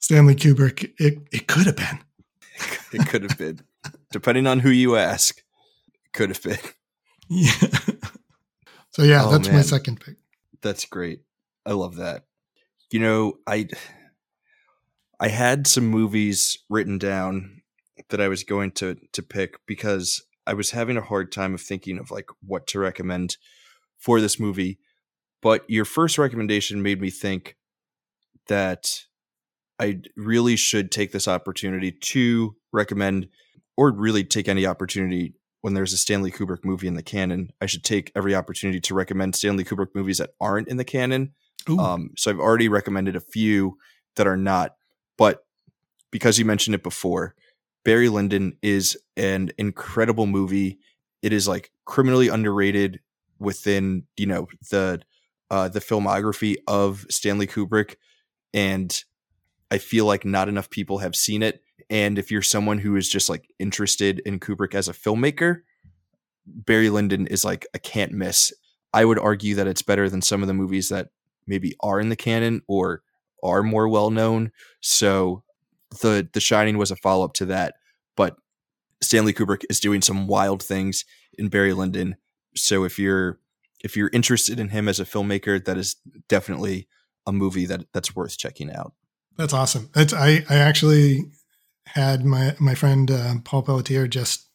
Stanley 0.00 0.34
Kubrick, 0.34 0.92
it 0.98 1.18
it 1.30 1.46
could 1.46 1.66
have 1.66 1.76
been. 1.76 1.98
it 2.92 3.06
could 3.06 3.22
have 3.22 3.38
been, 3.38 3.60
depending 4.10 4.46
on 4.46 4.60
who 4.60 4.70
you 4.70 4.96
ask. 4.96 5.42
Could 6.12 6.28
have 6.28 6.42
been. 6.42 6.58
Yeah. 7.28 7.52
so 8.90 9.02
yeah, 9.02 9.24
oh, 9.24 9.30
that's 9.30 9.48
man. 9.48 9.56
my 9.56 9.62
second 9.62 10.00
pick. 10.00 10.16
That's 10.60 10.84
great. 10.84 11.20
I 11.64 11.72
love 11.72 11.96
that 11.96 12.24
you 12.92 13.00
know, 13.00 13.38
I 13.46 13.68
I 15.18 15.28
had 15.28 15.66
some 15.66 15.86
movies 15.86 16.58
written 16.68 16.98
down 16.98 17.62
that 18.10 18.20
I 18.20 18.28
was 18.28 18.44
going 18.44 18.72
to 18.72 18.96
to 19.12 19.22
pick 19.22 19.56
because 19.66 20.22
I 20.46 20.54
was 20.54 20.70
having 20.70 20.96
a 20.96 21.02
hard 21.02 21.32
time 21.32 21.54
of 21.54 21.60
thinking 21.60 21.98
of 21.98 22.10
like 22.10 22.28
what 22.46 22.66
to 22.68 22.78
recommend 22.78 23.38
for 23.98 24.20
this 24.20 24.38
movie. 24.38 24.78
But 25.40 25.68
your 25.68 25.84
first 25.84 26.18
recommendation 26.18 26.82
made 26.82 27.00
me 27.00 27.10
think 27.10 27.56
that 28.48 29.04
I 29.78 30.02
really 30.16 30.56
should 30.56 30.92
take 30.92 31.12
this 31.12 31.26
opportunity 31.26 31.90
to 31.90 32.54
recommend 32.72 33.28
or 33.82 33.92
really 33.92 34.24
take 34.24 34.48
any 34.48 34.66
opportunity 34.66 35.34
when 35.60 35.74
there's 35.74 35.92
a 35.92 35.98
Stanley 35.98 36.30
Kubrick 36.30 36.64
movie 36.64 36.88
in 36.88 36.94
the 36.94 37.02
canon. 37.02 37.52
I 37.60 37.66
should 37.66 37.84
take 37.84 38.12
every 38.14 38.34
opportunity 38.34 38.80
to 38.80 38.94
recommend 38.94 39.36
Stanley 39.36 39.64
Kubrick 39.64 39.94
movies 39.94 40.18
that 40.18 40.30
aren't 40.40 40.68
in 40.68 40.76
the 40.76 40.84
canon 40.84 41.32
um, 41.68 42.10
so 42.16 42.30
I've 42.30 42.40
already 42.40 42.68
recommended 42.68 43.16
a 43.16 43.20
few 43.20 43.78
that 44.16 44.26
are 44.26 44.36
not, 44.36 44.76
but 45.16 45.44
because 46.10 46.38
you 46.38 46.44
mentioned 46.44 46.74
it 46.74 46.82
before, 46.82 47.34
Barry 47.84 48.08
Lyndon 48.08 48.56
is 48.62 48.98
an 49.16 49.50
incredible 49.58 50.26
movie. 50.26 50.78
It 51.22 51.32
is 51.32 51.48
like 51.48 51.70
criminally 51.84 52.28
underrated 52.28 53.00
within 53.38 54.04
you 54.16 54.26
know 54.26 54.48
the 54.70 55.02
uh, 55.50 55.68
the 55.68 55.80
filmography 55.80 56.56
of 56.66 57.06
Stanley 57.10 57.46
Kubrick, 57.46 57.96
and 58.52 59.04
I 59.70 59.78
feel 59.78 60.06
like 60.06 60.24
not 60.24 60.48
enough 60.48 60.70
people 60.70 60.98
have 60.98 61.16
seen 61.16 61.42
it. 61.42 61.62
And 61.90 62.18
if 62.18 62.30
you're 62.30 62.42
someone 62.42 62.78
who 62.78 62.96
is 62.96 63.08
just 63.08 63.28
like 63.28 63.48
interested 63.58 64.20
in 64.20 64.40
Kubrick 64.40 64.74
as 64.74 64.88
a 64.88 64.92
filmmaker, 64.92 65.62
Barry 66.46 66.90
Lyndon 66.90 67.26
is 67.26 67.44
like 67.44 67.66
a 67.74 67.78
can't 67.78 68.12
miss. 68.12 68.52
I 68.92 69.04
would 69.04 69.18
argue 69.18 69.54
that 69.54 69.66
it's 69.66 69.82
better 69.82 70.08
than 70.08 70.22
some 70.22 70.42
of 70.42 70.48
the 70.48 70.54
movies 70.54 70.88
that 70.88 71.08
maybe 71.46 71.74
are 71.80 72.00
in 72.00 72.08
the 72.08 72.16
canon 72.16 72.62
or 72.68 73.02
are 73.42 73.62
more 73.62 73.88
well 73.88 74.10
known. 74.10 74.52
So 74.80 75.42
the 76.00 76.28
The 76.32 76.40
Shining 76.40 76.78
was 76.78 76.90
a 76.90 76.96
follow 76.96 77.24
up 77.24 77.34
to 77.34 77.46
that, 77.46 77.74
but 78.16 78.36
Stanley 79.00 79.32
Kubrick 79.32 79.64
is 79.68 79.80
doing 79.80 80.02
some 80.02 80.26
wild 80.26 80.62
things 80.62 81.04
in 81.38 81.48
Barry 81.48 81.72
Lyndon. 81.72 82.16
So 82.54 82.84
if 82.84 82.98
you're 82.98 83.38
if 83.82 83.96
you're 83.96 84.10
interested 84.12 84.60
in 84.60 84.68
him 84.68 84.88
as 84.88 85.00
a 85.00 85.04
filmmaker, 85.04 85.62
that 85.64 85.76
is 85.76 85.96
definitely 86.28 86.88
a 87.26 87.32
movie 87.32 87.66
that 87.66 87.86
that's 87.92 88.14
worth 88.14 88.38
checking 88.38 88.70
out. 88.70 88.94
That's 89.36 89.52
awesome. 89.52 89.90
That's 89.94 90.12
I 90.12 90.44
I 90.48 90.56
actually 90.56 91.32
had 91.86 92.24
my 92.24 92.54
my 92.58 92.74
friend 92.74 93.10
uh, 93.10 93.34
Paul 93.44 93.62
Pelletier 93.62 94.06
just 94.06 94.48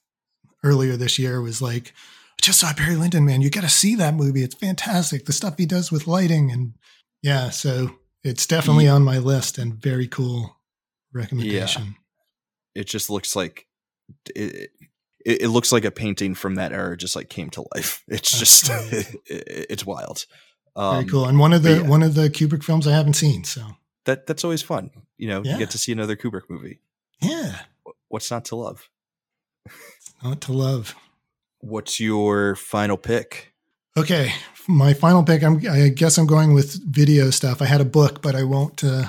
earlier 0.64 0.96
this 0.98 1.20
year 1.20 1.42
was 1.42 1.62
like, 1.62 1.94
just 2.42 2.60
saw 2.60 2.74
Barry 2.74 2.96
Lyndon, 2.96 3.26
man. 3.26 3.42
You 3.42 3.50
got 3.50 3.62
to 3.62 3.70
see 3.70 3.96
that 3.96 4.14
movie. 4.14 4.44
It's 4.44 4.56
fantastic. 4.56 5.26
The 5.26 5.34
stuff 5.34 5.58
he 5.58 5.66
does 5.66 5.92
with 5.92 6.08
lighting 6.08 6.52
and 6.52 6.74
yeah, 7.22 7.50
so 7.50 7.92
it's 8.24 8.46
definitely 8.46 8.86
yeah. 8.86 8.94
on 8.94 9.04
my 9.04 9.18
list 9.18 9.58
and 9.58 9.74
very 9.74 10.08
cool 10.08 10.58
recommendation. 11.14 11.84
Yeah. 12.76 12.82
It 12.82 12.88
just 12.88 13.10
looks 13.10 13.36
like 13.36 13.68
it, 14.36 14.72
it, 15.26 15.42
it, 15.42 15.48
looks 15.48 15.72
like 15.72 15.84
a 15.84 15.92
painting 15.92 16.36
from 16.36 16.56
that 16.56 16.72
era 16.72 16.96
just 16.96 17.16
like 17.16 17.30
came 17.30 17.50
to 17.52 17.66
life. 17.76 18.04
It's 18.08 18.38
just 18.38 18.70
it, 18.70 19.16
it's 19.26 19.86
wild. 19.86 20.26
Um, 20.76 20.96
very 20.98 21.06
cool. 21.06 21.26
And 21.26 21.40
one 21.40 21.54
of 21.54 21.64
the 21.64 21.78
yeah. 21.78 21.88
one 21.88 22.04
of 22.04 22.14
the 22.14 22.30
Kubrick 22.30 22.64
films 22.64 22.88
I 22.88 22.92
haven't 22.92 23.16
seen, 23.16 23.44
so 23.44 23.64
that 24.06 24.28
that's 24.28 24.44
always 24.44 24.62
fun. 24.62 24.92
You 25.18 25.28
know, 25.30 25.44
you 25.44 25.58
get 25.58 25.72
to 25.72 25.78
see 25.80 25.92
another 25.92 26.16
Kubrick 26.16 26.50
movie. 26.50 26.82
Yeah. 27.22 27.62
What's 28.08 28.32
not 28.32 28.46
to 28.46 28.56
love? 28.56 28.90
not 30.24 30.42
to 30.42 30.54
love. 30.54 30.96
What's 31.60 32.00
your 32.00 32.56
final 32.56 32.98
pick? 32.98 33.54
Okay, 33.98 34.34
my 34.68 34.94
final 34.94 35.24
pick. 35.24 35.44
I'm, 35.44 35.60
I 35.70 35.90
guess 35.90 36.18
I'm 36.18 36.28
going 36.28 36.54
with 36.54 36.80
video 36.86 37.32
stuff. 37.32 37.62
I 37.62 37.66
had 37.66 37.82
a 37.82 37.86
book, 37.86 38.22
but 38.22 38.36
I 38.36 38.44
won't 38.44 38.84
uh, 38.84 39.08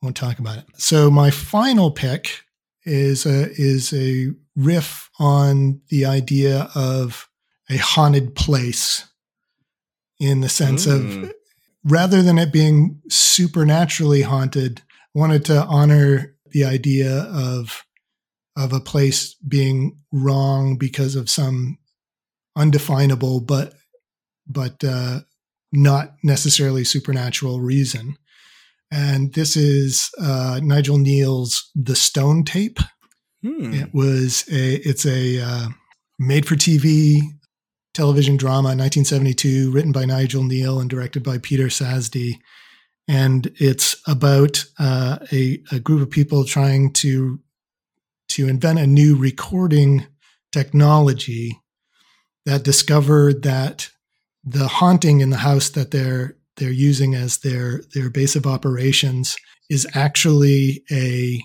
won't 0.00 0.16
talk 0.16 0.38
about 0.38 0.58
it. 0.58 0.64
So 0.76 1.10
my 1.10 1.30
final 1.30 1.90
pick 1.90 2.42
is 2.84 3.26
a 3.26 3.50
is 3.50 3.92
a 3.92 4.32
riff 4.56 5.10
on 5.18 5.80
the 5.88 6.06
idea 6.06 6.70
of 6.74 7.28
a 7.68 7.76
haunted 7.76 8.34
place, 8.34 9.06
in 10.20 10.40
the 10.40 10.48
sense 10.48 10.86
mm. 10.86 11.24
of 11.24 11.32
rather 11.84 12.22
than 12.22 12.38
it 12.38 12.52
being 12.52 13.00
supernaturally 13.08 14.22
haunted, 14.22 14.82
I 15.14 15.18
wanted 15.18 15.44
to 15.46 15.64
honor 15.64 16.36
the 16.52 16.64
idea 16.64 17.22
of 17.32 17.84
of 18.56 18.72
a 18.72 18.80
place 18.80 19.34
being 19.46 19.98
wrong 20.12 20.76
because 20.76 21.16
of 21.16 21.30
some 21.30 21.78
undefinable 22.56 23.40
but 23.40 23.74
but 24.46 24.82
uh, 24.82 25.20
not 25.72 26.14
necessarily 26.24 26.84
supernatural 26.84 27.60
reason. 27.60 28.16
And 28.90 29.32
this 29.34 29.56
is 29.56 30.10
uh, 30.20 30.60
Nigel 30.62 30.98
Kneale's 30.98 31.70
The 31.76 31.94
Stone 31.94 32.44
Tape. 32.44 32.80
Hmm. 33.42 33.72
It 33.72 33.94
was 33.94 34.44
a 34.50 34.74
it's 34.76 35.06
a 35.06 35.40
uh, 35.40 35.68
made 36.18 36.46
for 36.46 36.56
TV 36.56 37.20
television 37.94 38.36
drama 38.36 38.68
1972 38.68 39.70
written 39.70 39.92
by 39.92 40.04
Nigel 40.04 40.42
Kneale 40.42 40.80
and 40.80 40.90
directed 40.90 41.22
by 41.22 41.38
Peter 41.38 41.66
Sasdy 41.66 42.34
and 43.10 43.52
it's 43.56 44.00
about 44.06 44.64
uh, 44.78 45.18
a, 45.32 45.60
a, 45.72 45.80
group 45.80 46.00
of 46.00 46.10
people 46.10 46.44
trying 46.44 46.92
to 46.92 47.40
to 48.28 48.46
invent 48.46 48.78
a 48.78 48.86
new 48.86 49.16
recording 49.16 50.06
technology 50.52 51.60
that 52.46 52.62
discovered 52.62 53.42
that 53.42 53.90
the 54.44 54.68
haunting 54.68 55.20
in 55.20 55.30
the 55.30 55.38
house 55.38 55.70
that 55.70 55.90
they're 55.90 56.36
they're 56.56 56.70
using 56.70 57.16
as 57.16 57.38
their 57.38 57.82
their 57.94 58.10
base 58.10 58.36
of 58.36 58.46
operations 58.46 59.36
is 59.68 59.88
actually 59.92 60.84
a 60.92 61.42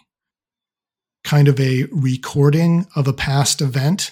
kind 1.24 1.48
of 1.48 1.60
a 1.60 1.86
recording 1.92 2.86
of 2.96 3.08
a 3.08 3.14
past 3.14 3.60
event 3.60 4.12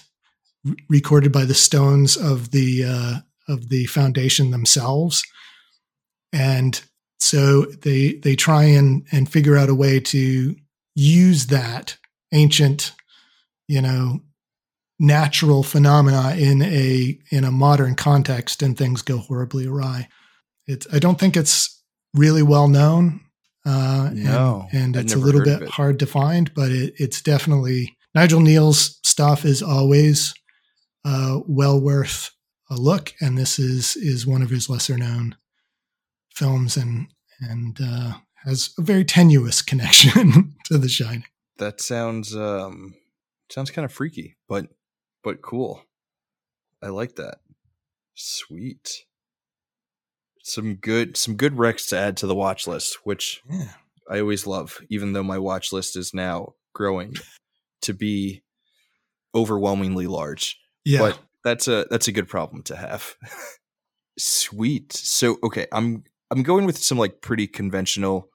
recorded 0.88 1.30
by 1.30 1.44
the 1.44 1.54
stones 1.54 2.16
of 2.16 2.50
the 2.50 2.84
uh, 2.84 3.14
of 3.46 3.68
the 3.68 3.86
foundation 3.86 4.50
themselves. 4.50 5.22
And 6.32 6.82
so 7.24 7.62
they 7.62 8.14
they 8.14 8.36
try 8.36 8.64
and 8.64 9.06
and 9.10 9.30
figure 9.30 9.56
out 9.56 9.70
a 9.70 9.74
way 9.74 9.98
to 9.98 10.54
use 10.94 11.46
that 11.46 11.96
ancient, 12.32 12.92
you 13.66 13.80
know, 13.80 14.20
natural 14.98 15.62
phenomena 15.62 16.34
in 16.36 16.62
a 16.62 17.18
in 17.30 17.44
a 17.44 17.50
modern 17.50 17.94
context, 17.94 18.62
and 18.62 18.76
things 18.76 19.02
go 19.02 19.18
horribly 19.18 19.66
awry. 19.66 20.08
It's 20.66 20.86
I 20.92 20.98
don't 20.98 21.18
think 21.18 21.36
it's 21.36 21.82
really 22.12 22.42
well 22.42 22.68
known. 22.68 23.20
Uh, 23.66 24.10
no, 24.12 24.68
and, 24.72 24.94
and 24.94 25.04
it's 25.04 25.14
a 25.14 25.18
little 25.18 25.42
bit 25.42 25.66
hard 25.68 25.98
to 26.00 26.06
find, 26.06 26.52
but 26.52 26.70
it, 26.70 26.92
it's 26.98 27.22
definitely 27.22 27.96
Nigel 28.14 28.40
Kneale's 28.40 29.00
stuff 29.02 29.46
is 29.46 29.62
always 29.62 30.34
uh, 31.06 31.40
well 31.46 31.80
worth 31.80 32.30
a 32.68 32.76
look, 32.76 33.14
and 33.20 33.38
this 33.38 33.58
is 33.58 33.96
is 33.96 34.26
one 34.26 34.42
of 34.42 34.50
his 34.50 34.68
lesser 34.68 34.98
known 34.98 35.36
films, 36.34 36.76
and 36.76 37.06
and 37.48 37.78
uh, 37.80 38.14
has 38.44 38.70
a 38.78 38.82
very 38.82 39.04
tenuous 39.04 39.62
connection 39.62 40.54
to 40.64 40.78
The 40.78 40.88
Shining. 40.88 41.24
That 41.58 41.80
sounds 41.80 42.34
um, 42.34 42.94
sounds 43.50 43.70
kind 43.70 43.84
of 43.84 43.92
freaky, 43.92 44.36
but 44.48 44.66
but 45.22 45.42
cool. 45.42 45.82
I 46.82 46.88
like 46.88 47.16
that. 47.16 47.38
Sweet. 48.14 49.04
Some 50.42 50.74
good 50.74 51.16
some 51.16 51.36
good 51.36 51.54
recs 51.54 51.88
to 51.88 51.98
add 51.98 52.16
to 52.18 52.26
the 52.26 52.34
watch 52.34 52.66
list, 52.66 52.98
which 53.04 53.42
yeah. 53.50 53.72
I 54.10 54.20
always 54.20 54.46
love, 54.46 54.80
even 54.90 55.12
though 55.12 55.22
my 55.22 55.38
watch 55.38 55.72
list 55.72 55.96
is 55.96 56.12
now 56.12 56.54
growing 56.74 57.14
to 57.82 57.94
be 57.94 58.42
overwhelmingly 59.34 60.06
large. 60.06 60.58
Yeah. 60.84 60.98
But 60.98 61.18
that's 61.44 61.68
a 61.68 61.86
that's 61.90 62.08
a 62.08 62.12
good 62.12 62.28
problem 62.28 62.62
to 62.64 62.76
have. 62.76 63.14
Sweet. 64.18 64.92
So 64.92 65.38
okay, 65.42 65.66
I'm 65.72 66.04
I'm 66.34 66.42
going 66.42 66.66
with 66.66 66.78
some 66.78 66.98
like 66.98 67.20
pretty 67.20 67.46
conventional 67.46 68.28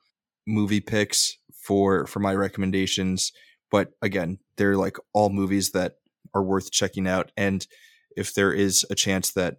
movie 0.48 0.80
picks 0.80 1.38
for 1.54 2.08
for 2.08 2.20
my 2.20 2.34
recommendations, 2.34 3.34
but 3.70 3.92
again, 4.02 4.40
they're 4.56 4.78
like 4.78 4.98
all 5.14 5.30
movies 5.30 5.72
that 5.72 5.96
are 6.34 6.44
worth 6.44 6.72
checking 6.72 7.08
out 7.08 7.32
and 7.36 7.68
if 8.16 8.34
there 8.34 8.54
is 8.54 8.86
a 8.90 8.96
chance 8.96 9.32
that 9.32 9.58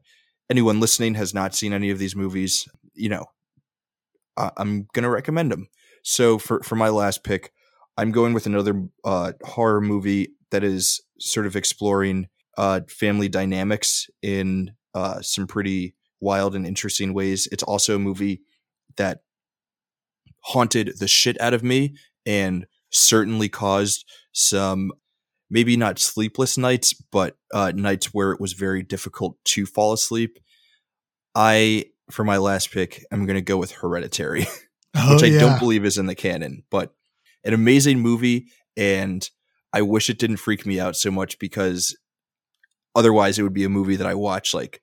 anyone 0.50 0.80
listening 0.80 1.14
has 1.14 1.34
not 1.34 1.54
seen 1.54 1.72
any 1.72 1.90
of 1.90 1.98
these 1.98 2.16
movies, 2.16 2.68
you 2.94 3.08
know, 3.08 3.26
I'm 4.36 4.86
going 4.92 5.02
to 5.02 5.10
recommend 5.10 5.52
them. 5.52 5.68
So 6.02 6.38
for 6.38 6.62
for 6.62 6.76
my 6.76 6.88
last 6.88 7.24
pick, 7.24 7.52
I'm 7.96 8.10
going 8.10 8.32
with 8.32 8.46
another 8.46 8.88
uh, 9.04 9.32
horror 9.44 9.80
movie 9.80 10.30
that 10.50 10.64
is 10.64 11.00
sort 11.18 11.46
of 11.46 11.56
exploring 11.56 12.28
uh, 12.56 12.80
family 12.88 13.28
dynamics 13.28 14.08
in 14.22 14.72
uh, 14.94 15.20
some 15.20 15.46
pretty 15.46 15.94
wild 16.20 16.54
and 16.54 16.66
interesting 16.66 17.14
ways. 17.14 17.48
It's 17.50 17.62
also 17.62 17.96
a 17.96 18.00
movie 18.00 18.42
that 18.96 19.20
haunted 20.40 20.98
the 20.98 21.08
shit 21.08 21.40
out 21.40 21.54
of 21.54 21.62
me 21.62 21.94
and 22.26 22.66
certainly 22.90 23.48
caused 23.48 24.04
some 24.32 24.92
maybe 25.50 25.76
not 25.76 25.98
sleepless 25.98 26.56
nights, 26.56 26.94
but 26.94 27.36
uh, 27.52 27.72
nights 27.74 28.14
where 28.14 28.32
it 28.32 28.40
was 28.40 28.52
very 28.52 28.82
difficult 28.82 29.36
to 29.44 29.66
fall 29.66 29.92
asleep. 29.92 30.38
I, 31.34 31.86
for 32.10 32.24
my 32.24 32.36
last 32.36 32.70
pick, 32.70 33.04
I'm 33.10 33.26
going 33.26 33.36
to 33.36 33.42
go 33.42 33.56
with 33.56 33.72
Hereditary, 33.72 34.46
oh, 34.96 35.14
which 35.14 35.24
I 35.24 35.26
yeah. 35.26 35.40
don't 35.40 35.58
believe 35.58 35.84
is 35.84 35.98
in 35.98 36.06
the 36.06 36.14
canon, 36.14 36.64
but 36.70 36.92
an 37.44 37.52
amazing 37.52 37.98
movie. 38.00 38.46
And 38.76 39.28
I 39.72 39.82
wish 39.82 40.08
it 40.08 40.18
didn't 40.18 40.38
freak 40.38 40.64
me 40.66 40.78
out 40.78 40.96
so 40.96 41.10
much 41.10 41.38
because 41.38 41.96
otherwise 42.94 43.38
it 43.38 43.42
would 43.42 43.54
be 43.54 43.64
a 43.64 43.68
movie 43.68 43.96
that 43.96 44.06
I 44.06 44.14
watch 44.14 44.54
like 44.54 44.80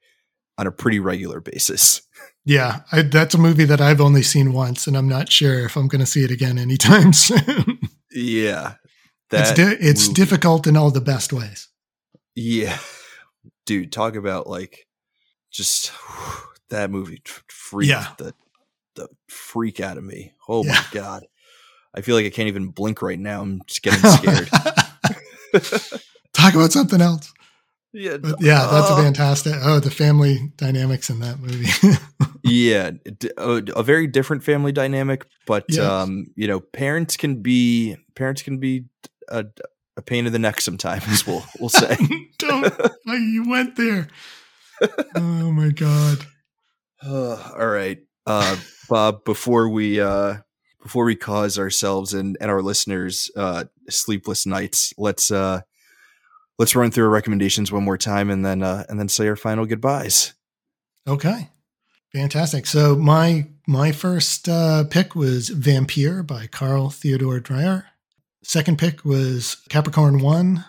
on 0.58 0.68
a 0.68 0.72
pretty 0.72 1.00
regular 1.00 1.40
basis. 1.40 2.02
Yeah, 2.46 2.82
I, 2.92 3.02
that's 3.02 3.36
a 3.36 3.38
movie 3.38 3.66
that 3.66 3.82
I've 3.82 4.00
only 4.00 4.24
seen 4.24 4.54
once, 4.54 4.88
and 4.88 4.96
I'm 4.96 5.10
not 5.10 5.32
sure 5.32 5.66
if 5.66 5.76
I'm 5.76 5.90
going 5.90 6.00
to 6.00 6.06
see 6.06 6.24
it 6.24 6.32
again 6.32 6.58
anytime 6.58 7.12
soon. 7.14 7.80
yeah, 8.12 8.76
it's 9.32 9.52
di- 9.52 9.78
it's 9.82 10.08
difficult 10.08 10.66
in 10.66 10.78
all 10.78 10.90
the 10.90 11.02
best 11.02 11.34
ways. 11.34 11.68
Yeah, 12.36 12.78
dude, 13.66 13.92
talk 13.92 14.16
about 14.16 14.48
like 14.48 14.88
just 15.52 15.90
whew, 15.90 16.44
that 16.70 16.90
movie 16.90 17.22
freaked 17.50 17.90
yeah. 17.90 18.08
the 18.18 18.34
the 18.96 19.10
freak 19.28 19.82
out 19.82 19.98
of 19.98 20.04
me. 20.06 20.34
Oh 20.48 20.64
yeah. 20.64 20.72
my 20.72 20.86
god, 20.92 21.28
I 21.94 22.00
feel 22.02 22.16
like 22.16 22.26
I 22.26 22.30
can't 22.30 22.48
even 22.48 22.70
blink 22.70 23.02
right 23.02 23.20
now. 23.20 23.42
I'm 23.42 23.62
just 23.68 23.82
getting 23.84 24.10
scared. 24.10 24.50
talk 26.34 26.54
about 26.54 26.72
something 26.72 27.02
else. 27.02 27.34
Yeah, 27.94 28.18
but 28.18 28.42
yeah, 28.42 28.68
that's 28.70 28.92
uh, 28.92 28.98
fantastic. 28.98 29.54
Oh, 29.62 29.80
the 29.80 29.90
family 29.90 30.52
dynamics 30.58 31.10
in 31.10 31.20
that 31.22 31.40
movie. 31.40 31.70
yeah, 32.44 32.92
a, 33.38 33.64
a, 33.76 33.84
very 33.84 34.08
different 34.08 34.44
family 34.44 34.72
dynamic, 34.72 35.26
but 35.46 35.66
yes. 35.70 35.80
um, 35.80 36.28
you 36.36 36.48
know, 36.48 36.60
parents 36.60 37.18
can 37.18 37.42
be 37.42 37.96
parents 38.14 38.42
can 38.42 38.60
be 38.60 38.86
a, 39.30 39.46
a 39.96 40.02
pain 40.02 40.26
in 40.28 40.34
the 40.34 40.40
neck 40.40 40.60
sometimes. 40.62 41.26
We'll 41.26 41.46
we'll 41.60 41.70
say. 41.70 41.98
Don't 42.38 42.72
you 43.06 43.46
went 43.48 43.78
there. 43.78 44.10
Oh 45.16 45.52
my 45.52 45.70
god. 45.70 46.20
Uh, 47.02 47.54
all 47.58 47.68
right, 47.68 48.00
uh, 48.26 48.58
Bob. 48.90 49.24
Before 49.24 49.70
we 49.70 50.02
uh, 50.02 50.36
before 50.82 51.06
we 51.06 51.16
cause 51.16 51.58
ourselves 51.58 52.14
and 52.14 52.38
and 52.42 52.52
our 52.52 52.62
listeners 52.62 53.32
uh, 53.36 53.66
sleepless 53.90 54.46
nights, 54.46 54.94
let's 54.98 55.32
uh 55.32 55.62
let's 56.58 56.76
run 56.76 56.92
through 56.92 57.06
our 57.06 57.10
recommendations 57.10 57.72
one 57.72 57.84
more 57.84 57.98
time 57.98 58.30
and 58.30 58.46
then 58.46 58.64
uh, 58.64 58.86
and 58.90 59.00
then 59.00 59.10
say 59.10 59.28
our 59.28 59.36
final 59.36 59.66
goodbyes. 59.66 60.34
Okay. 61.08 61.50
Fantastic. 62.14 62.66
So 62.66 62.96
my 62.96 63.48
my 63.68 63.92
first 63.92 64.48
uh, 64.48 64.86
pick 64.90 65.16
was 65.16 65.50
Vampyr 65.50 66.26
by 66.26 66.48
Carl 66.48 66.90
Theodor 66.90 67.40
Dreyer. 67.40 67.88
Second 68.44 68.78
pick 68.78 69.04
was 69.04 69.58
Capricorn 69.70 70.20
One 70.20 70.64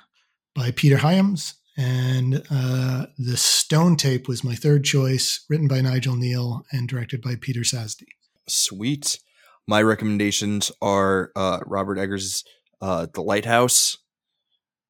by 0.55 0.73
Peter 0.73 0.97
Hyams, 0.97 1.55
and 1.77 2.43
uh, 2.51 3.07
the 3.19 3.37
Stone 3.37 3.97
Tape 3.97 4.27
was 4.27 4.43
my 4.43 4.57
third 4.57 4.85
choice, 4.85 5.45
written 5.49 5.69
by 5.69 5.81
Nigel 5.81 6.17
Kneale 6.17 6.65
and 6.73 6.89
directed 6.89 7.23
by 7.23 7.37
Peter 7.41 7.61
Sasdy. 7.61 8.07
Sweet. 8.49 9.21
My 9.69 9.83
recommendations 9.83 10.73
are 10.83 11.31
uh, 11.37 11.61
Robert 11.67 11.99
Eggers' 11.99 12.43
uh, 12.81 13.07
The 13.13 13.23
Lighthouse, 13.23 13.99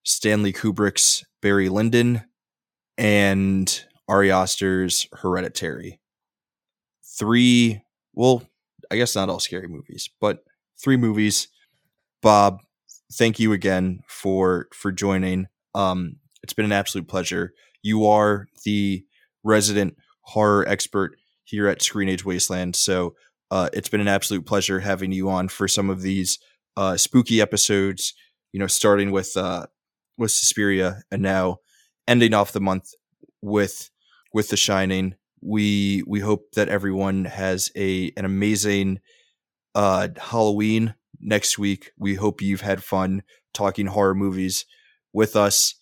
Stanley 0.09 0.55
Kubrick's 0.55 1.22
Barry 1.43 1.68
Lyndon, 1.68 2.22
and 2.97 3.85
Ari 4.09 4.32
Aster's 4.32 5.06
Hereditary. 5.12 6.01
Three, 7.05 7.82
well, 8.14 8.43
I 8.90 8.97
guess 8.97 9.14
not 9.14 9.28
all 9.28 9.39
scary 9.39 9.68
movies, 9.68 10.09
but 10.18 10.44
three 10.82 10.97
movies. 10.97 11.48
Bob, 12.22 12.60
thank 13.12 13.39
you 13.39 13.52
again 13.52 14.01
for 14.09 14.68
for 14.72 14.90
joining. 14.90 15.47
Um, 15.74 16.16
it's 16.43 16.55
been 16.55 16.64
an 16.64 16.72
absolute 16.72 17.06
pleasure. 17.06 17.52
You 17.82 18.06
are 18.06 18.47
the 18.64 19.05
resident 19.44 19.98
horror 20.22 20.66
expert 20.66 21.16
here 21.44 21.68
at 21.68 21.80
ScreenAge 21.80 22.24
Wasteland, 22.24 22.76
so 22.76 23.14
uh, 23.51 23.68
it's 23.74 23.90
been 23.90 24.01
an 24.01 24.09
absolute 24.09 24.47
pleasure 24.47 24.80
having 24.80 25.12
you 25.12 25.28
on 25.28 25.48
for 25.48 25.68
some 25.68 25.90
of 25.90 26.01
these 26.01 26.39
uh, 26.78 26.97
spooky 26.97 27.43
episodes. 27.43 28.14
You 28.52 28.60
know, 28.60 28.66
starting 28.66 29.10
with 29.10 29.36
uh, 29.36 29.66
with 30.19 30.32
Suspiria, 30.32 31.03
and 31.11 31.23
now 31.23 31.59
ending 32.07 32.35
off 32.35 32.53
the 32.53 32.61
month 32.61 32.90
with 33.40 33.90
with 34.35 34.49
The 34.49 34.57
Shining. 34.57 35.15
We 35.40 36.03
we 36.07 36.20
hope 36.20 36.53
that 36.53 36.69
everyone 36.69 37.24
has 37.24 37.70
a 37.77 38.12
an 38.16 38.24
amazing 38.24 39.01
uh, 39.74 40.09
Halloween 40.19 40.95
next 41.20 41.59
week. 41.59 41.93
We 41.97 42.16
hope 42.16 42.43
you've 42.43 42.61
had 42.61 42.82
fun 42.82 43.23
talking 43.55 43.86
horror 43.86 44.15
movies 44.15 44.66
with 45.12 45.36
us. 45.36 45.74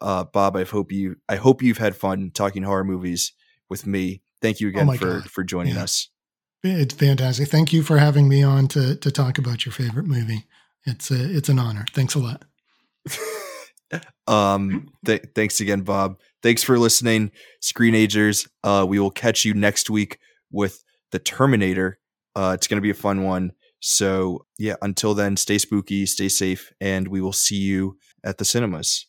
Uh, 0.00 0.24
Bob, 0.24 0.56
I 0.56 0.64
hope 0.64 0.92
you 0.92 1.16
I 1.28 1.36
hope 1.36 1.62
you've 1.62 1.78
had 1.78 1.96
fun 1.96 2.30
talking 2.34 2.62
horror 2.62 2.84
movies 2.84 3.32
with 3.68 3.86
me. 3.86 4.22
Thank 4.40 4.60
you 4.60 4.68
oh 4.68 4.70
again 4.70 4.90
oh 4.90 4.96
for 4.96 5.20
God. 5.20 5.30
for 5.30 5.44
joining 5.44 5.74
yeah. 5.74 5.84
us. 5.84 6.08
It's 6.62 6.94
fantastic. 6.94 7.48
Thank 7.48 7.72
you 7.72 7.82
for 7.82 7.98
having 7.98 8.28
me 8.28 8.42
on 8.42 8.68
to 8.68 8.96
to 8.96 9.10
talk 9.10 9.38
about 9.38 9.64
your 9.64 9.72
favorite 9.72 10.06
movie. 10.06 10.46
It's 10.84 11.10
a, 11.10 11.36
it's 11.36 11.48
an 11.48 11.58
honor. 11.58 11.84
Thanks 11.92 12.14
a 12.14 12.20
lot. 12.20 12.44
Um, 14.26 14.88
th- 15.04 15.24
thanks 15.34 15.60
again, 15.60 15.82
Bob. 15.82 16.18
Thanks 16.42 16.62
for 16.62 16.78
listening, 16.78 17.30
Screenagers. 17.62 18.48
Uh, 18.64 18.84
we 18.88 18.98
will 18.98 19.10
catch 19.10 19.44
you 19.44 19.54
next 19.54 19.90
week 19.90 20.18
with 20.50 20.82
the 21.12 21.18
Terminator. 21.18 21.98
Uh, 22.34 22.52
it's 22.54 22.66
going 22.66 22.76
to 22.76 22.82
be 22.82 22.90
a 22.90 22.94
fun 22.94 23.22
one. 23.22 23.52
So, 23.80 24.46
yeah, 24.58 24.74
until 24.82 25.14
then, 25.14 25.36
stay 25.36 25.58
spooky, 25.58 26.06
stay 26.06 26.28
safe, 26.28 26.72
and 26.80 27.08
we 27.08 27.20
will 27.20 27.32
see 27.32 27.56
you 27.56 27.98
at 28.24 28.38
the 28.38 28.44
cinemas. 28.44 29.04